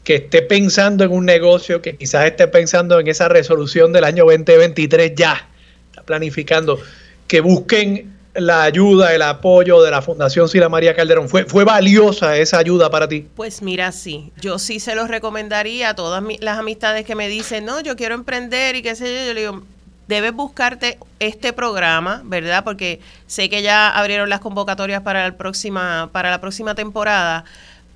que 0.04 0.14
esté 0.14 0.40
pensando 0.42 1.02
en 1.02 1.10
un 1.10 1.24
negocio, 1.24 1.82
que 1.82 1.96
quizás 1.96 2.26
esté 2.26 2.46
pensando 2.46 3.00
en 3.00 3.08
esa 3.08 3.28
resolución 3.28 3.92
del 3.92 4.04
año 4.04 4.24
2023 4.24 5.12
ya, 5.16 5.48
está 5.90 6.04
planificando, 6.04 6.78
que 7.26 7.40
busquen 7.40 8.15
la 8.38 8.62
ayuda, 8.62 9.14
el 9.14 9.22
apoyo 9.22 9.82
de 9.82 9.90
la 9.90 10.02
Fundación 10.02 10.48
Sila 10.48 10.68
María 10.68 10.94
Calderón? 10.94 11.28
¿Fue, 11.28 11.44
¿Fue 11.44 11.64
valiosa 11.64 12.36
esa 12.36 12.58
ayuda 12.58 12.90
para 12.90 13.08
ti? 13.08 13.26
Pues 13.34 13.62
mira, 13.62 13.92
sí. 13.92 14.32
Yo 14.40 14.58
sí 14.58 14.80
se 14.80 14.94
los 14.94 15.08
recomendaría 15.08 15.90
a 15.90 15.94
todas 15.94 16.22
las 16.40 16.58
amistades 16.58 17.04
que 17.04 17.14
me 17.14 17.28
dicen, 17.28 17.64
no, 17.64 17.80
yo 17.80 17.96
quiero 17.96 18.14
emprender 18.14 18.76
y 18.76 18.82
qué 18.82 18.94
sé 18.94 19.14
yo. 19.14 19.26
Yo 19.26 19.34
le 19.34 19.40
digo, 19.40 19.62
debes 20.08 20.32
buscarte 20.32 20.98
este 21.18 21.52
programa, 21.52 22.22
¿verdad? 22.24 22.64
Porque 22.64 23.00
sé 23.26 23.48
que 23.48 23.62
ya 23.62 23.90
abrieron 23.90 24.28
las 24.28 24.40
convocatorias 24.40 25.02
para 25.02 25.28
la 25.28 25.36
próxima, 25.36 26.10
para 26.12 26.30
la 26.30 26.40
próxima 26.40 26.74
temporada, 26.74 27.44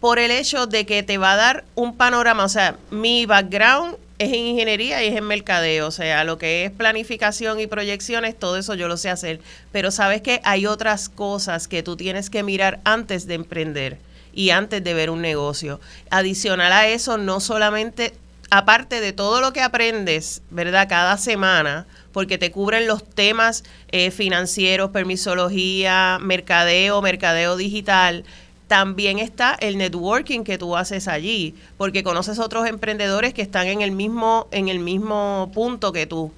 por 0.01 0.19
el 0.19 0.31
hecho 0.31 0.67
de 0.67 0.87
que 0.87 1.03
te 1.03 1.19
va 1.19 1.33
a 1.33 1.37
dar 1.37 1.65
un 1.75 1.97
panorama. 1.97 2.45
O 2.45 2.49
sea, 2.49 2.77
mi 2.91 3.27
background 3.27 3.97
es 4.21 4.29
en 4.29 4.47
ingeniería 4.49 5.03
y 5.03 5.07
es 5.07 5.17
en 5.17 5.25
mercadeo, 5.25 5.87
o 5.87 5.91
sea, 5.91 6.25
lo 6.25 6.37
que 6.37 6.67
es 6.67 6.71
planificación 6.71 7.59
y 7.59 7.67
proyecciones, 7.67 8.39
todo 8.39 8.59
eso 8.59 8.75
yo 8.75 8.87
lo 8.87 8.99
sé 8.99 9.09
hacer, 9.09 9.41
pero 9.73 9.91
sabes 9.91 10.21
que 10.21 10.43
hay 10.45 10.67
otras 10.67 11.09
cosas 11.09 11.69
que 11.69 11.83
tú 11.83 11.97
tienes 11.97 12.29
que 12.29 12.43
mirar 12.43 12.81
antes 12.85 13.27
de 13.27 13.33
emprender 13.33 13.97
y 14.35 14.51
antes 14.51 14.85
de 14.85 14.93
ver 14.93 15.09
un 15.09 15.23
negocio. 15.23 15.81
Adicional 16.11 16.71
a 16.71 16.87
eso, 16.87 17.17
no 17.17 17.41
solamente, 17.41 18.13
aparte 18.51 19.01
de 19.01 19.15
todo 19.15 19.41
lo 19.41 19.55
que 19.55 19.63
aprendes, 19.63 20.43
¿verdad? 20.51 20.87
Cada 20.87 21.17
semana, 21.17 21.87
porque 22.13 22.37
te 22.37 22.51
cubren 22.51 22.87
los 22.87 23.03
temas 23.09 23.65
eh, 23.91 24.11
financieros, 24.11 24.91
permisología, 24.91 26.19
mercadeo, 26.21 27.01
mercadeo 27.01 27.57
digital, 27.57 28.25
también 28.71 29.19
está 29.19 29.57
el 29.59 29.79
networking 29.79 30.45
que 30.45 30.57
tú 30.57 30.77
haces 30.77 31.09
allí, 31.09 31.57
porque 31.77 32.05
conoces 32.05 32.39
otros 32.39 32.69
emprendedores 32.69 33.35
que 33.35 33.43
están 33.43 33.67
en 33.67 33.81
el 33.81 33.91
mismo, 33.91 34.47
en 34.53 34.69
el 34.69 34.79
mismo 34.79 35.51
punto 35.53 35.93
que 35.93 36.07
tú. 36.07 36.31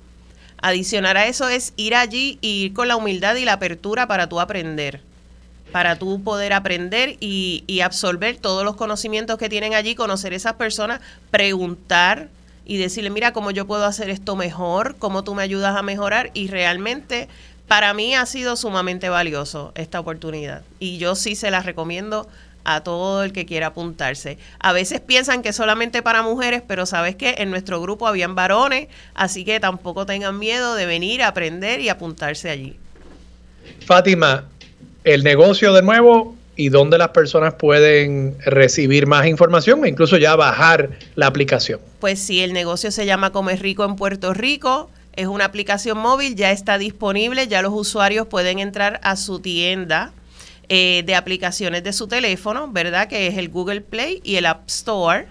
Adicionar 0.62 1.18
a 1.18 1.26
eso 1.26 1.50
es 1.50 1.74
ir 1.76 1.94
allí 1.94 2.38
y 2.40 2.62
ir 2.62 2.72
con 2.72 2.88
la 2.88 2.96
humildad 2.96 3.34
y 3.34 3.44
la 3.44 3.52
apertura 3.52 4.09
para 4.09 4.30
tú 4.30 4.40
aprender, 4.40 5.02
para 5.72 5.98
tú 5.98 6.22
poder 6.22 6.54
aprender 6.54 7.18
y, 7.20 7.64
y 7.66 7.80
absorber 7.80 8.38
todos 8.38 8.64
los 8.64 8.76
conocimientos 8.76 9.36
que 9.36 9.50
tienen 9.50 9.74
allí, 9.74 9.94
conocer 9.94 10.32
esas 10.32 10.54
personas, 10.54 11.02
preguntar 11.30 12.30
y 12.64 12.78
decirle, 12.78 13.10
mira, 13.10 13.34
cómo 13.34 13.50
yo 13.50 13.66
puedo 13.66 13.84
hacer 13.84 14.09
esto 14.09 14.36
mejor, 14.36 14.96
cómo 14.98 15.22
tú 15.22 15.34
me 15.34 15.42
ayudas 15.42 15.76
a 15.76 15.82
mejorar 15.82 16.30
y 16.32 16.48
realmente 16.48 17.28
para 17.68 17.94
mí 17.94 18.14
ha 18.14 18.26
sido 18.26 18.56
sumamente 18.56 19.09
valioso 19.09 19.72
esta 19.74 20.01
oportunidad 20.01 20.62
y 20.78 20.98
yo 20.98 21.14
sí 21.14 21.36
se 21.36 21.51
la 21.51 21.60
recomiendo 21.60 22.28
a 22.64 22.82
todo 22.82 23.24
el 23.24 23.32
que 23.32 23.47
quiera 23.47 23.68
apuntarse. 23.68 24.39
A 24.60 24.72
veces 24.72 25.01
piensan 25.01 25.43
que 25.43 25.52
solamente 25.52 26.02
para 26.02 26.22
mujeres, 26.22 26.62
pero 26.66 26.86
sabes 26.86 27.16
que 27.16 27.36
en 27.39 27.51
nuestro 27.51 27.80
grupo 27.80 28.06
habían 28.06 28.34
varones, 28.34 28.89
así 29.14 29.44
que 29.44 29.59
tampoco 29.60 30.06
tengan 30.06 30.39
miedo 30.39 30.74
de 30.74 30.86
venir 30.86 31.22
a 31.22 31.28
aprender 31.28 31.80
y 31.80 31.89
apuntarse 31.89 32.51
allí. 32.51 32.76
Fátima, 33.84 34.44
el 35.05 35.24
negocio 35.24 35.72
de 35.72 35.82
nuevo 35.82 36.36
y 36.55 36.68
dónde 36.68 36.98
las 36.98 37.09
personas 37.09 37.55
pueden 37.55 38.36
recibir 38.44 39.06
más 39.06 39.26
información 39.26 39.84
e 39.84 39.89
incluso 39.89 40.16
ya 40.16 40.36
bajar 40.36 40.90
la 41.14 41.26
aplicación. 41.26 41.80
Pues 42.01 42.18
sí, 42.18 42.40
el 42.40 42.52
negocio 42.52 42.90
se 42.90 43.06
llama 43.06 43.30
Comer 43.30 43.60
Rico 43.60 43.84
en 43.84 43.97
Puerto 43.97 44.34
Rico. 44.34 44.90
Es 45.14 45.26
una 45.26 45.44
aplicación 45.44 45.98
móvil, 45.98 46.36
ya 46.36 46.52
está 46.52 46.78
disponible, 46.78 47.47
ya 47.47 47.60
los 47.62 47.72
usuarios 47.74 48.26
pueden 48.26 48.59
entrar 48.59 48.98
a 49.02 49.16
su 49.16 49.40
tienda 49.40 50.12
eh, 50.68 51.02
de 51.05 51.14
aplicaciones 51.14 51.84
de 51.84 51.93
su 51.93 52.09
teléfono, 52.09 52.68
¿verdad? 52.68 53.09
Que 53.09 53.26
es 53.26 53.36
el 53.36 53.51
Google 53.51 53.82
Play 53.82 54.22
y 54.24 54.36
el 54.36 54.47
App 54.47 54.66
Store. 54.68 55.28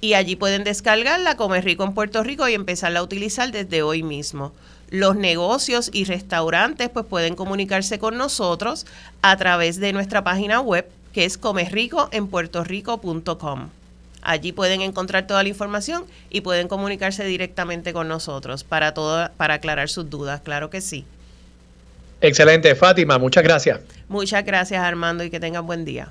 Y 0.00 0.14
allí 0.14 0.34
pueden 0.34 0.64
descargarla, 0.64 1.36
Comer 1.36 1.64
Rico 1.64 1.84
en 1.84 1.94
Puerto 1.94 2.24
Rico 2.24 2.48
y 2.48 2.54
empezarla 2.54 2.98
a 3.00 3.02
utilizar 3.02 3.52
desde 3.52 3.82
hoy 3.82 4.02
mismo. 4.02 4.52
Los 4.88 5.14
negocios 5.14 5.90
y 5.92 6.04
restaurantes 6.04 6.88
pues 6.88 7.04
pueden 7.06 7.36
comunicarse 7.36 8.00
con 8.00 8.16
nosotros 8.16 8.86
a 9.22 9.36
través 9.36 9.78
de 9.78 9.92
nuestra 9.92 10.24
página 10.24 10.60
web 10.60 10.90
que 11.12 11.24
es 11.24 11.38
comerricoenpuertorico.com. 11.38 13.68
Allí 14.22 14.52
pueden 14.52 14.80
encontrar 14.82 15.26
toda 15.26 15.42
la 15.42 15.48
información 15.48 16.04
y 16.28 16.42
pueden 16.42 16.68
comunicarse 16.68 17.24
directamente 17.24 17.92
con 17.92 18.08
nosotros 18.08 18.64
para 18.64 18.94
todo, 18.94 19.30
para 19.36 19.54
aclarar 19.54 19.88
sus 19.88 20.10
dudas, 20.10 20.40
claro 20.42 20.70
que 20.70 20.80
sí. 20.80 21.04
Excelente, 22.20 22.74
Fátima, 22.74 23.18
muchas 23.18 23.42
gracias. 23.42 23.80
Muchas 24.08 24.44
gracias, 24.44 24.82
Armando, 24.82 25.24
y 25.24 25.30
que 25.30 25.40
tengan 25.40 25.66
buen 25.66 25.84
día. 25.84 26.08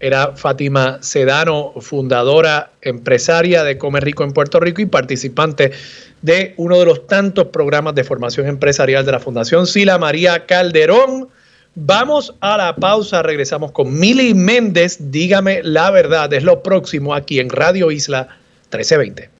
Era 0.00 0.36
Fátima 0.36 0.98
Sedano, 1.02 1.72
fundadora, 1.80 2.72
empresaria 2.82 3.62
de 3.62 3.78
Comer 3.78 4.04
Rico 4.04 4.24
en 4.24 4.32
Puerto 4.32 4.58
Rico 4.60 4.82
y 4.82 4.86
participante 4.86 5.72
de 6.20 6.54
uno 6.56 6.78
de 6.78 6.86
los 6.86 7.06
tantos 7.06 7.48
programas 7.48 7.94
de 7.94 8.04
formación 8.04 8.46
empresarial 8.46 9.06
de 9.06 9.12
la 9.12 9.20
Fundación 9.20 9.66
Sila 9.66 9.98
María 9.98 10.46
Calderón. 10.46 11.28
Vamos 11.76 12.32
a 12.40 12.56
la 12.56 12.76
pausa, 12.76 13.24
regresamos 13.24 13.72
con 13.72 13.98
Mili 13.98 14.32
Méndez, 14.32 14.96
dígame 15.10 15.60
la 15.64 15.90
verdad, 15.90 16.32
es 16.32 16.44
lo 16.44 16.62
próximo 16.62 17.14
aquí 17.14 17.40
en 17.40 17.50
Radio 17.50 17.90
Isla 17.90 18.28
1320. 18.70 19.28